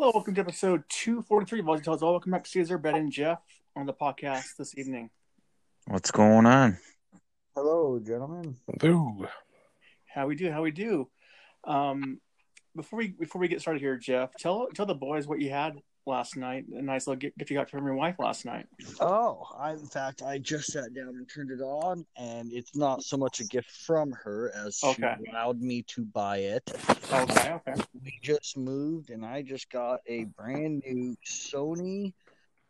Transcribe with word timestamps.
Hello, 0.00 0.12
welcome 0.14 0.32
to 0.36 0.40
episode 0.42 0.84
243 0.90 1.58
of 1.58 1.66
Aussie 1.66 1.82
Tells 1.82 2.04
All. 2.04 2.12
Welcome 2.12 2.30
back, 2.30 2.44
to 2.44 2.50
Caesar, 2.50 2.78
Ben, 2.78 2.94
and 2.94 3.10
Jeff 3.10 3.40
on 3.74 3.84
the 3.84 3.92
podcast 3.92 4.54
this 4.56 4.78
evening. 4.78 5.10
What's 5.88 6.12
going 6.12 6.46
on? 6.46 6.78
Hello, 7.56 7.98
gentlemen. 7.98 8.54
Ooh. 8.84 9.26
How 10.06 10.28
we 10.28 10.36
do? 10.36 10.52
How 10.52 10.62
we 10.62 10.70
do? 10.70 11.08
Um, 11.64 12.20
before 12.76 13.00
we 13.00 13.08
before 13.08 13.40
we 13.40 13.48
get 13.48 13.60
started 13.60 13.82
here, 13.82 13.96
Jeff, 13.96 14.30
tell 14.38 14.68
tell 14.72 14.86
the 14.86 14.94
boys 14.94 15.26
what 15.26 15.40
you 15.40 15.50
had 15.50 15.82
last 16.08 16.36
night. 16.36 16.64
A 16.74 16.82
nice 16.82 17.06
little 17.06 17.20
gift 17.20 17.50
you 17.50 17.56
got 17.56 17.70
from 17.70 17.84
your 17.86 17.94
wife 17.94 18.16
last 18.18 18.44
night. 18.44 18.66
Oh, 19.00 19.44
I 19.56 19.72
in 19.72 19.86
fact 19.86 20.22
I 20.22 20.38
just 20.38 20.72
sat 20.72 20.92
down 20.94 21.08
and 21.08 21.28
turned 21.32 21.50
it 21.50 21.60
on, 21.60 22.04
and 22.16 22.50
it's 22.52 22.74
not 22.74 23.04
so 23.04 23.16
much 23.16 23.38
a 23.40 23.44
gift 23.44 23.70
from 23.70 24.10
her 24.24 24.50
as 24.56 24.80
Okay. 24.82 25.14
she 25.20 25.30
allowed 25.30 25.60
me 25.60 25.82
to 25.88 26.04
buy 26.04 26.38
it. 26.38 26.68
Okay, 27.12 27.52
okay. 27.52 27.74
We 28.02 28.18
just 28.22 28.56
moved, 28.56 29.10
and 29.10 29.24
I 29.24 29.42
just 29.42 29.70
got 29.70 30.00
a 30.08 30.24
brand 30.24 30.82
new 30.84 31.14
Sony 31.24 32.14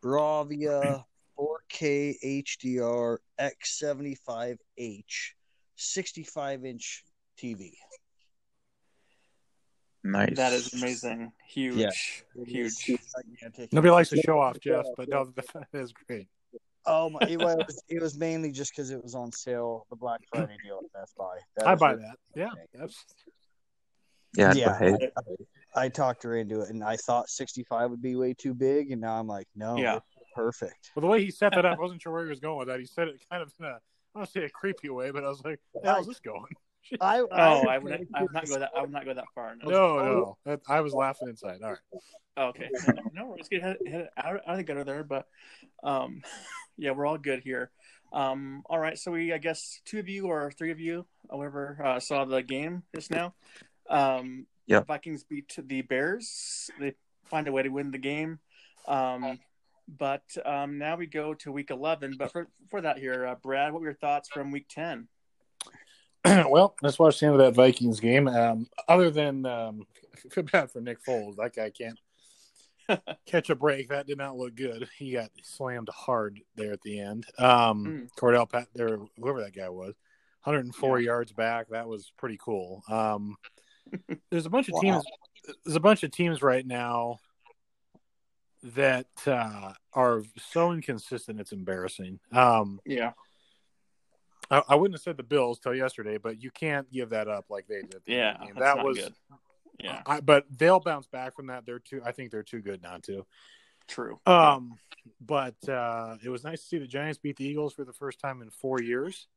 Bravia 0.03 1.03
4K 1.37 2.43
HDR 2.43 3.17
X75H 3.39 5.33
65 5.75 6.65
inch 6.65 7.03
TV. 7.41 7.71
Nice. 10.03 10.35
That 10.37 10.53
is 10.53 10.73
amazing. 10.73 11.31
Huge, 11.47 11.75
Yeah. 11.75 12.43
huge. 12.45 12.73
Gigantic. 12.85 13.73
Nobody 13.73 13.91
likes 13.91 14.09
to 14.09 14.17
show 14.21 14.39
off, 14.39 14.59
Jeff, 14.59 14.85
but 14.95 15.09
no, 15.09 15.25
that 15.35 15.65
is 15.73 15.91
great. 16.07 16.27
Oh 16.85 17.09
my! 17.09 17.19
It 17.27 17.37
was 17.39 17.81
it 17.89 18.01
was 18.01 18.17
mainly 18.17 18.51
just 18.51 18.71
because 18.71 18.89
it 18.91 19.03
was 19.03 19.13
on 19.13 19.31
sale, 19.33 19.85
the 19.89 19.97
Black 19.97 20.21
Friday 20.33 20.55
deal 20.63 20.79
at 20.83 20.91
Best 21.01 21.15
Buy. 21.17 21.37
That 21.57 21.67
I 21.67 21.75
buy 21.75 21.95
that. 21.95 22.15
Yeah. 22.33 22.49
That's, 22.73 23.05
Yeah, 24.37 24.53
Yeah, 24.53 24.67
but 24.69 24.77
hey, 25.01 25.11
I, 25.75 25.83
I 25.85 25.89
talked 25.89 26.23
her 26.23 26.37
into 26.37 26.61
it, 26.61 26.69
and 26.69 26.83
I 26.83 26.95
thought 26.95 27.29
65 27.29 27.89
would 27.91 28.01
be 28.01 28.15
way 28.15 28.33
too 28.33 28.53
big, 28.53 28.91
and 28.91 29.01
now 29.01 29.19
I'm 29.19 29.27
like, 29.27 29.47
no, 29.55 29.77
Yeah. 29.77 29.99
perfect. 30.35 30.91
well, 30.95 31.01
the 31.01 31.07
way 31.07 31.23
he 31.23 31.31
set 31.31 31.53
that 31.53 31.65
up, 31.65 31.77
I 31.77 31.81
wasn't 31.81 32.01
sure 32.01 32.13
where 32.13 32.23
he 32.23 32.29
was 32.29 32.39
going 32.39 32.57
with 32.59 32.69
that. 32.69 32.79
He 32.79 32.85
said 32.85 33.09
it 33.09 33.21
kind 33.29 33.43
of 33.43 33.51
in 33.59 33.65
a, 33.65 33.69
I 33.69 33.71
don't 33.71 33.81
want 34.15 34.29
say 34.29 34.45
a 34.45 34.49
creepy 34.49 34.89
way, 34.89 35.11
but 35.11 35.23
I 35.25 35.27
was 35.27 35.43
like, 35.43 35.59
how's 35.83 36.07
this 36.07 36.19
going? 36.21 36.53
I, 37.01 37.19
Oh, 37.19 37.67
I 37.67 37.77
would 37.77 37.91
not, 37.91 37.99
I 38.13 38.23
would 38.23 38.33
not 38.33 38.47
go 38.47 38.59
that. 38.59 38.71
I 38.75 38.81
would 38.81 38.91
not 38.91 39.05
go 39.05 39.13
that 39.13 39.25
far. 39.35 39.55
No. 39.55 39.69
No, 39.69 40.37
no. 40.45 40.59
I 40.67 40.81
was 40.81 40.93
laughing 40.93 41.29
inside. 41.29 41.61
All 41.63 41.71
right. 41.71 42.01
Okay. 42.49 42.69
No, 42.71 42.93
no, 42.93 43.01
no 43.13 43.25
worries. 43.27 43.47
Get 43.49 43.61
head, 43.61 43.77
head 43.85 44.09
out, 44.17 44.35
out 44.35 44.41
of 44.47 44.57
the 44.57 44.63
gutter 44.63 44.83
there, 44.83 45.03
but 45.03 45.27
um, 45.83 46.21
yeah, 46.77 46.91
we're 46.91 47.05
all 47.05 47.17
good 47.17 47.41
here. 47.43 47.71
Um, 48.11 48.63
all 48.67 48.79
right. 48.79 48.97
So 48.97 49.11
we, 49.11 49.33
I 49.33 49.37
guess, 49.37 49.81
two 49.85 49.99
of 49.99 50.09
you 50.09 50.27
or 50.27 50.51
three 50.51 50.71
of 50.71 50.79
you, 50.79 51.05
however, 51.29 51.79
uh, 51.83 51.99
saw 51.99 52.25
the 52.25 52.41
game 52.41 52.83
just 52.95 53.11
now. 53.11 53.33
Um, 53.89 54.47
Yep. 54.69 54.85
Vikings 54.85 55.23
beat 55.23 55.51
the 55.57 55.81
Bears. 55.81 56.69
They 56.79 56.93
find 57.25 57.47
a 57.47 57.51
way 57.51 57.63
to 57.63 57.69
win 57.69 57.89
the 57.89 57.97
game. 57.97 58.37
Um, 58.87 59.39
but 59.87 60.21
um, 60.45 60.77
now 60.77 60.95
we 60.95 61.07
go 61.07 61.33
to 61.33 61.51
week 61.51 61.71
11. 61.71 62.17
But 62.19 62.31
for, 62.31 62.47
for 62.69 62.79
that 62.81 62.99
here, 62.99 63.25
uh, 63.25 63.33
Brad, 63.33 63.73
what 63.73 63.81
were 63.81 63.87
your 63.87 63.95
thoughts 63.95 64.29
from 64.29 64.51
week 64.51 64.67
10? 64.69 65.07
well, 66.49 66.75
let's 66.81 66.99
watch 66.99 67.19
the 67.19 67.27
end 67.27 67.35
of 67.35 67.39
that 67.41 67.55
Vikings 67.55 67.99
game. 67.99 68.27
Um, 68.27 68.67
other 68.87 69.09
than, 69.09 69.45
um, 69.45 69.85
I 70.13 70.29
feel 70.29 70.43
bad 70.43 70.71
for 70.71 70.81
Nick 70.81 71.03
Foles. 71.03 71.37
That 71.37 71.55
guy 71.55 71.69
can't 71.71 71.99
catch 73.25 73.49
a 73.49 73.55
break. 73.55 73.89
That 73.89 74.07
did 74.07 74.17
not 74.17 74.37
look 74.37 74.55
good. 74.55 74.87
He 74.97 75.11
got 75.13 75.29
slammed 75.43 75.89
hard 75.89 76.39
there 76.55 76.73
at 76.73 76.81
the 76.81 76.99
end. 76.99 77.25
Um, 77.37 78.09
Cordarrelle 78.17 78.49
Patterson, 78.49 79.07
whoever 79.17 79.41
that 79.41 79.55
guy 79.55 79.69
was, 79.69 79.95
104 80.43 80.99
yards 80.99 81.31
back. 81.31 81.69
That 81.69 81.87
was 81.87 82.11
pretty 82.17 82.37
cool. 82.41 82.83
Um, 82.89 83.35
there's 84.31 84.45
a 84.45 84.49
bunch 84.49 84.67
of 84.67 84.73
Wow. 84.75 84.81
teams. 84.81 85.03
There's 85.65 85.75
a 85.75 85.81
bunch 85.81 86.03
of 86.03 86.11
teams 86.11 86.41
right 86.41 86.65
now 86.65 87.19
that 88.61 89.07
uh, 89.25 89.71
are 89.93 90.23
so 90.37 90.73
inconsistent. 90.73 91.39
It's 91.39 91.53
embarrassing. 91.53 92.19
Um, 92.31 92.81
Yeah. 92.85 93.13
I, 94.51 94.63
I 94.69 94.75
wouldn't 94.75 94.95
have 94.95 95.01
said 95.03 95.17
the 95.17 95.23
Bills 95.23 95.59
till 95.59 95.75
yesterday, 95.75 96.17
but 96.17 96.41
you 96.41 96.51
can't 96.51 96.89
give 96.91 97.09
that 97.11 97.27
up 97.27 97.45
like 97.49 97.67
they 97.67 97.81
did. 97.81 97.95
at 97.95 98.05
the 98.05 98.13
end 98.15 98.37
Yeah. 98.41 98.47
of 98.49 98.53
the 98.55 98.59
that 98.61 98.83
was. 98.83 98.97
good. 98.97 99.13
Yeah. 99.79 100.01
I, 100.05 100.19
but 100.19 100.45
they'll 100.57 100.79
bounce 100.79 101.07
back 101.07 101.35
from 101.35 101.47
that. 101.47 101.65
They're 101.65 101.79
too. 101.79 102.01
I 102.05 102.11
think 102.11 102.31
they're 102.31 102.43
too 102.43 102.61
good 102.61 102.81
not 102.81 103.03
to. 103.03 103.25
True. 103.87 104.19
Um, 104.25 104.75
but 105.21 105.55
uh, 105.69 106.17
it 106.23 106.29
was 106.29 106.43
nice 106.43 106.61
to 106.61 106.67
see 106.67 106.77
the 106.79 106.87
Giants 106.87 107.17
beat 107.17 107.37
the 107.37 107.45
Eagles 107.45 107.73
for 107.73 107.85
the 107.85 107.93
first 107.93 108.19
time 108.19 108.41
in 108.41 108.49
four 108.49 108.81
years. 108.81 109.27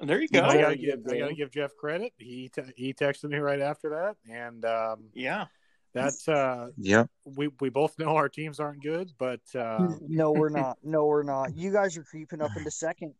there 0.00 0.20
you 0.20 0.28
go. 0.28 0.42
I 0.42 0.54
go. 0.54 0.60
gotta 0.62 0.76
give 0.76 1.00
I 1.10 1.18
gotta 1.18 1.34
give 1.34 1.50
Jeff 1.50 1.74
credit. 1.76 2.12
He 2.18 2.48
te- 2.50 2.72
he 2.76 2.92
texted 2.92 3.30
me 3.30 3.38
right 3.38 3.60
after 3.60 3.88
that, 3.90 4.16
and 4.30 4.64
um, 4.66 5.04
Yeah. 5.14 5.46
that's 5.94 6.28
uh, 6.28 6.68
yep. 6.76 7.08
we 7.24 7.48
we 7.60 7.70
both 7.70 7.98
know 7.98 8.16
our 8.16 8.28
teams 8.28 8.60
aren't 8.60 8.82
good, 8.82 9.10
but 9.18 9.40
uh, 9.54 9.88
no, 10.06 10.30
we're 10.30 10.48
not. 10.60 10.76
No, 10.84 11.06
we're 11.06 11.22
not. 11.22 11.56
You 11.56 11.72
guys 11.72 11.96
are 11.96 12.04
creeping 12.04 12.42
up 12.42 12.50
into 12.56 12.70
second. 12.70 13.14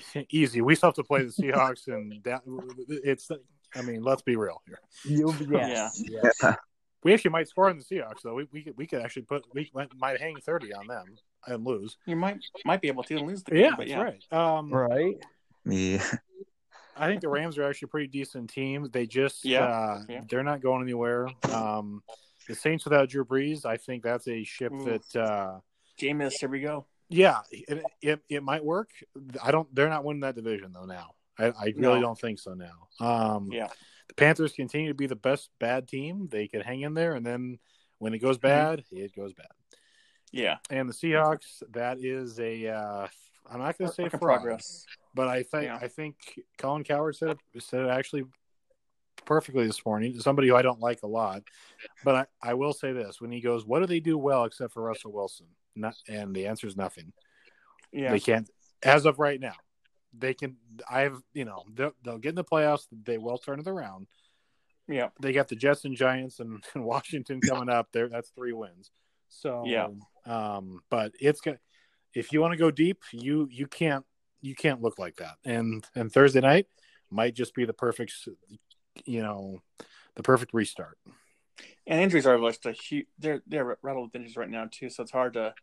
easy. 0.30 0.60
We 0.60 0.74
still 0.74 0.88
have 0.88 0.94
to 0.96 1.04
play 1.04 1.22
the 1.22 1.32
Seahawks, 1.32 1.88
and 1.88 2.22
that, 2.24 2.42
it's. 2.88 3.30
I 3.74 3.80
mean, 3.82 4.02
let's 4.02 4.22
be 4.22 4.36
real 4.36 4.60
here. 4.66 4.80
You, 5.04 5.34
yes, 5.50 6.02
yes. 6.06 6.56
We 7.04 7.12
actually 7.14 7.30
might 7.30 7.48
score 7.48 7.68
on 7.68 7.78
the 7.78 7.84
Seahawks, 7.84 8.22
though. 8.22 8.34
We 8.34 8.46
we 8.52 8.62
could, 8.62 8.76
we 8.76 8.86
could 8.86 9.00
actually 9.00 9.22
put 9.22 9.44
we 9.54 9.70
might, 9.74 9.88
might 9.96 10.20
hang 10.20 10.36
thirty 10.36 10.72
on 10.72 10.86
them 10.86 11.06
and 11.46 11.64
lose. 11.64 11.96
You 12.06 12.16
might 12.16 12.38
might 12.64 12.80
be 12.80 12.88
able 12.88 13.02
to 13.04 13.18
lose 13.18 13.42
the 13.42 13.52
game, 13.52 13.60
Yeah, 13.60 13.70
but 13.70 13.88
that's 13.88 13.90
yeah. 13.90 14.02
right. 14.02 14.32
Um, 14.58 14.70
Right? 14.70 15.16
Yeah. 15.64 16.02
I 16.96 17.06
think 17.06 17.22
the 17.22 17.28
Rams 17.28 17.56
are 17.56 17.64
actually 17.64 17.86
a 17.86 17.88
pretty 17.88 18.08
decent 18.08 18.50
team. 18.50 18.88
They 18.92 19.06
just 19.06 19.44
Yeah, 19.44 19.64
uh, 19.64 20.02
yeah. 20.08 20.20
they're 20.28 20.42
not 20.42 20.60
going 20.60 20.82
anywhere. 20.82 21.26
Um, 21.50 22.02
the 22.46 22.54
Saints 22.54 22.84
without 22.84 23.08
Drew 23.08 23.24
Brees, 23.24 23.64
I 23.64 23.76
think 23.78 24.02
that's 24.02 24.28
a 24.28 24.44
ship 24.44 24.72
Ooh. 24.72 24.84
that 24.84 25.16
uh, 25.20 25.58
Jameis, 25.98 26.34
here 26.38 26.48
we 26.48 26.60
go. 26.60 26.86
Yeah, 27.12 27.40
it, 27.50 27.82
it 28.00 28.20
it 28.28 28.42
might 28.42 28.64
work. 28.64 28.90
I 29.42 29.50
don't. 29.50 29.72
They're 29.74 29.88
not 29.88 30.04
winning 30.04 30.20
that 30.20 30.34
division 30.34 30.72
though. 30.72 30.86
Now, 30.86 31.14
I, 31.38 31.46
I 31.46 31.64
really 31.76 31.76
No. 31.76 32.00
don't 32.00 32.18
think 32.18 32.38
so. 32.38 32.54
Now, 32.54 32.88
um, 33.00 33.48
Yeah. 33.52 33.68
the 34.08 34.14
Panthers 34.14 34.52
continue 34.52 34.88
to 34.88 34.94
be 34.94 35.06
the 35.06 35.16
best 35.16 35.50
bad 35.58 35.88
team. 35.88 36.28
They 36.30 36.48
could 36.48 36.62
hang 36.62 36.80
in 36.82 36.94
there, 36.94 37.14
and 37.14 37.24
then 37.24 37.58
when 37.98 38.14
it 38.14 38.18
goes 38.18 38.38
Mm-hmm. 38.38 38.46
bad, 38.48 38.84
it 38.90 39.14
goes 39.14 39.32
bad. 39.32 39.46
Yeah. 40.32 40.56
And 40.70 40.88
the 40.88 40.94
Seahawks, 40.94 41.62
that 41.72 41.98
is 42.00 42.40
a. 42.40 42.68
Uh, 42.68 43.06
I'm 43.50 43.58
not 43.60 43.76
going 43.76 43.88
to 43.90 43.94
say 43.94 44.08
fraud, 44.08 44.20
progress. 44.20 44.86
but 45.14 45.28
I 45.28 45.42
think 45.42 45.64
Yeah. 45.64 45.78
I 45.80 45.88
think 45.88 46.16
Colin 46.58 46.84
Cowherd 46.84 47.16
said 47.16 47.36
it, 47.54 47.62
said 47.62 47.80
it 47.82 47.90
actually 47.90 48.24
perfectly 49.26 49.66
this 49.66 49.84
morning. 49.84 50.18
Somebody 50.20 50.48
who 50.48 50.56
I 50.56 50.62
don't 50.62 50.80
like 50.80 51.02
a 51.02 51.06
lot, 51.06 51.42
but 52.04 52.28
I, 52.42 52.50
I 52.50 52.54
will 52.54 52.72
say 52.72 52.92
this: 52.92 53.20
when 53.20 53.30
he 53.32 53.40
goes, 53.40 53.66
"What 53.66 53.80
do 53.80 53.86
they 53.86 54.00
do 54.00 54.16
well 54.16 54.44
except 54.44 54.72
for 54.72 54.82
Russell 54.82 55.12
Wilson?" 55.12 55.46
Not, 55.74 55.94
and 56.08 56.34
the 56.34 56.46
answer 56.46 56.66
is 56.66 56.76
nothing. 56.76 57.12
Yeah. 57.92 58.10
They 58.10 58.20
can't, 58.20 58.48
as 58.82 59.06
of 59.06 59.18
right 59.18 59.40
now. 59.40 59.54
They 60.16 60.34
can. 60.34 60.56
I've 60.90 61.22
you 61.32 61.46
know 61.46 61.64
they'll, 61.72 61.94
they'll 62.04 62.18
get 62.18 62.30
in 62.30 62.34
the 62.34 62.44
playoffs. 62.44 62.86
They 63.04 63.16
will 63.16 63.38
turn 63.38 63.60
it 63.60 63.66
around. 63.66 64.08
Yeah. 64.86 65.08
They 65.20 65.32
got 65.32 65.48
the 65.48 65.56
Jets 65.56 65.84
and 65.84 65.96
Giants 65.96 66.38
and, 66.40 66.62
and 66.74 66.84
Washington 66.84 67.40
coming 67.40 67.70
up. 67.70 67.88
There, 67.92 68.08
that's 68.08 68.30
three 68.30 68.52
wins. 68.52 68.90
So 69.28 69.64
Yeah. 69.66 69.88
Um, 70.26 70.80
but 70.90 71.12
it's 71.18 71.40
got. 71.40 71.56
If 72.14 72.30
you 72.30 72.42
want 72.42 72.52
to 72.52 72.58
go 72.58 72.70
deep, 72.70 72.98
you 73.12 73.48
you 73.50 73.66
can't 73.66 74.04
you 74.42 74.54
can't 74.54 74.82
look 74.82 74.98
like 74.98 75.16
that. 75.16 75.36
And 75.44 75.82
and 75.94 76.12
Thursday 76.12 76.40
night 76.40 76.66
might 77.10 77.34
just 77.34 77.54
be 77.54 77.64
the 77.64 77.72
perfect, 77.72 78.12
you 79.06 79.22
know, 79.22 79.62
the 80.16 80.22
perfect 80.22 80.52
restart. 80.52 80.98
And 81.86 82.00
injuries 82.00 82.26
are 82.26 82.38
just 82.38 82.64
a 82.66 82.72
huge. 82.72 83.06
They're 83.18 83.42
they're 83.46 83.76
rattled 83.82 84.08
with 84.08 84.14
injuries 84.16 84.36
right 84.36 84.48
now 84.50 84.68
too, 84.70 84.88
so 84.88 85.02
it's 85.02 85.12
hard 85.12 85.34
to 85.34 85.54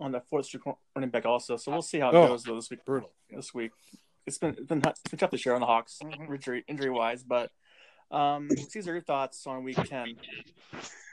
on 0.00 0.12
the 0.12 0.20
fourth 0.20 0.46
string 0.46 0.62
running 0.96 1.10
back 1.10 1.26
also. 1.26 1.56
So 1.56 1.70
we'll 1.70 1.82
see 1.82 2.00
how 2.00 2.10
it 2.10 2.16
Oh. 2.16 2.28
goes 2.28 2.42
though 2.44 2.56
this 2.56 2.70
week. 2.70 2.84
Brutal. 2.84 3.12
This 3.30 3.54
week, 3.54 3.70
it's 4.26 4.38
been 4.38 4.50
it's 4.50 4.62
been, 4.62 4.78
it's 4.84 5.02
been 5.02 5.18
tough 5.18 5.30
this 5.30 5.46
year 5.46 5.54
on 5.54 5.60
the 5.60 5.66
Hawks 5.66 5.98
Mhm. 6.02 6.34
injury 6.34 6.64
injury 6.66 6.90
wise, 6.90 7.22
but 7.22 7.50
um, 8.10 8.48
Caesar, 8.70 8.92
your 8.94 9.02
thoughts 9.02 9.46
on 9.46 9.62
week 9.62 9.76
ten, 9.84 10.16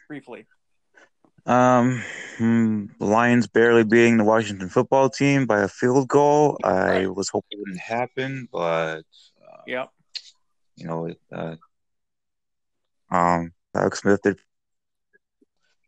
briefly. 0.07 0.47
Um, 1.45 2.03
hmm, 2.37 2.85
Lions 2.99 3.47
barely 3.47 3.83
beating 3.83 4.17
the 4.17 4.23
Washington 4.23 4.67
football 4.69 5.09
team 5.09 5.45
by 5.45 5.61
a 5.61 5.67
field 5.67 6.07
goal. 6.07 6.57
I 6.63 6.71
Right. 6.71 7.15
was 7.15 7.29
hoping 7.29 7.49
it 7.51 7.59
wouldn't 7.59 7.79
happen, 7.79 8.49
but 8.51 9.03
uh, 9.47 9.61
Yeah. 9.67 9.85
you 10.75 10.87
know, 10.87 11.05
it, 11.05 11.21
uh, 11.31 11.55
um, 13.11 13.53
Alex 13.75 13.99
Smith 13.99 14.21
did. 14.23 14.39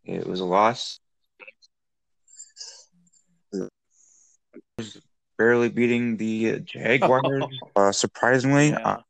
It 0.09 0.25
was 0.25 0.39
a 0.39 0.45
loss. 0.45 0.99
Barely 5.37 5.69
beating 5.69 6.17
the 6.17 6.59
Jaguars, 6.61 7.45
uh, 7.75 7.91
surprisingly. 7.91 8.69
Yeah. 8.69 8.79
Uh, 8.83 9.01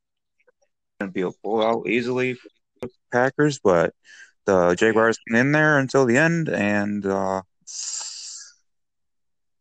going 1.00 1.10
to 1.10 1.13
be 1.13 1.22
a 1.22 1.31
blowout 1.42 1.88
easily 1.88 2.34
for 2.34 2.50
the 2.81 2.90
Packers, 3.13 3.60
but 3.60 3.94
the 4.46 4.75
Jaguars 4.75 5.18
went 5.30 5.40
in 5.40 5.51
there 5.54 5.80
until 5.80 6.06
the 6.06 6.18
end, 6.18 6.50
and 6.50 7.06
uh, 7.06 7.44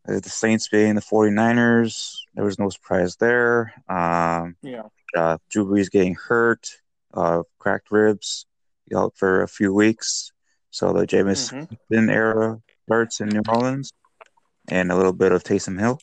the 0.04 0.28
Saints 0.28 0.68
being 0.68 0.96
the 0.96 1.00
49ers, 1.00 2.16
there 2.34 2.44
was 2.44 2.58
no 2.58 2.68
surprise 2.68 3.14
there. 3.16 3.72
Um, 3.88 4.56
Yeah. 4.62 4.88
uh, 5.16 5.38
Drew 5.48 5.66
Brees 5.66 5.88
getting 5.88 6.16
hurt, 6.16 6.68
uh, 7.14 7.44
cracked 7.60 7.92
ribs, 7.92 8.44
out 8.94 9.14
for 9.16 9.42
a 9.42 9.48
few 9.48 9.72
weeks. 9.72 10.32
So 10.70 10.92
the 10.92 11.06
Jameis 11.06 11.52
Mhm. 11.90 12.10
Era 12.10 12.60
starts 12.84 13.20
in 13.20 13.30
New 13.30 13.42
Orleans, 13.48 13.92
and 14.68 14.92
a 14.92 14.96
little 14.96 15.12
bit 15.12 15.32
of 15.32 15.42
Taysom 15.42 15.78
Hill. 15.78 16.00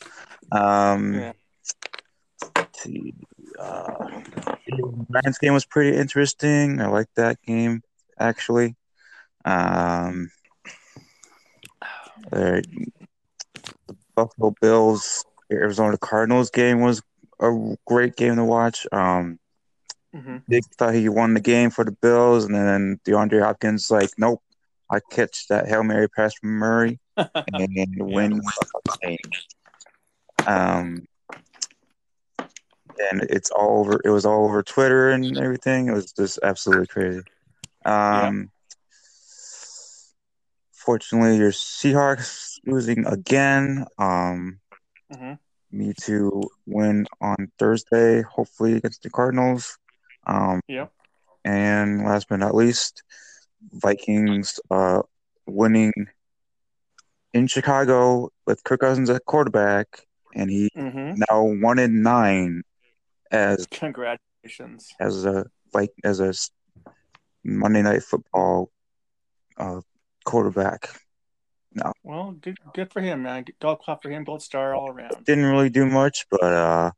Um, 0.51 1.13
Yeah. 1.13 1.33
let's 2.56 2.83
see, 2.83 3.13
uh, 3.59 4.21
the 4.67 5.06
Giants 5.13 5.39
game 5.39 5.53
was 5.53 5.65
pretty 5.65 5.97
interesting. 5.97 6.81
I 6.81 6.88
like 6.88 7.07
that 7.15 7.41
game 7.44 7.83
actually. 8.19 8.75
Um, 9.44 10.31
uh, 12.31 12.62
the 12.62 12.91
Buffalo 14.15 14.56
Bills 14.62 15.25
Arizona 15.51 15.97
Cardinals 15.97 16.50
game 16.50 16.81
was 16.81 17.01
a 17.39 17.75
great 17.85 18.15
game 18.15 18.35
to 18.38 18.44
watch. 18.44 18.88
Um, 18.91 19.39
hmm 20.13 20.38
Diggs 20.50 20.67
thought 20.77 20.94
he 20.94 21.09
won 21.09 21.33
the 21.33 21.41
game 21.41 21.69
for 21.69 21.83
the 21.83 21.91
Bills, 21.91 22.45
and 22.45 22.56
then 22.56 23.00
DeAndre 23.06 23.41
Hopkins 23.41 23.89
like, 23.91 24.12
nope, 24.17 24.41
I 24.91 24.99
catch 25.11 25.47
that 25.47 25.67
hail 25.67 25.83
mary 25.83 26.07
pass 26.09 26.33
from 26.35 26.49
Murray 26.51 26.99
and 27.17 27.95
win 27.97 28.41
the. 29.01 29.17
Um, 30.47 31.07
and 33.11 33.23
it's 33.23 33.51
all 33.51 33.79
over. 33.79 33.99
It 34.03 34.09
was 34.09 34.25
all 34.25 34.45
over 34.45 34.63
Twitter 34.63 35.09
and 35.09 35.37
everything. 35.37 35.87
It 35.87 35.93
was 35.93 36.11
just 36.11 36.39
absolutely 36.43 36.87
crazy. 36.87 37.21
Um, 37.85 38.51
fortunately, 40.71 41.38
your 41.38 41.51
Seahawks 41.51 42.59
losing 42.65 43.05
again. 43.05 43.85
Um, 43.97 44.59
hmm 45.11 45.33
me 45.71 45.93
to 46.03 46.41
win 46.65 47.05
on 47.19 47.51
Thursday, 47.59 48.21
hopefully 48.21 48.75
against 48.77 49.03
the 49.03 49.09
Cardinals. 49.09 49.77
Um, 50.25 50.61
Yep. 50.69 50.91
and 51.43 52.05
last 52.05 52.29
but 52.29 52.38
not 52.38 52.55
least, 52.55 53.03
Vikings 53.71 54.59
uh, 54.71 55.01
winning 55.45 55.94
in 57.33 57.47
Chicago 57.47 58.29
with 58.45 58.63
Kirk 58.63 58.79
Cousins 58.81 59.09
at 59.09 59.25
quarterback, 59.25 59.88
and 60.33 60.50
he 60.50 60.69
hmm 60.75 61.13
now 61.29 61.44
one 61.44 61.79
in 61.79 62.01
nine 62.01 62.63
as 63.31 63.65
Congratulations. 63.71 64.89
as 65.00 65.25
a 65.25 65.45
like 65.73 65.91
as 66.03 66.19
a 66.19 66.33
Monday 67.44 67.81
Night 67.81 68.03
Football 68.03 68.71
uh, 69.57 69.81
quarterback. 70.25 70.89
No. 71.73 71.91
Well, 72.03 72.31
good 72.31 72.57
good 72.73 72.91
for 72.91 73.01
him, 73.01 73.23
man. 73.23 73.45
Gold 73.59 73.79
clap 73.79 74.01
for 74.01 74.09
him. 74.09 74.23
Gold 74.23 74.41
star 74.41 74.73
all 74.75 74.89
around. 74.89 75.25
Didn't 75.25 75.45
really 75.45 75.69
do 75.69 75.85
much, 75.85 76.25
but 76.31 76.44
uh, 76.44 76.91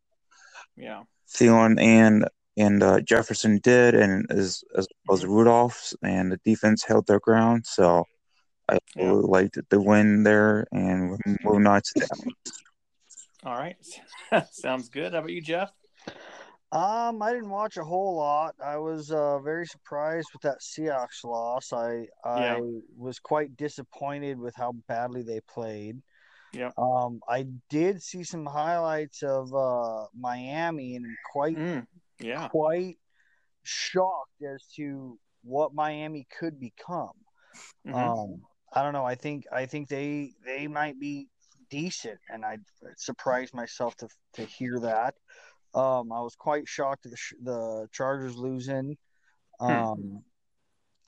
Yeah. 0.75 1.03
Thielen 1.29 1.81
and 1.81 2.25
and 2.57 2.81
uh, 2.83 2.99
Jefferson 3.01 3.59
did, 3.59 3.95
and 3.95 4.25
as 4.31 4.63
as 4.75 4.87
well 5.07 5.17
as 5.17 5.25
Rudolph, 5.25 5.93
and 6.01 6.31
the 6.31 6.39
defense 6.43 6.83
held 6.83 7.07
their 7.07 7.19
ground. 7.19 7.65
So 7.65 8.05
I 8.67 8.79
Yeah. 8.95 9.11
would 9.11 9.25
like 9.25 9.53
the 9.69 9.81
win 9.81 10.23
there, 10.23 10.65
and 10.71 11.11
we're 11.11 11.37
moving 11.43 11.67
on 11.67 11.81
to 11.81 11.93
that. 11.99 12.33
All 13.45 13.55
right. 13.57 13.77
Sounds 14.51 14.89
good. 14.89 15.13
How 15.13 15.19
about 15.19 15.31
you, 15.31 15.41
Jeff? 15.41 15.71
Um, 16.69 17.21
I 17.21 17.31
didn't 17.31 17.49
watch 17.49 17.77
a 17.77 17.83
whole 17.83 18.17
lot. 18.17 18.55
I 18.61 18.75
was 18.77 19.09
uh, 19.09 19.39
very 19.39 19.65
surprised 19.65 20.29
with 20.33 20.41
that 20.41 20.59
Seahawks 20.59 21.23
loss. 21.23 21.71
I 21.71 22.07
I 22.25 22.41
Yeah. 22.41 22.59
was 22.97 23.19
quite 23.19 23.55
disappointed 23.55 24.37
with 24.37 24.53
how 24.55 24.73
badly 24.87 25.23
they 25.23 25.39
played. 25.47 26.01
Yeah. 26.51 26.71
Um, 26.77 27.21
I 27.27 27.45
did 27.69 28.01
see 28.03 28.23
some 28.23 28.45
highlights 28.45 29.23
of 29.23 29.53
uh, 29.53 30.07
Miami 30.19 30.95
and 30.97 31.05
quite 31.31 31.57
Mm, 31.57 31.87
yeah. 32.19 32.47
quite 32.49 32.97
shocked 33.63 34.41
as 34.41 34.65
to 34.75 35.19
what 35.43 35.73
Miami 35.73 36.27
could 36.39 36.59
become. 36.59 37.13
Mhm. 37.85 37.93
Um, 37.93 38.41
I 38.73 38.83
don't 38.83 38.93
know. 38.93 39.05
I 39.05 39.15
think 39.15 39.45
I 39.51 39.65
think 39.65 39.87
they 39.87 40.33
they 40.45 40.67
might 40.67 40.99
be 40.99 41.29
decent, 41.69 42.19
and 42.29 42.45
I 42.45 42.59
surprised 42.97 43.53
myself 43.53 43.95
to 43.97 44.09
to 44.33 44.45
hear 44.45 44.79
that. 44.79 45.15
Um, 45.73 46.11
I 46.11 46.21
was 46.21 46.35
quite 46.35 46.67
shocked 46.67 47.05
at 47.05 47.11
the 47.11 47.17
sh- 47.17 47.33
the 47.41 47.87
Chargers 47.91 48.35
losing. 48.35 48.97
Um, 49.59 50.23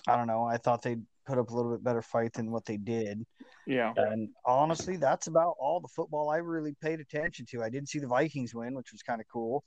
I 0.08 0.16
don't 0.16 0.28
know. 0.28 0.44
I 0.44 0.58
thought 0.58 0.82
they'd 0.82 1.06
put 1.26 1.38
up 1.38 1.50
a 1.50 1.56
little 1.56 1.72
bit 1.72 1.84
better 1.84 2.02
fight 2.02 2.34
than 2.34 2.52
what 2.52 2.66
they 2.66 2.78
did. 2.78 3.26
yeah. 3.68 3.94
And 3.96 4.30
honestly, 4.46 4.98
that's 4.98 5.28
about 5.28 5.56
all 5.60 5.80
the 5.80 5.88
football 5.88 6.30
I 6.30 6.38
really 6.38 6.76
paid 6.82 7.00
attention 7.00 7.46
to. 7.52 7.62
I 7.64 7.70
did 7.70 7.88
see 7.88 8.00
the 8.00 8.08
Vikings 8.08 8.56
win, 8.56 8.74
which 8.74 8.92
was 8.92 9.04
kind 9.04 9.22
of 9.22 9.28
cool. 9.32 9.64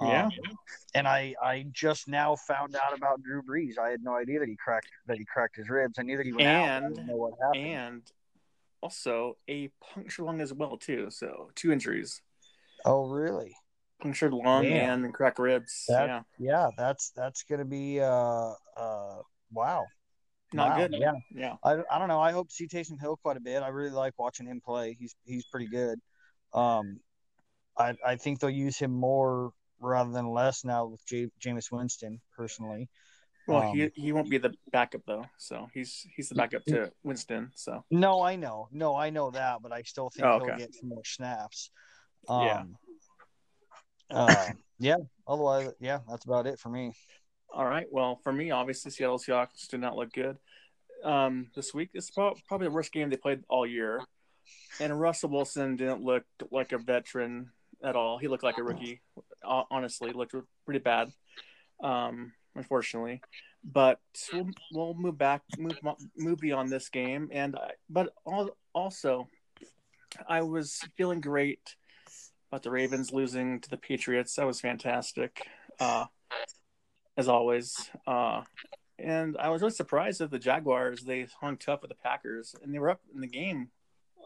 Yeah. 0.00 0.26
Um, 0.26 0.30
and 0.94 1.08
I, 1.08 1.34
I 1.42 1.64
just 1.72 2.08
now 2.08 2.36
found 2.36 2.76
out 2.76 2.96
about 2.96 3.22
Drew 3.22 3.42
Brees. 3.42 3.78
I 3.78 3.90
had 3.90 4.02
no 4.02 4.14
idea 4.16 4.38
that 4.40 4.48
he 4.48 4.56
cracked 4.56 4.88
that 5.06 5.18
he 5.18 5.24
cracked 5.24 5.56
his 5.56 5.68
ribs. 5.68 5.98
I 5.98 6.02
knew 6.02 6.16
that 6.16 6.26
he 6.26 6.32
went 6.32 6.46
out. 6.48 6.82
I 6.82 6.86
And- 6.86 7.06
know 7.06 7.16
what 7.16 7.34
happened. 7.42 7.64
And 7.66 8.02
also 8.80 9.36
a 9.48 9.68
punctured 9.92 10.24
lung 10.24 10.40
as 10.40 10.52
well 10.54 10.76
too. 10.76 11.08
So 11.10 11.50
two 11.54 11.72
injuries: 11.72 12.22
oh, 12.84 13.08
really? 13.08 13.54
punctured 14.00 14.32
lung 14.32 14.62
Damn. 14.62 15.04
and 15.04 15.12
cracked 15.12 15.40
ribs. 15.40 15.84
That- 15.88 16.06
yeah. 16.06 16.22
Yeah, 16.38 16.70
that's 16.78 17.10
that's 17.10 17.42
gonna 17.42 17.64
be 17.64 18.00
uh 18.00 18.52
uh 18.76 19.16
wow. 19.52 19.86
Not 20.52 20.70
Wow, 20.70 20.76
good. 20.76 20.94
Yeah, 20.98 21.12
Yeah. 21.34 21.54
I, 21.62 21.72
I 21.90 21.98
don't 21.98 22.08
know. 22.08 22.20
I 22.20 22.32
hope 22.32 22.48
to 22.48 22.54
see 22.54 22.66
Taysom 22.68 22.98
Hill 22.98 23.18
quite 23.22 23.36
a 23.36 23.40
bit. 23.40 23.62
I 23.62 23.68
really 23.68 23.90
like 23.90 24.14
watching 24.18 24.46
him 24.46 24.60
play. 24.64 24.96
He's 24.98 25.14
he's 25.24 25.44
pretty 25.46 25.66
good. 25.66 25.98
Um, 26.54 27.00
I 27.76 27.94
I 28.06 28.16
think 28.16 28.38
they'll 28.40 28.48
use 28.48 28.78
him 28.78 28.92
more 28.92 29.52
rather 29.80 30.10
than 30.12 30.28
less 30.30 30.64
now 30.64 30.86
with 30.86 31.04
J- 31.06 31.30
Jameis 31.40 31.70
Winston 31.70 32.20
personally. 32.36 32.88
Well, 33.46 33.72
he 33.72 33.84
Um, 33.84 33.90
he 33.94 34.12
won't 34.12 34.28
be 34.28 34.38
the 34.38 34.52
backup 34.72 35.02
though. 35.06 35.24
So 35.38 35.68
he's 35.72 36.06
he's 36.14 36.28
the 36.28 36.34
backup 36.34 36.64
to 36.66 36.92
Winston. 37.02 37.50
So 37.54 37.84
No, 37.90 38.20
I 38.22 38.36
know. 38.36 38.68
No, 38.72 38.94
I 38.96 39.08
know 39.10 39.30
that, 39.30 39.62
but 39.62 39.72
I 39.72 39.82
still 39.82 40.10
think 40.10 40.26
Oh, 40.26 40.38
he'll 40.38 40.48
okay. 40.50 40.58
get 40.58 40.74
some 40.74 40.90
more 40.90 41.04
snaps. 41.04 41.70
Um, 42.28 42.42
Yeah. 42.44 42.64
uh, 44.10 44.46
yeah. 44.78 44.96
Otherwise, 45.26 45.72
yeah, 45.80 46.00
that's 46.08 46.24
about 46.24 46.46
it 46.46 46.58
for 46.58 46.68
me. 46.68 46.92
all 47.50 47.64
right. 47.64 47.86
Well, 47.90 48.20
for 48.22 48.32
me, 48.32 48.50
obviously 48.50 48.90
Seattle 48.90 49.18
Seahawks 49.18 49.66
did 49.68 49.80
not 49.80 49.96
look 49.96 50.12
good 50.12 50.36
um, 51.04 51.50
this 51.54 51.72
week. 51.72 51.90
It's 51.94 52.10
probably 52.10 52.66
the 52.66 52.70
worst 52.70 52.92
game 52.92 53.08
they 53.08 53.16
played 53.16 53.44
all 53.48 53.66
year. 53.66 54.02
And 54.80 54.98
Russell 54.98 55.30
Wilson 55.30 55.76
didn't 55.76 56.02
look 56.02 56.24
like 56.50 56.72
a 56.72 56.78
veteran 56.78 57.50
at 57.82 57.96
all. 57.96 58.18
He 58.18 58.28
looked 58.28 58.44
like 58.44 58.58
a 58.58 58.62
rookie. 58.62 59.00
Honestly, 59.44 60.12
looked 60.12 60.34
pretty 60.64 60.80
bad. 60.80 61.12
Um, 61.82 62.32
unfortunately, 62.54 63.20
but 63.64 64.00
we'll, 64.32 64.50
we'll 64.72 64.94
move 64.94 65.18
back, 65.18 65.42
move 65.58 65.78
move 66.16 66.38
beyond 66.38 66.70
this 66.70 66.88
game. 66.88 67.28
And 67.32 67.56
I, 67.56 67.70
but 67.88 68.12
al- 68.26 68.56
also, 68.74 69.28
I 70.28 70.42
was 70.42 70.80
feeling 70.96 71.20
great 71.20 71.76
about 72.50 72.62
the 72.62 72.70
Ravens 72.70 73.12
losing 73.12 73.60
to 73.60 73.70
the 73.70 73.76
Patriots. 73.76 74.34
That 74.34 74.46
was 74.46 74.60
fantastic, 74.60 75.46
uh, 75.78 76.06
as 77.16 77.28
always. 77.28 77.90
Uh, 78.06 78.42
and 78.98 79.36
I 79.38 79.50
was 79.50 79.62
really 79.62 79.74
surprised 79.74 80.20
that 80.20 80.32
the 80.32 80.38
Jaguars 80.40 81.02
they 81.02 81.28
hung 81.40 81.56
tough 81.56 81.82
with 81.82 81.90
the 81.90 81.94
Packers, 81.94 82.56
and 82.62 82.74
they 82.74 82.80
were 82.80 82.90
up 82.90 83.00
in 83.14 83.20
the 83.20 83.28
game 83.28 83.70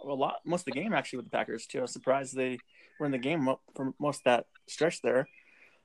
a 0.05 0.15
lot, 0.15 0.41
most 0.45 0.63
of 0.63 0.75
the 0.75 0.81
game 0.81 0.93
actually 0.93 1.19
with 1.19 1.27
the 1.27 1.37
Packers 1.37 1.67
too. 1.67 1.79
I 1.79 1.83
was 1.83 1.93
surprised 1.93 2.35
they 2.35 2.59
were 3.03 3.07
in 3.07 3.13
the 3.13 3.19
game 3.19 3.49
for 3.75 3.93
most 3.99 4.21
of 4.21 4.25
that 4.25 4.47
stretch 4.69 5.03
there. 5.03 5.29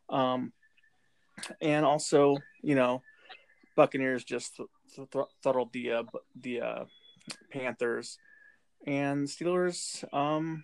Um, 0.10 0.54
and 1.62 1.84
also, 1.84 2.38
you 2.62 2.76
know, 2.76 3.02
Buccaneers 3.76 4.24
just 4.24 4.56
th- 4.58 4.70
th- 4.96 5.10
th- 5.10 5.26
throttled 5.42 5.74
the 5.74 5.92
uh, 5.92 6.04
the 6.40 6.62
uh, 6.62 6.86
Panthers, 7.52 8.18
and 8.86 9.28
Steelers 9.28 10.04
um, 10.14 10.62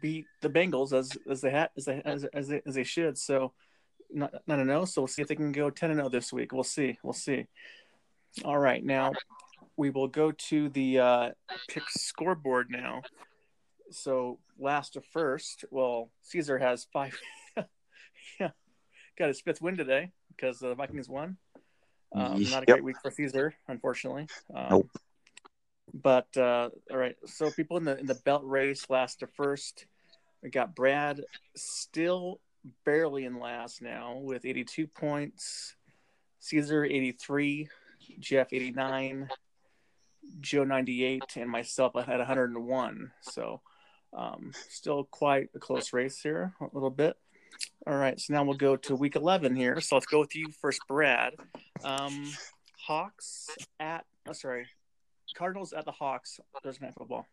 beat 0.00 0.26
the 0.40 0.48
Bengals 0.48 0.92
as 0.92 1.16
as 1.28 1.40
they 1.40 1.50
had 1.50 1.70
as 1.76 1.84
they 1.84 2.00
as, 2.04 2.24
as 2.32 2.48
they 2.48 2.62
as 2.64 2.74
they 2.74 2.84
should. 2.84 3.18
So 3.18 3.52
not 4.10 4.32
not 4.46 4.60
a 4.60 4.64
no. 4.64 4.84
So 4.84 5.02
we'll 5.02 5.08
see 5.08 5.22
if 5.22 5.28
they 5.28 5.36
can 5.36 5.52
go 5.52 5.70
ten 5.70 5.90
and 5.90 5.98
zero 5.98 6.08
this 6.08 6.32
week. 6.32 6.52
We'll 6.52 6.64
see. 6.64 6.98
We'll 7.02 7.12
see. 7.12 7.46
All 8.44 8.58
right, 8.58 8.82
now 8.82 9.12
we 9.76 9.90
will 9.90 10.08
go 10.08 10.32
to 10.32 10.68
the 10.70 10.98
uh, 10.98 11.30
pick 11.68 11.82
scoreboard 11.90 12.70
now. 12.70 13.02
So 13.90 14.38
last 14.62 14.94
to 14.94 15.00
first. 15.00 15.64
Well, 15.70 16.10
Caesar 16.22 16.58
has 16.58 16.86
five. 16.92 17.18
yeah, 18.40 18.50
got 19.18 19.28
his 19.28 19.40
fifth 19.40 19.60
win 19.60 19.76
today 19.76 20.12
because 20.34 20.60
the 20.60 20.74
Vikings 20.74 21.08
won. 21.08 21.36
Um, 22.14 22.42
not 22.50 22.62
a 22.62 22.66
Yep. 22.68 22.76
great 22.76 22.84
week 22.84 22.96
for 23.02 23.10
Caesar, 23.10 23.54
unfortunately. 23.68 24.28
Um, 24.54 24.66
Nope. 24.70 24.90
But 25.94 26.36
uh, 26.36 26.70
all 26.90 26.96
right, 26.96 27.16
so 27.26 27.50
people 27.50 27.76
in 27.76 27.84
the 27.84 27.98
in 27.98 28.06
the 28.06 28.14
belt 28.14 28.42
race, 28.44 28.88
last 28.88 29.20
to 29.20 29.26
first, 29.26 29.86
we 30.42 30.48
got 30.48 30.74
Brad 30.74 31.20
still 31.54 32.40
barely 32.84 33.24
in 33.24 33.38
last 33.38 33.82
now 33.82 34.16
with 34.16 34.46
82 34.46 34.86
points, 34.86 35.74
Caesar 36.40 36.84
83, 36.84 37.68
Jeff 38.20 38.52
89, 38.52 39.28
Joe 40.40 40.64
98, 40.64 41.22
and 41.36 41.50
myself 41.50 41.94
I 41.94 42.02
had 42.02 42.18
101. 42.18 43.12
So 43.20 43.60
um, 44.12 44.52
still 44.68 45.04
quite 45.04 45.50
a 45.54 45.58
close 45.58 45.92
race 45.92 46.20
here, 46.20 46.52
a 46.60 46.68
little 46.72 46.90
bit. 46.90 47.16
All 47.86 47.96
right, 47.96 48.18
so 48.18 48.32
now 48.32 48.44
we'll 48.44 48.56
go 48.56 48.76
to 48.76 48.96
week 48.96 49.16
11 49.16 49.54
here. 49.54 49.80
So 49.80 49.96
let's 49.96 50.06
go 50.06 50.20
with 50.20 50.34
you 50.34 50.48
first, 50.60 50.80
Brad. 50.88 51.34
Um, 51.84 52.32
Hawks 52.78 53.48
at. 53.78 54.04
Oh, 54.26 54.32
sorry, 54.32 54.66
Cardinals 55.34 55.72
at 55.72 55.84
the 55.84 55.92
Hawks. 55.92 56.40
Thursday 56.62 56.86
night 56.86 56.94
football. 56.96 57.26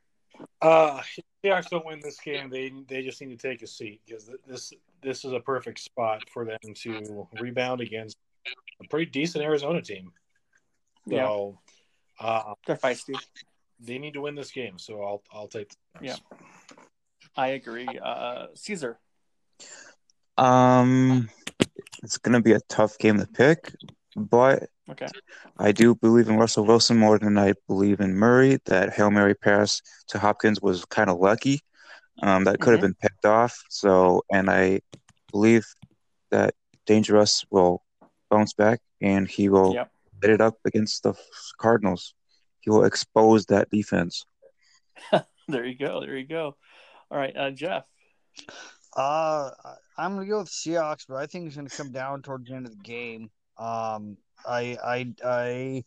Uh, 0.62 1.02
Seahawks 1.44 1.70
don't 1.70 1.86
win 1.86 2.00
this 2.02 2.20
game. 2.20 2.50
They 2.50 2.72
they 2.88 3.04
just 3.04 3.22
need 3.22 3.38
to 3.38 3.48
take 3.48 3.62
a 3.62 3.68
seat 3.68 4.02
because 4.06 4.30
this 4.48 4.74
this 5.02 5.26
is 5.26 5.34
a 5.34 5.40
perfect 5.40 5.80
spot 5.80 6.24
for 6.30 6.46
them 6.46 6.60
to 6.76 7.28
rebound 7.40 7.82
against 7.82 8.18
a 8.82 8.88
pretty 8.88 9.10
decent 9.10 9.44
Arizona 9.44 9.82
team. 9.82 10.12
So, 11.10 11.60
uh, 12.20 12.54
They're 12.66 12.76
feisty. 12.76 13.16
They 13.80 13.98
need 13.98 14.14
to 14.14 14.22
win 14.22 14.36
this 14.36 14.52
game. 14.52 14.78
So 14.78 15.02
I'll 15.04 15.24
I'll 15.32 15.48
take. 15.48 15.70
The 16.00 16.06
Yeah. 16.06 16.16
I 17.36 17.48
agree. 17.50 18.00
Uh, 18.00 18.48
Caesar. 18.56 19.00
Um, 20.38 21.30
it's 22.04 22.18
gonna 22.18 22.42
be 22.42 22.54
a 22.54 22.60
tough 22.70 22.98
game 22.98 23.20
to 23.20 23.28
pick, 23.28 23.74
but 24.16 24.70
Okay. 24.90 25.08
I 25.58 25.72
do 25.72 25.96
believe 25.96 26.30
in 26.30 26.38
Russell 26.38 26.66
Wilson 26.66 26.98
more 26.98 27.20
than 27.20 27.38
I 27.38 27.54
believe 27.68 28.00
in 28.00 28.16
Murray. 28.16 28.58
That 28.66 28.94
Hail 28.94 29.12
Mary 29.12 29.36
pass 29.36 29.82
to 30.08 30.20
Hopkins 30.20 30.62
was 30.62 30.86
kind 30.86 31.10
of 31.10 31.20
lucky. 31.20 31.62
Um, 32.22 32.46
that 32.46 32.60
could 32.60 32.72
have 32.72 32.80
Mhm. 32.80 32.84
been 32.84 32.96
picked 32.96 33.26
off. 33.26 33.64
So, 33.70 34.24
and 34.32 34.50
I 34.50 34.82
believe 35.32 35.66
that 36.32 36.56
DangeRuss 36.88 37.46
will 37.50 37.84
bounce 38.30 38.54
back 38.54 38.82
and 39.02 39.28
he 39.28 39.48
will 39.50 39.74
Yep. 39.74 39.92
hit 40.22 40.30
it 40.32 40.42
up 40.42 40.58
against 40.66 41.04
the 41.04 41.14
Cardinals. 41.60 42.14
He 42.62 42.70
will 42.70 42.84
expose 42.86 43.46
that 43.48 43.70
defense. 43.70 44.26
There 45.48 45.66
you 45.66 45.76
go. 45.80 46.02
There 46.02 46.16
you 46.16 46.28
go. 46.28 46.56
All 47.10 47.18
right, 47.18 47.36
uh, 47.36 47.50
Jeff. 47.50 47.84
Uh, 48.96 49.50
I- 49.66 49.76
I'm 49.98 50.14
gonna 50.16 50.28
go 50.28 50.40
with 50.40 50.50
Seahawks, 50.50 51.06
but 51.08 51.16
I 51.18 51.26
think 51.26 51.48
it's 51.48 51.56
gonna 51.56 51.70
come 51.70 51.92
down 51.92 52.22
towards 52.22 52.48
the 52.48 52.56
end 52.56 52.68
of 52.68 52.72
the 52.72 52.84
game. 52.84 53.32
Um, 53.58 54.16
I, 54.46 54.78
I, 54.84 55.14
I, 55.26 55.84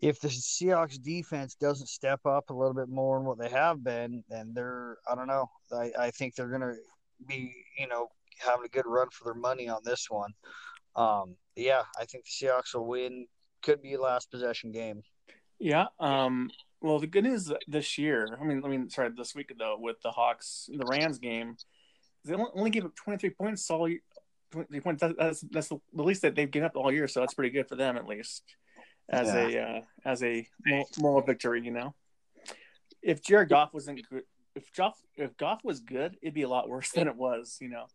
if 0.00 0.20
the 0.20 0.28
Seahawks 0.28 1.00
defense 1.00 1.54
doesn't 1.54 1.86
step 1.86 2.26
up 2.26 2.50
a 2.50 2.52
little 2.52 2.74
bit 2.74 2.88
more 2.88 3.18
than 3.18 3.26
what 3.26 3.38
they 3.38 3.48
have 3.48 3.82
been, 3.84 4.24
then 4.28 4.52
they're, 4.54 4.98
I 5.10 5.14
don't 5.14 5.28
know. 5.28 5.48
I, 5.72 5.92
I 5.98 6.10
think 6.10 6.34
they're 6.34 6.50
gonna 6.50 6.74
be, 7.28 7.54
you 7.78 7.86
know, 7.86 8.08
having 8.38 8.66
a 8.66 8.68
good 8.68 8.86
run 8.86 9.08
for 9.10 9.24
their 9.24 9.40
money 9.40 9.68
on 9.68 9.80
this 9.84 10.06
one. 10.10 10.32
Um, 10.96 11.36
yeah, 11.54 11.82
I 11.98 12.04
think 12.06 12.24
the 12.24 12.46
Seahawks 12.46 12.74
will 12.74 12.86
win. 12.86 13.26
Could 13.62 13.82
be 13.82 13.94
a 13.94 14.00
last 14.00 14.30
possession 14.30 14.72
game. 14.72 15.02
Yeah. 15.58 15.86
Um. 15.98 16.50
Well, 16.80 16.98
the 16.98 17.06
good 17.06 17.24
news 17.24 17.50
this 17.66 17.98
year. 17.98 18.36
I 18.40 18.44
mean, 18.44 18.62
I 18.64 18.68
mean, 18.68 18.90
sorry, 18.90 19.10
this 19.16 19.34
week 19.34 19.52
though, 19.58 19.76
with 19.78 20.00
the 20.02 20.10
Hawks, 20.10 20.68
the 20.72 20.84
Rams 20.84 21.18
game, 21.18 21.56
they 22.24 22.34
only, 22.34 22.70
gave 22.70 22.84
up 22.84 22.94
23 22.94 23.30
points 23.30 23.70
all. 23.70 23.88
year- 23.88 24.00
23 24.52 24.80
points. 24.80 25.00
That, 25.00 25.16
that's 25.18 25.40
that's 25.40 25.68
the 25.68 26.02
least 26.02 26.22
that 26.22 26.34
they've 26.34 26.50
given 26.50 26.66
up 26.66 26.76
all 26.76 26.92
year. 26.92 27.08
So 27.08 27.20
that's 27.20 27.34
pretty 27.34 27.50
good 27.50 27.68
for 27.68 27.76
them 27.76 27.96
at 27.96 28.06
least, 28.06 28.42
as 29.08 29.28
a 29.28 29.60
uh, 29.60 29.80
as 30.04 30.22
a 30.22 30.46
moral 30.98 31.22
victory. 31.22 31.62
You 31.64 31.72
know, 31.72 31.94
if 33.02 33.22
Jared 33.22 33.48
Goff 33.48 33.72
wasn't 33.74 34.08
good, 34.08 34.22
if 34.54 34.72
Goff 34.72 34.96
if 35.16 35.36
Goff 35.36 35.64
was 35.64 35.80
good, 35.80 36.16
it'd 36.22 36.34
be 36.34 36.42
a 36.42 36.48
lot 36.48 36.68
worse 36.68 36.90
than 36.92 37.08
it 37.08 37.16
was. 37.16 37.58
You 37.60 37.70
know, 37.70 37.86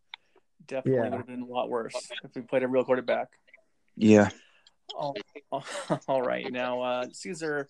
definitely 0.65 0.97
Yeah. 0.97 1.09
would 1.09 1.17
have 1.19 1.27
been 1.27 1.41
a 1.41 1.45
lot 1.45 1.69
worse 1.69 1.95
if 2.23 2.35
we 2.35 2.41
played 2.41 2.63
a 2.63 2.67
real 2.67 2.83
quarterback. 2.83 3.29
Yeah. 3.95 4.29
Oh, 4.99 5.13
all 6.07 6.21
right. 6.21 6.51
Now, 6.51 6.81
uh, 6.81 7.05
Caesar. 7.11 7.67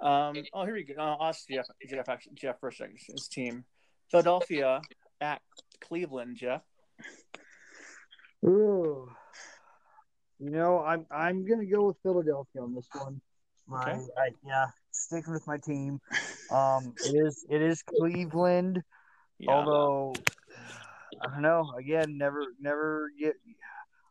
Um, 0.00 0.36
oh, 0.52 0.64
here 0.64 0.74
we 0.74 0.84
go. 0.84 0.94
Uh, 0.98 1.16
ask 1.20 1.46
Jeff. 1.48 1.66
Jeff, 1.88 2.06
Jeff 2.34 2.60
first. 2.60 2.82
His 3.08 3.28
team, 3.28 3.64
Philadelphia 4.10 4.80
at 5.20 5.40
Cleveland. 5.80 6.36
Jeff. 6.36 6.62
Ooh. 8.44 9.08
You 10.40 10.50
know, 10.50 10.80
I'm 10.80 11.06
I'm 11.10 11.46
gonna 11.46 11.64
go 11.64 11.86
with 11.86 11.96
Philadelphia 12.02 12.62
on 12.62 12.74
this 12.74 12.88
one. 12.92 13.20
Okay. 13.72 13.92
I, 13.92 14.20
I, 14.20 14.28
yeah, 14.46 14.66
sticking 14.90 15.32
with 15.32 15.46
my 15.46 15.56
team. 15.58 16.00
Um, 16.50 16.92
it 17.06 17.14
is 17.14 17.46
it 17.48 17.62
is 17.62 17.82
Cleveland, 17.82 18.82
Yeah. 19.38 19.52
although 19.52 20.12
I 21.22 21.28
don't 21.28 21.42
know. 21.42 21.72
Again, 21.78 22.18
never 22.18 22.44
never 22.60 23.10
get. 23.18 23.36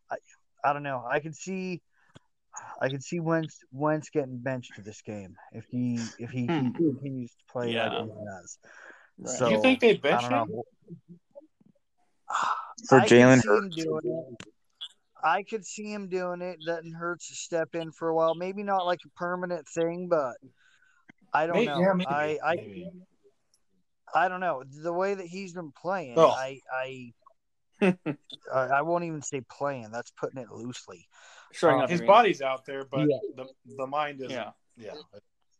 I 0.10 0.16
I 0.64 0.74
don't 0.74 0.84
know. 0.84 1.04
I 1.08 1.20
can 1.20 1.34
see. 1.34 1.82
I 2.82 2.90
can 2.90 3.02
see 3.02 3.20
Wentz 3.20 3.60
Wentz 3.72 4.10
getting 4.10 4.38
benched 4.38 4.76
to 4.76 4.82
this 4.82 5.02
game 5.02 5.36
if 5.54 5.66
he 5.70 6.08
if 6.20 6.30
he, 6.30 6.46
Hmm. 6.46 6.72
continues 6.72 7.32
to 7.32 7.44
play 7.52 7.72
Yeah. 7.74 7.90
like 8.00 8.06
he 8.06 8.26
has. 8.26 8.58
Right. 9.18 9.38
So 9.38 9.50
you 9.50 9.62
think 9.62 9.80
they 9.80 9.92
I 9.92 9.98
bench 9.98 10.24
him? 10.24 10.30
know. 10.32 10.64
For 12.90 13.00
I 13.00 13.08
could 13.08 13.18
Jalen 13.18 13.42
see 13.42 13.48
him 13.50 13.56
Hurts. 13.64 13.76
doing 13.76 14.02
it. 14.04 14.48
I 15.24 15.44
could 15.44 15.66
see 15.66 15.92
him 15.94 16.10
doing 16.10 16.42
it, 16.42 16.60
letting 16.66 16.92
Hurts 16.92 17.26
step 17.40 17.76
in 17.76 17.92
for 17.92 18.10
a 18.10 18.16
while. 18.16 18.36
Maybe 18.36 18.62
not 18.64 18.86
like 18.86 19.00
a 19.06 19.10
permanent 19.18 19.68
thing, 19.70 20.08
but 20.10 20.36
I 21.34 21.48
don't 21.48 21.56
May- 21.58 21.66
know. 21.66 21.80
yeah, 21.80 21.94
maybe, 21.94 22.08
I, 22.08 22.40
I 22.44 22.56
maybe. 22.56 22.90
I 24.14 24.28
don't 24.28 24.42
know 24.42 24.64
the 24.84 24.94
way 24.94 25.16
that 25.16 25.26
he's 25.26 25.54
been 25.54 25.72
playing. 25.72 26.16
Oh. 26.18 26.30
I 26.30 26.60
I 26.72 27.14
I 28.54 28.58
I 28.58 28.82
won't 28.82 29.06
even 29.06 29.22
say 29.22 29.42
playing. 29.50 29.90
That's 29.92 30.12
putting 30.12 30.42
it 30.42 30.52
loosely. 30.52 31.08
Showing 31.54 31.80
Uh, 31.80 31.84
up. 31.84 31.90
His 31.90 32.02
I 32.02 32.06
body's 32.06 32.42
out 32.42 32.66
there, 32.66 32.86
but 32.86 33.08
Yeah. 33.10 33.18
the 33.36 33.48
the 33.78 33.88
mind 33.88 34.20
isn't. 34.22 34.32
Yeah. 34.32 34.52
Yeah. 34.76 34.94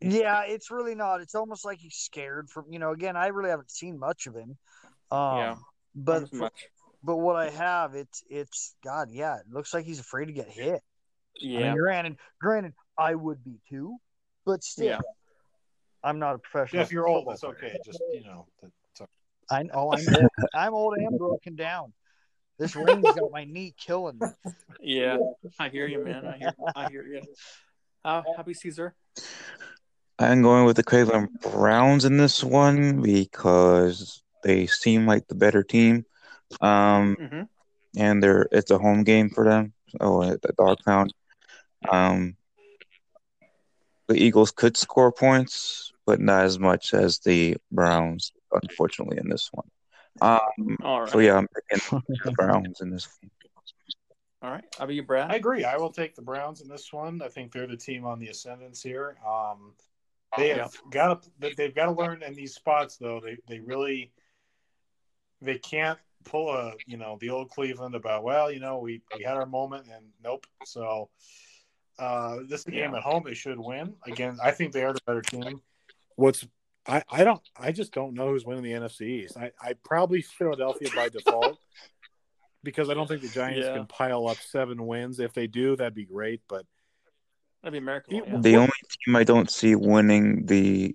Yeah, 0.00 0.42
it's 0.44 0.70
really 0.70 0.94
not. 0.94 1.20
It's 1.20 1.34
almost 1.34 1.64
like 1.64 1.78
he's 1.78 1.94
scared 1.94 2.50
from 2.50 2.66
you 2.70 2.78
know. 2.78 2.90
Again, 2.92 3.16
I 3.16 3.28
really 3.28 3.50
haven't 3.50 3.70
seen 3.70 3.98
much 3.98 4.26
of 4.26 4.34
him. 4.34 4.58
Um, 5.10 5.36
Yeah. 5.38 5.56
but 5.94 6.28
for- 6.30 6.36
much. 6.36 6.68
but 7.02 7.16
what 7.16 7.36
I 7.36 7.50
have, 7.50 7.94
it's 7.94 8.22
it's 8.28 8.74
God. 8.84 9.10
Yeah, 9.10 9.36
it 9.38 9.48
looks 9.48 9.72
like 9.72 9.84
he's 9.84 10.00
afraid 10.00 10.26
to 10.26 10.32
get 10.32 10.48
hit. 10.48 10.82
I 10.82 11.38
Yeah. 11.40 11.58
mean, 11.72 11.78
granted, 11.78 12.18
granted, 12.40 12.74
I 12.98 13.14
would 13.14 13.42
be 13.44 13.60
too, 13.68 13.96
but 14.44 14.62
still, 14.62 14.86
Yeah. 14.86 15.00
I'm 16.02 16.18
not 16.18 16.34
a 16.34 16.38
professional. 16.38 16.82
If 16.82 16.92
you're 16.92 17.06
old, 17.08 17.20
football 17.24 17.34
it's 17.34 17.44
okay. 17.44 17.78
Just 17.84 18.02
you 18.12 18.24
know. 18.24 18.46
That's 18.60 19.00
okay. 19.00 19.10
I 19.50 19.62
know 19.62 19.92
I'm 19.92 20.14
old. 20.14 20.28
I'm 20.54 20.74
old 20.74 20.94
and 20.98 21.18
broken 21.18 21.54
down. 21.56 21.94
This 22.58 22.76
ring's 22.76 23.12
got 23.14 23.30
my 23.32 23.44
knee 23.44 23.74
killing 23.76 24.18
me. 24.18 24.26
Yeah. 24.80 25.18
I 25.58 25.68
hear 25.68 25.86
you, 25.86 26.04
man. 26.04 26.26
I 26.26 26.38
hear. 26.38 26.54
I 26.74 26.88
hear 26.88 27.02
you. 27.02 27.22
Uh, 28.04 28.22
happy 28.36 28.54
Caesar. 28.54 28.94
I'm 30.18 30.42
going 30.42 30.64
with 30.64 30.76
the 30.76 30.84
Cleveland 30.84 31.28
Browns 31.40 32.04
in 32.04 32.16
this 32.16 32.44
one 32.44 33.02
because 33.02 34.22
they 34.42 34.66
seem 34.66 35.06
like 35.06 35.26
the 35.26 35.34
better 35.34 35.62
team. 35.62 36.04
Um, 36.60 37.16
hmm 37.18 37.42
and 37.96 38.22
they're 38.22 38.48
it's 38.50 38.70
a 38.70 38.78
home 38.78 39.04
game 39.04 39.30
for 39.30 39.44
them. 39.44 39.72
Oh, 40.00 40.22
at 40.22 40.42
the 40.42 40.52
dog 40.52 40.78
pound. 40.84 41.14
Um, 41.88 42.36
the 44.08 44.16
Eagles 44.16 44.50
could 44.50 44.76
score 44.76 45.12
points, 45.12 45.92
but 46.06 46.20
not 46.20 46.44
as 46.44 46.58
much 46.58 46.92
as 46.92 47.20
the 47.20 47.56
Browns, 47.70 48.32
unfortunately, 48.52 49.18
in 49.18 49.28
this 49.28 49.48
one. 49.52 49.68
Um, 50.20 50.40
All 50.82 51.00
right. 51.02 51.10
so 51.10 51.18
yeah, 51.18 51.36
I'm 51.36 51.48
picking 51.48 52.02
the 52.24 52.32
Browns 52.32 52.80
in 52.80 52.90
this. 52.90 53.06
Game. 53.20 53.30
All 54.42 54.50
right. 54.50 54.64
How 54.78 54.84
about 54.84 54.94
you, 54.94 55.02
Brad? 55.02 55.30
I 55.30 55.36
agree. 55.36 55.64
I 55.64 55.76
will 55.76 55.90
take 55.90 56.14
the 56.14 56.22
Browns 56.22 56.60
in 56.60 56.68
this 56.68 56.92
one. 56.92 57.22
I 57.22 57.28
think 57.28 57.52
they're 57.52 57.66
the 57.66 57.76
team 57.76 58.04
on 58.04 58.18
the 58.18 58.28
ascendance 58.28 58.82
here. 58.82 59.16
Um, 59.26 59.72
they 60.36 60.48
have 60.50 60.72
got 60.90 61.22
to 61.22 61.54
they've 61.56 61.74
got 61.74 61.86
to 61.86 61.92
learn 61.92 62.22
in 62.22 62.34
these 62.34 62.54
spots 62.54 62.96
though. 62.96 63.20
They 63.20 63.38
they 63.48 63.60
really 63.60 64.12
they 65.40 65.58
can't 65.58 65.98
pull 66.24 66.50
a 66.50 66.72
you 66.86 66.96
know 66.96 67.18
the 67.20 67.30
old 67.30 67.50
Cleveland 67.50 67.94
about 67.94 68.24
well 68.24 68.50
you 68.50 68.60
know 68.60 68.78
we 68.78 69.02
we 69.16 69.22
had 69.22 69.36
our 69.36 69.46
moment 69.46 69.86
and 69.94 70.04
nope. 70.22 70.46
So 70.64 71.08
uh, 71.98 72.38
this 72.48 72.64
game 72.64 72.92
Yeah. 72.92 72.96
at 72.98 73.02
home 73.02 73.22
they 73.24 73.34
should 73.34 73.58
win. 73.58 73.94
Again, 74.06 74.38
I 74.42 74.50
think 74.50 74.72
they 74.72 74.82
are 74.84 74.92
the 74.92 75.00
better 75.06 75.22
team. 75.22 75.60
What's 76.16 76.46
I, 76.86 77.02
I 77.10 77.24
don't 77.24 77.40
I 77.56 77.72
just 77.72 77.92
don't 77.92 78.14
know 78.14 78.28
who's 78.28 78.44
winning 78.44 78.62
the 78.62 78.72
NFC 78.72 79.02
East. 79.02 79.36
I, 79.36 79.52
I 79.60 79.74
probably 79.84 80.20
Philadelphia 80.22 80.88
by 80.94 81.08
default 81.08 81.58
because 82.62 82.90
I 82.90 82.94
don't 82.94 83.06
think 83.06 83.22
the 83.22 83.28
Giants 83.28 83.66
Yeah. 83.66 83.74
can 83.74 83.86
pile 83.86 84.26
up 84.28 84.36
seven 84.38 84.86
wins. 84.86 85.18
If 85.20 85.32
they 85.32 85.46
do, 85.46 85.76
that'd 85.76 85.94
be 85.94 86.04
great. 86.04 86.42
But 86.48 86.66
That'd 87.62 87.72
be 87.72 87.78
a 87.78 87.80
miracle. 87.80 88.14
Yeah. 88.14 88.36
The 88.40 88.56
only 88.56 88.72
team 89.04 89.16
I 89.16 89.24
don't 89.24 89.50
see 89.50 89.74
winning 89.74 90.44
the 90.44 90.94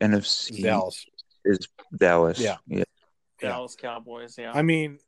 NFC 0.00 0.62
Dallas, 0.62 1.04
is 1.44 1.58
Dallas. 1.94 2.38
Yeah. 2.40 2.56
yeah. 2.66 2.78
yeah. 2.78 3.48
Dallas 3.50 3.76
Cowboys. 3.76 4.36
Yeah. 4.38 4.52
I 4.54 4.62
mean, 4.62 4.98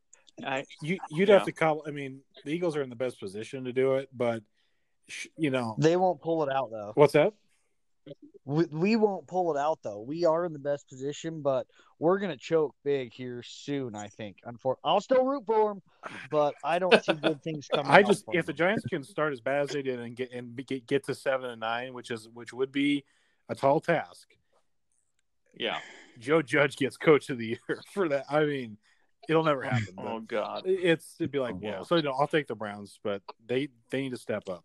I, 0.45 0.65
you 0.83 0.99
you'd 1.11 1.29
Yeah. 1.29 1.37
have 1.37 1.47
to 1.47 1.53
call. 1.53 1.83
I 1.87 1.91
mean, 1.91 2.21
the 2.45 2.51
Eagles 2.53 2.77
are 2.77 2.83
in 2.83 2.91
the 2.91 2.97
best 2.97 3.19
position 3.19 3.65
to 3.65 3.73
do 3.73 3.95
it, 3.95 4.11
but 4.13 4.43
you 5.37 5.51
know 5.51 5.75
They 5.79 5.97
won't 5.97 6.21
pull 6.21 6.43
it 6.45 6.53
out 6.55 6.71
though. 6.71 6.93
what's 6.95 7.15
that? 7.15 7.33
We, 8.45 8.65
we 8.67 8.97
won't 8.97 9.27
pull 9.27 9.55
it 9.55 9.59
out 9.59 9.79
though. 9.83 10.01
We 10.01 10.25
are 10.25 10.45
in 10.45 10.53
the 10.53 10.59
best 10.59 10.89
position, 10.89 11.43
but 11.43 11.67
we're 11.99 12.19
gonna 12.19 12.37
choke 12.37 12.75
big 12.85 13.13
here 13.13 13.43
soon. 13.45 13.95
I 13.95 14.09
think. 14.09 14.39
Unfortunately, 14.45 14.91
I'll 14.91 15.01
still 15.01 15.25
root 15.25 15.45
for 15.47 15.69
them, 15.69 15.83
but 16.31 16.55
I 16.65 16.79
don't 16.79 17.05
see 17.05 17.13
good 17.13 17.43
things 17.45 17.69
coming. 17.73 17.91
I 17.93 18.03
just 18.03 18.25
for 18.25 18.37
if 18.37 18.47
the 18.47 18.53
Giants 18.53 18.85
can 18.87 19.05
start 19.05 19.33
as 19.33 19.41
bad 19.41 19.63
as 19.63 19.69
they 19.71 19.83
did 19.83 20.01
and 20.01 20.17
get 20.17 20.33
and 20.33 20.57
get, 20.67 20.87
get 20.87 21.05
to 21.05 21.15
seven 21.15 21.51
and 21.51 21.61
nine, 21.61 21.93
which 21.93 22.11
is 22.11 22.29
which 22.33 22.53
would 22.53 22.73
be 22.73 23.05
a 23.49 23.55
tall 23.55 23.81
task. 23.81 24.35
yeah. 25.55 25.79
Joe 26.19 26.43
Judge 26.43 26.77
gets 26.77 26.97
Coach 26.97 27.31
of 27.31 27.39
the 27.39 27.47
Year 27.47 27.83
for 27.95 28.09
that. 28.09 28.25
I 28.29 28.45
mean, 28.45 28.77
it'll 29.29 29.45
never 29.45 29.63
happen. 29.63 29.95
Oh 29.97 30.21
God. 30.21 30.63
It's 30.67 31.15
it'd 31.19 31.31
be 31.31 31.39
like, 31.39 31.55
oh, 31.55 31.61
Yeah. 31.63 31.79
whoa. 31.79 31.85
So 31.85 31.97
you 31.97 32.03
know, 32.03 32.13
I'll 32.13 32.27
take 32.27 32.47
the 32.47 32.55
Browns, 32.55 32.99
but 33.03 33.23
they 33.47 33.69
they 33.91 34.03
need 34.03 34.11
to 34.11 34.19
step 34.19 34.49
up. 34.49 34.65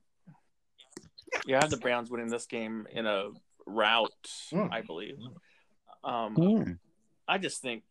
Yeah, 1.46 1.58
I 1.58 1.64
have 1.64 1.70
the 1.70 1.78
Browns 1.78 2.10
winning 2.10 2.30
this 2.30 2.46
game 2.46 2.88
in 2.92 3.06
a 3.06 3.30
route, 3.66 4.12
Hmm. 4.52 4.68
I 4.72 4.82
believe. 4.82 5.18
Um, 6.04 6.36
Hmm. 6.36 6.72
I 7.28 7.38
just 7.38 7.62
think 7.62 7.84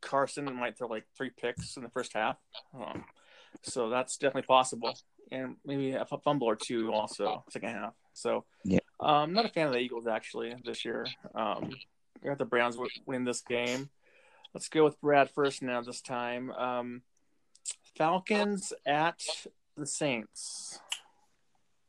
Carson 0.00 0.44
might 0.54 0.76
throw 0.76 0.88
like 0.88 1.04
three 1.16 1.30
picks 1.30 1.76
in 1.76 1.82
the 1.82 1.88
first 1.90 2.12
half, 2.12 2.36
um, 2.74 3.04
so 3.62 3.88
that's 3.88 4.16
definitely 4.18 4.46
possible, 4.46 4.98
and 5.32 5.56
maybe 5.64 5.92
a 5.92 6.04
fumble 6.04 6.46
or 6.46 6.56
two 6.56 6.92
also 6.92 7.44
second 7.50 7.70
half. 7.70 7.94
So, 8.12 8.44
Yeah. 8.64 8.80
um, 9.00 9.32
not 9.32 9.46
a 9.46 9.48
fan 9.48 9.66
of 9.66 9.72
the 9.72 9.78
Eagles 9.80 10.06
actually 10.06 10.54
this 10.64 10.84
year. 10.84 11.06
Um, 11.34 11.70
I 12.22 12.26
got 12.26 12.38
the 12.38 12.44
Browns 12.44 12.76
wi- 12.76 12.90
winning 13.06 13.24
this 13.24 13.40
game. 13.40 13.88
Let's 14.52 14.68
go 14.68 14.84
with 14.84 15.00
Brad 15.00 15.30
first 15.30 15.62
now. 15.62 15.80
This 15.80 16.00
time, 16.02 16.50
um, 16.52 17.02
Falcons 17.96 18.72
at 18.86 19.22
the 19.76 19.86
Saints. 19.86 20.80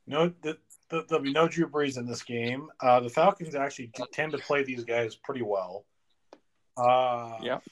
No, 0.07 0.29
the, 0.29 0.53
the, 0.53 0.57
there'll 0.89 1.23
be 1.23 1.31
no 1.33 1.47
Drew 1.47 1.67
Brees 1.67 1.97
in 1.97 2.05
this 2.05 2.23
game. 2.23 2.69
Uh, 2.81 2.99
the 2.99 3.09
Falcons 3.09 3.55
actually 3.55 3.91
tend 4.13 4.31
to 4.33 4.37
play 4.37 4.63
these 4.63 4.83
guys 4.83 5.15
pretty 5.15 5.41
well. 5.41 5.85
Uh, 6.77 7.37
Yep. 7.41 7.63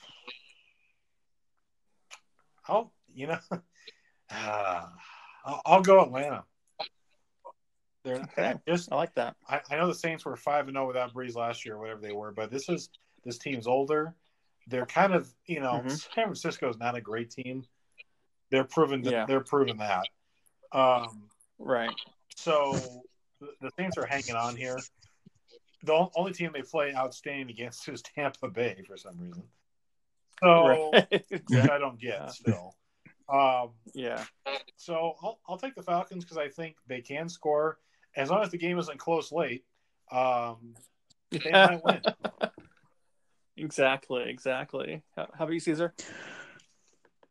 I'll, 2.68 2.94
you 3.14 3.28
know, 3.28 3.38
uh, 4.32 4.86
I'll, 5.46 5.62
I'll 5.66 5.82
go 5.82 6.02
Atlanta. 6.02 6.46
They're 8.04 8.22
Okay. 8.22 8.56
just. 8.68 8.92
I 8.92 8.96
like 8.96 9.14
that. 9.16 9.36
I, 9.48 9.62
I 9.70 9.76
know 9.78 9.88
the 9.88 9.96
Saints 9.96 10.26
were 10.26 10.36
five 10.36 10.68
and 10.68 10.76
zero 10.76 10.88
without 10.88 11.14
Brees 11.14 11.36
last 11.36 11.66
year, 11.66 11.76
or 11.76 11.80
whatever 11.80 12.02
they 12.02 12.12
were, 12.12 12.32
but 12.32 12.52
this 12.52 12.68
is 12.70 12.90
this 13.24 13.38
team's 13.38 13.68
older. 13.68 14.14
They're 14.68 14.86
kind 14.86 15.14
of, 15.14 15.34
you 15.46 15.60
know, 15.62 15.82
Mhm. 15.86 15.92
San 15.92 16.26
Francisco 16.26 16.70
is 16.70 16.78
not 16.78 16.96
a 16.96 17.02
great 17.02 17.30
team. 17.32 17.66
They're 18.50 18.64
proven 18.66 19.02
that 19.04 19.12
Yeah. 19.12 19.26
they're 19.26 19.44
proven 19.44 19.78
that. 19.78 20.06
Um, 20.72 21.30
Right. 21.60 21.92
So 22.36 22.74
the- 23.40 23.54
the 23.62 23.70
Saints 23.78 23.98
are 23.98 24.06
hanging 24.06 24.36
on 24.36 24.56
here. 24.56 24.78
The 25.84 26.08
only 26.16 26.32
team 26.32 26.52
they 26.54 26.62
play 26.62 26.94
outstanding 26.96 27.50
against 27.50 27.88
is 27.90 28.02
Tampa 28.02 28.48
Bay 28.50 28.84
for 28.88 28.96
some 28.98 29.18
reason. 29.20 29.44
So 30.42 30.92
Right. 30.94 31.26
which 31.30 31.70
I 31.70 31.78
don't 31.78 32.00
get 32.00 32.20
Yeah. 32.20 32.28
still. 32.30 32.76
Um, 33.30 33.72
yeah. 33.94 34.24
so 34.76 35.16
I'll, 35.22 35.40
I'll 35.48 35.58
take 35.58 35.76
the 35.76 35.82
Falcons 35.84 36.24
because 36.24 36.38
I 36.38 36.50
think 36.50 36.76
they 36.88 37.02
can 37.02 37.28
score 37.30 37.80
as 38.16 38.30
long 38.30 38.44
as 38.44 38.50
the 38.52 38.58
game 38.58 38.78
isn't 38.80 38.98
close 38.98 39.32
late. 39.32 39.66
Um, 40.12 40.74
they 41.32 41.40
might 41.52 41.84
win. 41.84 42.02
Exactly. 43.58 44.24
Exactly. 44.30 45.02
How, 45.16 45.28
how 45.38 45.44
about 45.46 45.54
you, 45.54 45.60
Caesar? 45.60 45.94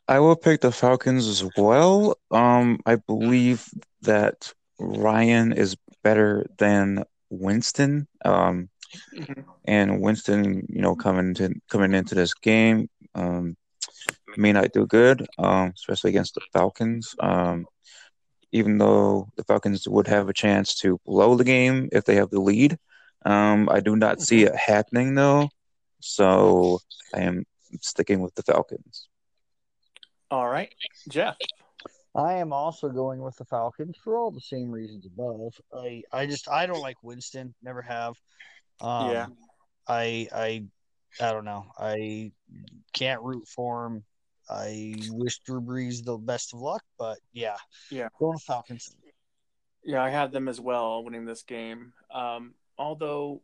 I 0.09 0.19
will 0.21 0.37
pick 0.37 0.61
the 0.61 0.73
Falcons 0.73 1.27
as 1.27 1.49
well. 1.57 2.19
Um, 2.31 2.81
I 2.87 2.97
believe 2.97 3.69
that 4.03 4.53
Ryan 4.83 5.53
is 5.53 5.77
better 6.03 6.47
than 6.59 7.05
Winston. 7.31 8.09
Um, 8.25 8.69
Mhm. 9.15 9.45
and 9.65 10.01
Winston, 10.01 10.67
you 10.69 10.81
know, 10.83 10.97
coming 10.97 11.35
to 11.35 11.55
coming 11.69 11.95
into 11.95 12.15
this 12.15 12.35
game, 12.35 12.89
um, 13.15 13.57
may 14.37 14.53
not 14.53 14.73
do 14.73 14.87
good, 14.87 15.27
um, 15.39 15.73
especially 15.77 16.11
against 16.11 16.35
the 16.35 16.41
Falcons. 16.53 17.15
Um, 17.21 17.67
even 18.51 18.79
though 18.79 19.29
the 19.37 19.45
Falcons 19.45 19.89
would 19.89 20.09
have 20.09 20.29
a 20.29 20.35
chance 20.35 20.75
to 20.77 20.99
blow 21.07 21.37
the 21.37 21.45
game 21.45 21.89
if 21.93 22.05
they 22.05 22.17
have 22.17 22.31
the 22.31 22.41
lead, 22.41 22.79
um, 23.25 23.69
I 23.71 23.81
do 23.81 23.97
not 23.97 24.21
see 24.21 24.43
it 24.43 24.55
happening 24.55 25.15
though. 25.15 25.49
So 26.01 26.81
I 27.15 27.21
am 27.21 27.47
sticking 27.81 28.21
with 28.21 28.35
the 28.35 28.43
Falcons. 28.43 29.09
All 30.31 30.49
right, 30.49 30.75
Jeff. 31.09 31.37
I 32.15 32.35
am 32.35 32.53
also 32.53 32.89
going 32.91 33.23
with 33.23 33.37
the 33.37 33.45
Falcons 33.47 33.97
for 34.03 34.19
all 34.19 34.31
the 34.31 34.41
same 34.41 34.71
reasons 34.71 35.07
above. 35.07 35.55
I 35.75 36.03
I 36.13 36.27
just 36.27 36.49
I 36.49 36.67
don't 36.67 36.83
like 36.83 37.03
Winston, 37.03 37.55
never 37.63 37.83
have. 37.83 38.15
Um, 38.81 39.09
Yeah. 39.09 39.27
I 39.89 40.29
I 40.33 40.65
I 41.21 41.33
don't 41.33 41.45
know. 41.45 41.67
I 41.79 42.33
can't 42.93 43.23
root 43.23 43.49
for 43.49 43.87
him. 43.87 44.05
I 44.49 44.95
wish 45.11 45.39
Drew 45.41 45.61
Brees 45.61 46.05
the 46.05 46.19
best 46.19 46.53
of 46.53 46.61
luck, 46.61 46.83
but 46.99 47.19
yeah, 47.33 47.57
Yeah. 47.91 48.09
going 48.19 48.37
to 48.39 48.45
Falcons. 48.45 48.95
Yeah, 49.85 50.03
I 50.03 50.11
have 50.11 50.33
them 50.33 50.49
as 50.49 50.61
well 50.61 51.03
winning 51.05 51.25
this 51.25 51.43
game. 51.43 51.93
Um, 52.11 52.55
although 52.79 53.43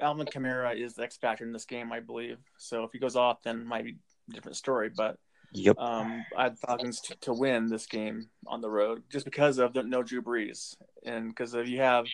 Alvin 0.00 0.26
Kamara 0.26 0.76
is 0.76 0.94
the 0.94 1.02
X 1.02 1.16
factor 1.16 1.44
in 1.44 1.52
this 1.52 1.64
game, 1.64 1.92
I 1.92 2.00
believe. 2.00 2.38
So 2.58 2.84
if 2.84 2.92
he 2.92 2.98
goes 2.98 3.16
off, 3.16 3.42
then 3.42 3.60
it 3.60 3.66
might 3.66 3.84
be 3.84 3.96
a 4.30 4.32
different 4.32 4.56
story. 4.56 4.90
But 4.94 5.18
Yep. 5.52 5.78
um, 5.78 6.24
I 6.36 6.44
had 6.44 6.58
Falcons 6.58 7.00
to, 7.02 7.16
to 7.22 7.32
win 7.32 7.68
this 7.68 7.86
game 7.86 8.28
on 8.46 8.60
the 8.60 8.68
road 8.70 9.02
just 9.10 9.24
because 9.24 9.58
of 9.58 9.72
the 9.72 9.82
no 9.82 10.02
Drew 10.02 10.20
Brees 10.22 10.76
and 11.04 11.28
because 11.28 11.54
if 11.54 11.68
you 11.68 11.80
have 11.80 12.06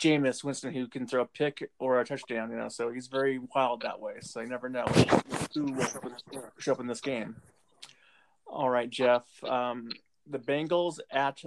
Jameis 0.00 0.42
Winston 0.42 0.72
who 0.74 0.88
can 0.88 1.06
throw 1.06 1.22
a 1.22 1.26
pick 1.26 1.70
or 1.78 2.00
a 2.00 2.04
touchdown, 2.04 2.50
you 2.50 2.56
know, 2.56 2.68
so 2.68 2.90
he's 2.90 3.06
very 3.06 3.38
wild 3.54 3.82
that 3.82 4.00
way. 4.00 4.14
So 4.20 4.40
you 4.40 4.48
never 4.48 4.68
know 4.68 4.84
who 5.54 5.72
will 5.72 5.84
show 5.84 5.98
up 5.98 6.04
in- 6.32 6.40
show 6.58 6.72
up 6.72 6.80
in 6.80 6.86
this 6.86 7.00
game. 7.00 7.36
All 8.46 8.70
right, 8.70 8.88
Jeff. 8.88 9.24
Um, 9.44 9.90
the 10.26 10.38
Bengals 10.38 10.98
at 11.10 11.42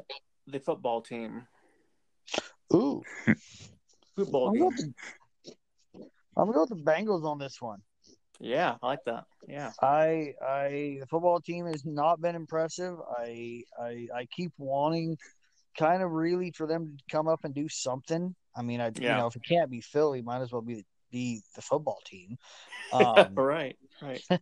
the 0.48 0.60
football 0.60 1.02
team. 1.02 1.48
Ooh, 2.74 3.04
Football 4.16 4.48
I'm 4.50 4.54
game. 4.54 4.62
going, 4.62 4.76
to, 4.78 4.94
I'm 6.38 6.52
going 6.52 6.68
with 6.70 6.70
the 6.70 6.92
Bengals 6.92 7.26
on 7.26 7.40
this 7.40 7.62
one. 7.62 7.82
Yeah, 8.42 8.76
I 8.82 8.88
like 8.88 9.04
that. 9.06 9.26
Yeah. 9.48 9.72
I 9.82 10.34
I 10.46 10.98
the 11.00 11.08
football 11.10 11.40
team 11.40 11.68
has 11.68 11.86
not 11.86 12.22
been 12.22 12.36
impressive. 12.36 12.98
I 13.18 13.64
I 13.80 14.08
I 14.14 14.26
keep 14.36 14.52
wanting 14.58 15.18
kind 15.78 16.04
of 16.04 16.12
really 16.12 16.52
for 16.52 16.68
them 16.68 16.98
to 16.98 17.04
come 17.16 17.28
up 17.28 17.42
and 17.44 17.54
do 17.54 17.70
something. 17.70 18.36
I 18.56 18.62
mean, 18.64 18.82
I 18.82 18.92
you 18.96 19.08
know 19.08 19.28
if 19.28 19.36
it 19.36 19.44
can't 19.48 19.70
be 19.70 19.82
Philly, 19.82 20.22
might 20.22 20.42
as 20.42 20.52
well 20.52 20.62
be 20.62 20.84
be 21.12 21.42
the 21.56 21.62
football 21.62 22.00
team. 22.06 22.38
Um, 22.94 23.36
right. 23.36 23.78
Right. 24.02 24.22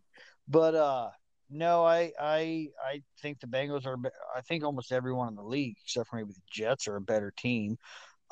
but 0.49 0.73
uh 0.73 1.09
no, 1.51 1.85
I 1.85 2.11
I 2.19 2.69
I 2.83 3.03
think 3.21 3.39
the 3.39 3.47
Bengals 3.47 3.85
are. 3.85 3.95
I 4.35 4.41
think 4.41 4.63
almost 4.63 4.91
everyone 4.91 5.27
in 5.27 5.35
the 5.35 5.43
league, 5.43 5.75
except 5.83 6.09
for 6.09 6.15
maybe 6.15 6.33
the 6.33 6.41
Jets, 6.51 6.87
are 6.87 6.95
a 6.95 7.01
better 7.01 7.31
team. 7.37 7.77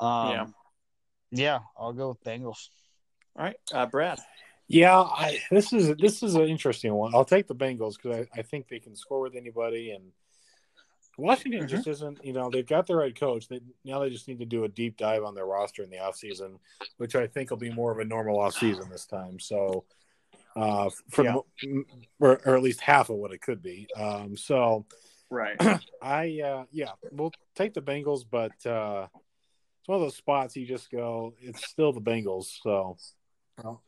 Um, 0.00 0.08
Yeah. 0.28 0.46
yeah, 1.30 1.58
I'll 1.76 1.92
go 1.92 2.08
with 2.08 2.24
Bengals. 2.24 2.68
All 3.36 3.44
right, 3.44 3.56
uh, 3.72 3.86
Brad. 3.86 4.18
Yeah, 4.68 5.00
I, 5.00 5.38
this 5.50 5.72
is 5.72 5.96
this 5.96 6.22
is 6.22 6.34
an 6.34 6.42
interesting 6.42 6.92
one. 6.92 7.14
I'll 7.14 7.24
take 7.24 7.46
the 7.48 7.54
Bengals 7.54 7.96
because 7.96 8.26
I, 8.34 8.40
I 8.40 8.42
think 8.42 8.68
they 8.68 8.78
can 8.78 8.94
score 8.94 9.20
with 9.20 9.34
anybody, 9.34 9.92
and 9.92 10.12
Washington 11.16 11.64
Mhm. 11.64 11.68
just 11.68 11.86
isn't. 11.86 12.22
You 12.22 12.34
know, 12.34 12.50
they've 12.50 12.66
got 12.66 12.86
the 12.86 12.94
right 12.94 13.18
coach. 13.18 13.48
They, 13.48 13.60
now 13.84 14.00
they 14.00 14.10
just 14.10 14.28
need 14.28 14.38
to 14.40 14.44
do 14.44 14.64
a 14.64 14.68
deep 14.68 14.98
dive 14.98 15.24
on 15.24 15.34
their 15.34 15.46
roster 15.46 15.82
in 15.82 15.88
the 15.90 15.96
offseason, 15.96 16.58
which 16.98 17.16
I 17.16 17.26
think 17.26 17.48
will 17.50 17.56
be 17.56 17.72
more 17.72 17.90
of 17.92 17.98
a 17.98 18.04
normal 18.04 18.38
offseason 18.38 18.90
this 18.90 19.06
time. 19.06 19.40
So, 19.40 19.84
uh, 20.54 20.90
for 21.10 21.24
Yeah. 21.24 21.36
the, 21.62 21.84
or, 22.20 22.40
or 22.44 22.54
at 22.56 22.62
least 22.62 22.80
half 22.82 23.08
of 23.08 23.16
what 23.16 23.32
it 23.32 23.40
could 23.40 23.62
be. 23.62 23.88
Um, 23.96 24.36
so 24.36 24.84
Right. 25.30 25.56
I 26.02 26.40
uh, 26.40 26.64
yeah, 26.72 26.92
we'll 27.10 27.32
take 27.54 27.74
the 27.74 27.82
Bengals, 27.82 28.24
but 28.30 28.52
uh, 28.66 29.08
it's 29.80 29.88
one 29.88 29.96
of 29.96 30.02
those 30.02 30.16
spots 30.16 30.56
you 30.56 30.66
just 30.66 30.90
go. 30.90 31.34
It's 31.40 31.64
still 31.64 31.92
the 31.92 32.00
Bengals. 32.02 32.58
So. 32.62 32.96
well, 33.62 33.82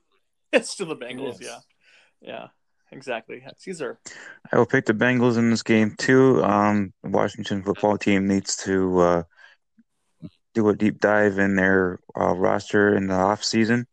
it's 0.52 0.76
to 0.76 0.84
the 0.84 0.96
Bengals. 0.96 1.40
Yeah. 1.40 1.58
Yeah. 2.20 2.46
Exactly. 2.92 3.42
Caesar. 3.58 4.00
I 4.52 4.58
will 4.58 4.66
pick 4.66 4.86
the 4.86 4.92
Bengals 4.92 5.38
in 5.38 5.50
this 5.50 5.62
game 5.62 5.94
too. 5.96 6.42
Um, 6.42 6.92
the 7.02 7.10
Washington 7.10 7.62
football 7.62 7.96
team 7.96 8.26
needs 8.26 8.56
to 8.64 8.98
uh, 8.98 9.22
do 10.54 10.68
a 10.68 10.76
deep 10.76 11.00
dive 11.00 11.38
in 11.38 11.54
their 11.54 12.00
uh, 12.18 12.34
roster 12.34 12.96
in 12.96 13.06
the 13.06 13.14
off 13.14 13.44
season, 13.44 13.86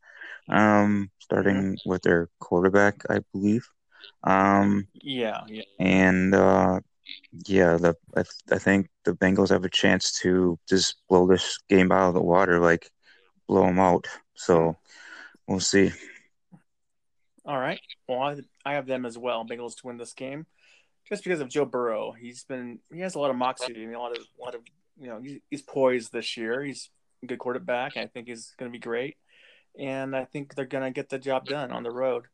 um, 0.50 1.12
starting 1.20 1.78
with 1.86 2.02
their 2.02 2.30
quarterback, 2.39 3.04
I 3.10 3.20
believe. 3.34 3.67
Um, 4.24 4.88
Yeah. 4.93 5.41
Yeah. 5.48 5.63
and 5.80 6.34
uh, 6.34 6.80
yeah, 7.46 7.78
the 7.78 7.96
I, 8.15 8.24
I 8.52 8.58
think 8.58 8.89
the 9.06 9.13
Bengals 9.13 9.50
have 9.50 9.63
a 9.63 9.70
chance 9.70 10.12
to 10.22 10.58
just 10.67 10.96
blow 11.08 11.28
this 11.28 11.60
game 11.70 11.91
out 11.91 12.10
of 12.10 12.13
the 12.15 12.22
water, 12.22 12.60
like 12.60 12.89
blow 13.48 13.65
them 13.65 13.80
out. 13.80 14.08
So 14.36 14.76
we'll 15.48 15.60
see. 15.60 15.91
All 17.47 17.57
right. 17.57 17.79
Well, 18.07 18.19
I, 18.19 18.36
I 18.65 18.73
have 18.73 18.88
them 18.88 19.05
as 19.05 19.17
well. 19.17 19.45
Bengals 19.45 19.77
to 19.77 19.88
win 19.88 19.97
this 19.97 20.13
game, 20.13 20.45
just 21.07 21.23
because 21.23 21.39
of 21.39 21.47
Joe 21.47 21.63
Burrow. 21.63 22.12
He's 22.12 22.43
been 22.43 22.79
he 22.93 22.99
has 22.99 23.15
a 23.15 23.19
lot 23.19 23.31
of 23.31 23.38
moxie 23.38 23.83
and 23.83 23.95
a 23.95 23.99
lot 23.99 24.12
of 24.12 24.17
a 24.17 24.43
lot 24.43 24.53
of 24.53 24.62
you 24.99 25.07
know 25.07 25.21
he's, 25.21 25.39
he's 25.49 25.62
poised 25.62 26.12
this 26.12 26.36
year. 26.36 26.62
He's 26.62 26.89
a 27.23 27.25
good 27.25 27.39
quarterback. 27.39 27.95
I 27.95 28.07
think 28.07 28.27
he's 28.27 28.53
going 28.60 28.69
to 28.69 28.75
be 28.75 28.81
great, 28.81 29.15
and 29.79 30.13
I 30.13 30.25
think 30.25 30.55
they're 30.55 30.65
going 30.65 30.83
to 30.83 30.91
get 30.91 31.07
the 31.10 31.17
job 31.17 31.45
done 31.45 31.71
on 31.71 31.83
the 31.83 31.91
road. 31.91 32.25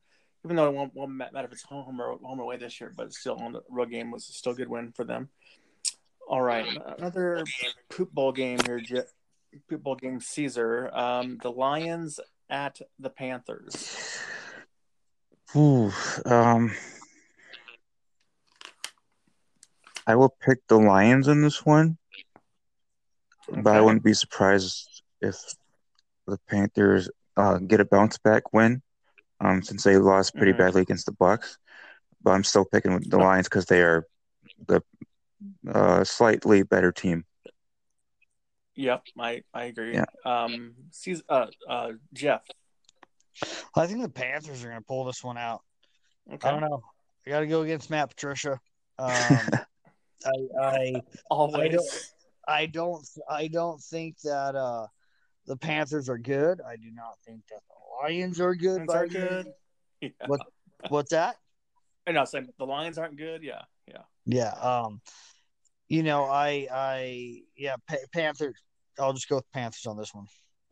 Even 0.44 0.58
though 0.58 0.68
it 0.68 0.74
won't, 0.74 0.94
won't 0.94 1.12
matter 1.12 1.46
if 1.46 1.54
it's 1.54 1.64
home 1.64 2.02
or 2.02 2.18
home 2.22 2.40
away 2.40 2.58
this 2.58 2.82
year, 2.82 2.92
but 2.98 3.14
still 3.14 3.36
on 3.36 3.54
the 3.54 3.62
road 3.70 3.90
game 3.92 4.12
was 4.12 4.26
still 4.26 4.52
a 4.52 4.56
good 4.56 4.68
win 4.68 4.92
for 4.92 5.06
them. 5.06 5.30
All 6.28 6.42
right, 6.42 6.66
another 6.98 7.44
poop 7.90 8.12
bowl 8.12 8.32
game 8.32 8.58
here. 8.66 8.80
Je- 8.80 9.02
Poop 9.70 9.84
bowl 9.84 9.96
game, 9.96 10.20
Caesar. 10.20 10.90
Um, 10.92 11.38
the 11.44 11.52
Lions 11.52 12.20
at 12.50 12.82
the 12.98 13.12
Panthers. 13.12 13.96
Ooh, 15.56 15.92
um, 16.26 16.72
I 20.08 20.16
will 20.16 20.36
pick 20.42 20.60
the 20.68 20.78
Lions 20.78 21.28
in 21.28 21.42
this 21.42 21.66
one. 21.66 21.98
but 23.50 23.76
I 23.76 23.82
wouldn't 23.82 24.04
be 24.04 24.14
surprised 24.14 25.04
if 25.22 25.38
the 26.26 26.40
Panthers 26.50 27.10
uh, 27.38 27.58
get 27.60 27.80
a 27.80 27.86
bounce 27.86 28.18
back 28.18 28.54
win, 28.54 28.82
um, 29.40 29.62
since 29.62 29.84
they 29.84 29.98
lost 29.98 30.36
pretty 30.36 30.54
Mhm. 30.54 30.58
badly 30.58 30.82
against 30.82 31.06
the 31.06 31.12
Bucks. 31.12 31.60
But 32.22 32.32
I'm 32.32 32.44
still 32.44 32.66
picking 32.66 33.00
the. 33.00 33.18
Lions 33.18 33.48
because 33.48 33.66
they 33.66 33.82
are 33.82 34.08
the 34.66 34.82
uh, 35.68 36.04
slightly 36.04 36.64
better 36.64 36.92
team. 36.92 37.26
Yep, 38.76 39.04
I 39.20 39.44
I 39.54 39.66
agree. 39.66 39.94
Yeah. 39.94 40.06
Um, 40.26 40.76
uh, 41.30 41.48
uh, 41.68 41.92
Jeff. 42.14 42.48
I 43.76 43.88
think 43.88 44.02
the 44.02 44.10
Panthers 44.10 44.64
are 44.64 44.70
going 44.70 44.80
to 44.80 44.86
pull 44.86 45.06
this 45.06 45.24
one 45.24 45.38
out. 45.38 45.62
Okay. 46.32 46.48
I 46.48 46.52
don't 46.52 46.62
know. 46.62 46.82
I 47.26 47.30
got 47.30 47.40
to 47.42 47.48
go 47.48 47.62
against 47.62 47.90
Matt 47.90 48.10
Patricia. 48.10 48.60
Um, 49.00 49.50
I, 50.24 50.62
I 50.62 50.94
Always. 51.32 52.14
I 52.48 52.66
don't 52.66 53.04
I 53.28 53.48
don't 53.48 53.82
think 53.82 54.20
that 54.24 54.56
uh 54.56 54.86
the 55.48 55.58
Panthers 55.58 56.10
are 56.10 56.18
good. 56.20 56.62
I 56.62 56.76
do 56.76 56.92
not 56.94 57.16
think 57.26 57.42
that 57.50 57.62
the 57.68 58.04
Lions 58.04 58.40
are 58.40 58.54
good. 58.54 58.88
Lions 58.88 58.94
are 58.94 59.08
good. 59.08 59.48
Yeah. 60.00 60.10
What 60.28 60.42
what's 60.90 61.10
that? 61.12 61.38
I 62.06 62.12
was 62.12 62.30
saying 62.30 62.50
the 62.60 62.66
Lions 62.66 62.98
aren't 62.98 63.18
good. 63.18 63.42
Yeah, 63.42 63.62
yeah. 63.88 64.04
Yeah. 64.26 64.52
Um 64.52 65.02
you 65.88 66.04
know, 66.04 66.26
I 66.26 66.68
I 66.72 67.42
yeah, 67.58 67.76
pa- 67.88 67.96
Panthers 68.14 68.56
I'll 69.00 69.14
just 69.14 69.28
go 69.28 69.38
with 69.38 69.52
Panthers 69.54 69.86
on 69.88 69.98
this 69.98 70.14
one. 70.14 70.28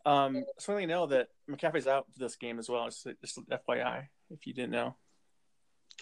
Um, 0.06 0.44
so 0.58 0.78
you 0.78 0.88
know 0.88 1.06
that 1.08 1.28
McCaffrey's 1.56 1.88
out 1.88 2.06
for 2.12 2.20
this 2.20 2.36
game 2.36 2.60
as 2.60 2.70
well. 2.70 2.86
Just, 2.86 3.08
just 3.22 3.40
FYI, 3.50 4.08
if 4.30 4.48
you 4.48 4.54
didn't 4.54 4.72
know. 4.72 4.96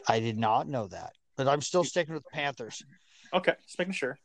I 0.08 0.20
did 0.20 0.38
not 0.38 0.68
know 0.68 0.88
that. 0.88 1.14
But 1.36 1.48
I'm 1.48 1.62
still 1.62 1.84
sticking 1.84 2.14
with 2.14 2.24
the 2.24 2.30
Panthers. 2.32 2.84
Okay, 3.34 3.54
just 3.66 3.80
making 3.80 3.94
sure. 3.94 4.18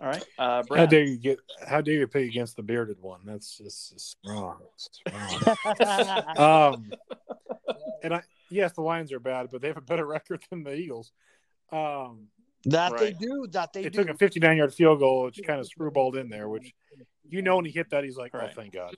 All 0.00 0.06
right, 0.06 0.24
uh, 0.38 0.62
How 0.74 0.86
dare 0.86 1.04
you 1.04 1.16
get? 1.16 1.38
How 1.66 1.80
dare 1.80 1.94
you 1.94 2.06
pick 2.06 2.28
against 2.28 2.56
the 2.56 2.62
bearded 2.62 3.00
one? 3.00 3.20
That's 3.24 3.58
just, 3.58 3.92
just 3.92 4.16
wrong. 4.24 4.58
It's 4.74 5.00
wrong. 5.12 6.36
um, 6.38 6.92
and 8.02 8.14
I 8.14 8.22
yes, 8.50 8.72
the 8.72 8.82
Lions 8.82 9.12
are 9.12 9.20
bad, 9.20 9.48
but 9.50 9.60
they 9.60 9.68
have 9.68 9.76
a 9.76 9.82
better 9.82 10.06
record 10.06 10.42
than 10.50 10.62
the 10.64 10.74
Eagles. 10.74 11.12
Um, 11.72 12.28
that 12.66 12.96
they 12.98 13.12
do, 13.12 13.46
that 13.52 13.72
they 13.72 13.82
they 13.82 13.88
do. 13.90 14.04
took 14.04 14.14
a 14.14 14.18
59 14.18 14.56
yard 14.56 14.72
field 14.72 15.00
goal, 15.00 15.24
which 15.24 15.40
kind 15.46 15.60
of 15.60 15.68
screwballed 15.68 16.16
in 16.16 16.28
there. 16.28 16.48
Which 16.48 16.72
you 17.28 17.42
know 17.42 17.56
when 17.56 17.64
he 17.64 17.70
hit 17.70 17.90
that, 17.90 18.04
he's 18.04 18.16
like, 18.16 18.32
Right. 18.32 18.50
"Oh, 18.50 18.54
thank 18.54 18.72
God," 18.72 18.96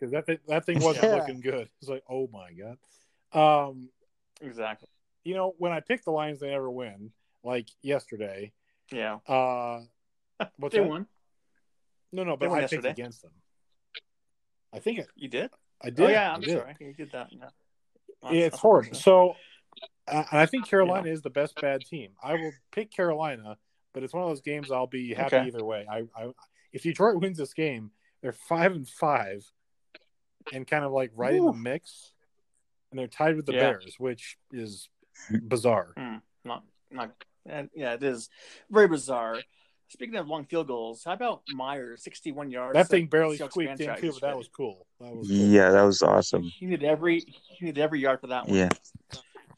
because 0.00 0.12
that 0.12 0.26
thing, 0.26 0.38
that 0.48 0.64
thing 0.64 0.78
wasn't 0.82 1.04
Yeah. 1.04 1.16
looking 1.16 1.40
good. 1.40 1.68
It's 1.80 1.90
like, 1.90 2.02
"Oh 2.08 2.28
my 2.32 2.50
God." 2.52 2.78
Um, 3.68 3.90
Exactly. 4.40 4.88
you 5.24 5.34
know 5.34 5.54
when 5.58 5.70
I 5.72 5.80
pick 5.80 6.02
the 6.04 6.10
Lions, 6.10 6.40
they 6.40 6.48
never 6.50 6.70
win. 6.70 7.12
Like 7.44 7.68
yesterday. 7.82 8.52
Yeah. 8.90 9.18
Uh, 9.26 9.82
what's 10.56 10.74
they 10.74 10.80
that? 10.80 10.88
won. 10.88 11.06
No, 12.12 12.24
no, 12.24 12.36
but 12.36 12.50
won 12.50 12.64
I 12.64 12.66
picked 12.66 12.84
against 12.84 13.22
them. 13.22 13.30
I 14.72 14.78
think 14.78 14.98
it, 15.00 15.08
You 15.14 15.28
did? 15.28 15.50
I 15.82 15.90
did. 15.90 16.00
oh 16.00 16.08
yeah, 16.08 16.30
I 16.30 16.34
I'm 16.34 16.40
did. 16.40 16.58
sorry. 16.58 16.76
You 16.80 16.92
did 16.94 17.12
that. 17.12 17.28
Yeah. 17.32 17.38
That's- 17.40 18.34
Yeah, 18.34 18.40
it's 18.46 18.52
that's 18.54 18.60
horrible. 18.60 18.94
So, 18.94 19.30
uh, 20.08 20.24
and 20.30 20.40
I 20.40 20.46
think 20.46 20.66
Carolina 20.68 21.08
is 21.08 21.22
the 21.22 21.30
best 21.30 21.58
bad 21.60 21.80
team. 21.82 22.10
I 22.22 22.34
will 22.34 22.52
pick 22.72 22.90
Carolina, 22.92 23.56
but 23.94 24.02
it's 24.02 24.12
one 24.12 24.22
of 24.24 24.28
those 24.28 24.42
games 24.42 24.70
I'll 24.70 24.86
be 24.86 25.14
happy 25.14 25.36
Okay. 25.36 25.46
either 25.46 25.64
way. 25.64 25.86
I, 25.90 26.02
I, 26.16 26.32
if 26.72 26.82
Detroit 26.82 27.20
wins 27.20 27.38
this 27.38 27.54
game, 27.54 27.90
they're 28.22 28.32
five 28.32 28.72
and 28.72 28.86
five, 28.88 29.44
and 30.52 30.66
kind 30.66 30.84
of 30.84 30.92
like 30.92 31.10
right 31.14 31.34
in 31.34 31.44
the 31.44 31.52
mix, 31.52 32.12
and 32.90 32.98
they're 32.98 33.06
tied 33.08 33.36
with 33.36 33.46
the 33.46 33.52
Yeah. 33.52 33.60
Bears, 33.72 33.96
which 33.98 34.38
is 34.52 34.88
bizarre. 35.48 35.92
not 36.44 36.64
not 36.90 37.12
and 37.46 37.70
yeah, 37.74 37.94
it 37.94 38.02
is 38.02 38.28
very 38.70 38.88
bizarre. 38.88 39.38
Speaking 39.88 40.14
of 40.16 40.28
long 40.28 40.44
field 40.44 40.68
goals, 40.68 41.02
how 41.04 41.12
about 41.14 41.42
Myers, 41.52 42.04
sixty-one 42.04 42.50
yards? 42.50 42.74
That 42.74 42.88
thing 42.88 43.06
barely 43.06 43.38
Seahawks 43.38 43.50
squeaked 43.50 43.80
in 43.80 43.96
too, 43.96 44.12
but 44.12 44.20
that 44.22 44.36
was 44.38 44.48
cool. 44.48 44.86
That 45.00 45.14
was 45.16 45.26
cool. 45.26 45.36
Yeah, 45.36 45.70
that 45.70 45.82
was 45.82 46.02
awesome. 46.02 46.42
He 46.44 46.66
needed 46.66 46.84
every 46.84 47.20
he 47.20 47.64
needed 47.66 47.80
every 47.82 48.00
yard 48.00 48.20
for 48.20 48.28
that 48.28 48.46
one. 48.46 48.56
Yeah. 48.56 48.68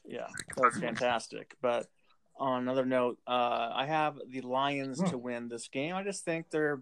yeah, 0.05 0.27
that 0.55 0.63
was 0.63 0.77
fantastic. 0.79 1.55
But 1.61 1.85
on 2.35 2.63
another 2.63 2.83
note, 2.85 3.19
uh, 3.27 3.69
I 3.75 3.85
have 3.85 4.17
the 4.27 4.41
Lions 4.41 4.99
Hmm. 4.99 5.07
to 5.09 5.17
win 5.19 5.49
this 5.49 5.67
game. 5.67 5.93
I 5.93 6.03
just 6.03 6.25
think 6.25 6.49
they're 6.49 6.73
a 6.75 6.81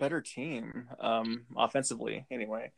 better 0.00 0.20
team 0.20 0.88
um, 0.98 1.46
offensively. 1.56 2.26
Anyway, 2.28 2.72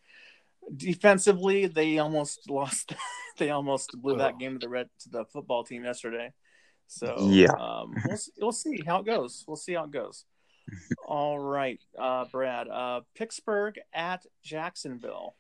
defensively, 0.75 1.67
they 1.67 1.99
almost 1.99 2.49
lost. 2.51 2.95
they 3.39 3.51
almost 3.51 3.91
blew 4.01 4.17
that 4.19 4.39
game 4.39 4.55
to 4.55 4.59
the 4.59 4.69
red 4.69 4.89
to 5.01 5.09
the 5.11 5.25
football 5.27 5.65
team 5.65 5.85
yesterday. 5.85 6.33
So 6.89 7.29
Yeah. 7.31 7.53
um, 7.53 7.95
we'll 8.07 8.19
we'll 8.41 8.53
see 8.53 8.81
how 8.87 8.99
it 9.01 9.07
goes. 9.07 9.45
We'll 9.47 9.57
see 9.57 9.75
how 9.75 9.85
it 9.85 9.91
goes. 9.91 10.25
All 11.07 11.39
right, 11.39 11.81
uh, 11.99 12.25
Brad. 12.33 12.69
Uh, 12.69 13.01
Pittsburgh 13.15 13.79
at 13.95 14.27
Jacksonville. 14.43 15.37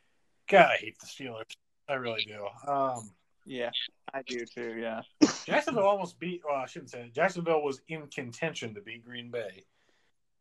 God, 0.49 0.71
I 0.73 0.77
hate 0.77 0.97
the 1.01 1.07
Steelers. 1.07 1.43
I 1.89 1.95
really 1.95 2.25
do. 2.27 2.47
Um, 2.71 3.11
Yeah, 3.45 3.71
I 4.15 4.23
do 4.23 4.45
too. 4.45 4.77
Yeah. 4.79 5.03
Jacksonville 5.45 5.85
almost 5.87 6.19
beat. 6.21 6.43
Well, 6.49 6.57
I 6.57 6.67
shouldn't 6.67 6.91
say 6.91 7.03
it. 7.03 7.15
Jacksonville 7.15 7.63
was 7.63 7.81
in 7.89 8.07
contention 8.09 8.75
to 8.75 8.81
beat 8.81 9.05
Green 9.05 9.31
Bay, 9.31 9.65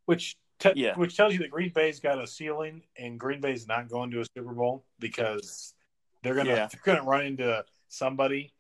which 0.05 0.37
te- 0.59 0.73
Yeah. 0.75 0.95
which 0.95 1.15
tells 1.17 1.33
you 1.33 1.39
that 1.39 1.51
Green 1.51 1.71
Bay's 1.73 1.99
got 1.99 2.21
a 2.21 2.27
ceiling, 2.27 2.83
and 2.97 3.19
Green 3.19 3.41
Bay's 3.41 3.67
not 3.67 3.89
going 3.89 4.11
to 4.11 4.21
a 4.21 4.25
Super 4.35 4.53
Bowl 4.53 4.85
because 4.99 5.73
they're 6.23 6.35
gonna 6.35 6.49
Yeah. 6.49 6.67
they're 6.71 6.95
gonna 6.95 7.07
run 7.07 7.25
into 7.25 7.63
somebody 7.87 8.53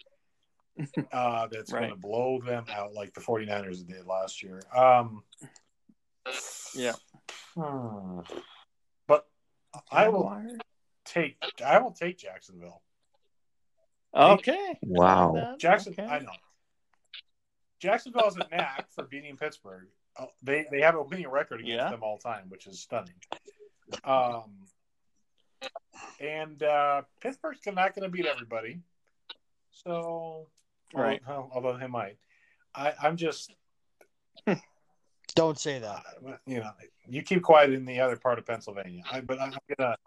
uh, 1.11 1.47
that's 1.51 1.71
Right. 1.71 1.83
gonna 1.89 1.95
blow 1.95 2.39
them 2.41 2.65
out 2.69 2.93
like 2.93 3.13
the 3.13 3.21
49ers 3.21 3.85
did 3.87 4.05
last 4.05 4.43
year. 4.43 4.61
Um, 4.75 5.23
Yeah. 6.75 6.93
hmm. 7.55 8.19
But 9.07 9.27
I 9.91 10.09
will 10.09 10.31
take 11.05 11.37
I 11.65 11.79
will 11.79 11.91
take 11.91 12.17
Jacksonville. 12.17 12.81
Okay. 14.13 14.77
Wow. 14.81 15.33
That- 15.35 15.59
Jackson, 15.59 15.93
okay. 15.93 16.05
I 16.05 16.19
know. 16.19 16.31
Jacksonville 17.79 18.23
has 18.25 18.37
a 18.37 18.47
knack 18.49 18.87
for 18.91 19.03
beating 19.03 19.35
Pittsburgh. 19.37 19.87
Oh, 20.19 20.27
They 20.43 20.65
they 20.71 20.81
have 20.81 20.95
a 20.95 21.01
winning 21.03 21.27
record 21.27 21.59
against 21.59 21.75
Yeah. 21.83 21.89
them 21.89 22.03
all 22.03 22.17
time, 22.17 22.49
which 22.49 22.67
is 22.67 22.79
stunning. 22.79 23.13
Um, 24.03 24.51
and 26.19 26.61
uh, 26.63 27.01
Pittsburgh's 27.21 27.59
not 27.65 27.93
going 27.95 28.03
to 28.03 28.09
beat 28.09 28.25
everybody, 28.25 28.79
so 29.71 30.47
Right. 30.93 31.21
Although, 31.27 31.49
although 31.53 31.77
they 31.77 31.87
might, 31.87 32.17
I, 32.73 32.93
I'm 33.01 33.17
just 33.17 33.53
Don't 35.35 35.59
say 35.59 35.79
that. 35.79 36.03
uh, 36.25 36.37
you 36.45 36.59
know 36.61 36.71
you 37.07 37.21
keep 37.21 37.41
quiet 37.43 37.71
in 37.73 37.85
the 37.85 37.99
other 37.99 38.15
part 38.15 38.39
of 38.39 38.45
Pennsylvania. 38.45 39.03
I, 39.11 39.19
but 39.21 39.39
I'm 39.41 39.53
gonna 39.77 39.97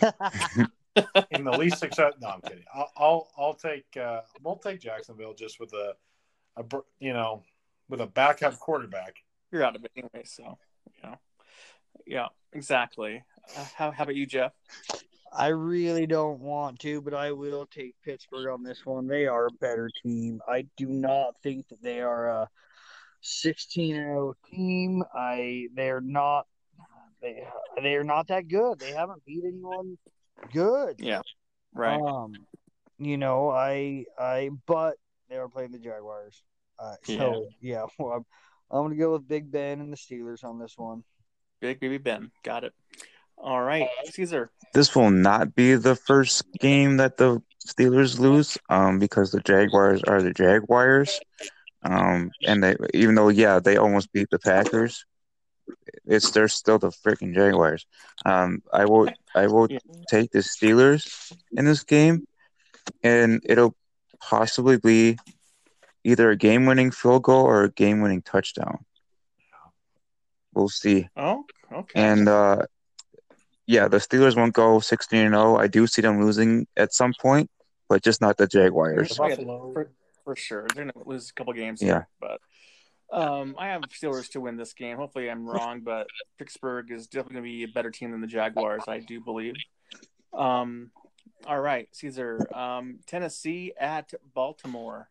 in 1.30 1.44
the 1.44 1.52
least 1.52 1.78
success. 1.78 2.14
No, 2.20 2.28
I'm 2.28 2.40
kidding. 2.40 2.64
I'll 2.74 2.90
I'll, 2.96 3.28
I'll 3.36 3.54
take 3.54 3.84
uh, 4.00 4.22
we'll 4.42 4.56
take 4.56 4.80
Jacksonville 4.80 5.34
just 5.34 5.60
with 5.60 5.72
a, 5.74 5.94
a 6.56 6.64
you 6.98 7.12
know 7.12 7.42
with 7.88 8.00
a 8.00 8.06
backup 8.06 8.58
quarterback. 8.58 9.16
You're 9.50 9.64
out 9.64 9.76
of 9.76 9.84
it 9.84 9.92
anyway, 9.96 10.24
so 10.24 10.58
yeah, 11.02 11.14
yeah, 12.06 12.26
exactly. 12.52 13.22
Uh, 13.56 13.64
how 13.76 13.90
how 13.90 14.04
about 14.04 14.16
you, 14.16 14.26
Jeff? 14.26 14.52
I 15.36 15.48
really 15.48 16.06
don't 16.06 16.38
want 16.40 16.78
to, 16.80 17.00
but 17.00 17.12
I 17.12 17.32
will 17.32 17.66
take 17.66 17.94
Pittsburgh 18.04 18.48
on 18.48 18.62
this 18.62 18.86
one. 18.86 19.08
They 19.08 19.26
are 19.26 19.46
a 19.46 19.52
better 19.60 19.90
team. 20.02 20.40
I 20.48 20.66
do 20.76 20.86
not 20.86 21.34
think 21.42 21.68
that 21.68 21.82
they 21.82 22.00
are 22.00 22.28
a 22.28 22.48
16-0 23.24 24.34
team. 24.48 25.02
I 25.12 25.68
they're 25.74 26.00
not 26.00 26.46
they 27.20 27.44
they're 27.82 28.04
not 28.04 28.28
that 28.28 28.48
good. 28.48 28.78
They 28.78 28.92
haven't 28.92 29.24
beat 29.24 29.42
anyone 29.44 29.98
good. 30.52 30.96
Yeah, 30.98 31.22
right. 31.72 32.00
Um, 32.00 32.34
you 32.98 33.16
know, 33.16 33.50
I 33.50 34.04
I 34.18 34.50
but 34.66 34.96
they 35.34 35.40
are 35.40 35.48
playing 35.48 35.72
the 35.72 35.78
Jaguars. 35.78 36.42
Uh, 36.78 36.94
so 37.02 37.48
yeah, 37.60 37.84
well, 37.98 38.12
I'm, 38.12 38.24
I'm 38.70 38.84
gonna 38.84 38.96
go 38.96 39.12
with 39.12 39.26
Big 39.26 39.50
Ben 39.50 39.80
and 39.80 39.92
the 39.92 39.96
Steelers 39.96 40.44
on 40.44 40.58
this 40.58 40.74
one. 40.76 41.02
Big 41.60 41.80
baby 41.80 41.98
Ben, 41.98 42.30
got 42.44 42.62
it. 42.64 42.72
All 43.36 43.60
right, 43.60 43.88
Caesar. 44.12 44.50
This 44.74 44.94
will 44.94 45.10
not 45.10 45.54
be 45.54 45.74
the 45.74 45.96
first 45.96 46.44
game 46.60 46.98
that 46.98 47.16
the 47.16 47.42
Steelers 47.66 48.18
lose, 48.18 48.56
um, 48.68 48.98
because 48.98 49.32
the 49.32 49.40
Jaguars 49.40 50.02
are 50.04 50.22
the 50.22 50.32
Jaguars, 50.32 51.20
um, 51.82 52.30
and 52.46 52.62
they 52.62 52.76
even 52.92 53.16
though 53.16 53.28
yeah 53.28 53.58
they 53.58 53.76
almost 53.76 54.12
beat 54.12 54.28
the 54.30 54.38
Packers, 54.38 55.04
it's 56.04 56.30
they're 56.30 56.48
still 56.48 56.78
the 56.78 56.90
freaking 56.90 57.34
Jaguars. 57.34 57.86
Um, 58.24 58.62
I 58.72 58.84
will 58.84 59.08
I 59.34 59.48
will 59.48 59.66
Yeah. 59.68 59.78
take 60.08 60.30
the 60.30 60.40
Steelers 60.40 61.32
in 61.52 61.64
this 61.64 61.82
game, 61.82 62.26
and 63.02 63.40
it'll 63.44 63.74
possibly 64.28 64.78
be 64.78 65.18
either 66.02 66.30
a 66.30 66.36
game-winning 66.36 66.90
field 66.90 67.22
goal 67.22 67.44
or 67.44 67.64
a 67.64 67.70
game-winning 67.70 68.22
touchdown. 68.22 68.84
We'll 70.54 70.68
see. 70.68 71.08
Oh, 71.16 71.44
okay. 71.72 72.00
And 72.00 72.28
uh, 72.28 72.66
yeah, 73.66 73.88
the 73.88 73.98
Steelers 73.98 74.36
won't 74.36 74.52
go 74.52 74.80
16 74.80 75.18
and 75.18 75.34
0. 75.34 75.56
I 75.56 75.66
do 75.66 75.86
see 75.86 76.02
them 76.02 76.22
losing 76.22 76.66
at 76.76 76.92
some 76.92 77.12
point, 77.20 77.50
but 77.88 78.02
just 78.02 78.20
not 78.20 78.36
the 78.36 78.46
Jaguars. 78.46 79.16
Buffalo. 79.16 79.72
for, 79.72 79.90
for 80.24 80.36
sure, 80.36 80.66
they're 80.74 80.84
gonna 80.84 81.06
lose 81.06 81.30
a 81.30 81.34
couple 81.34 81.52
games. 81.52 81.82
Yeah. 81.82 82.04
but 82.20 82.40
Um, 83.10 83.56
I 83.58 83.68
have 83.68 83.82
Steelers 83.82 84.30
to 84.32 84.40
win 84.40 84.56
this 84.56 84.74
game. 84.74 84.96
Hopefully, 84.96 85.28
I'm 85.28 85.46
wrong, 85.46 85.80
but 85.80 86.06
Pittsburgh 86.38 86.90
is 86.90 87.06
definitely 87.06 87.34
going 87.34 87.44
to 87.44 87.50
be 87.50 87.64
a 87.64 87.68
better 87.68 87.90
team 87.90 88.12
than 88.12 88.20
the 88.20 88.26
Jaguars. 88.26 88.84
I 88.86 89.00
do 89.00 89.20
believe. 89.20 89.54
Um, 90.32 90.90
all 91.46 91.60
right, 91.60 91.88
Caesar. 91.92 92.40
Um, 92.54 92.98
Tennessee 93.06 93.72
at 93.78 94.12
Baltimore. 94.34 95.08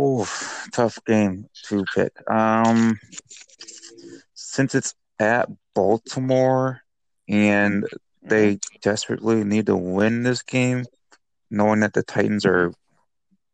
Oof, 0.00 0.68
tough 0.72 0.98
game 1.06 1.48
to 1.64 1.84
pick. 1.94 2.12
Um, 2.30 2.98
since 4.34 4.74
it's 4.74 4.94
at 5.18 5.48
Baltimore 5.74 6.82
and 7.28 7.84
they 8.22 8.58
desperately 8.82 9.44
need 9.44 9.66
to 9.66 9.76
win 9.76 10.22
this 10.22 10.42
game, 10.42 10.84
knowing 11.50 11.80
that 11.80 11.92
the 11.92 12.02
Titans 12.02 12.44
are 12.44 12.72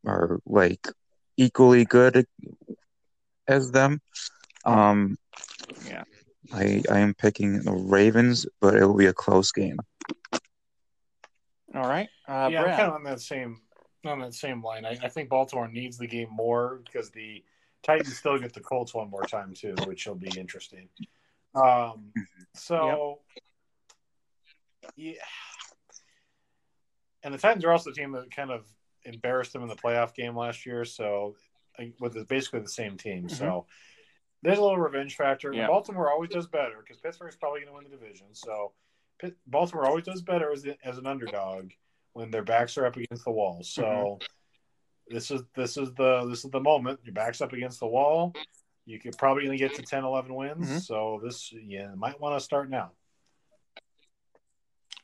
are 0.07 0.41
like 0.47 0.89
equally 1.37 1.85
good 1.85 2.27
as 3.47 3.71
them. 3.71 4.01
Um, 4.65 5.19
Yeah. 5.87 6.05
I 6.53 6.83
I 6.91 7.01
am 7.01 7.15
picking 7.15 7.63
the 7.63 7.73
Ravens, 7.73 8.47
but 8.61 8.75
it 8.75 8.87
will 8.87 8.97
be 8.97 9.07
a 9.07 9.13
close 9.13 9.53
game. 9.53 9.79
All 11.75 11.89
right, 11.89 12.09
uh, 12.29 12.49
yeah, 12.51 12.63
I'm 12.63 12.77
kind 12.77 12.89
of 12.89 12.95
on 12.95 13.05
that 13.05 13.21
same 13.21 13.61
on 14.05 14.21
that 14.21 14.35
same 14.35 14.63
line. 14.63 14.85
I, 14.85 14.99
I 15.03 15.09
think 15.09 15.29
Baltimore 15.29 15.69
needs 15.69 15.97
the 15.97 16.07
game 16.07 16.29
more 16.31 16.81
because 16.85 17.11
the 17.11 17.43
Titans 17.83 18.17
still 18.17 18.39
get 18.39 18.53
the 18.53 18.61
Colts 18.61 18.95
one 18.95 19.11
more 19.11 19.25
time 19.25 19.55
too, 19.55 19.75
which 19.87 20.07
will 20.07 20.15
be 20.15 20.31
interesting. 20.39 20.89
Um, 21.55 22.13
so 22.55 23.21
yeah, 24.97 25.15
and 27.23 27.33
the 27.33 27.39
Titans 27.39 27.65
are 27.65 27.73
also 27.73 27.91
the 27.91 27.97
team 27.97 28.13
that 28.13 28.35
kind 28.35 28.51
of 28.51 28.67
embarrassed 29.05 29.53
them 29.53 29.63
in 29.63 29.69
the 29.69 29.77
playoff 29.77 30.15
game 30.15 30.37
last 30.37 30.67
year. 30.67 30.85
So 30.85 31.37
with 32.01 32.29
basically 32.29 32.61
the 32.61 32.69
same 32.69 32.97
team, 32.97 33.29
so 33.29 33.67
there's 34.43 34.59
a 34.59 34.63
little 34.63 34.79
revenge 34.79 35.17
factor. 35.17 35.53
Baltimore 35.53 36.11
always 36.11 36.31
does 36.31 36.47
better 36.47 36.83
because 36.83 37.01
Pittsburgh's 37.01 37.37
probably 37.37 37.61
going 37.61 37.69
to 37.69 37.75
win 37.75 37.85
the 37.85 37.97
division. 37.97 38.27
So 38.33 38.73
Baltimore 39.47 39.87
always 39.87 40.05
does 40.05 40.23
better 40.23 40.53
as, 40.53 40.67
as 40.85 40.99
an 40.99 41.07
underdog 41.07 41.71
when 42.13 42.31
their 42.31 42.43
backs 42.43 42.77
are 42.79 42.87
up 42.87 42.97
against 42.97 43.25
the 43.25 43.31
wall. 43.31 43.63
So 43.63 44.19
this 45.09 45.31
is 45.31 45.43
this 45.55 45.77
is 45.77 45.93
the 45.95 46.27
this 46.29 46.45
is 46.45 46.51
the 46.51 46.61
moment. 46.61 47.01
Your 47.05 47.15
back's 47.15 47.41
up 47.41 47.53
against 47.53 47.81
the 47.81 47.87
wall. 47.87 48.35
You 48.85 48.99
could 48.99 49.17
probably 49.17 49.45
going 49.45 49.57
to 49.57 49.63
get 49.65 49.75
to 49.77 49.83
10, 49.83 50.05
11 50.05 50.35
wins. 50.35 50.69
Mhm. 50.69 50.81
So 50.81 51.21
this 51.23 51.53
yeah 51.53 51.95
might 51.95 52.21
want 52.21 52.37
to 52.37 52.45
start 52.45 52.69
now. 52.69 52.93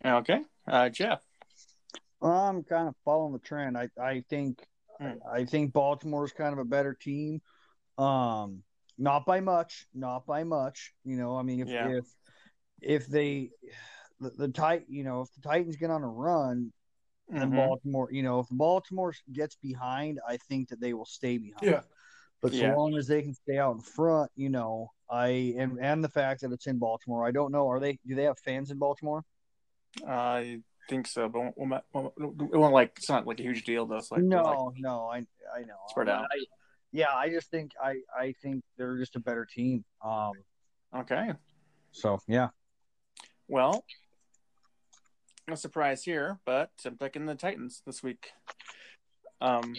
Okay, 0.05 0.41
uh, 0.67 0.89
Jeff. 0.89 1.21
I'm 2.21 2.65
kind 2.65 2.89
of 2.89 2.95
following 3.05 3.33
the 3.33 3.39
trend. 3.39 3.77
I, 3.79 3.89
I 4.01 4.25
think 4.29 4.59
Mm. 5.01 5.19
I 5.33 5.45
think 5.45 5.73
Baltimore's 5.73 6.33
kind 6.33 6.53
of 6.53 6.59
a 6.59 6.65
better 6.65 6.93
team. 6.93 7.41
Um, 7.99 8.65
not 8.97 9.27
by 9.27 9.41
much, 9.41 9.87
not 9.95 10.27
by 10.27 10.43
much. 10.43 10.93
You 11.05 11.17
know, 11.17 11.37
I 11.37 11.43
mean, 11.43 11.61
if 11.61 11.69
Yeah. 11.69 11.89
if 11.99 12.07
if 12.81 13.07
they 13.07 13.51
the, 14.21 14.31
the 14.31 14.49
tit 14.49 14.85
you 14.89 15.05
know, 15.05 15.23
if 15.23 15.29
the 15.35 15.41
Titans 15.41 15.77
get 15.77 15.91
on 15.91 16.03
a 16.03 16.09
run, 16.09 16.73
then 17.29 17.51
Mhm. 17.53 17.57
Baltimore, 17.57 18.09
you 18.11 18.23
know, 18.23 18.41
if 18.41 18.47
Baltimore 18.51 19.13
gets 19.33 19.57
behind, 19.57 20.19
I 20.27 20.37
think 20.39 20.69
that 20.71 20.81
they 20.81 20.95
will 20.95 21.05
stay 21.07 21.39
behind. 21.39 21.63
Yeah. 21.63 21.81
But 22.41 22.53
so 22.53 22.73
long 22.77 22.97
as 22.97 23.07
they 23.09 23.23
can 23.23 23.35
stay 23.35 23.59
out 23.59 23.75
in 23.75 23.81
front, 23.83 24.31
you 24.37 24.49
know, 24.49 24.93
I 25.11 25.55
and 25.59 25.79
and 25.81 26.03
the 26.05 26.09
fact 26.09 26.43
that 26.43 26.53
it's 26.53 26.67
in 26.67 26.79
Baltimore, 26.79 27.27
I 27.27 27.33
don't 27.33 27.51
know. 27.53 27.69
Are 27.69 27.81
they? 27.81 27.99
Do 28.07 28.15
they 28.15 28.25
have 28.25 28.39
fans 28.39 28.71
in 28.71 28.79
Baltimore? 28.79 29.25
I 30.07 30.61
think 30.89 31.07
so, 31.07 31.29
but 31.29 31.39
it 31.41 31.55
won't, 31.57 31.85
won't- 31.93 32.15
it 32.53 32.57
won't 32.57 32.73
like 32.73 32.93
it's 32.97 33.09
not 33.09 33.27
like 33.27 33.41
a 33.41 33.43
huge 33.43 33.65
deal 33.65 33.87
though. 33.87 33.97
It's 33.97 34.11
like 34.13 34.23
no, 34.23 34.43
like- 34.43 34.75
no, 34.79 35.07
I 35.07 35.19
I 35.55 35.63
know. 35.63 35.77
Spread 35.89 36.09
out. 36.09 36.25
I- 36.31 36.45
yeah, 36.93 37.13
I 37.15 37.29
just 37.29 37.51
think 37.51 37.73
I 37.83 37.97
I 38.17 38.33
think 38.43 38.63
they're 38.77 38.97
just 38.99 39.17
a 39.17 39.21
better 39.21 39.45
team. 39.45 39.85
Um. 40.03 40.33
okay. 40.95 41.33
So 41.93 42.21
yeah. 42.29 42.49
Well, 43.49 43.85
no 45.49 45.55
surprise 45.55 46.05
here, 46.05 46.39
but 46.45 46.71
I'm 46.85 46.97
picking 46.97 47.27
the 47.27 47.35
Titans 47.35 47.83
this 47.87 48.03
week. 48.03 48.33
Um, 49.41 49.75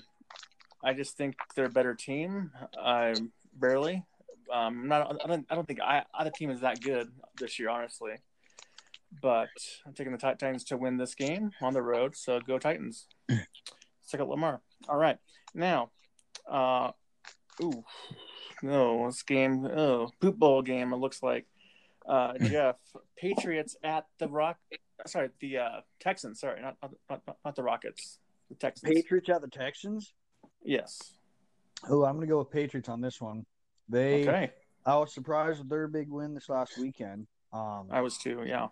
I 0.84 0.94
just 0.94 1.16
think 1.16 1.36
they're 1.56 1.66
a 1.66 1.70
better 1.70 1.94
team. 1.94 2.52
I 2.82 3.14
barely. 3.54 4.04
Um, 4.52 4.88
not. 4.88 5.24
I 5.24 5.28
don't. 5.28 5.46
I 5.50 5.56
don't 5.56 5.68
think 5.68 5.80
I, 5.80 6.04
either 6.16 6.32
team 6.32 6.50
is 6.50 6.62
that 6.62 6.82
good 6.82 7.12
this 7.40 7.60
year, 7.60 7.70
honestly. 7.70 8.14
But 9.22 9.50
I'm 9.86 9.94
taking 9.94 10.12
the 10.12 10.18
Titans 10.18 10.64
to 10.66 10.78
win 10.78 10.98
this 10.98 11.14
game 11.14 11.52
on 11.62 11.74
the 11.74 11.82
road. 11.82 12.16
So 12.16 12.40
go 12.40 12.58
Titans. 12.58 13.08
Check 14.10 14.22
out 14.22 14.30
Lamar. 14.30 14.62
All 14.88 14.98
right, 14.98 15.18
now, 15.54 15.92
uh, 16.50 16.92
ooh, 17.62 17.84
no, 18.64 19.06
this 19.06 19.22
game. 19.22 19.66
Oh, 19.66 20.10
poop 20.20 20.38
bowl 20.38 20.64
game. 20.64 20.94
It 20.94 20.98
looks 20.98 21.22
like. 21.22 21.46
Uh, 22.08 22.34
Jeff, 22.40 22.78
Patriots 23.18 23.76
at 23.84 24.08
the 24.18 24.28
Rock. 24.28 24.58
Sorry, 25.08 25.30
the 25.40 25.58
uh, 25.58 25.82
Texans. 26.00 26.40
Sorry, 26.40 26.62
not 26.62 26.76
not, 26.82 26.92
not 27.10 27.38
not 27.46 27.56
the 27.56 27.64
Rockets. 27.64 28.20
The 28.50 28.56
Texans. 28.56 28.94
Patriots 28.94 29.30
at 29.30 29.42
the 29.42 29.48
Texans. 29.48 30.14
Yes. 30.64 31.14
Oh, 31.90 32.04
I'm 32.04 32.16
gonna 32.16 32.28
go 32.28 32.40
with 32.40 32.52
Patriots 32.52 32.90
on 32.90 33.02
this 33.02 33.22
one. 33.22 33.46
They. 33.88 34.28
Okay. 34.28 34.52
I 34.86 34.96
was 34.98 35.14
surprised 35.14 35.60
with 35.60 35.70
their 35.70 35.88
big 35.88 36.10
win 36.10 36.34
this 36.34 36.50
last 36.50 36.78
weekend. 36.78 37.28
Um, 37.54 37.88
I 37.92 38.02
was 38.02 38.18
too. 38.18 38.44
Yeah. 38.46 38.68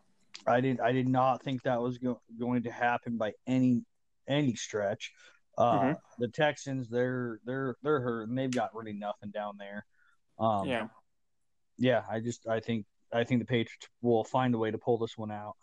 I 0.46 0.62
did. 0.62 0.80
I 0.80 0.92
did 0.92 1.08
not 1.08 1.44
think 1.44 1.64
that 1.64 1.82
was 1.82 1.98
go- 1.98 2.22
going 2.40 2.64
to 2.64 2.72
happen 2.72 3.18
by 3.18 3.34
any 3.46 3.84
any 4.28 4.56
stretch. 4.56 5.14
Uh, 5.58 5.80
Mhm. 5.80 5.96
The 6.20 6.28
Texans, 6.28 6.90
they're 6.90 7.40
they're 7.46 7.76
they're 7.82 8.00
hurt, 8.02 8.28
and 8.30 8.38
they've 8.38 8.52
got 8.52 8.76
really 8.76 8.94
nothing 8.94 9.32
down 9.32 9.58
there. 9.58 9.86
Um, 10.40 10.68
Yeah. 10.68 10.88
yeah. 11.78 12.04
I 12.10 12.20
just 12.20 12.48
I 12.48 12.60
think 12.60 12.86
I 13.14 13.24
think 13.24 13.42
the 13.42 13.46
Patriots 13.46 13.88
will 14.02 14.24
find 14.24 14.54
a 14.54 14.58
way 14.58 14.70
to 14.72 14.78
pull 14.78 14.98
this 14.98 15.18
one 15.18 15.32
out. 15.32 15.56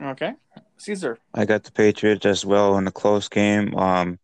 Okay. 0.00 0.34
Caesar. 0.78 1.18
I 1.32 1.44
got 1.44 1.64
the 1.64 1.72
Patriots 1.72 2.26
as 2.26 2.44
well 2.44 2.76
in 2.78 2.86
a 2.86 2.92
close 2.92 3.28
game. 3.28 3.74
Um, 3.76 4.18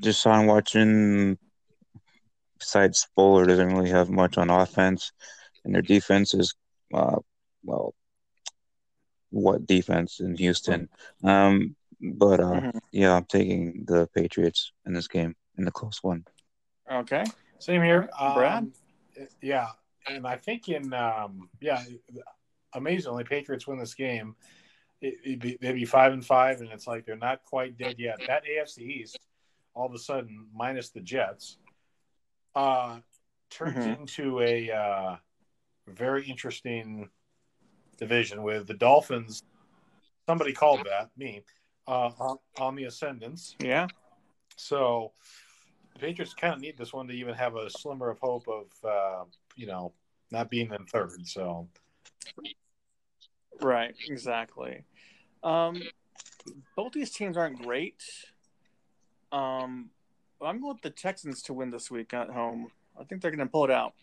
just 0.00 0.26
on 0.26 0.46
watching. 0.46 1.38
Besides 2.58 3.06
Bowler, 3.14 3.44
doesn't 3.44 3.68
really 3.68 3.90
have 3.90 4.08
much 4.08 4.38
on 4.38 4.48
offense, 4.48 5.12
and 5.64 5.74
their 5.74 5.82
defense 5.82 6.32
is, 6.32 6.54
uh, 6.92 7.18
well, 7.62 7.94
what 9.28 9.66
defense 9.66 10.20
in 10.20 10.36
Houston? 10.36 10.88
Um, 11.22 11.76
but 12.00 12.40
uh, 12.40 12.60
Mhm. 12.60 12.80
yeah, 12.92 13.14
I'm 13.14 13.26
taking 13.26 13.84
the 13.84 14.08
Patriots 14.14 14.72
in 14.86 14.94
this 14.94 15.06
game 15.06 15.36
in 15.58 15.66
the 15.66 15.70
close 15.70 16.02
one. 16.02 16.24
Okay. 16.90 17.24
Same 17.58 17.82
here, 17.82 18.08
um, 18.18 18.34
Brad? 18.34 18.72
Yeah, 19.42 19.68
and 20.08 20.26
I 20.26 20.36
think 20.38 20.70
in 20.70 20.94
um, 20.94 21.50
yeah, 21.60 21.84
amazingly, 22.76 23.24
Patriots 23.24 23.66
win 23.66 23.78
this 23.78 23.94
game. 23.94 24.36
It, 25.00 25.14
it'd 25.24 25.40
be, 25.40 25.58
they'd 25.60 25.72
be 25.72 25.84
five 25.84 26.12
and 26.12 26.24
five, 26.24 26.60
and 26.60 26.70
it's 26.70 26.86
like 26.86 27.04
they're 27.04 27.16
not 27.16 27.42
quite 27.44 27.76
dead 27.76 27.96
yet. 27.98 28.18
That 28.26 28.44
AFC 28.44 28.78
East, 28.82 29.18
all 29.74 29.86
of 29.86 29.94
a 29.94 29.98
sudden, 29.98 30.46
minus 30.54 30.90
the 30.90 31.00
Jets, 31.00 31.58
uh, 32.54 33.00
turns 33.50 33.76
Mhm. 33.76 34.00
into 34.00 34.40
a 34.40 34.70
uh, 34.70 35.16
very 35.86 36.24
interesting 36.24 37.10
division 37.96 38.42
with 38.42 38.66
the 38.66 38.74
Dolphins. 38.74 39.42
Somebody 40.26 40.52
called 40.52 40.84
that 40.84 41.10
me 41.16 41.44
uh, 41.86 42.10
on, 42.18 42.38
on 42.58 42.74
the 42.74 42.84
ascendants. 42.84 43.54
Yeah. 43.60 43.88
So 44.56 45.12
the 45.94 46.00
Patriots 46.00 46.34
kind 46.34 46.54
of 46.54 46.60
need 46.60 46.76
this 46.76 46.92
one 46.92 47.06
to 47.08 47.14
even 47.14 47.34
have 47.34 47.56
a 47.56 47.70
slimmer 47.70 48.10
of 48.10 48.18
hope 48.18 48.48
of, 48.48 48.66
uh, 48.84 49.24
you 49.54 49.66
know, 49.66 49.92
not 50.30 50.50
being 50.50 50.72
in 50.72 50.84
third. 50.86 51.26
So 51.26 51.68
Right. 53.60 53.94
Exactly. 54.08 54.84
Um, 55.42 55.82
both 56.74 56.92
these 56.92 57.10
teams 57.10 57.36
aren't 57.36 57.62
great. 57.62 58.02
Um, 59.32 59.90
I'm 60.40 60.60
going 60.60 60.74
with 60.74 60.82
the 60.82 60.90
Texans 60.90 61.42
to 61.42 61.52
win 61.52 61.70
this 61.70 61.90
week 61.90 62.12
at 62.14 62.30
home. 62.30 62.70
I 62.98 63.04
think 63.04 63.22
they're 63.22 63.30
going 63.30 63.46
to 63.46 63.50
pull 63.50 63.64
it 63.64 63.70
out. 63.70 63.94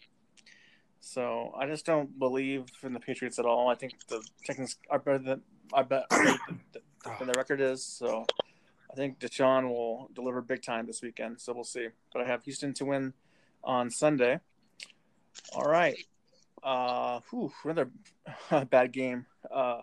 So 1.00 1.54
I 1.58 1.68
just 1.68 1.86
don't 1.86 2.18
believe 2.18 2.66
in 2.82 2.94
the 2.94 3.00
Patriots 3.00 3.38
at 3.38 3.46
all. 3.46 3.68
I 3.68 3.76
think 3.76 3.94
the 4.08 4.24
Texans 4.46 4.78
are 4.90 5.00
better 5.00 5.20
than 5.20 5.42
I 5.74 5.84
bet 5.84 6.10
than 6.10 7.28
the 7.28 7.34
record 7.36 7.60
is. 7.60 7.84
So 7.84 8.26
I 8.90 8.96
think 8.96 9.20
Deshaun 9.20 9.68
will 9.68 10.10
deliver 10.14 10.42
big 10.42 10.62
time 10.62 10.86
this 10.86 11.02
weekend. 11.02 11.42
So 11.42 11.54
we'll 11.54 11.66
see. 11.66 11.90
But 12.14 12.22
I 12.22 12.26
have 12.26 12.44
Houston 12.44 12.74
to 12.76 12.86
win 12.86 13.14
on 13.64 13.90
Sunday. 13.90 14.40
All 15.54 15.70
right. 15.70 15.98
Uh, 16.64 17.20
whew, 17.30 17.52
another 17.66 17.90
bad 18.70 18.94
game. 18.94 19.26
Uh, 19.52 19.82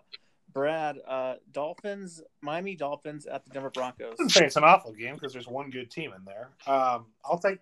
Brad, 0.53 0.97
uh, 1.07 1.35
Dolphins, 1.51 2.21
Miami 2.41 2.75
Dolphins 2.75 3.25
at 3.25 3.45
the 3.45 3.51
Denver 3.51 3.69
Broncos. 3.69 4.17
I 4.19 4.27
say 4.27 4.45
it's 4.45 4.57
an 4.57 4.65
awful 4.65 4.91
game 4.93 5.13
because 5.15 5.31
there's 5.31 5.47
one 5.47 5.69
good 5.69 5.89
team 5.89 6.11
in 6.13 6.25
there. 6.25 6.49
Um, 6.67 7.05
I'll 7.23 7.39
take. 7.39 7.59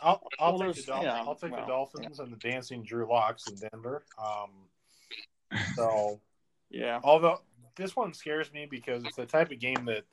I'll, 0.00 0.22
I'll 0.38 0.58
Well, 0.58 0.72
take, 0.72 0.76
the, 0.76 0.82
there's- 0.82 0.86
Dol- 0.86 1.02
yeah, 1.02 1.22
I'll 1.26 1.34
take 1.34 1.52
well, 1.52 1.60
the 1.62 1.66
Dolphins 1.66 2.18
and 2.20 2.32
the 2.32 2.36
dancing 2.36 2.82
Drew 2.84 3.08
Locks 3.08 3.48
in 3.48 3.56
Denver. 3.56 4.04
Um, 4.18 4.50
so, 5.76 6.20
Yeah. 6.70 7.00
although 7.02 7.40
this 7.76 7.96
one 7.96 8.12
scares 8.12 8.52
me 8.52 8.66
because 8.70 9.04
it's 9.04 9.16
the 9.16 9.26
type 9.26 9.50
of 9.50 9.58
game 9.58 9.84
that 9.86 10.04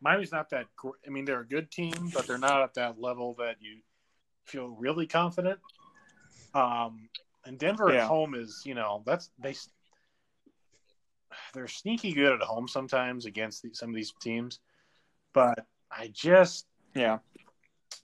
Miami's 0.00 0.32
not 0.32 0.50
that. 0.50 0.66
I 1.06 1.10
mean, 1.10 1.24
they're 1.24 1.40
a 1.40 1.46
good 1.46 1.70
team, 1.70 1.92
but 2.14 2.26
they're 2.26 2.38
not 2.38 2.62
at 2.62 2.74
that 2.74 3.00
level 3.00 3.34
that 3.38 3.56
you 3.60 3.78
feel 4.44 4.68
really 4.68 5.06
confident. 5.06 5.58
Um, 6.54 7.08
and 7.44 7.58
Denver 7.58 7.92
Yeah. 7.92 8.02
at 8.02 8.08
home 8.08 8.34
is, 8.34 8.62
you 8.64 8.74
know, 8.74 9.02
that's 9.06 9.30
they 9.38 9.54
they're 11.52 11.68
sneaky 11.68 12.12
good 12.12 12.32
at 12.32 12.42
home 12.42 12.68
sometimes 12.68 13.26
against 13.26 13.62
the, 13.62 13.70
some 13.72 13.90
of 13.90 13.94
these 13.94 14.12
teams, 14.20 14.60
but 15.32 15.66
I 15.90 16.08
just 16.08 16.66
Yeah. 16.94 17.18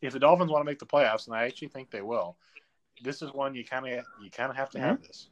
if 0.00 0.12
the 0.12 0.18
Dolphins 0.18 0.50
want 0.50 0.62
to 0.62 0.70
make 0.70 0.78
the 0.78 0.86
playoffs, 0.86 1.26
and 1.26 1.36
I 1.36 1.44
actually 1.44 1.68
think 1.68 1.90
they 1.90 2.02
will, 2.02 2.36
this 3.02 3.22
is 3.22 3.32
one 3.32 3.54
you 3.54 3.64
kind 3.64 3.86
of 3.86 4.04
you 4.20 4.30
kind 4.30 4.50
of 4.50 4.56
have 4.56 4.70
to 4.70 4.80
have 4.80 5.02
this. 5.02 5.28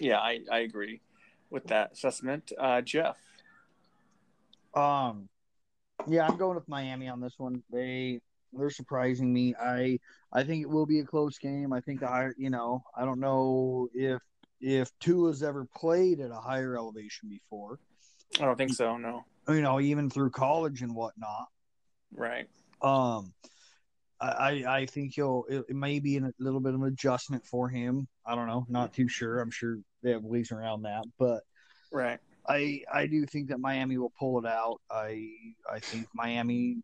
Yeah, 0.00 0.18
I, 0.18 0.40
I 0.50 0.60
agree 0.60 1.00
with 1.50 1.64
that 1.68 1.92
assessment. 1.92 2.52
Uh, 2.58 2.80
Jeff. 2.80 3.16
Um, 4.74 5.28
yeah, 6.08 6.26
I'm 6.26 6.36
going 6.36 6.56
with 6.56 6.68
Miami 6.68 7.08
on 7.08 7.20
this 7.20 7.34
one. 7.38 7.62
They 7.70 8.20
they're 8.52 8.70
surprising 8.70 9.32
me. 9.32 9.54
I 9.60 9.98
I 10.32 10.44
think 10.44 10.62
it 10.62 10.68
will 10.68 10.86
be 10.86 11.00
a 11.00 11.04
close 11.04 11.38
game. 11.38 11.72
I 11.72 11.80
think 11.80 12.02
I 12.02 12.30
you 12.36 12.50
know 12.50 12.82
I 12.96 13.04
don't 13.04 13.20
know 13.20 13.88
if 13.94 14.20
if 14.60 14.90
Tua's 15.00 15.42
ever 15.42 15.66
played 15.76 16.20
at 16.20 16.30
a 16.30 16.36
higher 16.36 16.76
elevation 16.76 17.28
before. 17.28 17.78
I 18.40 18.44
don't 18.44 18.56
think 18.56 18.72
so. 18.72 18.96
No. 18.96 19.24
You 19.48 19.60
know, 19.62 19.80
even 19.80 20.10
through 20.10 20.30
college 20.30 20.82
and 20.82 20.94
whatnot. 20.94 21.46
Right. 22.12 22.46
Um, 22.82 23.32
I 24.20 24.64
I, 24.66 24.86
think 24.86 25.14
he'll 25.14 25.44
it, 25.48 25.64
it 25.68 25.76
may 25.76 25.98
be 26.00 26.16
a 26.16 26.30
little 26.38 26.60
bit 26.60 26.74
of 26.74 26.80
an 26.80 26.88
adjustment 26.88 27.44
for 27.46 27.68
him. 27.68 28.08
I 28.24 28.34
don't 28.34 28.46
know, 28.46 28.64
not 28.68 28.94
too 28.94 29.08
sure. 29.08 29.40
I'm 29.40 29.50
sure 29.50 29.78
they 30.02 30.12
have 30.12 30.22
ways 30.24 30.50
around 30.52 30.82
that, 30.82 31.04
but 31.18 31.42
Right. 31.92 32.18
I 32.48 32.82
I 32.92 33.06
do 33.06 33.24
think 33.26 33.48
that 33.48 33.58
Miami 33.58 33.98
will 33.98 34.12
pull 34.18 34.38
it 34.38 34.46
out. 34.46 34.80
I 34.90 35.30
I 35.70 35.78
think 35.80 36.08
Miami 36.14 36.78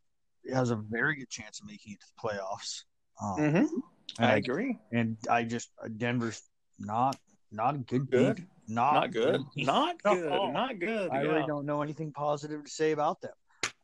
has 0.52 0.70
a 0.70 0.76
very 0.76 1.16
good 1.16 1.28
chance 1.30 1.60
of 1.60 1.66
making 1.66 1.92
it 1.94 2.00
to 2.00 2.06
the 2.16 2.28
playoffs. 2.28 2.84
Um, 3.22 3.52
hmm 3.52 4.22
I 4.22 4.32
I, 4.32 4.36
agree. 4.36 4.78
and 4.92 5.16
I 5.30 5.44
just 5.44 5.70
Denver's 5.96 6.42
not 6.78 7.16
not 7.52 7.86
good 7.86 8.10
Good. 8.10 8.36
team. 8.38 8.46
Not, 8.68 8.94
Not 8.94 9.12
good. 9.12 9.40
team. 9.54 9.66
Not 9.66 9.96
No. 10.04 10.14
good. 10.14 10.52
Not 10.52 10.78
good. 10.78 11.10
I 11.10 11.22
yeah. 11.22 11.28
really 11.28 11.46
don't 11.46 11.66
know 11.66 11.82
anything 11.82 12.12
positive 12.12 12.62
to 12.64 12.70
say 12.70 12.92
about 12.92 13.20
them. 13.20 13.32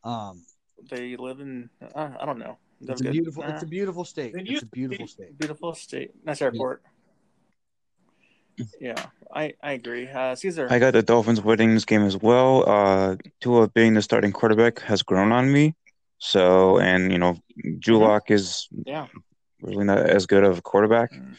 Um, 0.03 0.45
They 0.89 1.17
live 1.17 1.39
in. 1.41 1.69
Uh, 1.93 2.11
I 2.19 2.25
don't 2.25 2.39
know. 2.39 2.57
They're 2.79 2.93
it's 2.93 3.01
a 3.01 3.05
good. 3.05 3.13
beautiful 3.13 3.43
Uh, 3.43 3.47
it's 3.49 3.63
a 3.63 3.67
beautiful 3.67 4.05
state. 4.05 4.33
Then 4.33 4.45
It's 4.47 4.61
a 4.63 4.65
beautiful 4.67 5.07
state. 5.07 5.37
beautiful 5.37 5.73
state. 5.75 6.11
Nice 6.23 6.41
airport. 6.41 6.83
Yeah, 8.79 9.05
I 9.33 9.53
I 9.61 9.73
agree. 9.73 10.07
Uh, 10.07 10.33
Caesar. 10.35 10.67
I 10.71 10.79
got 10.79 10.93
the 10.93 11.03
Dolphins 11.03 11.41
winning 11.41 11.73
this 11.75 11.85
game 11.85 12.01
as 12.03 12.17
well. 12.17 12.67
Uh, 12.67 13.15
Tua 13.39 13.67
being 13.69 13.93
the 13.93 14.01
starting 14.01 14.31
quarterback 14.31 14.79
has 14.81 15.03
grown 15.03 15.31
on 15.31 15.51
me. 15.51 15.75
So, 16.17 16.79
and 16.79 17.11
you 17.11 17.19
know, 17.19 17.37
Drew 17.77 17.99
Lock 17.99 18.31
is 18.31 18.67
yeah. 18.85 19.05
really 19.61 19.85
not 19.85 19.99
as 19.99 20.25
good 20.25 20.43
of 20.43 20.57
a 20.57 20.61
quarterback. 20.61 21.11
Mm. 21.13 21.35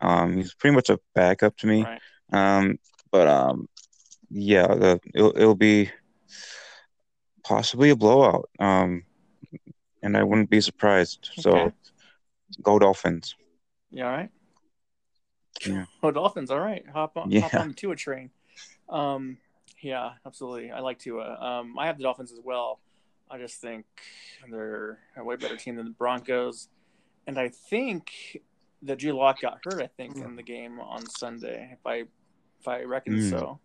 Um, 0.00 0.36
he's 0.36 0.54
pretty 0.54 0.74
much 0.74 0.90
a 0.90 0.98
backup 1.14 1.56
to 1.58 1.66
me. 1.66 1.84
Right. 1.84 2.00
Um, 2.32 2.78
but 3.10 3.26
um, 3.28 3.68
yeah, 4.30 4.66
the 4.68 5.00
it'll, 5.14 5.36
it'll 5.36 5.54
be 5.54 5.90
possibly 7.44 7.90
a 7.90 7.96
blowout. 7.96 8.48
Um, 8.58 9.04
and 10.02 10.16
I 10.16 10.22
wouldn't 10.22 10.50
be 10.50 10.60
surprised. 10.60 11.30
So, 11.38 11.72
go 12.62 12.78
Dolphins. 12.78 13.34
You 13.90 14.04
all 14.04 14.10
right? 14.10 14.30
Yeah. 15.66 15.84
Oh, 16.02 16.10
Dolphins. 16.10 16.50
All 16.50 16.60
right. 16.60 16.84
Hop 16.92 17.16
on. 17.16 17.30
Hop 17.32 17.54
on 17.54 17.68
the 17.68 17.74
Tua 17.74 17.96
train. 17.96 18.30
Um, 18.88 19.36
yeah, 19.82 20.12
absolutely. 20.24 20.70
I 20.70 20.80
like 20.80 20.98
Tua. 20.98 21.34
Um, 21.38 21.78
I 21.78 21.86
have 21.86 21.98
the 21.98 22.04
Dolphins 22.04 22.32
as 22.32 22.40
well. 22.42 22.80
I 23.30 23.38
just 23.38 23.60
think 23.60 23.84
they're 24.50 24.98
a 25.16 25.22
way 25.22 25.36
better 25.36 25.56
team 25.56 25.76
than 25.76 25.84
the 25.86 25.92
Broncos, 25.92 26.68
and 27.26 27.38
I 27.38 27.48
think 27.48 28.40
that 28.82 28.98
Drew 28.98 29.12
Lock 29.12 29.40
got 29.40 29.58
hurt. 29.64 29.82
I 29.82 29.86
think 29.88 30.16
in 30.16 30.36
the 30.36 30.42
game 30.42 30.80
on 30.80 31.06
Sunday, 31.06 31.70
if 31.72 31.86
I 31.86 32.04
if 32.60 32.68
I 32.68 32.82
reckon 32.84 33.14
Mm. 33.14 33.30
so. 33.30 33.58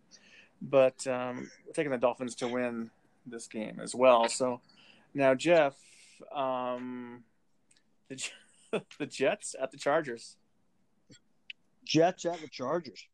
But 0.62 1.06
um, 1.08 1.49
we're 1.65 1.73
taking 1.73 1.91
the 1.91 1.97
Dolphins 1.97 2.36
to 2.36 2.47
win 2.47 2.89
this 3.25 3.47
game 3.47 3.80
as 3.82 3.93
well. 3.93 4.28
So 4.30 4.62
now, 5.13 5.36
Jeff, 5.36 5.75
um, 6.34 7.23
the 8.10 8.30
the 8.99 9.06
Jets 9.06 9.56
at 9.62 9.71
the 9.71 9.78
Chargers. 9.78 10.38
Jets 11.84 12.25
at 12.25 12.39
the 12.41 12.47
Chargers. 12.47 13.06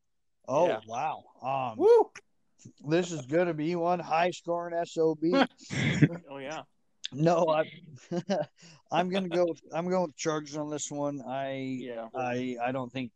Oh 0.47 0.67
Yeah. 0.67 0.79
wow. 0.87 1.23
Um, 1.41 1.77
Woo! 1.77 2.09
this 2.87 3.11
is 3.11 3.25
gonna 3.25 3.53
be 3.53 3.75
one 3.75 3.99
high 3.99 4.31
scoring 4.31 4.75
sob. 4.85 5.19
Oh 6.29 6.37
yeah. 6.37 6.61
No, 7.13 7.47
I, 7.50 7.69
I'm 8.91 9.10
gonna 9.10 9.30
go. 9.30 9.45
With, 9.45 9.62
I'm 9.74 9.89
going 9.89 10.04
with 10.08 10.15
Chargers 10.17 10.56
on 10.58 10.69
this 10.69 10.89
one. 10.91 11.21
I 11.28 11.78
Yeah. 11.80 12.08
I 12.15 12.58
I 12.63 12.71
don't 12.71 12.91
think 12.91 13.12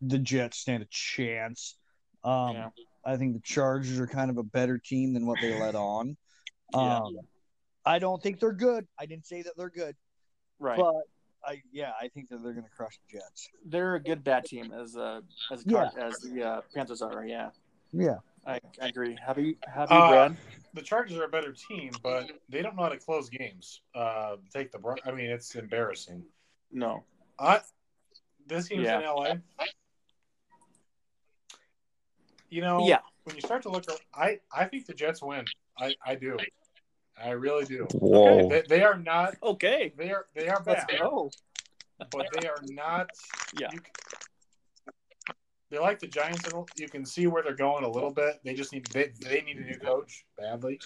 the 0.00 0.18
Jets 0.18 0.58
stand 0.58 0.82
a 0.82 0.86
chance. 0.90 1.76
Um, 2.22 2.54
Yeah. 2.56 2.68
I 3.04 3.16
think 3.16 3.34
the 3.34 3.40
Chargers 3.40 3.98
are 4.00 4.06
kind 4.06 4.30
of 4.30 4.38
a 4.38 4.42
better 4.42 4.78
team 4.78 5.12
than 5.14 5.26
what 5.26 5.38
they 5.40 5.58
let 5.58 5.74
on. 5.74 6.16
Yeah. 6.74 6.96
Um, 6.98 7.18
I 7.84 7.98
don't 8.00 8.20
think 8.20 8.40
they're 8.40 8.52
good. 8.52 8.86
I 8.98 9.06
didn't 9.06 9.26
say 9.26 9.42
that 9.42 9.52
they're 9.56 9.68
good, 9.70 9.94
Right. 10.58 10.78
but 10.78 10.94
I 11.46 11.62
yeah, 11.70 11.92
I 12.00 12.08
think 12.08 12.30
that 12.30 12.42
they're 12.42 12.54
going 12.54 12.64
to 12.64 12.70
crush 12.70 12.98
the 13.06 13.18
Jets. 13.18 13.48
They're 13.66 13.94
a 13.94 14.00
good 14.00 14.24
bad 14.24 14.44
team 14.46 14.72
as 14.72 14.96
uh 14.96 15.20
as 15.52 15.62
Yeah. 15.66 15.90
as 15.96 16.14
the 16.20 16.42
uh, 16.42 16.60
Panthers 16.74 17.02
are. 17.02 17.24
Yeah. 17.24 17.50
Yeah, 17.92 18.16
I, 18.46 18.60
I 18.82 18.88
agree. 18.88 19.16
Happy 19.24 19.56
happy 19.66 19.94
Uh, 19.94 20.08
Brad. 20.08 20.36
The 20.74 20.82
Chargers 20.82 21.16
are 21.18 21.24
a 21.24 21.28
better 21.28 21.52
team, 21.52 21.92
but 22.02 22.30
they 22.48 22.60
don't 22.62 22.76
know 22.76 22.82
how 22.82 22.88
to 22.88 22.98
close 22.98 23.28
games. 23.28 23.80
Uh, 23.94 24.36
take 24.52 24.72
the 24.72 24.78
Bron- 24.78 24.98
I 25.06 25.12
mean, 25.12 25.30
it's 25.30 25.54
embarrassing. 25.54 26.24
No. 26.72 27.04
I 27.38 27.60
this 28.46 28.68
game's 28.68 28.84
Yeah. 28.84 28.98
in 28.98 29.04
LA. 29.04 29.34
You 32.50 32.60
know, 32.60 32.86
Yeah. 32.86 33.00
when 33.24 33.36
you 33.36 33.42
start 33.42 33.62
to 33.62 33.70
look, 33.70 33.84
I 34.14 34.40
I 34.52 34.64
think 34.66 34.86
the 34.86 34.94
Jets 34.94 35.22
win. 35.22 35.44
I 35.78 35.94
I 36.04 36.14
do. 36.14 36.36
I 37.16 37.30
really 37.30 37.64
do. 37.64 37.86
Whoa. 37.94 38.48
They, 38.48 38.62
they 38.62 38.82
are 38.82 38.96
not. 38.98 39.36
Okay. 39.42 39.92
They 39.96 40.10
are. 40.10 40.26
They 40.34 40.48
are 40.48 40.62
Let's 40.66 40.84
go. 40.98 41.30
but 41.98 42.26
they 42.40 42.48
are 42.48 42.60
not. 42.70 43.10
Yeah. 43.58 43.68
you 43.72 43.80
c- 45.74 45.78
they're 45.78 45.82
like 45.82 45.98
the 45.98 46.06
Giants. 46.06 46.42
You 46.76 46.88
can 46.88 47.04
see 47.04 47.26
where 47.26 47.42
they're 47.42 47.54
going 47.54 47.84
a 47.84 47.90
little 47.90 48.10
bit. 48.12 48.40
They 48.44 48.54
just 48.54 48.72
need. 48.72 48.86
They 48.86 49.12
they 49.20 49.42
need 49.42 49.58
a 49.58 49.64
new 49.64 49.78
coach 49.78 50.24
badly. 50.38 50.80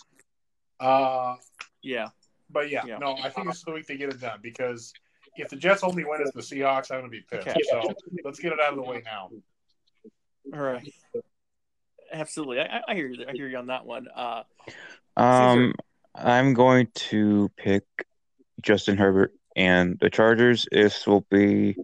Uh, 0.80 1.36
Yeah. 1.82 2.08
but 2.50 2.70
yeah, 2.70 2.84
Yeah. 2.86 2.98
no, 2.98 3.16
I 3.22 3.30
think 3.30 3.48
this 3.48 3.56
is 3.58 3.62
the 3.64 3.72
week 3.72 3.86
they 3.86 3.96
get 3.96 4.10
it 4.10 4.20
done 4.20 4.40
because 4.42 4.92
if 5.36 5.48
the 5.50 5.56
Jets 5.56 5.82
only 5.82 6.04
win 6.04 6.22
as 6.22 6.32
the 6.32 6.40
Seahawks, 6.40 6.90
I'm 6.90 7.00
gonna 7.00 7.08
be 7.10 7.20
pissed. 7.22 7.46
Okay. 7.48 7.60
So 7.70 7.94
let's 8.24 8.38
get 8.38 8.52
it 8.52 8.60
out 8.60 8.70
of 8.70 8.76
the 8.76 8.82
way 8.82 9.02
now. 9.04 9.30
All 10.52 10.60
right. 10.60 10.88
Absolutely. 12.12 12.60
I, 12.60 12.80
I 12.88 12.94
hear 12.94 13.08
you. 13.08 13.24
I 13.28 13.32
hear 13.32 13.48
you 13.48 13.56
on 13.58 13.66
that 13.66 13.84
one. 13.84 14.08
Uh, 14.14 14.42
Um, 15.16 15.74
I'm 16.14 16.54
going 16.54 16.88
to 16.94 17.50
pick 17.56 17.84
Justin 18.62 18.96
Herbert 18.96 19.34
and 19.56 19.98
the 20.00 20.10
Chargers. 20.10 20.66
This 20.70 21.06
will 21.06 21.26
be 21.30 21.76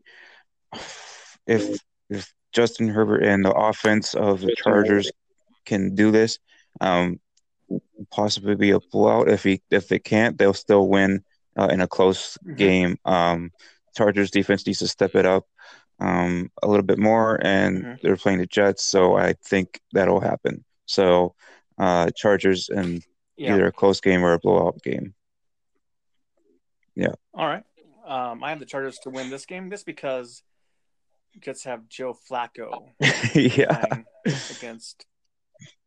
if 1.47 1.79
if 2.09 2.33
Justin 2.55 2.89
Herbert 2.89 3.25
and 3.25 3.45
the 3.45 3.53
offense 3.53 4.15
of 4.15 4.41
the 4.41 4.55
Chargers 4.57 5.11
can 5.67 5.95
do 5.95 6.11
this, 6.11 6.39
um, 6.81 7.19
possibly 8.11 8.55
be 8.55 8.71
a 8.71 8.79
blowout. 8.81 9.29
If 9.29 9.43
he 9.43 9.61
if 9.71 9.89
they 9.89 9.99
can't, 9.99 10.39
they'll 10.39 10.55
still 10.55 10.89
win 10.89 11.25
uh, 11.57 11.69
in 11.71 11.81
a 11.81 11.87
close 11.89 12.39
Mhm. 12.45 12.57
game. 12.57 12.99
Um, 13.05 13.51
Chargers 13.97 14.31
defense 14.31 14.67
needs 14.67 14.81
to 14.81 14.89
step 14.89 15.15
it 15.15 15.27
up 15.27 15.47
um, 16.01 16.51
a 16.63 16.67
little 16.67 16.85
bit 16.85 16.99
more, 16.99 17.39
and 17.45 17.85
Mhm. 17.85 18.01
they're 18.03 18.17
playing 18.17 18.39
the 18.39 18.47
Jets, 18.47 18.85
so 18.85 19.17
I 19.17 19.35
think 19.35 19.81
that'll 19.93 20.21
happen. 20.21 20.65
So, 20.87 21.35
uh, 21.79 22.11
Chargers 22.17 22.69
and 22.69 23.05
yeah. 23.37 23.55
either 23.55 23.67
a 23.67 23.73
close 23.73 24.01
game 24.01 24.25
or 24.25 24.33
a 24.33 24.39
blowout 24.41 24.83
game. 24.83 25.15
Yeah. 26.97 27.15
All 27.33 27.47
right. 27.47 27.65
Um, 28.05 28.43
I 28.43 28.51
have 28.51 28.59
the 28.59 28.67
Chargers 28.67 28.99
to 29.05 29.11
win 29.11 29.31
this 29.31 29.47
game 29.47 29.71
just 29.71 29.87
because 29.87 30.43
Jets 31.41 31.65
have 31.65 31.89
Joe 31.89 32.17
Flacco 32.31 32.91
yeah, 33.35 33.85
against. 34.57 35.07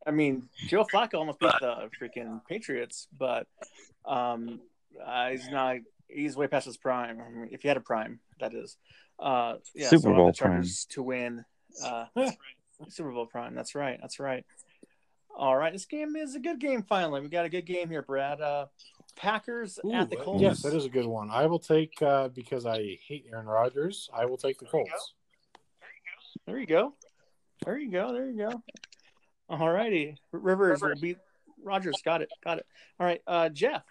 I 0.05 0.11
mean, 0.11 0.49
Joe 0.67 0.85
Flacco 0.85 1.15
almost 1.15 1.39
beat 1.39 1.51
the 1.59 1.89
freaking 2.01 2.41
Patriots, 2.47 3.07
but 3.17 3.47
um, 4.05 4.61
uh, 5.05 5.29
he's 5.29 5.49
not. 5.49 5.77
He's 6.07 6.37
way 6.37 6.47
past 6.47 6.65
his 6.65 6.77
prime. 6.77 7.19
I 7.19 7.29
mean, 7.29 7.49
if 7.51 7.61
he 7.61 7.67
had 7.67 7.77
a 7.77 7.81
prime, 7.81 8.19
that 8.39 8.53
is. 8.53 8.77
Uh, 9.19 9.55
yeah, 9.75 9.89
Super 9.89 10.09
so 10.09 10.13
Bowl 10.15 10.27
the 10.27 10.33
Chargers 10.33 10.85
to 10.91 11.03
win. 11.03 11.43
Uh, 11.83 12.05
Super 12.89 13.11
Bowl 13.11 13.25
prime. 13.25 13.55
That's 13.55 13.75
right. 13.75 13.97
That's 14.01 14.19
right. 14.19 14.45
All 15.35 15.55
right, 15.55 15.71
this 15.71 15.85
game 15.85 16.15
is 16.15 16.33
a 16.33 16.39
good 16.39 16.59
game. 16.59 16.81
Finally, 16.81 17.21
we 17.21 17.29
got 17.29 17.45
a 17.45 17.49
good 17.49 17.65
game 17.65 17.89
here, 17.89 18.01
Brad. 18.01 18.41
Uh, 18.41 18.65
Packers 19.15 19.79
at 19.93 20.09
the 20.09 20.15
Colts. 20.15 20.41
Yes, 20.41 20.51
Yes, 20.51 20.61
that 20.63 20.75
is 20.75 20.85
a 20.85 20.89
good 20.89 21.05
one. 21.05 21.29
I 21.29 21.45
will 21.45 21.59
take 21.59 22.01
uh, 22.01 22.29
because 22.29 22.65
I 22.65 22.97
hate 23.07 23.25
Aaron 23.31 23.45
Rodgers. 23.45 24.09
I 24.13 24.25
will 24.25 24.37
take 24.37 24.57
the 24.57 24.65
Colts. 24.65 25.13
There 26.47 26.57
you 26.57 26.65
go. 26.65 26.93
There 27.65 27.77
you 27.77 27.91
go. 27.91 28.13
There 28.13 28.25
you 28.25 28.37
go. 28.37 28.63
All 29.49 29.69
righty. 29.69 30.15
Rivers 30.31 30.81
will 30.81 30.95
beat 30.99 31.17
Rodgers. 31.63 32.01
Got 32.03 32.21
it. 32.21 32.29
Got 32.43 32.59
it. 32.59 32.65
All 32.99 33.05
right. 33.05 33.21
Uh, 33.27 33.49
Jeff, 33.49 33.83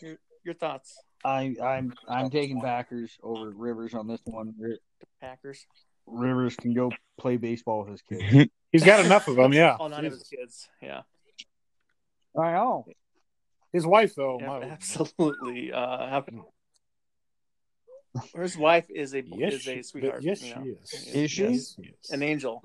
your, 0.00 0.16
your 0.44 0.54
thoughts. 0.54 0.96
I 1.24 1.56
I'm 1.62 1.92
I'm 2.08 2.30
taking 2.30 2.60
Packers 2.60 3.18
over 3.22 3.50
Rivers 3.50 3.94
on 3.94 4.06
this 4.06 4.20
one. 4.24 4.54
Packers. 5.20 5.66
Rivers 6.06 6.54
can 6.54 6.72
go 6.72 6.92
play 7.18 7.36
baseball 7.36 7.80
with 7.80 7.90
his 7.90 8.02
kids. 8.02 8.50
He's 8.72 8.84
got 8.84 9.04
enough 9.04 9.26
of 9.26 9.34
them. 9.36 9.52
Yeah, 9.52 9.76
All 9.80 9.88
nine 9.88 10.04
of 10.04 10.12
his 10.12 10.22
kids. 10.28 10.68
Yeah. 10.80 11.02
I 12.38 12.52
know. 12.52 12.86
His 13.72 13.84
wife 13.86 14.14
though, 14.14 14.38
Yeah, 14.40 14.58
absolutely. 14.70 15.72
Uh, 15.72 16.06
have- 16.08 16.28
his 18.34 18.56
wife 18.56 18.86
is 18.90 19.14
a 19.14 19.22
yes, 19.24 19.52
is 19.54 19.68
a 19.68 19.82
sweetheart. 19.82 20.22
yes, 20.22 20.42
you 20.42 20.52
she 20.54 20.68
is. 20.70 20.92
Is 21.14 21.30
she? 21.30 21.42
Yes, 21.44 21.76
she 21.76 21.82
is. 21.82 22.10
An 22.10 22.22
angel. 22.22 22.62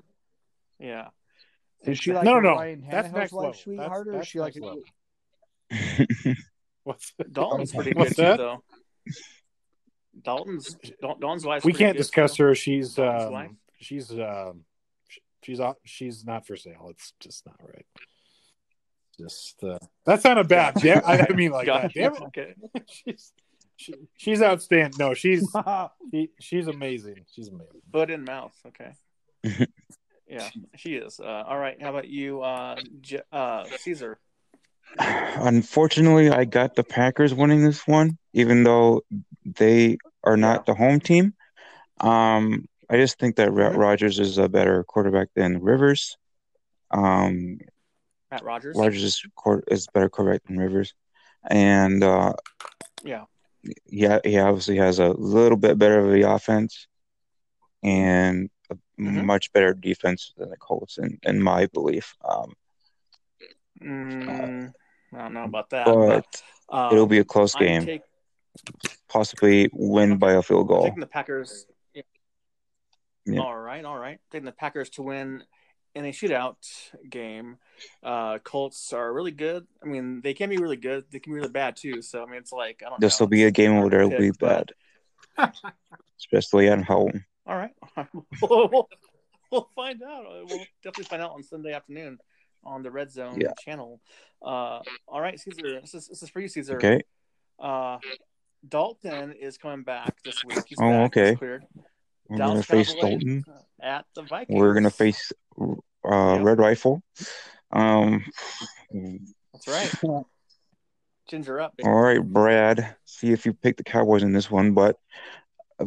Yeah. 0.78 1.08
Is 1.84 1.98
she 1.98 2.12
like 2.12 2.24
No, 2.24 2.34
no, 2.34 2.40
no. 2.40 2.50
Ryan 2.56 2.86
That's 2.90 3.08
Tannehill's 3.08 3.14
next 3.14 3.32
life 3.32 3.42
level. 3.42 3.54
sweetheart, 3.54 4.06
That's- 4.06 4.18
or 4.18 4.20
is 4.22 4.28
she 4.28 4.40
like 4.40 4.54
next 4.56 4.64
a, 4.64 4.66
level. 4.66 6.36
What's 6.84 7.12
Dalton's 7.32 7.72
pretty 7.72 7.92
What's 7.92 8.14
good 8.14 8.36
too, 8.36 8.42
though. 8.42 8.62
Dalton's 10.22 10.76
Dal- 11.00 11.16
Dalton's 11.18 11.44
wife. 11.46 11.64
we 11.64 11.72
can't 11.72 11.96
discuss 11.96 12.36
her. 12.36 12.54
She's 12.54 12.94
Dalton's 12.94 13.34
um, 13.50 13.56
she's 13.80 14.10
um, 14.12 14.64
she's 15.42 15.60
off- 15.60 15.76
she's 15.84 16.24
not 16.24 16.46
for 16.46 16.56
sale. 16.56 16.88
It's 16.90 17.12
just 17.20 17.46
not 17.46 17.56
right. 17.62 17.86
Just 19.18 19.62
uh, 19.64 19.78
that 20.06 20.20
sounded 20.22 20.48
bad. 20.48 20.82
yeah, 20.84 21.00
I 21.04 21.16
didn't 21.18 21.36
mean 21.36 21.52
like 21.52 21.66
that. 21.66 21.92
Damn 21.94 22.14
it. 22.14 22.22
Okay. 22.22 22.54
she's 22.88 23.32
she, 23.76 23.94
she's 24.16 24.42
outstanding. 24.42 24.98
No, 24.98 25.14
she's 25.14 25.46
she, 26.10 26.30
she's 26.40 26.66
amazing. 26.66 27.24
She's 27.34 27.48
amazing. 27.48 27.80
Foot 27.92 28.10
in 28.10 28.24
mouth. 28.24 28.54
Okay. 28.66 28.92
yeah, 30.28 30.48
she 30.76 30.94
is. 30.94 31.20
Uh, 31.20 31.44
all 31.46 31.58
right. 31.58 31.80
How 31.80 31.90
about 31.90 32.08
you, 32.08 32.42
uh, 32.42 32.76
J- 33.00 33.22
uh, 33.32 33.64
Caesar? 33.78 34.18
Unfortunately, 34.98 36.30
I 36.30 36.44
got 36.44 36.74
the 36.74 36.84
Packers 36.84 37.34
winning 37.34 37.64
this 37.64 37.86
one, 37.86 38.18
even 38.32 38.62
though 38.62 39.02
they 39.44 39.98
are 40.24 40.36
not 40.36 40.66
the 40.66 40.74
home 40.74 41.00
team. 41.00 41.34
Um, 42.00 42.66
I 42.90 42.96
just 42.96 43.18
think 43.18 43.36
that 43.36 43.52
Ro-. 43.52 43.72
Rodgers 43.72 44.18
is 44.18 44.38
a 44.38 44.48
better 44.48 44.84
quarterback 44.84 45.28
than 45.34 45.62
Rivers. 45.62 46.16
Um, 46.90 47.58
Matt 48.30 48.44
Rogers. 48.44 48.76
Rodgers 48.78 49.02
is, 49.02 49.22
quar- 49.34 49.64
is 49.68 49.86
better 49.92 50.08
quarterback 50.08 50.42
than 50.44 50.58
Rivers, 50.58 50.94
and 51.48 52.02
uh, 52.02 52.34
Yeah. 53.02 53.24
Yeah, 53.86 54.18
he 54.24 54.38
obviously 54.38 54.76
has 54.76 54.98
a 54.98 55.08
little 55.10 55.56
bit 55.58 55.78
better 55.78 55.98
of 56.00 56.12
the 56.12 56.22
offense 56.22 56.86
and 57.82 58.50
a 58.70 58.76
Mhm. 59.00 59.24
much 59.24 59.52
better 59.52 59.74
defense 59.74 60.32
than 60.36 60.50
the 60.50 60.56
Colts, 60.56 60.98
in, 60.98 61.18
in 61.22 61.42
my 61.42 61.66
belief. 61.66 62.14
Um, 62.24 62.54
Mm, 63.80 64.72
I 65.12 65.18
don't 65.18 65.34
know 65.34 65.44
about 65.44 65.70
that. 65.70 65.86
but 65.86 66.24
but, 66.68 66.76
um, 66.76 66.92
it'll 66.92 67.06
be 67.06 67.18
a 67.18 67.24
close 67.24 67.54
I'm 67.56 67.64
game, 67.64 67.84
take- 67.86 68.02
possibly 69.08 69.68
win 69.72 70.18
by 70.18 70.32
a 70.34 70.42
field 70.42 70.62
I'm 70.62 70.66
goal. 70.68 70.82
taking 70.84 71.00
the 71.00 71.06
Packers. 71.06 71.66
Yeah. 73.24 73.40
All 73.40 73.56
right, 73.56 73.84
all 73.84 73.98
right. 73.98 74.20
Taking 74.30 74.46
the 74.46 74.52
Packers 74.52 74.90
to 74.90 75.02
win 75.02 75.44
in 75.94 76.04
a 76.04 76.08
shootout 76.08 76.56
game. 77.08 77.58
Uh, 78.02 78.38
Colts 78.38 78.92
are 78.92 79.12
really 79.12 79.30
good. 79.30 79.66
I 79.82 79.86
mean, 79.86 80.20
they 80.22 80.34
can 80.34 80.48
be 80.50 80.56
really 80.58 80.76
good. 80.76 81.04
They 81.10 81.18
can 81.20 81.32
be 81.32 81.38
really 81.38 81.50
bad 81.52 81.76
too. 81.76 82.00
So 82.02 82.22
I 82.22 82.26
mean, 82.26 82.36
it's 82.36 82.52
like 82.52 82.82
I 82.84 82.88
don't 82.90 83.00
This 83.00 83.20
know. 83.20 83.24
will 83.24 83.28
be 83.30 83.44
a 83.44 83.50
game 83.50 83.78
where 83.78 83.90
to 83.90 83.96
it'll 83.96 84.18
be 84.18 84.30
bad, 84.32 84.72
especially 86.18 86.68
at 86.68 86.84
home. 86.84 87.24
All 87.46 87.56
right, 87.56 87.72
we'll, 88.42 88.88
we'll 89.50 89.68
find 89.74 90.02
out. 90.02 90.24
We'll 90.48 90.64
definitely 90.82 91.04
find 91.04 91.22
out 91.22 91.32
on 91.32 91.42
Sunday 91.42 91.72
afternoon 91.72 92.18
on 92.64 92.82
the 92.82 92.90
Red 92.90 93.10
Zone 93.10 93.40
Yeah. 93.40 93.52
channel. 93.58 94.00
Uh, 94.40 94.80
all 95.08 95.20
right, 95.20 95.38
Caesar. 95.38 95.80
This 95.80 95.94
is 95.94 96.06
this 96.08 96.22
is 96.22 96.28
for 96.30 96.40
you, 96.40 96.48
Caesar. 96.48 96.76
Okay. 96.76 97.00
Uh, 97.58 97.98
Dalton 98.68 99.32
is 99.32 99.58
coming 99.58 99.82
back 99.82 100.22
this 100.24 100.44
week. 100.44 100.58
He's 100.66 100.78
Oh, 100.80 100.88
back. 100.88 101.14
He's 101.14 101.22
okay. 101.22 101.34
cleared. 101.36 101.64
We're 102.28 102.38
Dallas 102.38 102.66
gonna 102.66 102.84
face 102.84 102.94
Dalton. 102.94 103.44
at 103.80 104.04
the 104.14 104.22
Vikings. 104.22 104.58
We're 104.58 104.74
gonna 104.74 104.90
face 104.90 105.32
uh, 105.60 105.74
Yeah. 106.04 106.42
Red 106.42 106.58
Rifle. 106.58 107.02
Um, 107.70 108.24
That's 109.52 109.68
right. 109.68 109.92
Ginger 111.28 111.60
up. 111.60 111.76
baby. 111.76 111.88
all 111.88 112.00
right, 112.00 112.22
Brad. 112.22 112.96
See 113.04 113.32
if 113.32 113.46
you 113.46 113.54
pick 113.54 113.76
the 113.76 113.84
Cowboys 113.84 114.22
in 114.22 114.32
this 114.32 114.50
one, 114.50 114.72
but 114.72 114.96
uh, 115.78 115.86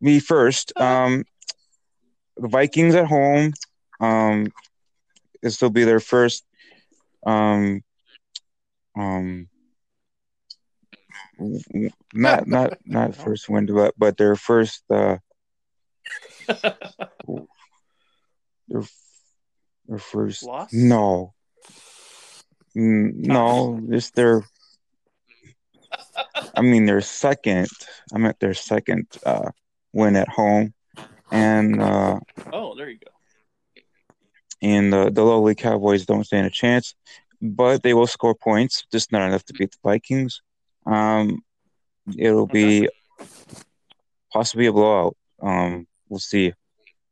me 0.00 0.18
first. 0.20 0.72
Um, 0.80 1.24
the 2.36 2.48
Vikings 2.48 2.94
at 2.94 3.06
home. 3.06 3.52
Um, 4.00 4.52
this 5.42 5.60
will 5.60 5.70
be 5.70 5.84
their 5.84 6.00
first. 6.00 6.44
Um, 7.26 7.82
um, 8.98 9.48
not 12.14 12.46
not 12.46 12.78
not 12.86 13.14
first 13.24 13.48
win, 13.48 13.66
but 13.66 13.94
but 13.98 14.16
their 14.16 14.34
first. 14.34 14.82
Uh, 14.90 15.18
their 18.68 18.82
their 19.88 19.98
first. 19.98 20.42
Loss? 20.44 20.72
No. 20.72 21.34
No, 22.74 23.80
it's 23.90 24.10
their. 24.12 24.44
I 26.56 26.62
mean, 26.62 26.86
their 26.86 27.00
second. 27.02 27.68
I 28.14 28.18
meant 28.18 28.40
their 28.40 28.54
second 28.54 29.06
uh, 29.26 29.50
win 29.92 30.16
at 30.16 30.28
home, 30.28 30.72
and 31.30 31.80
uh, 31.82 32.20
Oh, 32.52 32.74
there 32.74 32.88
you 32.88 32.98
go. 32.98 33.82
and 34.62 34.92
the 34.92 35.10
the 35.10 35.22
lowly 35.22 35.54
Cowboys 35.54 36.06
don't 36.06 36.24
stand 36.24 36.46
a 36.46 36.50
chance, 36.50 36.94
but 37.42 37.82
they 37.82 37.92
will 37.92 38.06
score 38.06 38.34
points, 38.34 38.86
just 38.90 39.12
not 39.12 39.26
enough 39.28 39.44
to 39.46 39.52
beat 39.52 39.72
the 39.72 39.78
Vikings. 39.84 40.40
Um, 40.86 41.42
it'll 42.16 42.46
be 42.46 42.88
possibly 44.32 44.66
a 44.66 44.72
blowout. 44.72 45.14
Um, 45.42 45.86
we'll 46.12 46.18
see. 46.34 46.52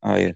I 0.02 0.34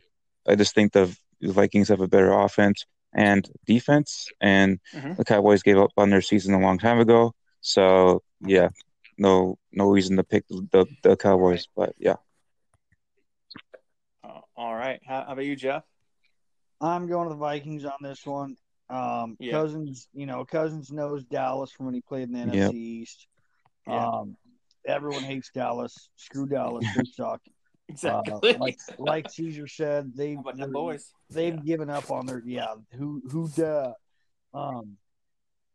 I 0.49 0.55
just 0.57 0.75
think 0.75 0.93
the, 0.93 1.15
the 1.41 1.53
Vikings 1.53 1.89
have 1.89 2.01
a 2.01 2.09
better 2.09 2.33
offense 2.33 2.85
and 3.13 3.49
defense, 3.67 4.29
and 4.41 4.81
Mhm. 4.95 5.17
the 5.17 5.25
Cowboys 5.25 5.63
gave 5.63 5.79
up 5.79 5.93
on 5.97 6.11
their 6.11 6.23
season 6.23 6.55
a 6.55 6.59
long 6.61 6.79
time 6.79 6.99
ago. 6.99 7.35
So 7.61 8.23
yeah, 8.41 8.69
no 9.19 9.59
no 9.73 9.89
reason 9.91 10.17
to 10.17 10.25
pick 10.25 10.45
the 10.49 10.87
the 11.03 11.17
Cowboys, 11.17 11.69
but 11.77 11.95
yeah. 11.99 12.17
Uh, 14.25 14.41
all 14.57 14.75
right. 14.75 15.01
How, 15.07 15.25
how 15.27 15.33
about 15.33 15.45
you, 15.45 15.57
Jeff? 15.57 15.85
I'm 16.81 17.07
going 17.07 17.29
to 17.29 17.35
the 17.35 17.39
Vikings 17.41 17.85
on 17.85 17.99
this 18.03 18.25
one. 18.27 18.57
Um, 18.91 19.37
Yeah. 19.39 19.53
Cousins, 19.53 20.09
you 20.13 20.27
know, 20.27 20.45
Cousins 20.45 20.91
knows 20.91 21.25
Dallas 21.25 21.71
from 21.71 21.87
when 21.87 21.95
he 21.95 22.01
played 22.01 22.29
in 22.29 22.33
the 22.33 22.39
NFC 22.41 22.57
Yep. 22.65 22.73
East. 22.75 23.27
Yeah. 23.87 24.07
Um, 24.09 24.37
everyone 24.87 25.23
hates 25.25 25.51
Dallas. 25.55 26.09
Screw 26.17 26.47
Dallas. 26.47 26.85
They 26.95 27.05
suck. 27.13 27.41
Exactly. 27.89 28.55
Uh, 28.55 28.59
like 28.59 28.79
like 28.99 29.31
Caesar 29.31 29.67
said, 29.67 30.13
they 30.17 30.35
How 30.35 30.41
about 30.41 30.57
them 30.57 30.73
boys? 30.73 31.13
they've 31.31 31.55
Yeah. 31.55 31.61
given 31.61 31.91
up 31.91 32.11
on 32.11 32.27
their 32.27 32.43
yeah. 32.45 32.75
Who 32.93 33.23
who 33.31 33.49
duh. 33.49 33.93
Um, 34.55 34.97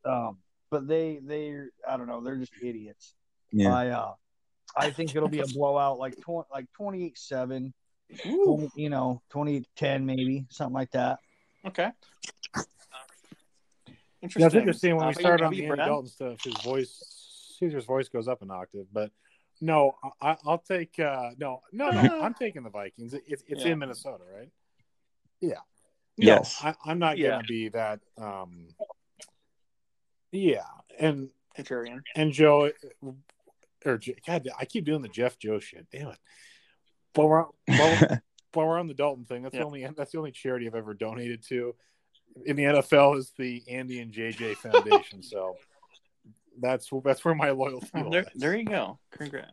um, 0.05 0.37
but 0.71 0.87
they 0.87 1.19
they 1.23 1.55
I 1.87 1.97
don't 1.97 2.07
know. 2.07 2.21
They're 2.21 2.37
just 2.37 2.53
idiots. 2.61 3.13
Yeah. 3.51 3.73
I 3.73 3.87
uh, 3.89 4.13
I 4.75 4.89
think 4.91 5.15
it'll 5.15 5.29
be 5.29 5.39
a 5.41 5.47
blowout, 5.47 5.99
like 5.99 6.19
twenty 6.21 6.47
like 6.51 6.65
twenty 6.73 7.05
eight 7.05 7.17
seven. 7.17 7.73
Ooh, 8.25 8.67
You 8.75 8.89
know, 8.89 9.21
2010 9.31 10.03
maybe 10.03 10.47
something 10.49 10.73
like 10.73 10.89
that. 10.91 11.19
okay. 11.63 11.91
Interesting. 12.55 12.65
Yeah, 13.85 13.93
Interesting. 14.23 14.45
it's 14.47 14.55
interesting 14.55 14.95
when 14.95 15.05
Uh, 15.05 15.09
we 15.09 15.13
how 15.13 15.19
start 15.19 15.39
about 15.41 15.45
on 15.47 15.51
the 15.53 15.57
Andy 15.65 15.75
Brad? 15.75 15.87
Dalton 15.87 16.09
stuff. 16.09 16.43
His 16.43 16.53
voice, 16.63 17.55
Caesar's 17.59 17.85
voice 17.85 18.09
goes 18.09 18.27
up 18.27 18.41
an 18.41 18.49
octave, 18.51 18.87
but 18.91 19.11
no, 19.61 19.95
I, 20.21 20.37
I'll 20.45 20.57
take 20.59 20.99
uh, 20.99 21.31
no, 21.37 21.61
no, 21.71 21.91
no. 21.91 22.01
I'm 22.21 22.33
taking 22.33 22.63
the 22.63 22.69
Vikings. 22.69 23.13
It, 23.13 23.23
it's 23.27 23.43
it's 23.47 23.65
Yeah. 23.65 23.71
in 23.71 23.79
Minnesota, 23.79 24.23
right? 24.33 24.49
Yeah. 25.41 25.55
Yes. 26.17 26.59
No, 26.63 26.69
I, 26.69 26.75
I'm 26.91 26.99
not 26.99 27.17
Yeah. 27.17 27.31
gonna 27.31 27.43
be 27.47 27.69
that. 27.69 27.99
Um, 28.17 28.67
yeah, 30.31 30.63
and 30.99 31.29
Contrarian. 31.57 32.01
and 32.15 32.31
Joe, 32.31 32.71
or 33.85 33.99
God, 34.27 34.47
I 34.59 34.65
keep 34.65 34.85
doing 34.85 35.01
the 35.01 35.07
Jeff 35.09 35.39
Joe 35.39 35.59
shit. 35.59 35.87
Damn 35.91 36.09
it. 36.09 36.19
But 37.13 37.25
we're, 37.27 37.41
while 37.41 37.51
we're, 37.67 38.21
while 38.53 38.67
we're 38.67 38.79
on 38.79 38.87
the 38.87 38.93
Dalton 38.93 39.25
thing, 39.25 39.41
that's 39.43 39.55
Yeah. 39.55 39.61
the 39.61 39.65
only 39.65 39.87
that's 39.97 40.11
the 40.11 40.17
only 40.19 40.31
charity 40.31 40.67
I've 40.67 40.75
ever 40.75 40.93
donated 40.93 41.43
to 41.47 41.75
in 42.45 42.55
the 42.55 42.63
NFL 42.63 43.17
is 43.17 43.31
the 43.37 43.63
Andy 43.69 43.99
and 43.99 44.13
JJ 44.13 44.57
Foundation. 44.57 45.23
so 45.23 45.55
that's 46.61 46.89
that's 47.03 47.23
where 47.25 47.35
my 47.35 47.51
loyalty 47.51 47.87
Oh, 47.95 48.09
there, 48.09 48.25
there 48.35 48.55
you 48.55 48.65
go. 48.65 48.99
Congrats. 49.11 49.51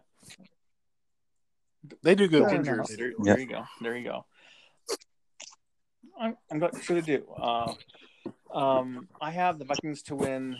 They 2.03 2.15
do 2.15 2.27
good 2.29 2.45
Fair 2.49 2.59
work. 2.59 2.67
enough. 2.67 2.89
There, 2.89 3.09
Yeah. 3.11 3.15
there 3.25 3.39
you 3.39 3.47
go. 3.47 3.65
There 3.81 3.97
you 3.97 4.05
go. 4.05 4.27
I'm, 6.19 6.37
I'm 6.51 6.59
not 6.59 6.83
sure 6.83 7.01
they 7.01 7.07
do. 7.17 7.27
Uh, 7.31 7.75
um, 8.53 9.09
I 9.21 9.31
have 9.31 9.59
the 9.59 9.65
Vikings 9.65 10.03
to 10.05 10.17
win 10.17 10.57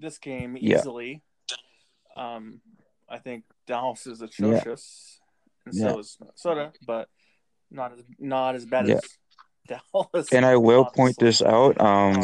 this 0.00 0.18
game 0.18 0.56
Yeah. 0.60 0.78
easily. 0.78 1.22
Um, 2.16 2.60
I 3.08 3.18
think 3.18 3.44
Dallas 3.66 4.06
is 4.06 4.20
atrocious, 4.20 5.18
and 5.64 5.74
so 5.74 5.94
Yeah. 5.94 5.98
is 5.98 6.16
Minnesota, 6.20 6.72
but 6.86 7.08
not 7.70 7.92
as 7.92 8.02
not 8.18 8.54
as 8.54 8.66
bad 8.66 8.88
Yeah. 8.88 8.96
as 8.96 9.18
Dallas. 9.92 10.32
And 10.32 10.44
I 10.46 10.56
will 10.56 10.84
point 10.86 11.16
this 11.18 11.42
out. 11.42 11.80
Um, 11.80 12.14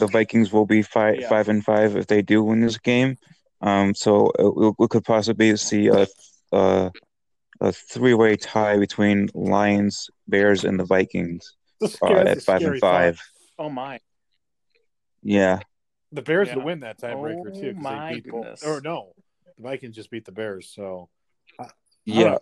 the 0.00 0.08
Vikings 0.10 0.52
will 0.52 0.66
be 0.66 0.82
five 0.82 1.20
Yeah. 1.20 1.28
five 1.28 1.48
and 1.48 1.64
five 1.64 1.96
if 1.96 2.06
they 2.06 2.22
do 2.22 2.42
win 2.42 2.60
this 2.60 2.78
game. 2.78 3.16
Um, 3.60 3.94
so 3.94 4.26
uh, 4.38 4.50
we, 4.50 4.72
we 4.78 4.88
could 4.88 5.04
possibly 5.04 5.56
see 5.56 5.88
a 5.88 6.06
a, 6.52 6.90
a 7.60 7.72
three 7.72 8.14
way 8.14 8.36
tie 8.36 8.76
between 8.78 9.28
Lions, 9.34 10.10
Bears, 10.28 10.64
and 10.64 10.78
the 10.78 10.84
Vikings 10.84 11.54
That's 11.80 12.00
uh, 12.02 12.06
at 12.12 12.42
five 12.42 12.62
and 12.62 12.78
five. 12.80 13.20
Oh 13.58 13.68
my. 13.70 14.00
Yeah, 15.22 15.60
The 16.10 16.22
Bears 16.22 16.48
Yeah. 16.48 16.56
would 16.56 16.64
win 16.64 16.80
that 16.80 16.98
tiebreaker 16.98 17.52
too. 17.54 17.58
Oh, 17.58 17.60
too. 17.60 17.74
'cause 17.74 17.82
my 17.82 18.08
they 18.08 18.14
beat 18.20 18.30
both- 18.32 18.42
goodness. 18.42 18.62
Or 18.64 18.80
no, 18.80 19.12
the 19.56 19.62
Vikings 19.62 19.94
just 19.96 20.10
beat 20.10 20.24
the 20.24 20.32
Bears. 20.32 20.72
So 20.74 21.08
yeah. 22.04 22.38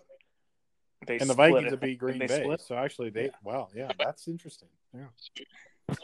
They 1.07 1.17
and 1.17 1.29
the 1.29 1.33
split 1.33 1.51
Vikings 1.51 1.67
it. 1.67 1.71
would 1.71 1.79
beat 1.81 1.97
Green 1.99 2.19
They 2.19 2.27
Bay. 2.27 2.41
split? 2.41 2.61
So 2.61 2.75
actually, 2.75 3.09
they 3.09 3.31
wow, 3.43 3.69
yeah, 3.75 3.91
that's 3.97 4.27
interesting. 4.27 4.69
Yeah, 4.93 5.95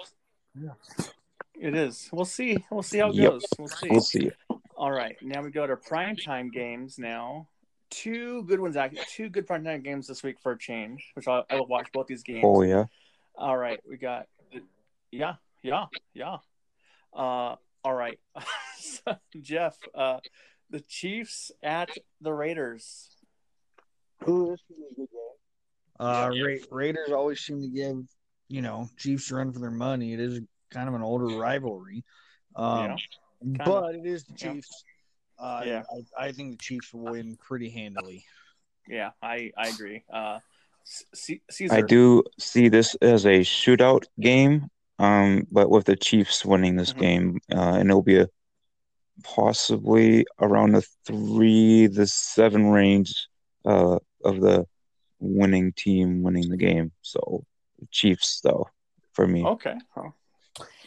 yeah. 0.60 0.72
It 1.60 1.76
is. 1.76 2.10
We'll 2.12 2.26
see. 2.26 2.66
We'll 2.70 2.84
see 2.84 3.00
how 3.00 3.10
it 3.10 3.16
Yep. 3.16 3.32
goes. 3.32 3.56
We'll 3.58 3.68
see. 3.68 3.90
We'll 3.90 4.02
see. 4.02 4.32
All 4.76 4.92
right. 4.92 5.16
Now 5.24 5.42
we 5.42 5.50
go 5.50 5.66
to 5.66 5.76
primetime 5.76 6.52
games 6.52 7.00
now. 7.00 7.48
Two 7.90 8.44
good 8.44 8.60
ones, 8.60 8.76
actually. 8.78 9.02
Two 9.08 9.30
good 9.30 9.48
primetime 9.48 9.84
games 9.84 10.08
this 10.08 10.22
week 10.22 10.40
for 10.40 10.52
a 10.52 10.58
change, 10.58 11.12
which 11.16 11.28
I'll, 11.28 11.46
I 11.50 11.56
will 11.56 11.68
watch 11.68 11.92
both 11.92 12.08
these 12.08 12.22
games. 12.24 12.44
Oh 12.46 12.62
yeah. 12.62 12.86
All 13.36 13.58
right. 13.58 13.80
We 13.90 13.98
got, 13.98 14.28
yeah, 15.12 15.36
yeah, 15.64 15.86
yeah. 16.14 16.38
Uh, 17.14 17.56
all 17.84 17.94
right. 17.94 18.20
So, 18.80 19.18
Jeff, 19.42 19.76
uh, 19.96 20.20
the 20.70 20.80
Chiefs 20.80 21.52
at 21.64 21.90
the 22.22 22.32
Raiders. 22.32 23.10
Ooh, 24.28 24.52
this 24.52 24.60
would 24.70 24.78
be 24.78 24.84
a 24.92 24.96
good 24.96 25.10
game. 25.12 26.00
Uh, 26.00 26.30
Ra- 26.30 26.78
Raiders 26.78 27.12
always 27.12 27.40
seem 27.40 27.62
to 27.62 27.68
give 27.68 27.98
you 28.50 28.62
know 28.62 28.90
Chiefs 28.98 29.32
a 29.32 29.36
run 29.36 29.52
for 29.52 29.60
their 29.60 29.72
money. 29.72 30.14
It 30.14 30.20
is 30.20 30.42
kind 30.72 30.88
of 30.88 30.96
an 30.96 31.02
older 31.02 31.28
rivalry, 31.28 32.04
um, 32.56 32.78
Yeah, 32.78 32.96
but 33.66 33.96
it 33.96 34.06
is 34.06 34.24
the 34.26 34.34
Yeah. 34.38 34.54
Chiefs. 34.54 34.84
Uh, 35.40 35.62
Yeah. 35.66 35.84
I, 36.18 36.26
I 36.28 36.32
think 36.32 36.52
the 36.52 36.58
Chiefs 36.58 36.94
will 36.94 37.12
win 37.12 37.38
pretty 37.38 37.70
handily. 37.70 38.24
Yeah, 38.88 39.12
I, 39.22 39.52
I 39.58 39.68
agree. 39.68 40.04
Uh, 40.12 40.40
C- 40.86 41.42
Caesar. 41.52 41.76
I 41.76 41.82
do 41.82 42.24
see 42.40 42.70
this 42.70 42.96
as 43.02 43.26
a 43.26 43.40
shootout 43.42 44.06
game, 44.20 44.70
um, 45.00 45.46
but 45.52 45.70
with 45.70 45.86
the 45.86 45.96
Chiefs 45.98 46.46
winning 46.46 46.76
this 46.78 46.94
Mhm. 46.94 47.00
game, 47.00 47.40
uh, 47.54 47.74
and 47.80 47.90
it'll 47.90 48.02
be 48.02 48.20
a 48.20 48.30
possibly 49.24 50.26
around 50.40 50.72
the 50.74 50.86
three, 51.06 51.88
the 51.88 52.08
seven 52.08 52.68
range 52.68 53.28
uh, 53.66 54.00
of 54.24 54.42
the 54.42 54.66
winning 55.20 55.74
team 55.74 56.22
winning 56.24 56.50
the 56.50 56.58
game. 56.58 56.92
So 57.02 57.46
Chiefs, 57.92 58.42
though, 58.44 58.70
for 59.14 59.28
me. 59.28 59.44
Okay. 59.44 59.76
Oh. 59.96 60.14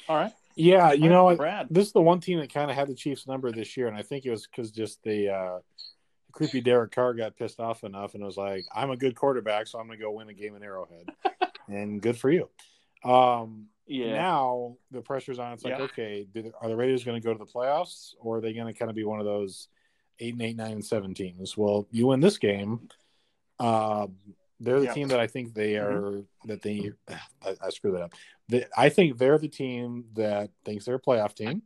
All 0.08 0.16
right. 0.16 0.32
Yeah, 0.56 0.92
you 0.92 1.04
All 1.04 1.08
know 1.10 1.16
right, 1.22 1.30
what? 1.30 1.36
Brad. 1.38 1.66
This 1.70 1.86
is 1.86 1.92
the 1.92 2.02
one 2.02 2.20
team 2.20 2.38
that 2.40 2.52
kind 2.52 2.70
of 2.70 2.76
had 2.76 2.88
the 2.88 2.94
Chiefs 2.94 3.26
number 3.26 3.50
this 3.52 3.76
year, 3.76 3.86
and 3.86 3.96
I 3.96 4.02
think 4.02 4.26
it 4.26 4.30
was 4.30 4.46
because 4.46 4.70
just 4.70 5.02
the 5.04 5.28
uh, 5.30 5.58
creepy 6.32 6.60
Derek 6.60 6.92
Carr 6.92 7.14
got 7.14 7.36
pissed 7.36 7.60
off 7.60 7.84
enough 7.84 8.14
and 8.14 8.24
was 8.24 8.36
like, 8.36 8.66
"I'm 8.74 8.90
a 8.90 8.96
good 8.96 9.14
quarterback, 9.14 9.68
so 9.68 9.78
I'm 9.78 9.86
going 9.86 9.98
to 9.98 10.04
go 10.04 10.10
win 10.10 10.28
a 10.28 10.34
game 10.34 10.56
in 10.56 10.62
Arrowhead," 10.62 11.08
and 11.68 12.02
good 12.02 12.18
for 12.18 12.30
you. 12.30 12.48
Um, 13.04 13.68
Yeah. 13.86 14.14
Now 14.14 14.76
the 14.90 15.00
pressure's 15.00 15.38
on. 15.38 15.52
It's 15.52 15.64
like, 15.64 15.78
Yeah. 15.78 15.84
okay, 15.84 16.26
do 16.34 16.52
are 16.60 16.68
the 16.68 16.76
Raiders 16.76 17.04
going 17.04 17.20
to 17.20 17.24
go 17.24 17.32
to 17.32 17.38
the 17.38 17.50
playoffs, 17.50 18.14
or 18.20 18.38
are 18.38 18.40
they 18.40 18.52
going 18.52 18.66
to 18.66 18.78
kind 18.78 18.90
of 18.90 18.96
be 18.96 19.04
one 19.04 19.20
of 19.20 19.26
those 19.26 19.68
eight 20.20 20.34
and 20.34 20.42
eight, 20.42 20.56
nine 20.56 20.72
and 20.72 20.84
seven 20.84 21.14
teams? 21.14 21.56
Well, 21.56 21.86
you 21.90 22.06
win 22.08 22.20
this 22.20 22.38
game. 22.38 22.88
Um, 23.58 24.16
they're 24.60 24.80
the 24.80 24.86
Yeah. 24.86 24.94
team 24.94 25.08
that 25.08 25.20
I 25.20 25.26
think 25.26 25.54
they 25.54 25.72
Mhm. 25.74 25.82
are. 25.82 26.24
That 26.46 26.62
they, 26.62 26.92
I, 27.42 27.56
I 27.62 27.70
screwed 27.70 27.94
that 27.94 28.02
up. 28.02 28.14
They, 28.48 28.66
I 28.76 28.88
think 28.88 29.18
they're 29.18 29.38
the 29.38 29.48
team 29.48 30.06
that 30.14 30.50
thinks 30.64 30.84
they're 30.84 30.96
a 30.96 31.00
playoff 31.00 31.34
team 31.34 31.62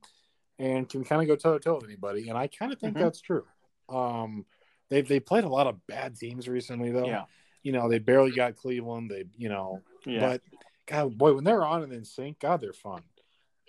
and 0.58 0.88
can 0.88 1.04
kind 1.04 1.20
of 1.22 1.28
go 1.28 1.36
toe 1.36 1.58
to 1.58 1.60
toe 1.62 1.74
with 1.76 1.84
anybody. 1.84 2.28
And 2.28 2.38
I 2.38 2.46
kind 2.46 2.72
of 2.72 2.78
think 2.78 2.96
Mhm. 2.96 3.00
that's 3.00 3.20
true. 3.20 3.44
Um, 3.88 4.46
they 4.90 5.00
they 5.02 5.18
played 5.20 5.44
a 5.44 5.48
lot 5.48 5.66
of 5.66 5.84
bad 5.86 6.16
teams 6.16 6.48
recently, 6.48 6.90
though. 6.92 7.06
Yeah. 7.06 7.24
You 7.62 7.72
know, 7.72 7.88
they 7.88 7.98
barely 7.98 8.30
got 8.32 8.56
Cleveland. 8.56 9.10
They, 9.10 9.24
you 9.36 9.48
know, 9.48 9.82
Yeah. 10.04 10.20
but 10.20 10.42
God, 10.86 11.16
boy, 11.16 11.34
when 11.34 11.44
they're 11.44 11.64
on 11.64 11.82
and 11.82 11.92
in 11.92 12.04
sync, 12.04 12.38
God, 12.38 12.60
they're 12.60 12.72
fun. 12.74 13.02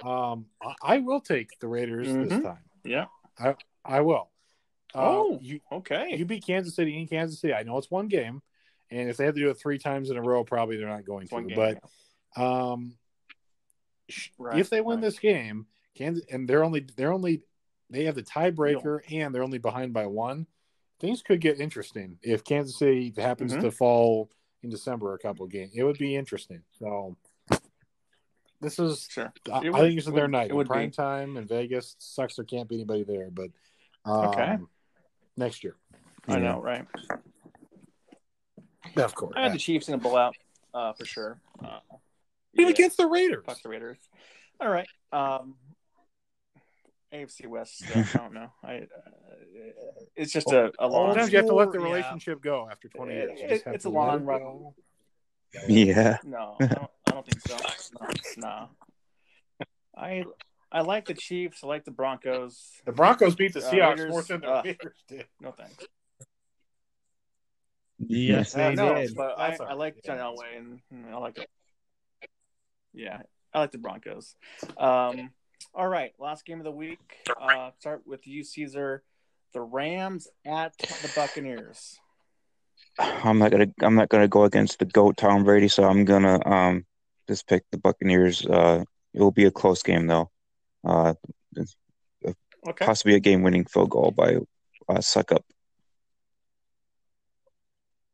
Um, 0.04 0.48
I, 0.62 0.76
I 0.82 0.98
will 0.98 1.22
take 1.22 1.58
the 1.60 1.68
Raiders 1.68 2.08
this 2.14 2.34
Mhm. 2.34 2.44
time. 2.44 2.64
yeah. 2.84 3.06
I 3.40 3.56
I 3.84 4.02
will. 4.02 4.30
Uh, 4.96 5.02
Oh. 5.02 5.40
you 5.42 5.60
Okay. 5.72 6.16
you 6.16 6.26
beat 6.26 6.46
Kansas 6.46 6.76
City 6.76 6.98
in 7.00 7.08
Kansas 7.08 7.40
City. 7.40 7.54
I 7.54 7.64
know 7.64 7.78
it's 7.78 7.92
one 7.92 8.08
game, 8.08 8.42
and 8.90 9.10
if 9.10 9.18
they 9.18 9.26
have 9.26 9.36
to 9.36 9.42
do 9.42 9.50
it 9.50 9.56
three 9.60 9.78
times 9.78 10.10
in 10.10 10.18
a 10.18 10.22
row, 10.22 10.44
probably 10.44 10.78
they're 10.78 10.88
not 10.88 11.06
going 11.06 11.24
It's 11.24 11.32
to. 11.32 11.54
But 11.56 12.42
um, 12.42 12.98
Right, 14.38 14.60
if 14.60 14.70
they 14.70 14.82
win 14.82 14.98
right. 14.98 15.04
this 15.06 15.20
game, 15.20 15.66
Kansas, 15.96 16.24
and 16.32 16.48
they're 16.48 16.64
only 16.64 16.86
they're 16.96 17.12
only 17.14 17.42
they 17.90 18.06
have 18.06 18.16
the 18.16 18.24
tiebreaker, 18.24 19.00
and 19.12 19.34
they're 19.34 19.44
only 19.44 19.58
behind 19.58 19.94
by 19.94 20.06
one. 20.08 20.48
Things 21.00 21.22
could 21.22 21.42
get 21.42 21.60
interesting 21.60 22.18
if 22.22 22.44
Kansas 22.46 22.78
City 22.78 23.14
happens 23.18 23.54
Mhm. 23.54 23.62
to 23.62 23.72
fall 23.72 24.30
in 24.64 24.70
December 24.70 25.14
a 25.14 25.20
couple 25.20 25.44
of 25.46 25.52
games. 25.52 25.74
It 25.76 25.84
would 25.84 25.98
be 25.98 26.16
interesting. 26.16 26.64
So 26.80 27.18
this 28.62 28.80
is 28.80 29.08
Sure. 29.10 29.34
I, 29.52 29.66
It 29.66 29.74
I 29.74 29.80
think 29.82 29.96
this 29.98 30.08
is 30.08 30.14
their 30.14 30.28
night. 30.30 30.50
it 30.50 30.56
would 30.56 30.68
Prime 30.68 30.90
be. 30.90 30.96
time 30.96 31.36
in 31.38 31.46
Vegas 31.46 31.96
sucks. 32.00 32.36
There 32.38 32.46
can't 32.46 32.70
be 32.70 32.76
anybody 32.76 33.04
there, 33.04 33.30
but 33.30 33.52
um, 34.06 34.26
Okay. 34.30 34.58
Next 35.38 35.64
year, 35.64 35.76
I 36.28 36.34
Yeah. 36.34 36.40
know, 36.40 36.62
right? 36.62 36.86
of 38.98 39.16
course. 39.16 39.34
I 39.36 39.44
had 39.44 39.54
the 39.54 39.58
Chiefs 39.58 39.88
in 39.90 39.94
a 39.96 39.98
blowout 39.98 40.36
uh, 40.74 40.94
for 40.94 41.06
sure. 41.06 41.40
Uh, 41.64 41.80
Even 42.54 42.68
yeah, 42.68 42.70
against 42.70 42.98
the 42.98 43.08
Raiders. 43.08 43.44
fuck 43.46 43.62
the 43.62 43.70
Raiders. 43.70 43.98
All 44.62 44.70
right. 44.70 44.88
Um, 45.12 45.56
AFC 47.14 47.48
West. 47.48 47.78
Stuff, 47.80 48.16
I 48.16 48.20
don't 48.20 48.34
know. 48.34 48.52
I. 48.64 48.74
Uh, 48.76 48.80
it's 50.16 50.32
just 50.32 50.52
a, 50.52 50.72
a 50.80 50.88
long. 50.88 51.10
Sometimes 51.12 51.32
you 51.32 51.38
have 51.38 51.48
to 51.48 51.54
let 51.56 51.72
the 51.72 51.80
Yeah. 51.80 51.86
relationship 51.86 52.42
go 52.42 52.68
after 52.70 52.88
20 52.90 53.14
years. 53.14 53.40
You 53.40 53.48
It- 53.48 53.64
it's 53.68 53.86
a 53.86 53.90
long 53.90 54.24
run. 54.24 54.40
go. 54.42 54.76
Yeah. 55.68 56.18
No, 56.26 56.58
I 56.60 56.66
don't, 56.68 56.92
I 57.08 57.12
don't 57.12 57.26
think 57.26 57.42
so. 57.48 57.58
No, 58.02 58.08
no. 58.38 58.70
I 59.98 60.26
I 60.76 60.82
like 60.82 61.06
the 61.06 61.14
Chiefs. 61.14 61.60
I 61.64 61.68
like 61.68 61.86
the 61.86 61.92
Broncos. 61.92 62.70
The 62.86 62.92
Broncos 62.92 63.34
beat 63.34 63.54
the 63.54 63.66
Uh, 63.66 63.72
Seahawks 63.72 63.90
Raiders, 63.92 64.10
more 64.12 64.24
than 64.24 64.42
the 64.42 64.48
uh, 64.52 64.62
Raiders 64.66 65.04
did. 65.08 65.26
No 65.40 65.52
thanks. 65.52 65.86
Yes, 68.00 68.54
Uh, 68.54 68.58
they 68.58 68.76
no, 68.76 68.94
did. 68.96 69.16
but 69.16 69.40
I, 69.40 69.56
I 69.70 69.74
like 69.74 70.04
John 70.04 70.18
Yeah. 70.18 70.24
Elway 70.24 70.58
and 70.58 70.80
and 70.92 71.16
I 71.16 71.18
like 71.18 71.38
it. 71.38 71.50
Yeah, 72.94 73.22
I 73.54 73.60
like 73.62 73.72
the 73.72 73.78
Broncos. 73.78 74.36
Um, 74.78 75.32
all 75.74 75.88
right, 75.88 76.12
last 76.20 76.46
game 76.46 76.60
of 76.60 76.66
the 76.66 76.72
week. 76.72 77.00
Uh, 77.42 77.72
start 77.80 78.02
with 78.06 78.28
you, 78.28 78.44
Caesar. 78.44 79.02
The 79.54 79.62
Rams 79.62 80.28
at 80.46 80.78
the 80.78 81.12
Buccaneers. 81.16 81.98
I'm 83.00 83.40
not 83.40 83.52
gonna 83.52 83.68
I'm 83.82 83.96
not 83.96 84.10
gonna 84.10 84.28
go 84.28 84.44
against 84.44 84.80
the 84.80 84.86
goat 84.86 85.16
Tom 85.16 85.46
Brady, 85.46 85.70
so 85.70 85.86
I'm 85.86 86.04
gonna 86.04 86.46
um 86.46 86.86
just 87.30 87.48
pick 87.48 87.64
the 87.72 87.78
Buccaneers. 87.78 88.46
Uh, 88.46 88.84
it 89.14 89.22
will 89.22 89.32
be 89.32 89.46
a 89.46 89.52
close 89.52 89.82
game 89.82 90.08
though. 90.08 90.30
Uh, 90.86 91.14
Okay. 92.68 92.86
possibly 92.86 93.14
a 93.14 93.20
game-winning 93.20 93.66
field 93.66 93.92
goal 93.92 94.10
by 94.12 94.36
uh, 94.90 94.98
Succop. 94.98 95.44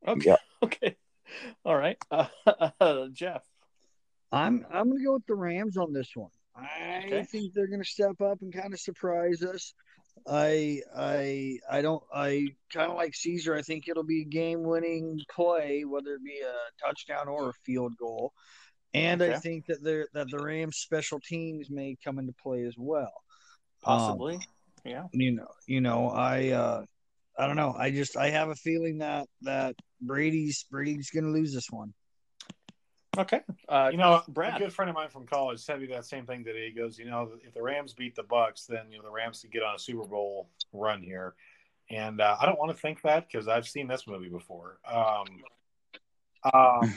Okay. 0.07 0.29
Yeah. 0.29 0.35
Okay. 0.63 0.95
All 1.65 1.75
right. 1.75 1.97
Uh, 2.11 2.27
Jeff. 3.13 3.43
I'm 4.31 4.63
I'm 4.71 4.89
gonna 4.89 5.03
go 5.03 5.13
with 5.13 5.25
the 5.25 5.33
Rams 5.33 5.75
on 5.75 5.91
this 5.91 6.11
one. 6.15 6.29
I 6.55 7.01
Okay. 7.05 7.23
think 7.23 7.53
they're 7.53 7.67
gonna 7.67 7.83
step 7.83 8.21
up 8.21 8.41
and 8.43 8.53
kind 8.53 8.73
of 8.73 8.79
surprise 8.79 9.41
us. 9.41 9.73
I 10.27 10.81
I 10.95 11.57
I 11.69 11.81
don't 11.81 12.03
I 12.13 12.49
kind 12.71 12.91
of 12.91 12.95
like 12.97 13.15
Caesar. 13.15 13.55
I 13.55 13.63
think 13.63 13.87
it'll 13.87 14.03
be 14.03 14.21
a 14.21 14.25
game 14.25 14.61
winning 14.61 15.19
play, 15.31 15.83
whether 15.83 16.13
it 16.13 16.23
be 16.23 16.41
a 16.41 16.85
touchdown 16.85 17.27
or 17.27 17.49
a 17.49 17.53
field 17.65 17.97
goal. 17.97 18.33
And 18.93 19.21
I 19.23 19.37
think 19.39 19.67
that 19.67 19.83
they 19.83 20.03
that 20.13 20.29
the 20.29 20.39
Rams 20.43 20.77
special 20.77 21.19
teams 21.19 21.69
may 21.69 21.97
come 22.03 22.19
into 22.19 22.33
play 22.33 22.65
as 22.65 22.75
well. 22.77 23.13
Um, 23.85 23.97
Possibly. 23.97 24.39
yeah. 24.85 25.03
you 25.13 25.31
know 25.31 25.47
you 25.65 25.81
know 25.81 26.09
I 26.09 26.49
uh 26.49 26.85
I 27.39 27.47
don't 27.47 27.55
know. 27.55 27.73
I 27.77 27.91
just 27.91 28.17
I 28.17 28.29
have 28.29 28.49
a 28.49 28.55
feeling 28.55 28.99
that 28.99 29.27
that 29.43 29.75
Brady's 30.01 30.65
Brady's 30.69 31.09
gonna 31.09 31.29
lose 31.31 31.53
this 31.53 31.69
one. 31.71 31.93
Okay. 33.17 33.41
Uh, 33.67 33.89
You 33.91 33.97
know, 33.97 34.21
Brad. 34.29 34.55
a 34.55 34.59
good 34.59 34.73
friend 34.73 34.89
of 34.89 34.95
mine 34.95 35.09
from 35.09 35.25
college 35.25 35.59
said 35.59 35.81
me 35.81 35.87
that 35.87 36.05
same 36.05 36.25
thing 36.25 36.45
today. 36.45 36.69
He 36.69 36.71
goes, 36.73 36.97
you 36.97 37.05
know, 37.05 37.31
if 37.45 37.53
the 37.53 37.61
Rams 37.61 37.93
beat 37.93 38.15
the 38.15 38.23
Bucks, 38.23 38.65
then 38.65 38.89
you 38.89 38.97
know 38.97 39.03
the 39.03 39.11
Rams 39.11 39.41
could 39.41 39.51
get 39.51 39.63
on 39.63 39.75
a 39.75 39.79
Super 39.79 40.07
Bowl 40.07 40.49
run 40.71 41.01
here. 41.01 41.35
And 41.89 42.21
uh, 42.21 42.37
I 42.39 42.45
don't 42.45 42.57
want 42.57 42.71
to 42.71 42.77
think 42.77 43.01
that 43.01 43.27
because 43.29 43.49
I've 43.49 43.67
seen 43.67 43.87
this 43.87 44.07
movie 44.07 44.29
before. 44.29 44.77
Um, 44.89 45.25
um, 46.53 46.93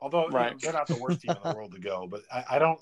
although 0.00 0.26
you 0.26 0.32
know, 0.32 0.50
they're 0.60 0.72
not 0.72 0.86
the 0.86 0.96
worst 0.96 1.20
team 1.20 1.32
in 1.32 1.50
the 1.50 1.56
world 1.56 1.72
to 1.72 1.80
go, 1.80 2.06
but 2.06 2.22
I, 2.32 2.44
I 2.52 2.58
don't. 2.58 2.78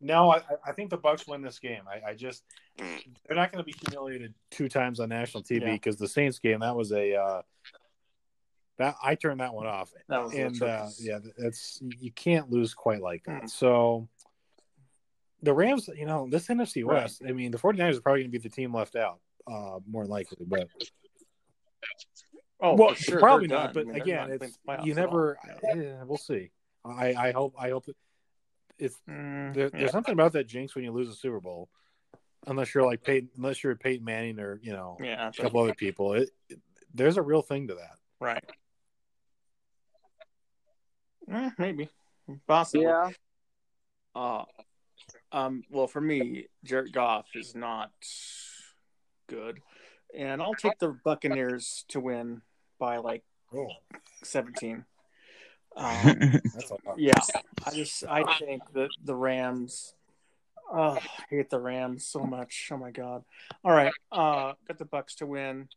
No, 0.00 0.30
I, 0.30 0.42
I 0.64 0.72
think 0.72 0.90
the 0.90 0.96
Bucks 0.96 1.26
win 1.26 1.42
this 1.42 1.58
game. 1.58 1.82
I, 1.90 2.10
I 2.10 2.14
just 2.14 2.44
they're 2.78 3.36
not 3.36 3.50
going 3.50 3.64
to 3.64 3.66
be 3.66 3.74
humiliated 3.86 4.32
two 4.50 4.68
times 4.68 5.00
on 5.00 5.08
national 5.08 5.42
TV 5.42 5.62
Yeah. 5.62 5.72
because 5.72 5.96
the 5.96 6.06
Saints 6.06 6.38
game 6.38 6.60
that 6.60 6.76
was 6.76 6.92
a 6.92 7.14
uh, 7.16 7.42
that 8.78 8.94
I 9.02 9.16
turned 9.16 9.40
that 9.40 9.52
one 9.52 9.66
off 9.66 9.90
That 10.08 10.32
and 10.32 10.62
uh, 10.62 10.86
yeah, 11.00 11.18
that's 11.36 11.80
you 11.82 12.12
can't 12.12 12.48
lose 12.48 12.74
quite 12.74 13.02
like 13.02 13.24
that. 13.24 13.44
Mm. 13.44 13.50
So 13.50 14.08
the 15.42 15.52
Rams, 15.52 15.88
you 15.96 16.06
know, 16.06 16.28
this 16.30 16.46
NFC 16.46 16.84
Right. 16.84 17.02
West, 17.02 17.22
I 17.26 17.32
mean, 17.32 17.50
the 17.50 17.58
49ers 17.58 17.98
are 17.98 18.00
probably 18.00 18.22
going 18.22 18.30
to 18.32 18.38
be 18.38 18.42
the 18.42 18.48
team 18.48 18.74
left 18.74 18.96
out, 18.96 19.18
uh, 19.46 19.78
more 19.88 20.04
likely. 20.04 20.38
But, 20.46 20.68
Oh, 22.60 22.74
well, 22.74 22.94
sure, 22.94 23.20
probably 23.20 23.46
they're 23.46 23.58
not. 23.58 23.72
done. 23.72 23.84
But 23.84 23.90
I 23.90 23.92
mean, 23.92 24.02
again, 24.02 24.30
not 24.30 24.42
it's 24.42 24.58
you 24.66 24.68
playoffs 24.68 24.98
at 24.98 24.98
all. 24.98 25.04
never, 25.06 25.38
yeah, 25.74 26.02
we'll 26.04 26.18
see. 26.18 26.50
I, 26.84 27.14
I 27.14 27.32
hope, 27.32 27.54
I 27.58 27.70
hope 27.70 27.84
it's 28.78 28.96
Mm, 29.08 29.54
there, 29.54 29.70
there's 29.70 29.90
something 29.90 30.12
about 30.12 30.32
that 30.32 30.46
jinx 30.46 30.74
when 30.74 30.84
you 30.84 30.92
lose 30.92 31.08
a 31.08 31.14
Super 31.14 31.40
Bowl, 31.40 31.68
unless 32.46 32.74
you're 32.74 32.84
like 32.84 33.02
Peyton, 33.02 33.28
unless 33.36 33.62
you're 33.62 33.74
Peyton 33.76 34.04
Manning 34.04 34.38
or, 34.38 34.58
you 34.62 34.72
know, 34.72 34.96
Yeah, 35.02 35.28
a 35.28 35.32
couple 35.42 35.60
other 35.60 35.74
people. 35.74 36.14
It, 36.14 36.30
it, 36.48 36.60
there's 36.94 37.16
a 37.16 37.22
real 37.22 37.42
thing 37.42 37.68
to 37.68 37.74
that. 37.74 37.96
right. 38.20 38.44
Eh, 41.30 41.50
maybe, 41.58 41.90
possibly. 42.46 42.86
Yeah. 42.86 43.10
Uh, 44.14 44.44
um. 45.30 45.62
Well, 45.70 45.86
for 45.86 46.00
me, 46.00 46.46
Jared 46.64 46.92
Goff 46.92 47.26
is 47.34 47.54
not 47.54 47.90
good, 49.28 49.60
and 50.16 50.42
I'll 50.42 50.54
take 50.54 50.78
the 50.78 50.96
Buccaneers 51.04 51.84
to 51.88 52.00
win 52.00 52.42
by 52.78 52.98
like 52.98 53.24
seventeen. 54.22 54.84
Um, 55.76 56.40
that's 56.54 56.70
a 56.72 56.76
lot. 56.84 56.98
yeah, 56.98 57.12
I 57.64 57.70
just 57.70 58.02
I 58.04 58.24
think 58.38 58.62
that 58.72 58.88
the 59.04 59.14
Rams. 59.14 59.94
Oh, 60.72 60.96
I 60.96 61.00
hate 61.30 61.50
the 61.50 61.60
Rams 61.60 62.04
so 62.04 62.24
much. 62.24 62.70
Oh 62.72 62.76
my 62.78 62.90
god! 62.90 63.22
All 63.62 63.70
right, 63.70 63.92
uh, 64.10 64.54
got 64.66 64.78
the 64.78 64.86
Bucks 64.86 65.14
to 65.16 65.26
win. 65.26 65.68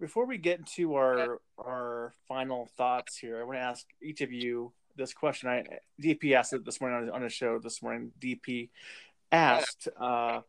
Before 0.00 0.24
we 0.24 0.38
get 0.38 0.60
into 0.60 0.94
our 0.94 1.40
our 1.58 2.14
final 2.26 2.70
thoughts 2.78 3.18
here, 3.18 3.38
I 3.38 3.44
want 3.44 3.58
to 3.58 3.62
ask 3.62 3.84
each 4.00 4.22
of 4.22 4.32
you 4.32 4.72
this 4.96 5.12
question. 5.12 5.48
I 5.48 5.64
DP 6.02 6.32
asked 6.32 6.52
it 6.52 6.64
this 6.64 6.80
morning 6.80 7.10
on, 7.10 7.22
the 7.22 7.28
show 7.28 7.58
this 7.58 7.82
morning. 7.82 8.12
DP 8.20 8.70
asked, 9.30 9.88
uh, 10.00 10.40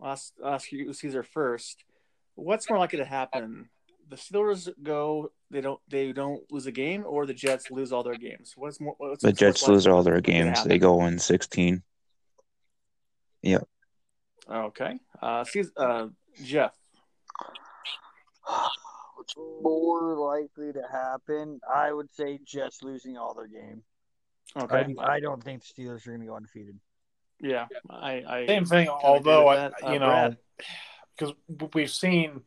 I'll 0.00 0.12
ask, 0.12 0.32
I'll 0.42 0.54
ask 0.54 0.72
you 0.72 0.92
Caesar 0.92 1.22
first. 1.22 1.84
What's 2.40 2.68
more 2.68 2.78
likely 2.78 2.98
to 2.98 3.04
happen? 3.04 3.68
The 4.08 4.16
Steelers 4.16 4.68
go, 4.82 5.30
they 5.50 5.60
don't, 5.60 5.80
they 5.88 6.12
don't 6.12 6.42
lose 6.50 6.66
a 6.66 6.72
game, 6.72 7.04
or 7.06 7.26
the 7.26 7.34
Jets 7.34 7.70
lose 7.70 7.92
all 7.92 8.02
their 8.02 8.16
games. 8.16 8.54
What's 8.56 8.80
more? 8.80 8.94
What's, 8.98 9.22
the 9.22 9.32
Jets 9.32 9.68
lose 9.68 9.86
all 9.86 10.02
their 10.02 10.20
games. 10.20 10.64
They 10.64 10.78
go 10.78 11.06
in 11.06 11.18
16. 11.18 11.82
Yep. 13.42 13.68
Okay. 14.50 14.98
Uh, 15.22 15.44
Caesar, 15.44 15.70
uh, 15.76 16.06
Jeff. 16.42 16.74
What's 19.16 19.36
more 19.36 20.16
likely 20.16 20.72
to 20.72 20.82
happen? 20.90 21.60
I 21.72 21.92
would 21.92 22.12
say 22.12 22.40
Jets 22.44 22.82
losing 22.82 23.16
all 23.16 23.34
their 23.34 23.46
game. 23.46 23.82
Okay. 24.56 24.94
I, 24.98 25.16
I 25.16 25.20
don't 25.20 25.42
think 25.42 25.62
the 25.62 25.82
Steelers 25.82 26.06
are 26.06 26.10
going 26.10 26.20
to 26.20 26.26
go 26.26 26.36
undefeated. 26.36 26.80
yeah. 27.40 27.66
I. 27.88 28.24
I 28.26 28.46
Same 28.46 28.64
thing. 28.64 28.88
Although 28.88 29.48
I, 29.48 29.56
that. 29.56 29.72
Uh, 29.84 29.92
you 29.92 29.98
know, 30.00 30.06
Brad. 30.06 30.36
Because 31.20 31.34
we've 31.74 31.90
seen 31.90 32.42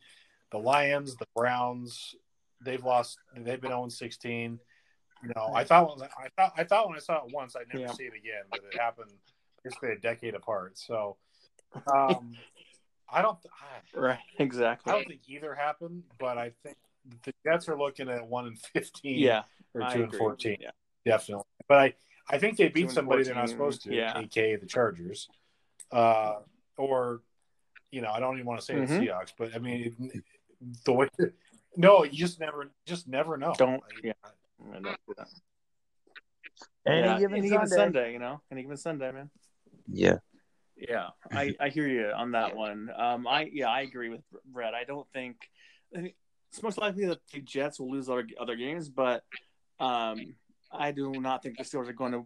the 0.52 0.58
Lions, 0.58 1.16
the 1.16 1.28
Browns, 1.36 2.16
they've 2.62 2.84
lost. 2.84 3.18
They've 3.36 3.62
been 3.62 3.72
0 3.72 3.90
16. 3.90 4.60
You 5.24 5.32
know, 5.36 5.52
I 5.54 5.64
thought 5.64 5.98
when 5.98 6.10
I 6.18 6.28
thought 6.36 6.54
I 6.58 6.64
thought 6.64 6.88
when 6.88 6.98
I 6.98 7.00
saw 7.00 7.24
it 7.26 7.32
once, 7.34 7.56
I'd 7.56 7.68
never 7.70 7.86
Yeah. 7.86 7.92
see 7.94 8.04
it 8.04 8.14
again, 8.14 8.44
but 8.50 8.60
it 8.72 8.78
happened 8.80 9.12
basically 9.64 9.92
a 9.92 9.98
decade 9.98 10.36
apart. 10.36 10.78
So, 10.78 11.18
um, 11.94 12.34
I 13.10 13.22
don't. 13.22 13.38
I, 13.96 14.00
Right. 14.00 14.20
I 14.40 14.44
don't 14.44 15.08
think 15.08 15.22
either 15.28 15.54
happened, 15.56 16.04
but 16.20 16.38
I 16.38 16.52
think 16.64 16.78
the 17.26 17.34
Jets 17.46 17.70
are 17.70 17.78
looking 17.78 18.10
at 18.10 18.28
one 18.28 18.48
and 18.48 18.60
fifteen, 18.60 19.20
Yeah. 19.20 19.44
or 19.74 19.84
I 19.84 19.94
two 19.94 20.00
and 20.00 20.08
agree. 20.10 20.20
fourteen, 20.20 20.58
Yeah. 20.60 20.72
definitely. 21.06 21.46
But 21.70 21.78
I, 21.80 21.94
I 22.30 22.38
think 22.38 22.58
they 22.58 22.68
beat 22.70 22.92
somebody 22.92 23.24
they're 23.24 23.36
not 23.36 23.50
supposed 23.50 23.84
to, 23.84 23.94
yeah. 23.94 24.18
aka 24.18 24.56
the 24.58 24.66
Chargers, 24.66 25.30
uh, 25.92 26.40
or 26.78 27.22
you 27.94 28.02
know, 28.02 28.10
I 28.12 28.20
don't 28.20 28.34
even 28.36 28.48
want 28.48 28.60
to 28.60 28.66
say 28.66 28.74
Mhm. 28.74 28.88
the 28.88 29.06
Seahawks, 29.08 29.34
but 29.38 29.54
I 29.54 29.60
mean, 29.60 29.96
the 30.84 30.94
way. 30.94 31.08
No, 31.78 32.04
you 32.04 32.18
just 32.18 32.40
never, 32.40 32.72
just 32.88 33.08
never 33.08 33.38
know. 33.38 33.54
Don't- 33.56 33.84
I- 33.84 34.00
yeah. 34.04 34.14
I 34.26 34.80
don't 34.80 34.84
do 35.08 35.14
that. 35.18 35.28
Any 36.86 37.00
Yeah, 37.08 37.20
given 37.20 37.38
any 37.38 37.50
Sunday. 37.50 37.56
given 37.56 37.68
Sunday, 37.68 38.14
you 38.14 38.20
know, 38.20 38.42
any 38.52 38.62
given 38.64 38.78
Sunday, 38.78 39.12
man. 39.12 39.30
Yeah. 39.88 40.18
Yeah, 40.76 41.10
I, 41.32 41.56
I 41.60 41.70
hear 41.70 41.88
you 41.88 42.08
on 42.08 42.32
that 42.32 42.56
one. 42.56 42.90
Um, 42.96 43.28
I 43.28 43.44
yeah, 43.54 43.70
I 43.70 43.82
agree 43.82 44.10
with 44.10 44.24
Brett. 44.46 44.74
I 44.74 44.84
don't 44.86 45.08
think 45.14 45.38
I 45.96 46.02
think 46.02 46.16
it's 46.50 46.64
most 46.64 46.78
likely 46.80 47.06
that 47.06 47.20
the 47.32 47.42
Jets 47.42 47.80
will 47.80 47.92
lose 47.92 48.10
other 48.10 48.28
other 48.40 48.56
games, 48.56 48.90
but 48.90 49.24
um, 49.80 50.36
I 50.72 50.92
do 50.92 51.12
not 51.12 51.44
think 51.44 51.58
the 51.58 51.64
Steelers 51.64 51.88
are 51.90 51.94
going 51.94 52.12
to 52.14 52.26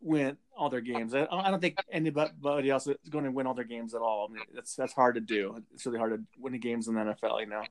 win 0.00 0.36
all 0.56 0.70
their 0.70 0.80
games. 0.80 1.14
I, 1.14 1.26
I 1.30 1.50
don't 1.50 1.60
think 1.60 1.78
anybody 1.90 2.70
else 2.70 2.86
is 2.86 2.96
going 3.08 3.24
to 3.24 3.30
win 3.30 3.46
all 3.46 3.54
their 3.54 3.64
games 3.64 3.94
at 3.94 4.00
all. 4.00 4.28
I 4.28 4.32
mean, 4.32 4.42
that's 4.54 4.74
that's 4.74 4.92
hard 4.92 5.14
to 5.16 5.20
do. 5.20 5.62
It's 5.74 5.86
really 5.86 5.98
hard 5.98 6.12
to 6.12 6.22
win 6.38 6.52
the 6.52 6.58
games 6.58 6.88
in 6.88 6.94
the 6.94 7.00
NFL, 7.00 7.40
you 7.40 7.46
know, 7.46 7.64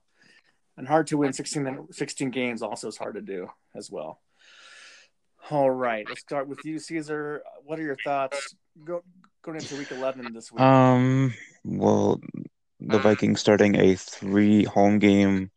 and 0.78 0.88
hard 0.88 1.08
to 1.08 1.18
win 1.18 1.34
16, 1.34 1.88
16 1.92 2.30
games 2.32 2.62
also 2.62 2.88
is 2.88 2.98
hard 2.98 3.16
to 3.16 3.22
do 3.22 3.48
as 3.76 3.92
well. 3.92 4.20
All 5.52 5.72
right, 5.72 6.06
let's 6.08 6.22
start 6.22 6.48
with 6.48 6.60
you, 6.64 6.80
Caesar. 6.80 7.42
What 7.64 7.80
are 7.80 7.84
your 7.84 7.98
thoughts? 8.04 8.56
Go 8.84 9.04
going 9.42 9.58
into 9.58 9.76
week 9.78 9.92
eleven 9.92 10.32
this 10.34 10.52
week. 10.52 10.62
Um. 10.62 11.34
Well, 11.64 12.22
the 12.80 13.00
Vikings 13.00 13.40
starting 13.40 13.76
a 13.76 13.96
three 13.96 14.64
home 14.64 15.00
game, 15.00 15.50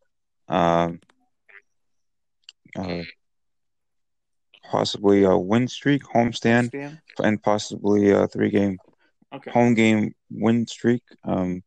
um, 0.49 1.01
uh, 2.77 3.03
possibly 4.77 5.23
a 5.25 5.37
win 5.37 5.69
streak, 5.69 6.03
homestand, 6.03 6.69
Stan? 6.69 7.01
and 7.23 7.43
possibly 7.43 8.11
a 8.11 8.27
three 8.27 8.51
game 8.51 8.79
Okay. 9.35 9.51
home 9.51 9.75
game 9.75 10.15
win 10.31 10.67
streak. 10.67 11.03
Um, 11.25 11.63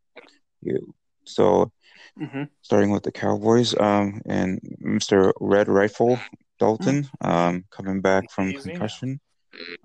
so 1.24 1.72
hmm 2.18 2.44
starting 2.62 2.90
with 2.90 3.04
the 3.04 3.12
Cowboys, 3.12 3.78
um, 3.80 4.22
and 4.26 4.60
Mr. 4.82 5.32
Red 5.40 5.68
Rifle 5.70 6.20
Dalton, 6.58 7.08
um, 7.22 7.64
coming 7.70 8.02
back 8.02 8.32
from 8.32 8.50
Easy 8.50 8.58
concussion. 8.72 9.20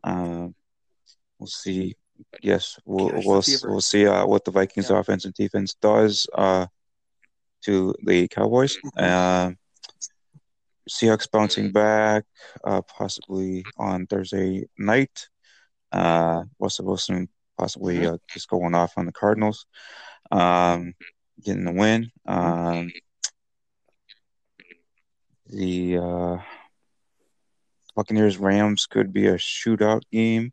Um, 0.02 0.54
we'll 1.38 1.46
see. 1.46 1.94
Yes, 2.42 2.78
we'll 2.86 3.12
we'll 3.24 3.44
we'll 3.64 3.80
see 3.80 4.06
uh, 4.06 4.24
what 4.26 4.44
the 4.44 4.50
Vikings 4.50 4.88
Yeah. 4.90 4.98
offense 4.98 5.24
and 5.26 5.34
defense 5.34 5.74
does 5.74 6.26
uh, 6.34 6.66
to 7.64 7.94
the 8.04 8.28
Cowboys. 8.28 8.78
Mhm. 8.96 9.56
Seahawks 10.90 11.30
bouncing 11.30 11.70
back, 11.70 12.24
uh, 12.64 12.82
possibly 12.82 13.64
on 13.78 14.06
Thursday 14.06 14.66
night. 14.76 15.28
Uh, 15.92 16.44
Russell 16.58 16.86
Wilson 16.86 17.28
possibly 17.56 18.06
uh, 18.06 18.16
just 18.28 18.48
going 18.48 18.74
off 18.74 18.94
on 18.96 19.06
the 19.06 19.12
Cardinals, 19.12 19.66
um, 20.32 20.94
getting 21.44 21.64
the 21.64 21.72
win. 21.72 22.10
Um, 22.26 22.90
the 25.46 25.98
uh, 25.98 26.36
Buccaneers 27.94 28.38
Rams 28.38 28.86
could 28.86 29.12
be 29.12 29.26
a 29.26 29.34
shootout 29.34 30.02
game, 30.10 30.52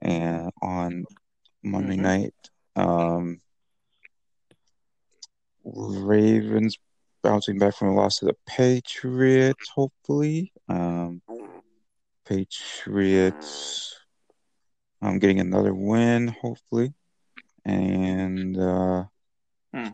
and 0.00 0.50
on 0.62 1.04
Monday 1.62 1.96
Mhm. 1.96 2.02
night, 2.02 2.34
um, 2.76 3.40
Ravens 5.64 6.78
bouncing 7.22 7.58
back 7.58 7.74
from 7.76 7.88
a 7.88 7.94
loss 7.94 8.18
to 8.18 8.26
the 8.26 8.36
Patriots, 8.46 9.68
hopefully. 9.68 10.52
Um, 10.68 11.22
Patriots, 12.24 13.96
um, 15.02 15.18
getting 15.18 15.40
another 15.40 15.74
win, 15.74 16.28
hopefully, 16.28 16.92
and 17.64 18.56
uh, 18.56 19.04
Hmm. 19.72 19.88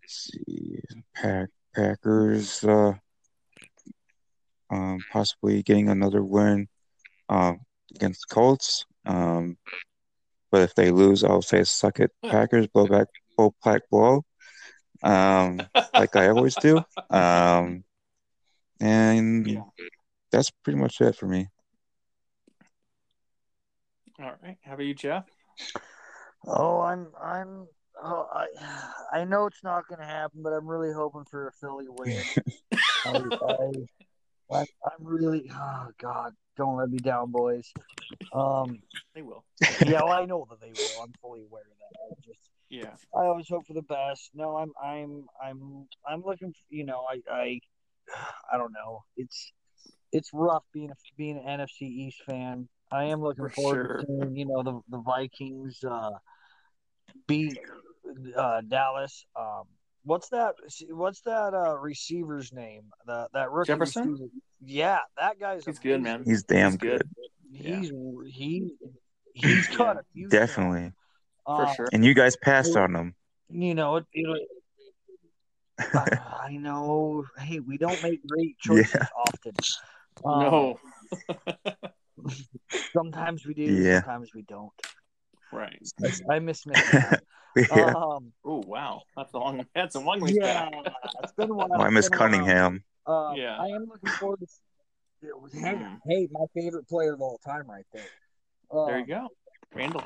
let's 0.00 0.30
see, 0.30 0.80
Pack 1.14 1.48
Packers, 1.74 2.62
uh, 2.64 2.92
um, 4.70 4.98
possibly 5.10 5.62
getting 5.62 5.88
another 5.88 6.22
win, 6.22 6.68
uh, 7.28 7.54
against 7.94 8.28
Colts. 8.28 8.84
Um, 9.04 9.56
but 10.50 10.62
if 10.62 10.74
they 10.74 10.90
lose, 10.90 11.24
I'll 11.24 11.42
say 11.42 11.64
suck 11.64 12.00
it, 12.00 12.10
Packers, 12.22 12.66
blow 12.66 12.86
back, 12.86 13.08
blow 13.36 13.54
black 13.62 13.82
blow, 13.90 14.24
um, 15.02 15.60
like 15.94 16.16
I 16.16 16.28
always 16.28 16.56
do. 16.56 16.84
Um, 17.10 17.84
and 18.80 19.46
Yeah. 19.46 19.62
that's 20.30 20.50
pretty 20.50 20.78
much 20.78 21.00
it 21.00 21.16
for 21.16 21.26
me. 21.26 21.48
All 24.20 24.32
right. 24.42 24.56
How 24.64 24.74
about 24.74 24.84
you, 24.84 24.94
Jeff? 24.94 25.24
Oh, 26.46 26.80
I'm 26.80 27.08
I'm 27.22 27.66
oh, 28.02 28.28
I 28.32 28.46
I 29.12 29.24
know 29.24 29.46
it's 29.46 29.62
not 29.64 29.86
going 29.88 30.00
to 30.00 30.06
happen, 30.06 30.42
but 30.42 30.50
I'm 30.52 30.66
really 30.66 30.92
hoping 30.92 31.24
for 31.24 31.48
a 31.48 31.52
Philly 31.52 31.86
win. 31.88 32.22
I, 33.06 33.08
I, 33.10 34.56
I 34.56 34.60
I'm 34.60 35.00
really 35.00 35.50
oh 35.52 35.88
God, 35.98 36.34
don't 36.56 36.76
let 36.76 36.90
me 36.90 36.98
down, 36.98 37.30
boys. 37.30 37.72
Um, 38.32 38.82
They 39.14 39.22
will. 39.22 39.44
yeah, 39.84 40.02
well, 40.02 40.10
I 40.10 40.24
know 40.24 40.46
that 40.50 40.60
they 40.60 40.72
will. 40.72 41.00
I'm 41.02 41.12
fully 41.20 41.42
aware 41.42 41.62
of 41.62 41.78
that. 41.78 41.96
I 42.06 42.14
just 42.24 42.50
Yeah. 42.72 42.94
I 43.14 43.26
always 43.26 43.46
hope 43.50 43.66
for 43.66 43.74
the 43.74 43.82
best. 43.82 44.30
No, 44.34 44.56
I'm 44.56 44.72
I'm 44.82 45.26
I'm 45.44 45.86
I'm 46.08 46.22
looking. 46.24 46.52
For, 46.52 46.58
you 46.70 46.86
know, 46.86 47.04
I 47.08 47.20
I 47.30 47.60
I 48.50 48.56
don't 48.56 48.72
know. 48.72 49.02
It's 49.18 49.52
it's 50.10 50.30
rough 50.32 50.64
being 50.72 50.90
a 50.90 50.94
being 51.18 51.36
an 51.36 51.44
NFC 51.44 51.82
East 51.82 52.22
fan. 52.24 52.68
I 52.90 53.04
am 53.04 53.20
looking 53.20 53.44
For 53.44 53.50
forward 53.50 53.86
sure. 53.86 53.98
to 53.98 54.06
seeing, 54.06 54.36
you 54.36 54.46
know, 54.46 54.62
the 54.62 54.80
the 54.88 55.02
Vikings 55.02 55.84
uh, 55.84 56.12
beat 57.28 57.58
uh, 58.38 58.62
Dallas. 58.66 59.26
Um, 59.38 59.64
what's 60.04 60.30
that? 60.30 60.54
What's 60.88 61.20
that 61.26 61.52
uh, 61.52 61.76
receiver's 61.76 62.54
name? 62.54 62.84
The 63.06 63.28
that 63.34 63.50
rookie 63.50 63.70
Jefferson? 63.70 64.12
receiver. 64.12 64.30
Yeah, 64.64 64.98
that 65.18 65.38
guy's 65.38 65.66
He's 65.66 65.78
good, 65.78 66.02
man. 66.02 66.22
He's 66.24 66.42
damn 66.44 66.70
He's 66.70 66.76
good. 66.78 67.02
good. 67.02 67.28
He's 67.52 67.92
he 68.32 68.72
he's 69.34 69.68
got 69.76 69.98
a 69.98 70.02
future. 70.14 70.30
Definitely. 70.30 70.92
For 71.46 71.66
Um, 71.66 71.74
sure. 71.74 71.88
And 71.92 72.04
you 72.04 72.14
guys 72.14 72.36
passed 72.36 72.76
on 72.76 72.92
them. 72.92 73.14
You 73.50 73.74
know, 73.74 73.96
it, 73.96 74.06
it'll. 74.14 74.36
Uh, 75.94 76.06
I 76.40 76.56
know. 76.58 77.24
Hey, 77.38 77.58
we 77.58 77.76
don't 77.76 78.00
make 78.02 78.24
great 78.26 78.56
choices 78.58 78.94
often. 79.26 79.52
Um, 80.24 80.38
No. 80.40 80.80
Sometimes 82.92 83.44
we 83.46 83.54
do. 83.54 83.62
Yeah. 83.62 84.00
Sometimes 84.02 84.30
we 84.34 84.42
don't. 84.42 84.70
right. 85.50 85.76
I 86.30 86.38
miss 86.38 86.66
Michigan. 86.66 87.18
yeah. 87.56 87.92
Um, 87.96 88.32
Oh 88.44 88.62
wow, 88.66 89.02
that's 89.16 89.32
a 89.34 89.38
long. 89.38 89.66
That's 89.74 89.94
a 89.96 90.00
long 90.00 90.20
way 90.20 90.32
yeah, 90.34 90.68
back. 90.70 90.92
it's 91.22 91.32
been 91.32 91.50
a 91.50 91.54
while. 91.54 91.68
Well, 91.68 91.80
I 91.82 91.90
miss 91.90 92.08
been 92.08 92.18
a 92.18 92.20
while. 92.20 92.30
Cunningham. 92.30 92.84
Uh, 93.06 93.32
Yeah. 93.34 93.56
I 93.58 93.66
am 93.68 93.86
looking 93.88 94.10
forward 94.10 94.40
to. 94.40 94.46
Hey, 95.52 95.74
Mm. 95.74 95.98
hey, 96.06 96.28
my 96.30 96.44
favorite 96.54 96.88
player 96.88 97.12
of 97.14 97.20
all 97.20 97.38
time, 97.44 97.68
right 97.68 97.86
there. 97.92 98.02
Uh, 98.70 98.86
There 98.86 98.98
you 99.00 99.06
go, 99.06 99.28
Randall. 99.74 100.02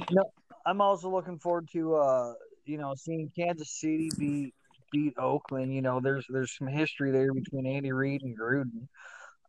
I'm 0.67 0.81
also 0.81 1.09
looking 1.09 1.39
forward 1.39 1.69
to, 1.73 1.95
uh, 1.95 2.35
you 2.65 2.77
know, 2.77 2.95
seeing 2.97 3.31
Kansas 3.37 3.71
City 3.71 4.11
beat 4.19 4.55
beat 4.93 5.15
Oakland. 5.17 5.73
You 5.73 5.81
know, 5.81 6.01
there's 6.01 6.27
there's 6.29 6.57
some 6.57 6.67
history 6.67 7.13
there 7.13 7.33
between 7.33 7.67
Andy 7.67 7.93
Reid 7.93 8.23
and 8.23 8.37
Gruden. 8.39 8.89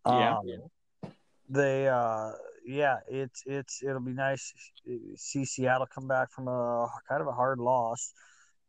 Yeah. 0.05 0.38
Um, 0.38 0.45
they, 1.49 1.88
uh, 1.88 2.32
yeah, 2.65 2.97
it's 3.09 3.41
it's 3.45 3.82
it'll 3.82 3.99
be 3.99 4.13
nice 4.13 4.53
to 4.86 4.99
see 5.15 5.43
Seattle 5.45 5.88
come 5.93 6.07
back 6.07 6.32
from 6.32 6.47
a 6.47 6.88
kind 7.09 7.22
of 7.22 7.28
a 7.28 7.32
hard 7.32 7.59
loss, 7.59 8.13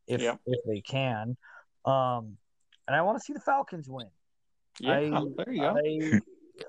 if 0.06 0.22
Yeah. 0.22 0.36
if 0.46 0.60
they 0.66 0.80
can. 0.80 1.36
Um, 1.84 2.38
and 2.86 2.96
I 2.96 3.02
want 3.02 3.18
to 3.18 3.24
see 3.24 3.34
the 3.34 3.40
Falcons 3.40 3.88
win. 3.88 4.08
Yeah, 4.80 4.92
I, 4.92 5.00
there 5.36 5.52
you 5.52 5.60
go. 5.60 5.76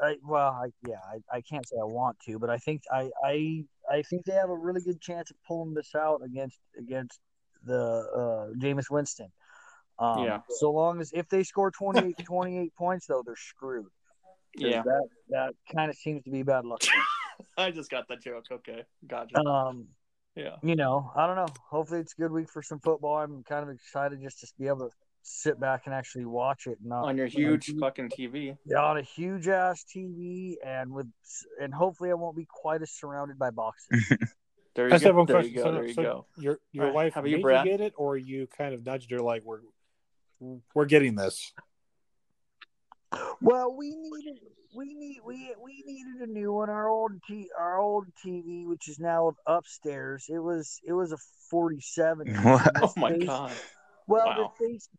I, 0.01 0.07
I 0.09 0.15
well, 0.23 0.51
I, 0.51 0.71
yeah, 0.87 0.95
I, 1.13 1.37
I 1.37 1.41
can't 1.41 1.67
say 1.67 1.77
I 1.79 1.85
want 1.85 2.19
to, 2.25 2.39
but 2.39 2.49
I 2.49 2.57
think 2.57 2.81
I, 2.91 3.09
I, 3.23 3.63
I 3.89 4.01
think 4.03 4.25
they 4.25 4.33
have 4.33 4.49
a 4.49 4.55
really 4.57 4.81
good 4.81 5.01
chance 5.01 5.31
of 5.31 5.37
pulling 5.47 5.73
this 5.73 5.95
out 5.95 6.21
against 6.23 6.59
against 6.77 7.19
the 7.65 7.75
uh, 7.75 8.57
Jameis 8.57 8.89
Winston. 8.89 9.31
Um, 9.97 10.23
Yeah. 10.23 10.39
So 10.49 10.71
long 10.71 11.01
as 11.01 11.11
if 11.13 11.27
they 11.29 11.43
score 11.43 11.71
28, 11.71 12.15
28 12.25 12.75
points, 12.75 13.07
though, 13.07 13.21
they're 13.25 13.35
screwed. 13.35 13.87
yeah, 14.55 14.83
That 14.83 15.07
that 15.29 15.53
kind 15.73 15.89
of 15.89 15.97
seems 15.97 16.23
to 16.23 16.31
be 16.31 16.43
bad 16.43 16.65
luck. 16.65 16.81
I 17.57 17.71
just 17.71 17.89
got 17.89 18.07
that 18.07 18.21
joke. 18.21 18.45
Okay, 18.51 18.83
gotcha. 19.07 19.37
um, 19.39 19.87
yeah, 20.35 20.55
you 20.63 20.75
know, 20.75 21.11
I 21.15 21.27
don't 21.27 21.35
know. 21.35 21.53
Hopefully, 21.69 21.99
it's 21.99 22.13
a 22.17 22.21
good 22.21 22.31
week 22.31 22.49
for 22.49 22.61
some 22.61 22.79
football. 22.79 23.17
I'm 23.17 23.43
kind 23.43 23.63
of 23.63 23.69
excited 23.73 24.21
just 24.21 24.39
to 24.39 24.47
be 24.57 24.67
able 24.67 24.89
to 24.89 24.95
sit 25.21 25.59
back 25.59 25.83
and 25.85 25.93
actually 25.93 26.25
watch 26.25 26.67
it. 26.67 26.77
Not 26.83 27.03
on 27.05 27.17
your 27.17 27.27
huge 27.27 27.73
fucking 27.79 28.09
TV. 28.09 28.57
Yeah, 28.65 28.83
on 28.83 28.97
a 28.97 29.01
huge 29.01 29.47
ass 29.47 29.83
TV 29.85 30.55
and 30.65 30.91
with 30.91 31.07
and 31.61 31.73
hopefully 31.73 32.09
I 32.11 32.13
won't 32.15 32.35
be 32.37 32.47
quite 32.49 32.81
as 32.81 32.91
surrounded 32.91 33.37
by 33.39 33.49
boxes. 33.51 34.13
There 34.75 34.85
I 34.85 34.89
you 34.89 34.93
just 34.93 35.03
have 35.05 35.15
go. 35.15 35.25
There 35.25 35.35
question. 35.37 35.51
you 35.53 35.57
go. 35.57 35.63
So, 35.63 35.71
There 35.73 35.87
you 35.87 35.93
so 35.93 36.01
go. 36.03 36.25
your 36.37 36.59
your 36.71 36.83
All 36.85 36.89
right, 36.91 36.95
wife 36.95 37.13
how 37.15 37.21
made 37.21 37.31
you, 37.31 37.37
you, 37.37 37.43
Brad? 37.43 37.65
get 37.65 37.81
it, 37.81 37.93
or 37.97 38.17
you 38.17 38.47
kind 38.47 38.73
of 38.73 38.85
nudged 38.85 39.11
her 39.11 39.19
like 39.19 39.43
we're 39.43 39.59
we're 40.73 40.85
getting 40.85 41.15
this. 41.15 41.51
well, 43.41 43.75
we 43.75 43.95
needed 43.95 44.39
we 44.75 44.93
need 44.93 45.17
we 45.25 45.53
we 45.61 45.83
needed 45.85 46.21
a 46.29 46.31
new 46.31 46.53
one. 46.53 46.69
Our 46.69 46.87
old 46.87 47.11
t 47.27 47.49
our 47.59 47.79
old 47.79 48.05
TV, 48.25 48.67
which 48.67 48.87
is 48.87 48.99
now 48.99 49.33
upstairs, 49.47 50.25
it 50.29 50.39
was 50.39 50.79
it 50.85 50.93
was 50.93 51.11
a 51.11 51.17
forty 51.49 51.81
seven. 51.81 52.27
Oh 52.81 52.93
my 52.95 53.17
god. 53.17 53.51
Well, 54.07 54.25
Wow. 54.27 54.53
this 54.59 54.69
base, 54.69 54.89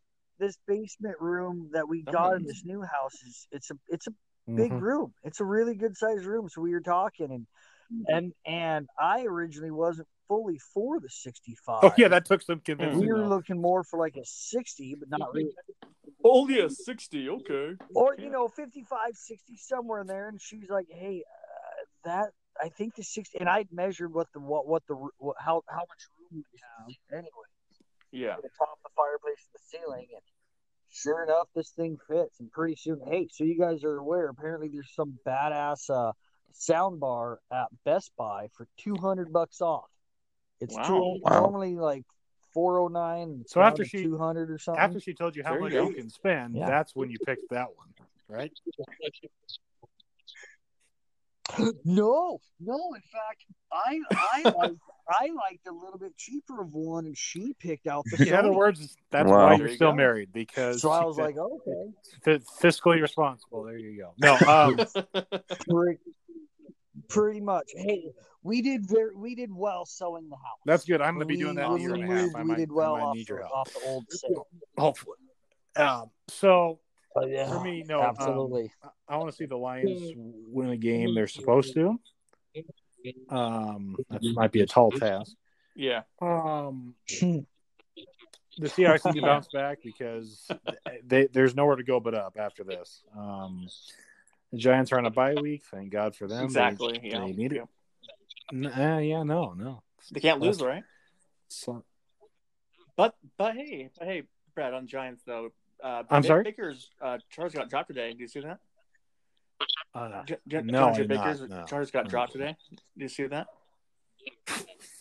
this 0.40 0.56
basement 0.66 1.16
room 1.20 1.70
that 1.72 1.86
we 1.88 2.02
got 2.02 2.36
in 2.36 2.42
Oh. 2.42 2.46
this 2.48 2.64
new 2.64 2.82
house 2.82 3.14
is 3.22 3.46
it's 3.52 3.70
a 3.70 3.74
it's 3.88 4.06
a 4.08 4.14
big 4.48 4.72
Mhm. 4.72 4.80
room. 4.80 5.14
It's 5.22 5.38
a 5.40 5.44
really 5.44 5.76
good 5.76 5.96
sized 5.96 6.24
room. 6.24 6.48
So 6.48 6.60
we 6.62 6.72
were 6.72 6.80
talking 6.80 7.30
and 7.30 7.46
and 8.08 8.32
and 8.46 8.88
I 8.98 9.22
originally 9.24 9.70
wasn't 9.70 10.08
fully 10.26 10.58
for 10.58 10.98
the 10.98 11.08
sixty 11.10 11.54
five. 11.66 11.84
Oh 11.84 11.92
yeah, 11.96 12.08
that 12.08 12.24
took 12.24 12.42
some 12.42 12.60
convincing. 12.60 13.00
we 13.00 13.12
were 13.12 13.18
though. 13.20 13.28
looking 13.28 13.60
more 13.60 13.84
for 13.84 13.98
like 14.00 14.16
a 14.16 14.24
60 14.24 14.96
but 14.98 15.08
not 15.10 15.32
really 15.34 15.52
Oh 16.24 16.48
yeah, 16.48 16.68
sixty. 16.68 17.28
Okay. 17.28 17.76
or 17.94 18.14
Yeah. 18.16 18.24
you 18.24 18.30
know 18.30 18.48
55 18.48 19.14
60 19.14 19.56
somewhere 19.56 20.00
in 20.00 20.06
there 20.06 20.28
and 20.28 20.40
she's 20.40 20.68
like 20.68 20.86
hey 20.90 21.22
uh, 21.22 21.84
that 22.04 22.30
i 22.62 22.68
think 22.68 22.94
the 22.94 23.02
60 23.02 23.38
and 23.40 23.48
I'd 23.48 23.72
measured 23.72 24.12
what 24.12 24.28
the 24.34 24.40
what 24.40 24.66
what 24.66 24.82
the 24.86 24.94
what, 25.18 25.36
how 25.38 25.62
how 25.68 25.84
much 25.90 26.02
room 26.30 26.44
we 26.52 26.60
have 26.78 27.18
anyway 27.18 27.49
Yeah. 28.12 28.36
the 28.42 28.48
top 28.58 28.70
of 28.72 28.82
the 28.82 28.90
fireplace 28.96 29.46
and 29.46 29.54
the 29.54 29.78
ceiling 29.78 30.06
and 30.12 30.22
sure 30.90 31.22
enough 31.22 31.48
this 31.54 31.70
thing 31.70 31.96
fits 32.08 32.40
and 32.40 32.50
pretty 32.50 32.74
soon 32.76 33.00
hey 33.06 33.28
so 33.30 33.44
you 33.44 33.58
guys 33.58 33.84
are 33.84 33.96
aware 33.98 34.28
apparently 34.28 34.68
there's 34.68 34.92
some 34.94 35.18
badass 35.26 35.88
uh 35.88 36.12
sound 36.52 36.98
bar 36.98 37.38
at 37.52 37.66
best 37.84 38.10
buy 38.18 38.48
for 38.56 38.66
200 38.78 39.32
bucks 39.32 39.60
off 39.60 39.88
it's 40.60 40.74
Wow. 40.76 40.82
two, 40.86 41.20
Wow. 41.22 41.40
normally 41.40 41.76
like 41.76 42.04
409 42.52 43.22
and 43.28 43.48
So 43.48 43.60
after 43.62 43.84
she- 43.84 44.02
200 44.02 44.50
or 44.50 44.58
something 44.58 44.82
After 44.82 44.98
she 45.00 45.14
told 45.14 45.36
you 45.36 45.44
how 45.44 45.50
There 45.52 45.60
much 45.60 45.72
you 45.72 45.84
you 45.88 45.94
can 45.94 46.10
spend, 46.10 46.56
Yeah. 46.56 46.66
that's 46.66 46.94
when 46.96 47.08
you 47.10 47.18
picked 47.20 47.48
that 47.50 47.68
one, 47.76 47.94
right? 48.28 48.52
No, 51.84 52.38
no. 52.60 52.78
In 52.94 53.02
fact, 53.12 53.44
I 53.72 54.00
I 54.10 54.42
liked, 54.56 54.76
I 55.08 55.28
liked 55.34 55.66
a 55.68 55.72
little 55.72 55.98
bit 55.98 56.16
cheaper 56.16 56.60
of 56.62 56.72
one, 56.74 57.06
and 57.06 57.16
she 57.16 57.54
picked 57.58 57.86
out 57.86 58.04
the. 58.10 58.28
In 58.28 58.34
other 58.34 58.52
words, 58.52 58.96
that's 59.10 59.28
Wow. 59.28 59.46
why 59.48 59.54
you're 59.56 59.68
you 59.68 59.74
still 59.76 59.90
go. 59.90 59.96
married 59.96 60.32
because 60.32 60.82
so 60.82 60.90
I 60.90 61.04
was 61.04 61.16
said- 61.16 61.22
like, 61.26 61.36
okay, 61.38 61.92
fi- 62.24 62.66
fiscally 62.68 63.00
responsible. 63.00 63.64
There 63.64 63.78
you 63.78 63.96
go. 63.98 64.14
No, 64.18 64.36
um, 64.48 64.76
pretty, 65.68 65.98
pretty 67.08 67.40
much. 67.40 67.70
Hey, 67.74 68.10
we 68.42 68.62
did 68.62 68.86
very, 68.88 69.14
we 69.14 69.34
did 69.34 69.50
well 69.52 69.84
selling 69.86 70.28
the 70.28 70.36
house. 70.36 70.58
that's 70.64 70.84
good. 70.84 71.00
I'm 71.00 71.14
going 71.14 71.26
to 71.26 71.32
be 71.34 71.36
doing 71.36 71.56
that 71.56 71.66
in 71.66 71.70
a 71.70 71.72
when 71.72 71.80
year 71.82 71.94
and 71.94 72.04
a 72.04 72.06
half. 72.06 72.22
moved, 72.24 72.36
I 72.36 72.42
we 72.42 72.48
might, 72.48 72.56
did 72.58 72.72
well 72.72 72.94
I 72.96 73.00
off, 73.02 73.16
need 73.16 73.28
your 73.28 73.38
help. 73.40 73.52
off 73.52 73.72
the 73.74 73.80
old 73.86 74.04
sale. 74.10 74.46
Hopefully. 74.78 75.16
Um, 75.76 76.10
so 76.28 76.80
Oh, 77.16 77.26
yeah, 77.26 77.48
for 77.48 77.60
me, 77.60 77.84
no, 77.88 78.02
um, 78.02 78.08
absolutely. 78.10 78.72
I 79.08 79.16
want 79.16 79.30
to 79.30 79.36
see 79.36 79.46
the 79.46 79.56
Lions 79.56 80.12
win 80.16 80.70
a 80.70 80.76
game 80.76 81.14
they're 81.14 81.26
supposed 81.26 81.74
to. 81.74 81.98
Um, 83.28 83.96
that 84.10 84.22
might 84.22 84.52
be 84.52 84.60
a 84.60 84.66
tall 84.66 84.92
task. 84.92 85.34
yeah. 85.74 86.02
Um, 86.20 86.94
the 87.08 87.46
Seahawks 88.60 89.06
need 89.06 89.20
to 89.20 89.22
bounce 89.26 89.48
back 89.48 89.78
because 89.82 90.48
they, 91.04 91.26
there's 91.26 91.56
nowhere 91.56 91.76
to 91.76 91.82
go 91.82 91.98
but 91.98 92.14
up 92.14 92.36
after 92.38 92.62
this. 92.62 93.02
Um, 93.16 93.68
the 94.52 94.58
Giants 94.58 94.92
are 94.92 94.98
on 94.98 95.06
a 95.06 95.10
bye 95.10 95.34
week. 95.34 95.62
Thank 95.70 95.90
God 95.90 96.14
for 96.14 96.28
them. 96.28 96.44
Exactly. 96.44 96.98
They, 97.02 97.08
Yeah. 97.08 97.26
need 97.26 97.52
it. 97.52 97.62
N- 98.52 98.66
uh, 98.66 98.98
yeah, 98.98 99.22
no, 99.22 99.54
no. 99.54 99.82
They 100.12 100.20
can't 100.20 100.40
lose, 100.40 100.60
right? 100.60 100.82
So, 101.48 101.84
But 102.96 103.14
but 103.36 103.54
hey, 103.54 103.90
but 103.98 104.06
hey, 104.06 104.24
Brad 104.54 104.74
on 104.74 104.86
Giants 104.86 105.22
though. 105.24 105.50
Uh, 105.82 106.02
I'm 106.10 106.22
Ba- 106.22 106.26
sorry? 106.28 106.42
Baker's 106.44 106.90
uh, 107.00 107.18
charge 107.30 107.52
got 107.54 107.68
dropped 107.70 107.88
today. 107.88 108.12
Do 108.12 108.20
you 108.20 108.28
see 108.28 108.40
that? 108.40 108.58
uh, 109.94 110.22
J- 110.24 110.36
J- 110.48 110.62
No, 110.62 110.88
I 110.88 111.02
Baker's 111.04 111.40
not, 111.40 111.50
no. 111.50 111.64
charge 111.66 111.92
got 111.92 112.08
dropped 112.08 112.32
today. 112.32 112.56
Do 112.70 113.02
you 113.02 113.08
see 113.08 113.26
that? 113.26 113.46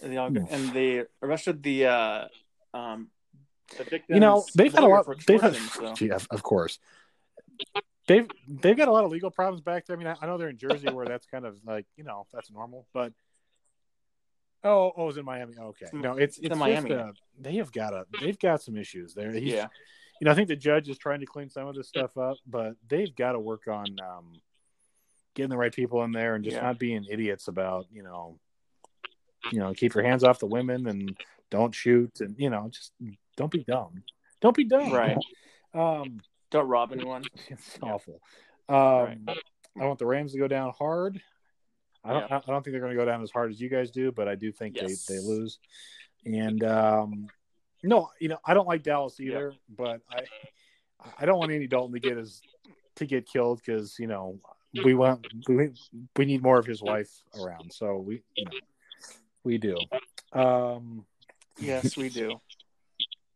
And, 0.01 0.11
the, 0.13 0.29
No. 0.29 0.47
and 0.49 0.73
they 0.73 1.03
arrested 1.21 1.61
the 1.63 1.85
uh, 1.85 2.27
um, 2.73 3.09
the 3.77 3.83
victim's 3.83 4.15
you 4.15 4.19
know, 4.19 4.43
they've 4.55 4.73
had 4.73 4.83
a 4.83 4.87
lot. 4.87 5.05
They've 5.27 5.41
had, 5.41 5.55
so. 5.55 5.93
gee, 5.93 6.09
of, 6.11 6.27
of 6.31 6.41
course. 6.43 6.79
They've 8.07 8.27
they've 8.47 8.77
got 8.77 8.87
a 8.87 8.91
lot 8.91 9.03
of 9.05 9.11
legal 9.11 9.29
problems 9.29 9.61
back 9.61 9.85
there. 9.85 9.95
I 9.95 9.99
mean, 9.99 10.07
I, 10.07 10.15
I 10.21 10.25
know 10.25 10.37
they're 10.37 10.49
in 10.49 10.57
Jersey 10.57 10.89
where 10.89 11.05
that's 11.05 11.27
kind 11.27 11.45
of 11.45 11.59
like 11.65 11.85
you 11.95 12.03
know 12.03 12.25
that's 12.33 12.49
normal, 12.51 12.87
but 12.93 13.13
oh, 14.63 14.91
oh, 14.97 15.09
it's 15.09 15.17
in 15.17 15.25
Miami. 15.25 15.53
Okay, 15.59 15.85
no, 15.93 16.13
it's 16.17 16.37
It's 16.37 16.45
it's, 16.47 16.53
in 16.53 16.57
Miami. 16.57 16.93
uh, 16.93 17.11
they 17.39 17.55
have 17.57 17.71
got 17.71 17.93
a 17.93 18.05
they've 18.19 18.39
got 18.39 18.61
some 18.63 18.77
issues 18.77 19.13
there. 19.13 19.31
He's, 19.31 19.43
Yeah, 19.53 19.67
you 20.19 20.25
know, 20.25 20.31
I 20.31 20.35
think 20.35 20.47
the 20.47 20.55
judge 20.55 20.89
is 20.89 20.97
trying 20.97 21.19
to 21.21 21.25
clean 21.25 21.49
some 21.49 21.67
of 21.67 21.75
this 21.75 21.87
stuff 21.87 22.17
up, 22.17 22.37
but 22.45 22.73
they've 22.87 23.15
got 23.15 23.33
to 23.33 23.39
work 23.39 23.67
on 23.67 23.85
um, 24.01 24.33
getting 25.35 25.49
the 25.49 25.57
right 25.57 25.73
people 25.73 26.03
in 26.03 26.11
there 26.11 26.35
and 26.35 26.43
just 26.43 26.55
Yeah. 26.57 26.63
not 26.63 26.79
being 26.79 27.05
idiots 27.09 27.47
about 27.47 27.85
you 27.91 28.03
know, 28.03 28.37
you 29.51 29.59
know, 29.59 29.73
keep 29.73 29.93
your 29.95 30.03
hands 30.03 30.23
off 30.23 30.39
the 30.39 30.45
women 30.47 30.87
and 30.87 31.17
don't 31.49 31.73
shoot 31.73 32.19
and 32.21 32.35
you 32.37 32.49
know, 32.49 32.69
just 32.71 32.91
don't 33.37 33.51
be 33.51 33.63
dumb. 33.63 34.03
Don't 34.41 34.55
be 34.55 34.65
dumb. 34.65 34.91
right. 34.93 35.17
Um, 35.73 36.19
Don't 36.51 36.67
rob 36.67 36.91
anyone. 36.93 37.23
it's 37.47 37.77
Yeah. 37.83 37.93
awful. 37.93 38.21
Um, 38.67 39.25
I 39.79 39.85
want 39.85 39.99
the 39.99 40.05
Rams 40.05 40.31
to 40.33 40.39
go 40.39 40.47
down 40.47 40.73
hard. 40.77 41.21
I 42.03 42.13
don't. 42.13 42.29
Yeah. 42.29 42.37
I 42.47 42.51
don't 42.51 42.63
think 42.63 42.71
they're 42.73 42.79
going 42.81 42.93
to 42.93 42.97
go 42.97 43.05
down 43.05 43.21
as 43.21 43.31
hard 43.31 43.51
as 43.51 43.59
you 43.61 43.69
guys 43.69 43.91
do, 43.91 44.11
but 44.11 44.27
I 44.27 44.35
do 44.35 44.51
think 44.51 44.75
Yes. 44.75 45.05
they, 45.05 45.15
they 45.15 45.19
lose. 45.21 45.59
And 46.25 46.63
um, 46.63 47.27
no, 47.83 48.09
you 48.19 48.29
know, 48.29 48.37
I 48.45 48.53
don't 48.53 48.67
like 48.67 48.83
Dallas 48.83 49.19
Yeah. 49.19 49.27
either, 49.27 49.53
but 49.69 50.01
I 50.11 50.23
I 51.17 51.25
don't 51.25 51.39
want 51.39 51.51
Andy 51.51 51.67
Dalton 51.67 51.93
to 51.93 51.99
get 51.99 52.17
his 52.17 52.41
to 52.95 53.05
get 53.05 53.25
killed 53.25 53.61
because 53.65 53.97
you 53.99 54.07
know 54.07 54.39
we 54.83 54.93
want 54.93 55.25
we, 55.47 55.71
we 56.15 56.25
need 56.25 56.43
more 56.43 56.59
of 56.59 56.65
his 56.65 56.81
wife 56.81 57.09
around. 57.39 57.71
So 57.73 57.97
we 57.97 58.21
you 58.35 58.45
know, 58.45 58.51
we 59.43 59.57
do. 59.57 59.77
Um, 60.33 61.05
yes, 61.57 61.95
we 61.95 62.09
do. 62.09 62.39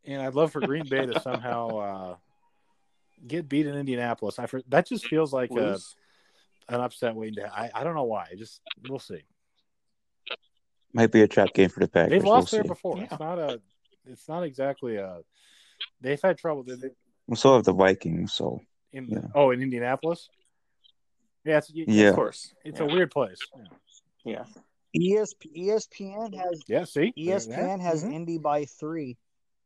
And 0.04 0.20
I'd 0.20 0.34
love 0.34 0.52
for 0.52 0.60
Green 0.60 0.86
Bay 0.86 1.06
to 1.06 1.18
somehow 1.20 1.78
uh, 1.78 2.16
get 3.26 3.48
beat 3.48 3.66
in 3.66 3.74
Indianapolis. 3.74 4.38
I 4.38 4.46
that 4.68 4.86
just 4.86 5.06
feels 5.06 5.32
like 5.32 5.50
a, 5.52 5.78
an 6.68 6.80
upset 6.80 7.14
waiting 7.14 7.36
to. 7.36 7.50
I 7.52 7.70
I 7.74 7.84
don't 7.84 7.94
know 7.94 8.04
why. 8.04 8.28
Just 8.36 8.60
we'll 8.88 8.98
see. 8.98 9.22
Might 10.92 11.10
be 11.10 11.22
a 11.22 11.28
trap 11.28 11.52
game 11.54 11.70
for 11.70 11.80
the 11.80 11.88
Packers. 11.88 12.10
They've 12.10 12.24
lost 12.24 12.52
we'll 12.52 12.62
there 12.62 12.68
before. 12.68 12.98
Yeah. 12.98 13.04
It's 13.10 13.18
not 13.18 13.38
a. 13.38 13.60
It's 14.06 14.28
not 14.28 14.42
exactly 14.42 14.96
a. 14.96 15.18
They've 16.00 16.20
had 16.20 16.38
trouble. 16.38 16.64
They, 16.64 16.76
we 17.26 17.36
still 17.36 17.54
have 17.54 17.64
the 17.64 17.72
Vikings, 17.72 18.32
so. 18.32 18.60
In, 18.92 19.08
yeah. 19.08 19.26
Oh, 19.34 19.50
in 19.50 19.62
Indianapolis. 19.62 20.28
Yeah, 21.44 21.58
it's, 21.58 21.70
yeah, 21.72 22.08
of 22.08 22.14
course. 22.14 22.54
It's 22.64 22.80
yeah. 22.80 22.86
a 22.86 22.88
weird 22.88 23.10
place. 23.10 23.38
Yeah. 24.24 24.44
ESP, 24.96 25.56
ESPN 25.56 26.34
has 26.34 26.62
yeah. 26.68 26.84
See, 26.84 27.12
ESPN 27.18 27.80
has 27.80 28.02
mm-hmm. 28.04 28.12
Indy 28.12 28.38
by 28.38 28.64
three. 28.64 29.18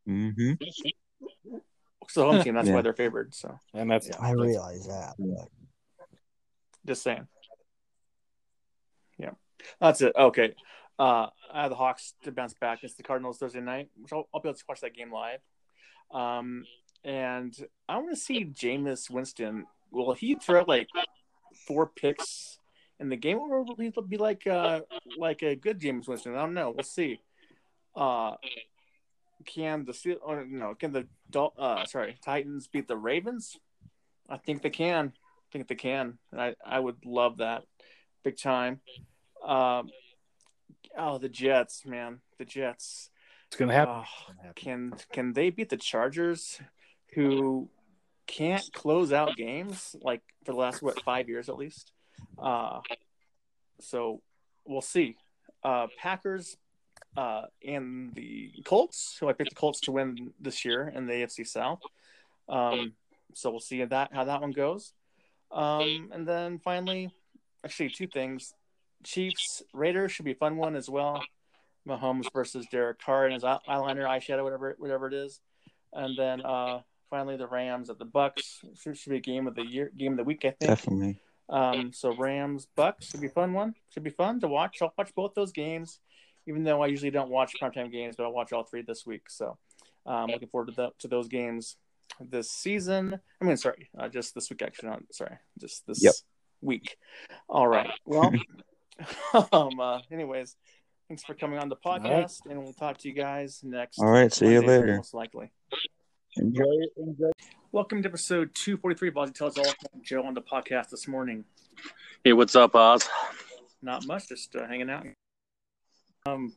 Mm-hmm. 0.09 0.55
It's 2.03 2.15
the 2.15 2.25
home 2.25 2.43
team. 2.43 2.55
That's 2.55 2.69
yeah. 2.69 2.75
why 2.75 2.83
they're 2.83 2.95
favored. 2.95 3.35
So, 3.35 3.59
and 3.75 3.91
that's 3.91 4.11
I 4.19 4.33
realize 4.33 4.87
that. 4.87 5.15
But... 5.19 5.49
Just 6.87 7.03
saying. 7.03 7.29
Yeah, 9.19 9.33
that's 9.79 10.01
it. 10.01 10.15
Okay. 10.17 10.55
Uh, 10.99 11.29
I 11.53 11.63
have 11.63 11.71
the 11.71 11.77
Hawks 11.77 12.15
to 12.25 12.33
bounce 12.33 12.55
back 12.55 12.79
against 12.79 12.97
the 12.97 13.05
Cardinals 13.05 13.39
Thursday 13.39 13.61
night, 13.61 13.91
which 13.97 14.13
I'll, 14.13 14.29
I'll 14.35 14.41
be 14.41 14.49
able 14.49 14.59
to 14.59 14.65
watch 14.69 14.81
that 14.81 14.95
game 14.95 15.13
live. 15.13 15.41
Um, 16.11 16.65
and 17.05 17.55
I 17.89 17.97
want 17.99 18.11
to 18.11 18.17
see 18.17 18.45
Jameis 18.45 19.09
Winston. 19.09 19.67
Will 19.93 20.13
he 20.15 20.35
throw 20.35 20.65
like 20.67 20.89
four 21.67 21.87
picks 21.87 22.59
in 22.99 23.09
the 23.09 23.17
game, 23.17 23.39
or 23.39 23.63
will 23.63 23.77
he 23.77 23.93
be 24.09 24.17
like 24.17 24.47
uh, 24.47 24.81
like 25.17 25.43
a 25.43 25.55
good 25.55 25.81
Jameis 25.81 26.09
Winston? 26.09 26.35
I 26.35 26.41
don't 26.41 26.55
know. 26.55 26.71
We'll 26.71 26.85
see. 26.85 27.21
Uh, 27.95 28.35
can 29.45 29.85
the 29.85 30.19
or 30.23 30.45
no? 30.45 30.75
Can 30.75 30.93
the 30.93 31.07
uh, 31.39 31.85
sorry 31.87 32.17
Titans 32.25 32.67
beat 32.67 32.89
the 32.89 32.97
Ravens? 32.97 33.57
I 34.29 34.37
think 34.37 34.63
they 34.63 34.71
can. 34.71 35.13
I 35.15 35.49
think 35.53 35.69
they 35.69 35.75
can, 35.77 36.19
and 36.33 36.41
I 36.41 36.55
I 36.65 36.81
would 36.81 37.07
love 37.07 37.39
that 37.39 37.63
big 38.25 38.37
time. 38.37 38.81
Um, 39.47 39.91
oh, 40.97 41.19
the 41.19 41.29
Jets, 41.29 41.85
man, 41.87 42.21
the 42.39 42.45
Jets. 42.45 43.11
It's 43.49 43.57
gonna 43.57 43.73
happen. 43.73 44.05
Oh, 44.05 44.53
can 44.55 44.95
can 45.13 45.33
they 45.33 45.51
beat 45.51 45.71
the 45.71 45.77
Chargers, 45.77 46.61
who 47.15 47.71
can't 48.27 48.71
close 48.73 49.13
out 49.13 49.37
games 49.37 49.97
like 50.03 50.23
for 50.45 50.53
the 50.53 50.59
last 50.59 50.83
what 50.83 51.03
five 51.03 51.29
years 51.29 51.49
at 51.49 51.57
least? 51.57 51.93
Uh, 52.39 52.81
so 53.81 54.21
we'll 54.67 54.83
see. 54.83 55.17
Uh, 55.65 55.87
Packers 55.99 56.57
uh, 57.17 57.43
and 57.67 58.15
the 58.15 58.53
Colts, 58.65 59.17
who 59.19 59.29
I 59.29 59.33
picked 59.33 59.51
the 59.51 59.57
Colts 59.57 59.81
to 59.83 59.93
win 59.93 60.33
this 60.41 60.65
year 60.65 60.93
in 60.95 61.07
the 61.07 61.15
AFC 61.15 61.47
South. 61.47 61.81
Um, 62.49 62.93
so 63.35 63.51
we'll 63.51 63.61
see 63.61 63.85
that 63.85 64.11
how 64.13 64.25
that 64.25 64.41
one 64.41 64.53
goes. 64.53 64.93
Um, 65.51 66.11
and 66.13 66.27
then 66.27 66.59
finally, 66.59 67.11
actually, 67.65 67.91
two 67.91 68.07
things: 68.07 68.55
Chiefs 69.05 69.63
Raiders 69.73 70.13
should 70.13 70.25
be 70.25 70.33
a 70.33 70.37
fun 70.37 70.57
one 70.57 70.77
as 70.77 70.89
well. 70.89 71.23
Mahomes 71.87 72.31
versus 72.33 72.67
Derek 72.71 73.01
Carr 73.01 73.25
and 73.25 73.35
his 73.35 73.45
eyeliner, 73.45 74.07
eyeshadow, 74.07 74.45
whatever 74.45 74.75
whatever 74.79 75.07
it 75.09 75.15
is. 75.15 75.41
And 75.93 76.17
then 76.19 76.45
uh, 76.45 76.81
finally, 77.09 77.37
the 77.37 77.47
Rams 77.47 77.89
at 77.89 77.99
the 77.99 78.05
Bucks 78.05 78.61
should, 78.79 78.97
should 78.97 79.11
be 79.11 79.17
a 79.17 79.21
game 79.21 79.47
of 79.47 79.55
the 79.55 79.65
year, 79.65 79.91
game 79.97 80.13
of 80.13 80.19
the 80.19 80.25
week, 80.25 80.45
I 80.45 80.51
think. 80.51 80.69
Definitely. 80.69 81.21
Um, 81.49 81.93
so 81.95 82.15
Rams 82.15 82.67
Bucks 82.77 83.07
should 83.07 83.23
be 83.23 83.29
fun 83.29 83.55
one. 83.55 83.75
Should 83.95 84.03
be 84.03 84.11
fun 84.11 84.41
to 84.41 84.49
watch. 84.49 84.83
I'll 84.83 84.93
watch 84.99 85.15
both 85.15 85.35
those 85.35 85.53
games 85.53 86.01
even 86.49 86.65
though 86.65 86.83
I 86.83 86.87
usually 86.87 87.11
don't 87.11 87.29
watch 87.29 87.53
primetime 87.63 87.93
games, 87.93 88.17
but 88.17 88.25
I'll 88.25 88.33
watch 88.33 88.53
all 88.53 88.65
three 88.65 88.83
this 88.83 89.07
week. 89.07 89.29
So 89.29 89.59
I'm 90.07 90.25
um, 90.25 90.31
looking 90.31 90.49
forward 90.49 90.69
to, 90.69 90.75
the, 90.75 90.91
to 91.01 91.09
those 91.09 91.29
games 91.29 91.77
this 92.19 92.51
season. 92.51 93.21
I 93.41 93.45
mean, 93.45 93.59
sorry, 93.59 93.91
uh, 93.97 94.09
just 94.09 94.35
this 94.35 94.49
week, 94.49 94.63
actually. 94.63 94.89
Not 94.89 95.03
sorry, 95.13 95.37
just 95.61 95.87
this 95.87 96.03
yep. 96.03 96.15
week. 96.63 96.97
All 97.49 97.69
right. 97.69 97.91
Well, 98.07 98.33
um, 99.53 99.79
uh, 99.79 100.01
anyways, 100.11 100.57
thanks 101.09 101.25
for 101.25 101.35
coming 101.35 101.59
on 101.59 101.69
the 101.69 101.77
podcast, 101.77 102.41
right. 102.45 102.51
and 102.51 102.63
we'll 102.63 102.73
talk 102.73 102.99
to 102.99 103.09
you 103.09 103.15
guys 103.15 103.61
next. 103.63 103.99
All 103.99 104.11
right. 104.11 104.33
See 104.33 104.47
Monday, 104.47 104.61
you 104.61 104.67
later. 104.67 104.97
Most 104.97 105.15
likely. 105.15 105.51
Enjoy. 106.37 106.65
Enjoy. 106.97 107.31
Welcome 107.71 108.03
to 108.03 108.09
episode 108.09 108.55
243 108.55 109.09
of 109.09 109.15
Ozzy 109.15 109.35
Tells 109.35 109.59
All. 109.59 109.65
Joe 110.03 110.23
on 110.25 110.35
the 110.35 110.43
podcast 110.43 110.91
this 110.91 111.07
morning. 111.07 111.45
Hey, 112.25 112.33
what's 112.33 112.57
up, 112.57 112.75
Oz? 112.75 113.09
Not 113.83 114.07
much, 114.07 114.29
just 114.29 114.57
uh, 114.57 114.67
hanging 114.67 114.91
out. 114.91 115.07
Um, 116.27 116.53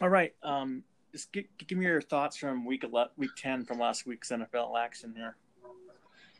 all 0.00 0.08
right. 0.08 0.34
Um, 0.42 0.82
just 1.12 1.32
give, 1.32 1.44
give 1.66 1.78
me 1.78 1.86
your 1.86 2.02
thoughts 2.02 2.36
from 2.36 2.66
week 2.66 2.84
11, 2.84 3.12
week 3.16 3.30
10 3.38 3.64
from 3.64 3.78
last 3.78 4.06
week's 4.06 4.30
NFL 4.30 4.78
action 4.78 5.14
here. 5.16 5.36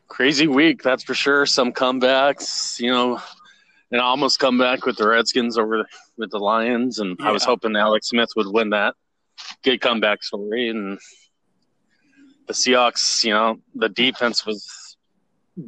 Crazy 0.09 0.47
week, 0.47 0.83
that's 0.83 1.03
for 1.03 1.15
sure. 1.15 1.47
Some 1.47 1.73
comebacks, 1.73 2.79
you 2.79 2.91
know, 2.91 3.21
and 3.91 4.01
almost 4.01 4.39
come 4.39 4.59
back 4.59 4.85
with 4.85 4.97
the 4.97 5.07
Redskins 5.07 5.59
over 5.59 5.87
with 6.17 6.31
the 6.31 6.39
Lions. 6.39 6.99
And 6.99 7.17
yeah. 7.19 7.29
I 7.29 7.33
was 7.33 7.45
hoping 7.45 7.77
Alex 7.77 8.09
Smith 8.09 8.31
would 8.37 8.49
win 8.49 8.71
that. 8.71 8.95
Good 9.63 9.81
comeback 9.81 10.23
story. 10.23 10.69
And 10.69 10.99
the 12.47 12.53
Seahawks, 12.53 13.25
you 13.25 13.33
know, 13.33 13.61
the 13.75 13.89
defense 13.89 14.45
was 14.47 14.97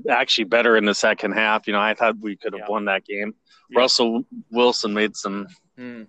actually 0.09 0.45
better 0.45 0.77
in 0.77 0.85
the 0.85 0.95
second 0.95 1.33
half. 1.33 1.67
You 1.67 1.73
know, 1.75 1.81
I 1.81 1.95
thought 1.95 2.19
we 2.21 2.37
could 2.37 2.53
have 2.53 2.61
yeah. 2.67 2.73
won 2.73 2.87
that 2.87 3.05
game. 3.05 3.35
Yeah. 3.71 3.81
Russell 3.81 4.25
Wilson 4.51 4.95
made 4.95 5.17
some 5.17 5.47
mm 5.79 6.07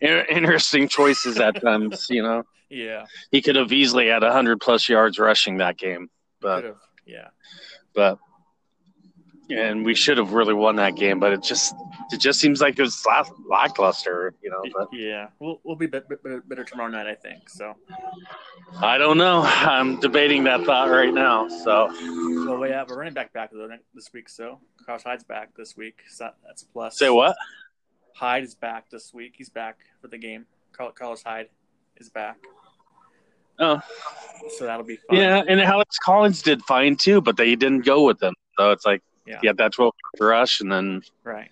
interesting 0.00 0.88
choices 0.88 1.38
at 1.38 1.60
times. 1.62 2.06
You 2.08 2.22
know, 2.22 2.42
yeah, 2.68 3.04
he 3.30 3.42
could 3.42 3.56
have 3.56 3.72
easily 3.72 4.08
had 4.08 4.22
hundred 4.22 4.60
plus 4.60 4.88
yards 4.88 5.18
rushing 5.18 5.58
that 5.58 5.76
game, 5.76 6.08
but 6.40 6.76
yeah, 7.06 7.28
but 7.94 8.18
and 9.50 9.84
we 9.84 9.94
should 9.94 10.18
have 10.18 10.32
really 10.32 10.54
won 10.54 10.76
that 10.76 10.96
game, 10.96 11.18
but 11.18 11.32
it 11.32 11.42
just 11.42 11.74
it 12.12 12.18
just 12.18 12.40
seems 12.40 12.60
like 12.60 12.78
it 12.78 12.82
was 12.82 13.06
lackluster, 13.48 14.34
you 14.42 14.50
know. 14.50 14.62
But 14.74 14.88
yeah, 14.92 15.28
we'll 15.38 15.60
we'll 15.64 15.76
be 15.76 15.86
better, 15.86 16.42
better 16.46 16.64
tomorrow 16.64 16.90
night, 16.90 17.06
I 17.06 17.14
think. 17.14 17.48
So 17.48 17.74
I 18.80 18.98
don't 18.98 19.18
know. 19.18 19.42
I'm 19.44 20.00
debating 20.00 20.44
that 20.44 20.64
thought 20.64 20.90
right 20.90 21.12
now. 21.12 21.48
So 21.48 21.88
well, 22.46 22.58
we 22.58 22.70
have 22.70 22.90
a 22.90 22.94
running 22.94 23.14
back 23.14 23.32
back 23.32 23.50
though 23.52 23.68
this 23.94 24.12
week. 24.12 24.28
So 24.28 24.60
Carlos 24.84 25.02
Hyde's 25.02 25.24
back 25.24 25.54
this 25.56 25.76
week. 25.76 26.02
So 26.08 26.30
that's 26.46 26.62
a 26.62 26.66
plus. 26.66 26.98
Say 26.98 27.10
what? 27.10 27.36
Hyde 28.14 28.44
is 28.44 28.54
back 28.54 28.90
this 28.90 29.14
week. 29.14 29.34
He's 29.36 29.48
back 29.48 29.78
for 30.00 30.08
the 30.08 30.18
game. 30.18 30.46
Carlos 30.72 31.22
Hyde 31.22 31.48
is 31.96 32.08
back. 32.08 32.36
Oh, 33.62 33.80
so 34.56 34.64
that'll 34.64 34.86
be 34.86 34.96
fun. 34.96 35.18
Yeah, 35.18 35.42
and 35.46 35.60
Alex 35.60 35.98
Collins 35.98 36.40
did 36.40 36.62
fine 36.62 36.96
too, 36.96 37.20
but 37.20 37.36
they 37.36 37.54
didn't 37.54 37.84
go 37.84 38.04
with 38.04 38.22
him. 38.22 38.34
So 38.58 38.70
it's 38.70 38.86
like, 38.86 39.02
yeah, 39.26 39.38
yeah 39.42 39.52
that's 39.56 39.78
what 39.78 39.94
rush, 40.18 40.60
and 40.60 40.70
then 40.70 41.02
right 41.24 41.50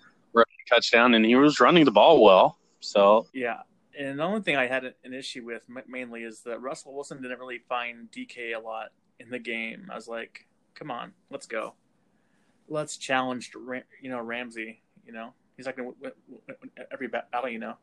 touchdown, 0.69 1.15
and 1.15 1.25
he 1.25 1.35
was 1.35 1.59
running 1.59 1.83
the 1.83 1.91
ball 1.91 2.23
well. 2.23 2.57
So 2.79 3.27
yeah, 3.33 3.61
and 3.97 4.19
the 4.19 4.23
only 4.23 4.41
thing 4.41 4.55
I 4.55 4.67
had 4.67 4.93
an 5.03 5.13
issue 5.13 5.43
with 5.45 5.63
mainly 5.87 6.23
is 6.23 6.41
that 6.41 6.61
Russell 6.61 6.93
Wilson 6.93 7.21
didn't 7.21 7.39
really 7.39 7.59
find 7.67 8.09
DK 8.11 8.55
a 8.55 8.59
lot 8.59 8.89
in 9.19 9.29
the 9.29 9.39
game. 9.39 9.89
I 9.91 9.95
was 9.95 10.07
like, 10.07 10.45
come 10.75 10.91
on, 10.91 11.13
let's 11.29 11.47
go, 11.47 11.73
let's 12.67 12.97
challenge, 12.97 13.51
you 14.01 14.09
know, 14.09 14.21
Ramsey. 14.21 14.81
You 15.05 15.13
know, 15.13 15.33
He's 15.57 15.65
not 15.65 15.75
going 15.75 15.91
to 15.91 15.95
win 15.99 16.11
every 16.89 17.09
battle, 17.09 17.49
you 17.49 17.59
know. 17.59 17.75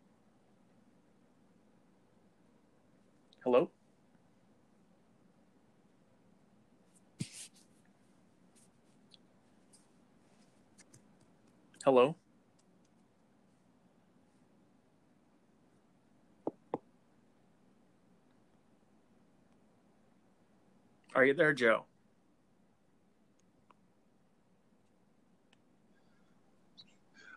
Hello? 3.44 3.70
Hello? 11.86 12.16
Are 21.14 21.24
you 21.24 21.32
there, 21.32 21.52
Joe? 21.52 21.84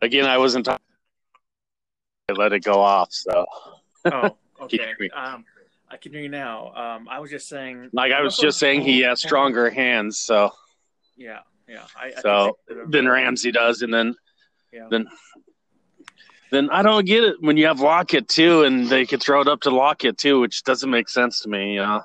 again, 0.02 0.26
I 0.26 0.40
wasn't 0.40 0.66
talking. 0.66 0.80
I 2.30 2.34
let 2.34 2.54
it 2.54 2.64
go 2.64 2.82
off. 2.82 3.10
So. 3.12 3.46
oh, 4.06 4.36
okay. 4.62 4.94
Um, 5.14 5.46
I 5.90 5.98
can 5.98 6.12
hear 6.12 6.22
you 6.22 6.30
now. 6.30 6.74
Um, 6.74 7.08
I 7.08 7.20
was 7.20 7.30
just 7.30 7.48
saying. 7.48 7.92
Like 7.94 8.12
I 8.12 8.22
was 8.22 8.36
just 8.36 8.58
saying, 8.58 8.82
he 8.82 9.02
has 9.02 9.22
stronger 9.22 9.70
hands. 9.70 10.18
So. 10.18 10.52
Yeah, 11.16 11.42
yeah. 11.68 11.86
I, 11.96 12.08
I 12.18 12.22
so 12.22 12.58
then 12.88 13.08
Ramsey 13.08 13.52
does, 13.52 13.84
and 13.84 13.94
then, 13.94 14.16
yeah. 14.72 14.88
then, 14.90 15.08
then 16.52 16.70
I 16.70 16.82
don't 16.82 17.06
get 17.06 17.24
it 17.24 17.36
when 17.42 17.58
you 17.58 17.68
have 17.68 17.80
Lockett 17.80 18.28
too, 18.28 18.64
and 18.64 18.88
they 18.88 19.06
could 19.06 19.22
throw 19.22 19.42
it 19.42 19.48
up 19.48 19.62
to 19.62 19.70
Lockett 19.70 20.18
too, 20.18 20.40
which 20.40 20.64
doesn't 20.64 20.90
make 20.90 21.10
sense 21.10 21.42
to 21.42 21.50
me. 21.50 21.74
You 21.74 21.82
know, 21.82 22.02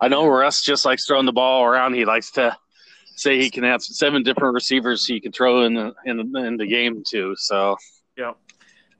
I 0.00 0.08
know 0.08 0.26
Russ 0.26 0.62
just 0.62 0.84
likes 0.84 1.06
throwing 1.06 1.26
the 1.26 1.32
ball 1.32 1.64
around. 1.64 1.94
He 1.94 2.04
likes 2.04 2.30
to 2.32 2.56
say 3.16 3.40
he 3.40 3.50
can 3.50 3.64
have 3.64 3.82
seven 3.82 4.22
different 4.22 4.54
receivers 4.54 5.06
he 5.06 5.20
can 5.20 5.32
throw 5.32 5.64
in 5.64 5.74
the 5.74 5.94
in 6.04 6.32
the, 6.32 6.44
in 6.44 6.56
the 6.56 6.66
game 6.66 7.02
too. 7.06 7.34
So 7.36 7.76
yeah, 8.16 8.32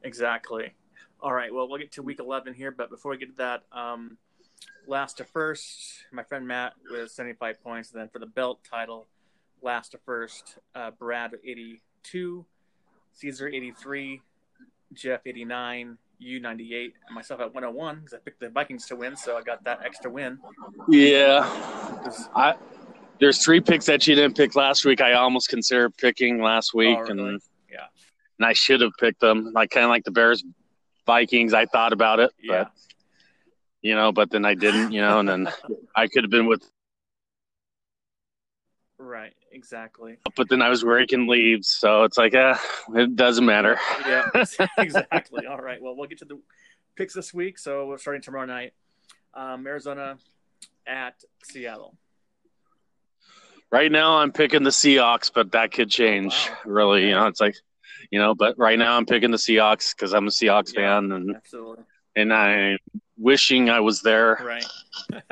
exactly. 0.03 0.73
All 1.21 1.33
right, 1.33 1.53
well, 1.53 1.69
we'll 1.69 1.79
get 1.79 1.93
to 1.93 2.03
week 2.03 2.21
11 2.21 2.53
here, 2.53 2.71
but 2.71 2.91
before 2.91 3.13
we 3.13 3.17
get 3.17 3.31
to 3.31 3.37
that, 3.37 3.63
um, 3.73 4.19
last 4.87 5.17
to 5.17 5.25
first, 5.25 6.05
my 6.13 6.23
friend 6.23 6.47
Matt 6.47 6.75
with 6.91 7.11
75 7.11 7.63
points. 7.63 7.93
And 7.93 8.01
then 8.01 8.09
for 8.09 8.19
the 8.19 8.27
belt 8.27 8.61
title, 8.69 9.09
last 9.63 9.93
to 9.93 9.99
first, 10.05 10.59
uh, 10.75 10.91
Brad 10.91 11.33
with 11.33 11.41
82, 11.43 12.45
Caesar 13.15 13.49
83, 13.49 14.21
Jeff 14.93 15.21
89, 15.27 15.99
you 16.19 16.41
98, 16.41 16.95
and 17.07 17.15
myself 17.15 17.41
at 17.41 17.55
101 17.55 17.97
because 17.97 18.15
I 18.15 18.19
picked 18.19 18.41
the 18.41 18.49
Vikings 18.51 18.87
to 18.87 18.97
win, 18.97 19.17
so 19.17 19.37
I 19.37 19.43
got 19.43 19.63
that 19.65 19.81
extra 19.85 20.11
win. 20.11 20.39
yeah, 20.89 21.41
I 22.35 22.55
there's 23.21 23.45
three 23.45 23.61
picks 23.61 23.87
that 23.87 24.07
you 24.07 24.15
didn't 24.17 24.37
pick 24.37 24.57
last 24.57 24.85
week. 24.85 25.01
I 25.01 25.13
almost 25.13 25.49
considered 25.49 25.97
picking 25.97 26.43
last 26.43 26.73
oh, 26.75 26.79
week, 26.79 26.99
Oh, 26.99 27.03
really? 27.03 27.29
and 27.29 27.41
Yeah. 27.71 27.87
and 28.39 28.47
I 28.47 28.53
should 28.53 28.81
have 28.81 28.91
picked 28.99 29.21
them. 29.21 29.53
Like 29.53 29.71
kind 29.71 29.85
of 29.85 29.91
like 29.91 30.05
the 30.05 30.11
Bears, 30.11 30.45
Vikings. 31.07 31.55
I 31.55 31.67
thought 31.67 31.93
about 31.93 32.19
it, 32.19 32.33
Yeah. 32.43 32.65
but 32.65 32.73
you 33.83 33.95
know, 33.95 34.11
but 34.11 34.31
then 34.31 34.45
I 34.45 34.55
didn't. 34.55 34.91
You 34.93 35.01
know, 35.03 35.21
and 35.21 35.29
then 35.29 35.49
I 35.97 36.09
could 36.09 36.25
have 36.25 36.31
been 36.31 36.47
with, 36.47 36.69
Right, 39.05 39.35
exactly. 39.53 40.17
but 40.35 40.49
then 40.49 40.63
I 40.63 40.71
was 40.71 40.83
raking 40.83 41.27
leaves, 41.29 41.69
so 41.69 42.05
it's 42.05 42.17
like, 42.17 42.33
eh, 42.35 42.57
it 42.95 43.15
doesn't 43.17 43.45
matter. 43.45 43.79
Yeah, 44.07 44.25
exactly. 44.79 45.47
All 45.47 45.59
right. 45.59 45.81
Well, 45.83 45.95
we'll 45.95 46.09
get 46.09 46.19
to 46.21 46.25
the 46.25 46.41
picks 46.97 47.13
this 47.13 47.35
week. 47.35 47.59
So 47.59 47.87
we're 47.87 47.99
starting 47.99 48.23
tomorrow 48.23 48.47
night. 48.47 48.73
Um, 49.35 49.67
Arizona 49.67 50.17
at 50.87 51.23
Seattle. 51.43 51.97
Right 53.71 53.93
now, 53.93 54.17
I'm 54.19 54.33
picking 54.33 54.63
the 54.63 54.71
Seahawks, 54.71 55.31
but 55.35 55.53
that 55.53 55.71
could 55.71 55.91
change. 55.91 56.33
Wow. 56.49 56.57
Really, 56.65 57.09
you 57.09 57.11
know, 57.15 57.27
it's 57.27 57.41
like, 57.43 57.57
you 58.11 58.19
know, 58.19 58.35
but 58.35 58.57
right 58.59 58.79
now 58.79 58.97
I'm 58.97 59.05
picking 59.05 59.31
the 59.33 59.37
Seahawks 59.37 59.95
because 59.95 60.15
I'm 60.15 60.27
a 60.27 60.31
Seahawks 60.31 60.73
Yeah. 60.73 60.81
fan, 61.01 61.13
and 61.13 61.37
Absolutely. 61.37 61.85
and 62.17 62.33
I 62.33 62.79
wishing 63.19 63.69
I 63.69 63.81
was 63.81 64.01
there. 64.01 64.39
Right. 64.43 64.65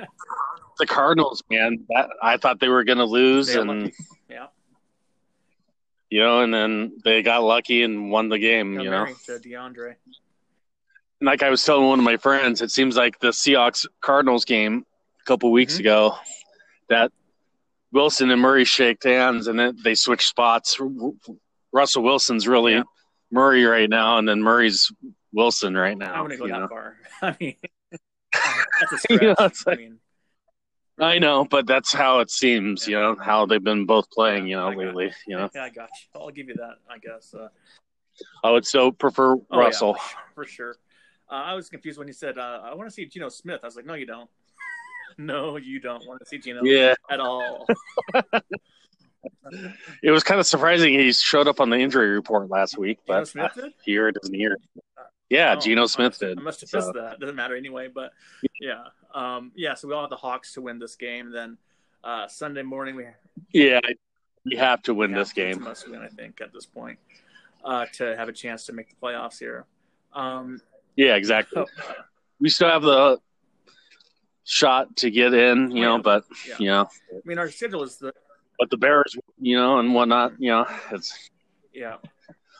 The 0.83 0.87
Cardinals, 0.95 1.43
man, 1.51 1.85
that 1.91 2.09
I 2.23 2.37
thought 2.39 2.59
they 2.61 2.69
were 2.69 2.83
going 2.85 2.99
to 2.99 3.05
lose, 3.05 3.55
and 3.55 3.69
lucky. 3.85 3.95
Yeah. 4.29 4.47
you 6.11 6.21
know, 6.21 6.41
and 6.41 6.53
then 6.53 6.99
they 7.05 7.23
got 7.23 7.43
lucky 7.45 7.83
and 7.85 8.11
won 8.11 8.29
the 8.29 8.39
game. 8.39 8.75
Got 8.75 8.85
you 8.85 8.91
know, 8.91 9.07
to 9.07 9.33
DeAndre. 9.39 9.95
And 11.21 11.27
like 11.27 11.43
I 11.45 11.51
was 11.51 11.63
telling 11.63 11.87
one 11.87 11.99
of 12.01 12.05
my 12.05 12.17
friends, 12.17 12.63
it 12.63 12.71
seems 12.73 12.97
like 12.97 13.19
the 13.21 13.29
Seahawks 13.29 13.87
Cardinals 14.01 14.45
game 14.45 14.85
a 15.21 15.25
couple 15.25 15.53
weeks 15.53 15.77
Mhm. 15.77 15.81
ago 15.81 16.17
that 16.89 17.13
Wilson 17.93 18.31
and 18.31 18.41
Murray 18.43 18.65
shaked 18.65 19.05
hands, 19.05 19.47
and 19.47 19.57
then 19.59 19.77
they 19.85 19.95
switched 19.95 20.27
spots. 20.29 20.81
Russell 21.73 22.03
Wilson's 22.03 22.49
really 22.49 22.73
Yeah. 22.73 22.83
Murray 23.31 23.65
right 23.65 23.89
now, 23.89 24.19
and 24.19 24.29
then 24.29 24.43
Murray's 24.43 24.91
Wilson 25.33 25.77
right 25.77 25.97
now. 25.97 26.23
wouldn't 26.23 26.41
go 26.41 26.47
you 26.47 26.53
that 26.53 26.59
know? 26.61 26.69
far. 26.69 26.97
I 27.23 27.37
mean, 27.39 27.57
that's 28.91 29.05
a 29.05 29.09
You 29.11 29.19
know, 29.21 29.35
like- 29.39 29.69
I 29.69 29.75
mean, 29.77 29.99
I 31.01 31.19
know, 31.19 31.45
but 31.45 31.67
that's 31.67 31.93
how 31.93 32.21
it 32.21 32.31
seems. 32.31 32.87
You 32.87 32.97
know 33.01 33.17
how 33.21 33.47
they've 33.47 33.63
been 33.63 33.87
both 33.87 34.11
playing. 34.11 34.47
You 34.47 34.57
know 34.57 34.71
lately. 34.71 35.13
You 35.27 35.37
know, 35.37 35.49
yeah, 35.55 35.65
I 35.65 35.71
got 35.71 35.89
you. 36.15 36.21
I'll 36.21 36.31
give 36.31 36.49
you 36.49 36.55
that. 36.55 36.75
I 36.89 36.99
guess. 36.99 37.35
Uh, 37.35 37.49
I 38.45 38.51
would 38.51 38.67
so 38.67 38.93
prefer 38.93 39.35
oh, 39.35 39.47
yeah, 39.51 39.59
Russell. 39.59 39.97
for 40.35 40.45
sure. 40.45 40.77
Uh, 41.31 41.35
I 41.35 41.55
was 41.55 41.71
confused 41.71 41.99
when 41.99 42.09
you 42.09 42.15
said, 42.15 42.37
uh, 42.37 42.61
"I 42.63 42.75
want 42.75 42.89
to 42.89 42.95
see 42.95 43.07
Geno 43.07 43.31
Smith." 43.31 43.61
I 43.63 43.67
was 43.67 43.75
like, 43.77 43.87
"No, 43.87 43.95
you 43.95 44.07
don't. 44.07 44.29
no, 45.19 45.57
you 45.57 45.81
don't 45.81 46.07
want 46.07 46.21
to 46.21 46.27
see 46.27 46.39
Geno 46.39 46.63
Yeah, 46.63 46.95
at 47.11 47.21
all." 47.21 47.67
it 50.03 50.11
was 50.11 50.23
kind 50.23 50.41
of 50.41 50.47
surprising 50.47 50.93
he 50.93 51.13
showed 51.13 51.49
up 51.49 51.61
on 51.61 51.71
the 51.71 51.77
injury 51.79 52.11
report 52.11 52.51
last 52.51 52.77
week, 52.79 52.99
Geno 53.07 53.21
but 53.21 53.29
Smith 53.29 53.53
did. 53.55 53.73
here 53.85 54.09
it 54.09 54.17
isn't 54.23 54.35
here. 54.35 54.59
Yeah, 55.31 55.55
Oh, 55.57 55.61
Geno 55.61 55.87
Smith 55.87 56.19
did. 56.19 56.39
I 56.39 56.43
must 56.43 56.61
have 56.61 56.69
So- 56.69 56.79
missed 56.79 56.93
that. 56.95 57.19
Doesn't 57.19 57.37
matter 57.37 57.57
anyway. 57.57 57.89
But 57.89 58.13
yeah, 58.61 58.85
um, 59.15 59.53
yeah. 59.55 59.75
So 59.75 59.89
we 59.89 59.95
all 59.95 60.03
have 60.03 60.11
the 60.11 60.17
Hawks 60.17 60.55
to 60.55 60.61
win 60.63 60.79
this 60.79 60.97
game. 60.97 61.31
Then 61.31 61.59
uh, 62.05 62.29
Sunday 62.29 62.63
morning 62.63 62.97
we 62.97 63.07
Yeah, 63.53 63.81
we 64.45 64.57
have 64.57 64.83
to 64.83 64.95
win 64.95 65.11
have 65.13 65.19
this 65.21 65.33
to- 65.33 65.47
it's 65.49 65.57
a 65.57 65.59
game. 65.59 65.65
must 65.65 65.89
win. 65.91 66.01
I 66.03 66.09
think 66.09 66.41
at 66.41 66.53
this 66.53 66.67
point 66.67 66.99
uh, 67.65 67.87
to 67.95 68.17
have 68.17 68.29
a 68.29 68.33
chance 68.33 68.67
to 68.67 68.73
make 68.73 68.89
the 68.91 68.97
playoffs 68.97 69.39
here. 69.39 69.67
Um, 70.13 70.61
Yeah, 70.97 71.15
exactly. 71.17 71.63
oh, 71.63 71.67
We 72.41 72.49
still 72.49 72.69
have 72.69 72.83
the 72.83 73.19
shot 74.45 74.97
to 74.97 75.11
get 75.11 75.33
in, 75.35 75.71
you 75.71 75.83
know, 75.83 75.99
but 75.99 76.25
Yeah. 76.49 76.57
you 76.59 76.67
know, 76.67 76.89
I 77.13 77.21
mean, 77.25 77.39
our 77.39 77.51
schedule 77.51 77.83
is 77.85 77.97
the 77.99 78.13
but 78.59 78.71
the 78.71 78.77
Bears, 78.77 79.17
you 79.41 79.57
know, 79.57 79.79
and 79.79 79.95
whatnot, 79.95 80.35
you 80.39 80.51
know, 80.51 80.67
it's. 80.91 81.31
yeah 81.73 81.97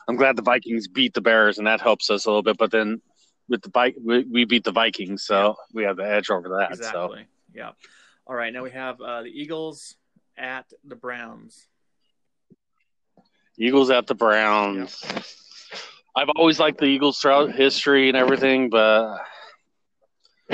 I'm 0.07 0.15
glad 0.17 0.35
the 0.35 0.41
Vikings 0.41 0.87
beat 0.89 1.13
the 1.13 1.21
Bears, 1.21 1.59
and 1.59 1.67
that 1.67 1.79
helps 1.79 2.09
us 2.09 2.25
a 2.25 2.29
little 2.29 2.43
bit. 2.43 2.57
But 2.57 2.71
then 2.71 3.01
with 3.47 3.61
the 3.61 3.69
bike, 3.69 3.95
we, 4.03 4.23
we 4.23 4.45
beat 4.45 4.63
the 4.63 4.71
Vikings, 4.71 5.23
so 5.23 5.55
we 5.73 5.83
have 5.83 5.97
the 5.97 6.09
edge 6.09 6.29
over 6.29 6.49
that. 6.59 6.77
So 6.83 7.15
yeah. 7.53 7.71
All 8.25 8.35
right, 8.35 8.53
now 8.53 8.63
we 8.63 8.71
have 8.71 9.01
uh, 9.01 9.23
the 9.23 9.29
Eagles 9.29 9.95
at 10.37 10.71
the 10.83 10.95
Browns. 10.95 11.67
Eagles 13.57 13.89
at 13.89 14.07
the 14.07 14.15
Browns. 14.15 15.03
I've 16.15 16.29
always 16.35 16.59
liked 16.59 16.79
the 16.79 16.85
Eagles 16.85 17.19
throughout 17.19 17.53
history 17.53 18.07
and 18.07 18.17
everything, 18.17 18.69
but 18.69 19.17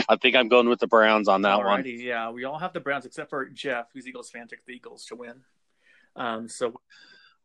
I 0.07 0.15
think 0.15 0.35
I'm 0.35 0.47
going 0.47 0.67
with 0.67 0.79
the 0.79 0.87
Browns 0.87 1.27
on 1.27 1.43
that 1.43 1.59
one. 1.59 1.83
Yeah, 1.85 2.31
we 2.31 2.45
all 2.45 2.57
have 2.57 2.73
the 2.73 2.79
Browns 2.79 3.05
except 3.05 3.29
for 3.29 3.45
Jeff, 3.45 3.87
who's 3.93 4.07
Eagles 4.07 4.29
fan, 4.29 4.47
took 4.47 4.65
the 4.65 4.73
Eagles 4.73 5.05
to 5.05 5.15
win. 5.15 5.41
Um, 6.15 6.47
so 6.47 6.79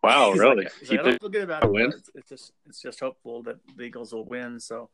Wow, 0.04 0.32
really? 0.32 0.64
Like, 0.64 0.72
like, 0.90 1.00
I 1.00 1.02
don't 1.02 1.20
feel 1.20 1.30
good 1.30 1.44
about 1.44 1.64
it. 1.64 1.70
win? 1.70 1.86
It's, 1.86 2.10
it's 2.14 2.28
just 2.28 2.52
it's 2.66 2.82
just 2.82 3.00
hopeful 3.00 3.42
that 3.44 3.56
the 3.74 3.84
Eagles 3.84 4.12
will 4.12 4.26
win. 4.26 4.60
So 4.60 4.90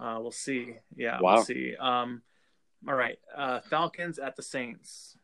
uh, 0.00 0.18
we'll 0.20 0.30
see. 0.30 0.74
Yeah, 0.96 1.20
Wow. 1.20 1.34
we'll 1.36 1.44
see. 1.44 1.74
Um, 1.78 2.22
all 2.86 2.94
right, 2.94 3.18
uh, 3.36 3.60
Falcons 3.60 4.18
at 4.18 4.36
the 4.36 4.42
Saints. 4.42 5.16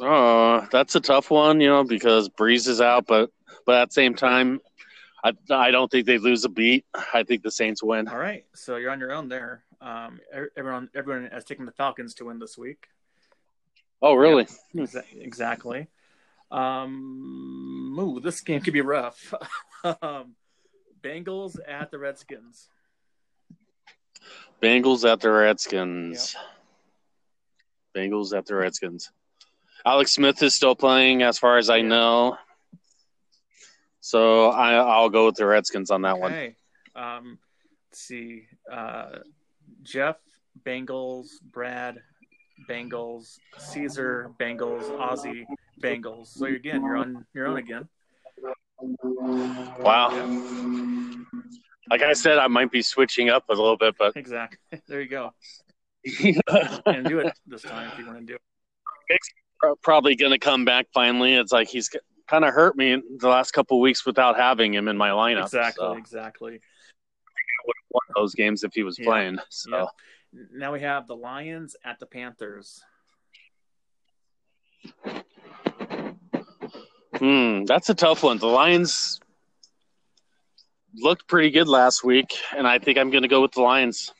Oh, 0.00 0.66
that's 0.70 0.94
a 0.94 1.00
tough 1.00 1.30
one, 1.30 1.60
you 1.60 1.68
know, 1.68 1.82
because 1.84 2.28
Brees 2.28 2.68
is 2.68 2.80
out, 2.80 3.06
but 3.06 3.30
but 3.64 3.76
at 3.82 3.88
the 3.88 3.94
same 3.94 4.14
time, 4.14 4.60
I 5.24 5.32
I 5.50 5.70
don't 5.70 5.90
think 5.90 6.06
they 6.06 6.18
lose 6.18 6.44
a 6.44 6.48
beat. 6.50 6.84
I 7.14 7.22
think 7.22 7.42
the 7.42 7.50
Saints 7.50 7.82
win. 7.82 8.06
All 8.08 8.18
right, 8.18 8.44
so 8.54 8.76
you're 8.76 8.90
on 8.90 9.00
your 9.00 9.12
own 9.12 9.28
there. 9.28 9.62
Um, 9.80 10.20
everyone 10.56 10.90
everyone 10.94 11.30
has 11.32 11.44
taken 11.44 11.64
the 11.64 11.72
Falcons 11.72 12.14
to 12.14 12.26
win 12.26 12.38
this 12.38 12.58
week. 12.58 12.88
Oh, 14.02 14.14
really? 14.14 14.46
Exa- 14.74 15.04
exactly. 15.18 15.88
Um, 16.50 17.96
ooh, 17.98 18.20
this 18.20 18.40
game 18.42 18.60
could 18.60 18.74
be 18.74 18.82
rough. 18.82 19.32
um, 20.02 20.34
Bengals 21.02 21.56
at 21.66 21.90
the 21.90 21.98
Redskins. 21.98 22.68
Bengals 24.62 25.10
at 25.10 25.20
the 25.20 25.30
Redskins. 25.30 26.36
Bengals 27.96 28.36
at 28.36 28.46
the 28.46 28.54
Redskins. 28.54 29.10
Alex 29.84 30.12
Smith 30.12 30.42
is 30.42 30.54
still 30.54 30.74
playing, 30.74 31.22
as 31.22 31.38
far 31.38 31.58
as 31.58 31.70
I 31.70 31.80
know. 31.80 32.36
So 34.00 34.50
I, 34.50 34.74
I'll 34.74 35.10
go 35.10 35.26
with 35.26 35.36
the 35.36 35.46
Redskins 35.46 35.90
on 35.90 36.02
that 36.02 36.18
one. 36.18 36.32
Um, 36.94 37.38
let's 37.90 38.00
see. 38.00 38.46
Uh, 38.70 39.18
Jeff, 39.82 40.16
Bengals, 40.64 41.26
Brad, 41.52 42.00
Bengals, 42.68 43.38
Caesar, 43.58 44.30
Bengals, 44.40 44.84
Ozzy, 44.98 45.44
Bengals. 45.80 46.28
So 46.28 46.46
again, 46.46 46.82
you're 46.82 46.96
on 46.96 47.26
your 47.34 47.46
own 47.46 47.58
again. 47.58 47.88
Wow. 48.80 50.10
Like 51.90 52.02
I 52.02 52.12
said, 52.12 52.38
I 52.38 52.48
might 52.48 52.70
be 52.70 52.82
switching 52.82 53.30
up 53.30 53.44
a 53.48 53.52
little 53.52 53.76
bit, 53.76 53.94
but 53.98 54.16
Exactly. 54.16 54.58
There 54.88 55.00
you 55.00 55.08
go. 55.08 55.32
And 56.86 57.06
do 57.06 57.20
it 57.20 57.32
this 57.46 57.62
time 57.62 57.90
if 57.92 57.98
you 57.98 58.06
want 58.06 58.20
to 58.20 58.24
do 58.26 58.34
it. 59.08 59.78
probably 59.82 60.16
going 60.16 60.32
to 60.32 60.38
come 60.38 60.64
back 60.64 60.86
finally. 60.92 61.34
It's 61.34 61.52
like 61.52 61.68
he's 61.68 61.90
kind 62.28 62.44
of 62.44 62.52
hurt 62.52 62.76
me 62.76 62.92
in 62.92 63.02
the 63.18 63.28
last 63.28 63.52
couple 63.52 63.80
weeks 63.80 64.04
without 64.04 64.36
having 64.36 64.74
him 64.74 64.88
in 64.88 64.96
my 64.96 65.10
lineup. 65.10 65.46
Exactly. 65.46 65.84
So 65.84 65.96
Exactly. 65.96 66.54
I 66.54 67.62
would 67.66 67.74
have 67.76 67.90
won 67.90 68.02
those 68.16 68.34
games 68.34 68.64
if 68.64 68.72
he 68.74 68.82
was 68.82 68.98
Yeah. 68.98 69.04
playing. 69.04 69.38
So 69.48 69.70
Yeah. 69.76 69.86
Now 70.52 70.72
we 70.72 70.80
have 70.80 71.06
the 71.06 71.16
Lions 71.16 71.76
at 71.84 71.98
the 71.98 72.06
Panthers. 72.06 72.84
Hmm, 77.18 77.64
that's 77.64 77.88
a 77.90 77.94
tough 77.94 78.22
one. 78.22 78.38
The 78.38 78.46
Lions 78.46 79.20
looked 80.94 81.26
pretty 81.28 81.50
good 81.50 81.68
last 81.68 82.04
week, 82.04 82.36
and 82.56 82.66
I 82.66 82.78
think 82.78 82.98
I'm 82.98 83.10
going 83.10 83.22
to 83.22 83.28
go 83.28 83.42
with 83.42 83.52
the 83.52 83.60
Lions. 83.62 84.12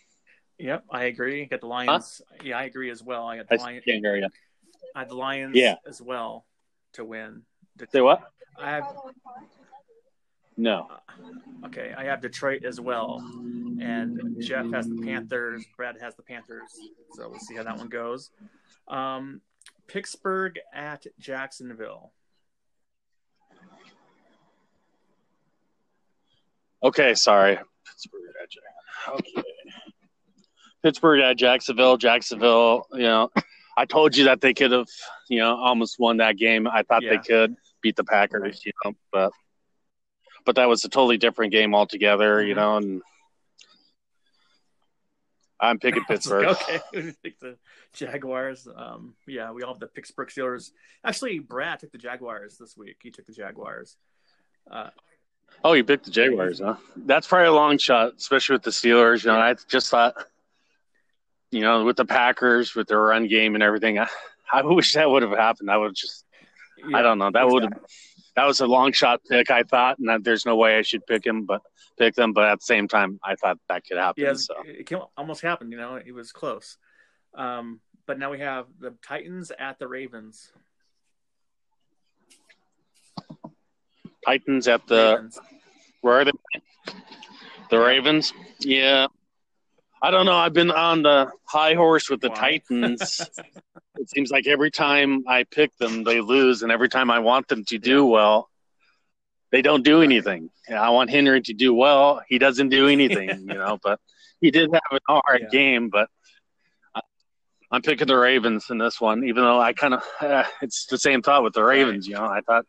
Yep, 0.58 0.84
I 0.90 1.04
agree. 1.04 1.44
Got 1.46 1.60
the 1.60 1.66
Lions. 1.66 2.22
Yeah, 2.42 2.58
I 2.58 2.64
agree 2.64 2.90
as 2.90 3.02
well. 3.02 3.26
I 3.26 3.36
got 3.36 3.46
I 3.50 3.56
the 3.56 3.62
Lions. 3.62 3.84
can't 3.84 4.04
hear 4.04 4.16
you. 4.16 4.28
I 4.94 5.00
had 5.00 5.08
the 5.10 5.14
Lions 5.16 5.54
Yeah. 5.54 5.74
as 5.86 6.00
well 6.00 6.46
to 6.94 7.04
win. 7.04 7.42
Say 7.92 8.00
what? 8.00 8.22
I 8.58 8.70
have 8.70 8.84
No. 10.56 10.88
okay. 11.66 11.92
I 11.96 12.04
have 12.04 12.22
Detroit 12.22 12.64
as 12.64 12.80
well, 12.80 13.18
and 13.80 14.36
Jeff 14.40 14.70
has 14.72 14.88
the 14.88 15.02
Panthers. 15.02 15.64
Brad 15.76 15.98
has 16.00 16.14
the 16.14 16.22
Panthers. 16.22 16.70
So 17.12 17.28
we'll 17.28 17.38
see 17.40 17.54
how 17.56 17.64
that 17.64 17.76
one 17.76 17.88
goes. 17.88 18.30
Um, 18.88 19.42
Pittsburgh 19.88 20.58
at 20.72 21.06
Jacksonville. 21.18 22.12
Okay, 26.86 27.14
sorry. 27.14 27.58
Pittsburgh 27.86 28.22
at 28.42 28.50
Jacksonville. 28.50 29.18
Okay. 29.18 29.48
Pittsburgh 30.82 31.20
at 31.20 31.36
Jacksonville. 31.36 31.96
Jacksonville, 31.96 32.86
you 32.92 33.00
know, 33.02 33.30
I 33.76 33.86
told 33.86 34.16
you 34.16 34.24
that 34.26 34.40
they 34.40 34.54
could 34.54 34.70
have, 34.72 34.86
you 35.28 35.38
know, 35.38 35.56
almost 35.56 35.98
won 35.98 36.18
that 36.18 36.36
game. 36.36 36.66
I 36.68 36.82
thought 36.82 37.02
Yeah. 37.02 37.10
they 37.10 37.18
could 37.18 37.56
beat 37.82 37.96
the 37.96 38.04
Packers, 38.04 38.64
you 38.64 38.72
know, 38.84 38.92
but 39.12 39.32
but 40.44 40.54
that 40.54 40.68
was 40.68 40.84
a 40.84 40.88
totally 40.88 41.18
different 41.18 41.50
game 41.52 41.74
altogether, 41.74 42.40
you 42.40 42.54
Mhm. 42.54 42.56
know, 42.56 42.76
and 42.76 43.02
I'm 45.58 45.78
picking 45.80 46.04
Pittsburgh. 46.08 46.46
okay, 46.46 46.80
we 46.92 47.12
picked 47.22 47.40
the 47.40 47.58
Jaguars. 47.94 48.68
Um, 48.74 49.16
yeah, 49.26 49.50
we 49.50 49.62
all 49.64 49.72
have 49.74 49.80
the 49.80 49.88
Pittsburgh 49.88 50.28
Steelers. 50.28 50.70
Actually, 51.04 51.38
Brad 51.40 51.80
took 51.80 51.90
the 51.90 51.98
Jaguars 51.98 52.58
this 52.58 52.76
week. 52.76 52.98
He 53.02 53.10
took 53.10 53.26
the 53.26 53.32
Jaguars. 53.32 53.96
Uh, 54.70 54.90
Oh, 55.64 55.72
you 55.72 55.82
picked 55.82 56.04
the 56.04 56.10
Jaguars, 56.10 56.60
huh? 56.60 56.76
That's 56.96 57.26
probably 57.26 57.48
a 57.48 57.52
long 57.52 57.78
shot, 57.78 58.14
especially 58.16 58.54
with 58.54 58.62
the 58.62 58.70
Steelers. 58.70 59.24
You 59.24 59.32
know, 59.32 59.38
I 59.38 59.54
just 59.68 59.90
thought, 59.90 60.14
you 61.50 61.60
know, 61.60 61.84
with 61.84 61.96
the 61.96 62.04
Packers, 62.04 62.74
with 62.74 62.86
their 62.86 63.00
run 63.00 63.26
game 63.26 63.54
and 63.54 63.62
everything, 63.64 63.98
I, 63.98 64.06
I 64.52 64.62
wish 64.62 64.94
that 64.94 65.10
would 65.10 65.22
have 65.22 65.32
happened. 65.32 65.70
I 65.70 65.76
would 65.76 65.94
just, 65.94 66.24
yeah, 66.78 66.98
I 66.98 67.02
don't 67.02 67.18
know, 67.18 67.30
that 67.32 67.48
would 67.48 67.64
have, 67.64 67.72
that 68.36 68.44
was 68.44 68.60
a 68.60 68.66
long 68.66 68.92
shot 68.92 69.22
pick. 69.28 69.50
I 69.50 69.62
thought, 69.64 69.98
and 69.98 70.08
that 70.08 70.22
there's 70.22 70.46
no 70.46 70.54
way 70.56 70.78
I 70.78 70.82
should 70.82 71.04
pick 71.06 71.26
him, 71.26 71.46
but 71.46 71.62
pick 71.98 72.14
them. 72.14 72.32
But 72.32 72.44
at 72.44 72.60
the 72.60 72.64
same 72.64 72.86
time, 72.86 73.18
I 73.24 73.34
thought 73.34 73.58
that 73.68 73.84
could 73.86 73.96
happen. 73.96 74.22
Yeah, 74.22 74.34
so 74.34 74.54
it 74.64 74.92
almost 75.16 75.40
happened. 75.40 75.72
You 75.72 75.78
know, 75.78 75.96
it 75.96 76.12
was 76.12 76.30
close. 76.32 76.76
Um, 77.34 77.80
but 78.06 78.18
now 78.18 78.30
we 78.30 78.38
have 78.38 78.66
the 78.78 78.94
Titans 79.04 79.50
at 79.58 79.78
the 79.78 79.88
Ravens. 79.88 80.52
Titans 84.26 84.68
at 84.68 84.86
the 84.88 85.14
Ravens. 85.16 85.38
where 86.02 86.20
are 86.20 86.24
they? 86.24 86.32
The 87.70 87.78
Ravens. 87.78 88.32
Yeah. 88.60 89.06
I 90.02 90.10
don't 90.10 90.26
know. 90.26 90.36
I've 90.36 90.52
been 90.52 90.70
on 90.70 91.02
the 91.02 91.30
high 91.44 91.74
horse 91.74 92.10
with 92.10 92.20
the 92.20 92.28
Wow. 92.28 92.34
Titans. 92.34 93.30
it 93.96 94.10
seems 94.10 94.30
like 94.30 94.46
every 94.46 94.70
time 94.70 95.24
I 95.26 95.44
pick 95.44 95.76
them, 95.78 96.04
they 96.04 96.20
lose, 96.20 96.62
and 96.62 96.70
every 96.70 96.88
time 96.88 97.10
I 97.10 97.20
want 97.20 97.48
them 97.48 97.64
to 97.66 97.78
do 97.78 98.04
well, 98.04 98.50
they 99.52 99.62
don't 99.62 99.84
do 99.84 100.02
anything. 100.02 100.50
I 100.70 100.90
want 100.90 101.08
Henry 101.10 101.40
to 101.42 101.54
do 101.54 101.72
well. 101.72 102.20
He 102.28 102.38
doesn't 102.38 102.68
do 102.68 102.88
anything, 102.88 103.28
you 103.48 103.54
know. 103.54 103.78
But 103.82 104.00
he 104.40 104.50
did 104.50 104.70
have 104.72 104.82
an 104.90 104.98
hard 105.08 105.42
Yeah. 105.42 105.48
game. 105.50 105.88
But 105.88 106.08
I'm 107.70 107.82
picking 107.82 108.06
the 108.06 108.16
Ravens 108.16 108.66
in 108.70 108.78
this 108.78 109.00
one, 109.00 109.24
even 109.24 109.42
though 109.44 109.58
I 109.60 109.72
kind 109.72 109.94
of 109.94 110.02
uh, 110.20 110.44
it's 110.62 110.86
the 110.86 110.98
same 110.98 111.22
thought 111.22 111.42
with 111.42 111.54
the 111.54 111.64
Ravens. 111.64 112.06
You 112.06 112.14
know, 112.14 112.26
I 112.26 112.40
thought 112.42 112.64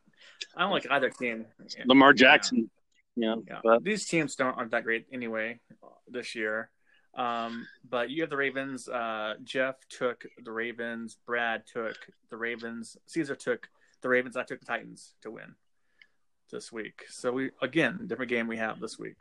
I 0.55 0.61
don't 0.61 0.71
like 0.71 0.87
either 0.89 1.09
team. 1.09 1.45
Lamar 1.85 2.13
Jackson. 2.13 2.69
You 3.15 3.21
know, 3.25 3.43
Yeah. 3.47 3.59
but 3.63 3.83
These 3.83 4.05
teams 4.05 4.35
don't 4.35 4.55
aren't 4.57 4.71
that 4.71 4.83
great 4.83 5.07
anyway 5.11 5.59
uh, 5.83 5.87
this 6.07 6.35
year. 6.35 6.69
Um, 7.15 7.65
but 7.89 8.11
you 8.11 8.21
have 8.21 8.29
the 8.29 8.37
Ravens. 8.37 8.87
Uh, 8.87 9.35
Jeff 9.43 9.75
took 9.89 10.23
the 10.43 10.51
Ravens. 10.51 11.17
Brad 11.25 11.63
took 11.65 11.95
the 12.29 12.37
Ravens. 12.37 12.95
Caesar 13.07 13.35
took 13.35 13.69
the 14.01 14.09
Ravens. 14.09 14.37
I 14.37 14.43
took 14.43 14.59
the 14.59 14.65
Titans 14.67 15.15
to 15.23 15.31
win 15.31 15.55
this 16.51 16.71
week. 16.71 17.05
So 17.09 17.31
we 17.31 17.51
again 17.61 18.05
different 18.05 18.29
game 18.29 18.47
we 18.47 18.57
have 18.57 18.79
this 18.79 18.99
week. 18.99 19.15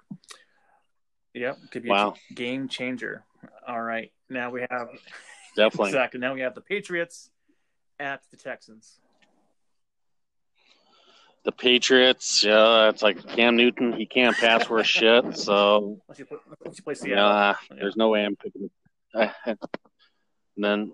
Yep, 1.33 1.57
could 1.71 1.83
be 1.83 1.89
Wow. 1.91 2.15
a 2.31 2.35
game 2.35 2.69
changer. 2.69 3.25
All 3.67 3.81
right, 3.83 4.13
now 4.29 4.51
we 4.51 4.67
have 4.71 4.89
definitely. 5.57 5.89
exactly 5.91 6.21
now 6.21 6.35
we 6.35 6.41
have 6.41 6.55
the 6.55 6.61
Patriots 6.61 7.31
at 7.99 8.23
the 8.31 8.37
Texans. 8.37 9.01
The 11.47 11.53
Patriots, 11.53 12.43
yeah, 12.43 12.89
it's 12.89 13.03
like 13.03 13.25
Cam 13.29 13.57
Newton. 13.57 13.93
He 13.93 14.05
can't 14.05 14.37
pass 14.37 14.69
worth 14.69 14.87
shit. 14.87 15.37
So 15.37 16.01
you 16.19 16.25
play, 16.25 16.39
you 16.65 16.83
play 16.83 16.95
Seattle. 16.95 17.25
yeah, 17.25 17.55
there's 17.71 17.97
no 17.97 18.09
way 18.09 18.25
I'm 18.25 18.35
picking. 18.35 18.69
and 19.15 19.57
then, 20.57 20.93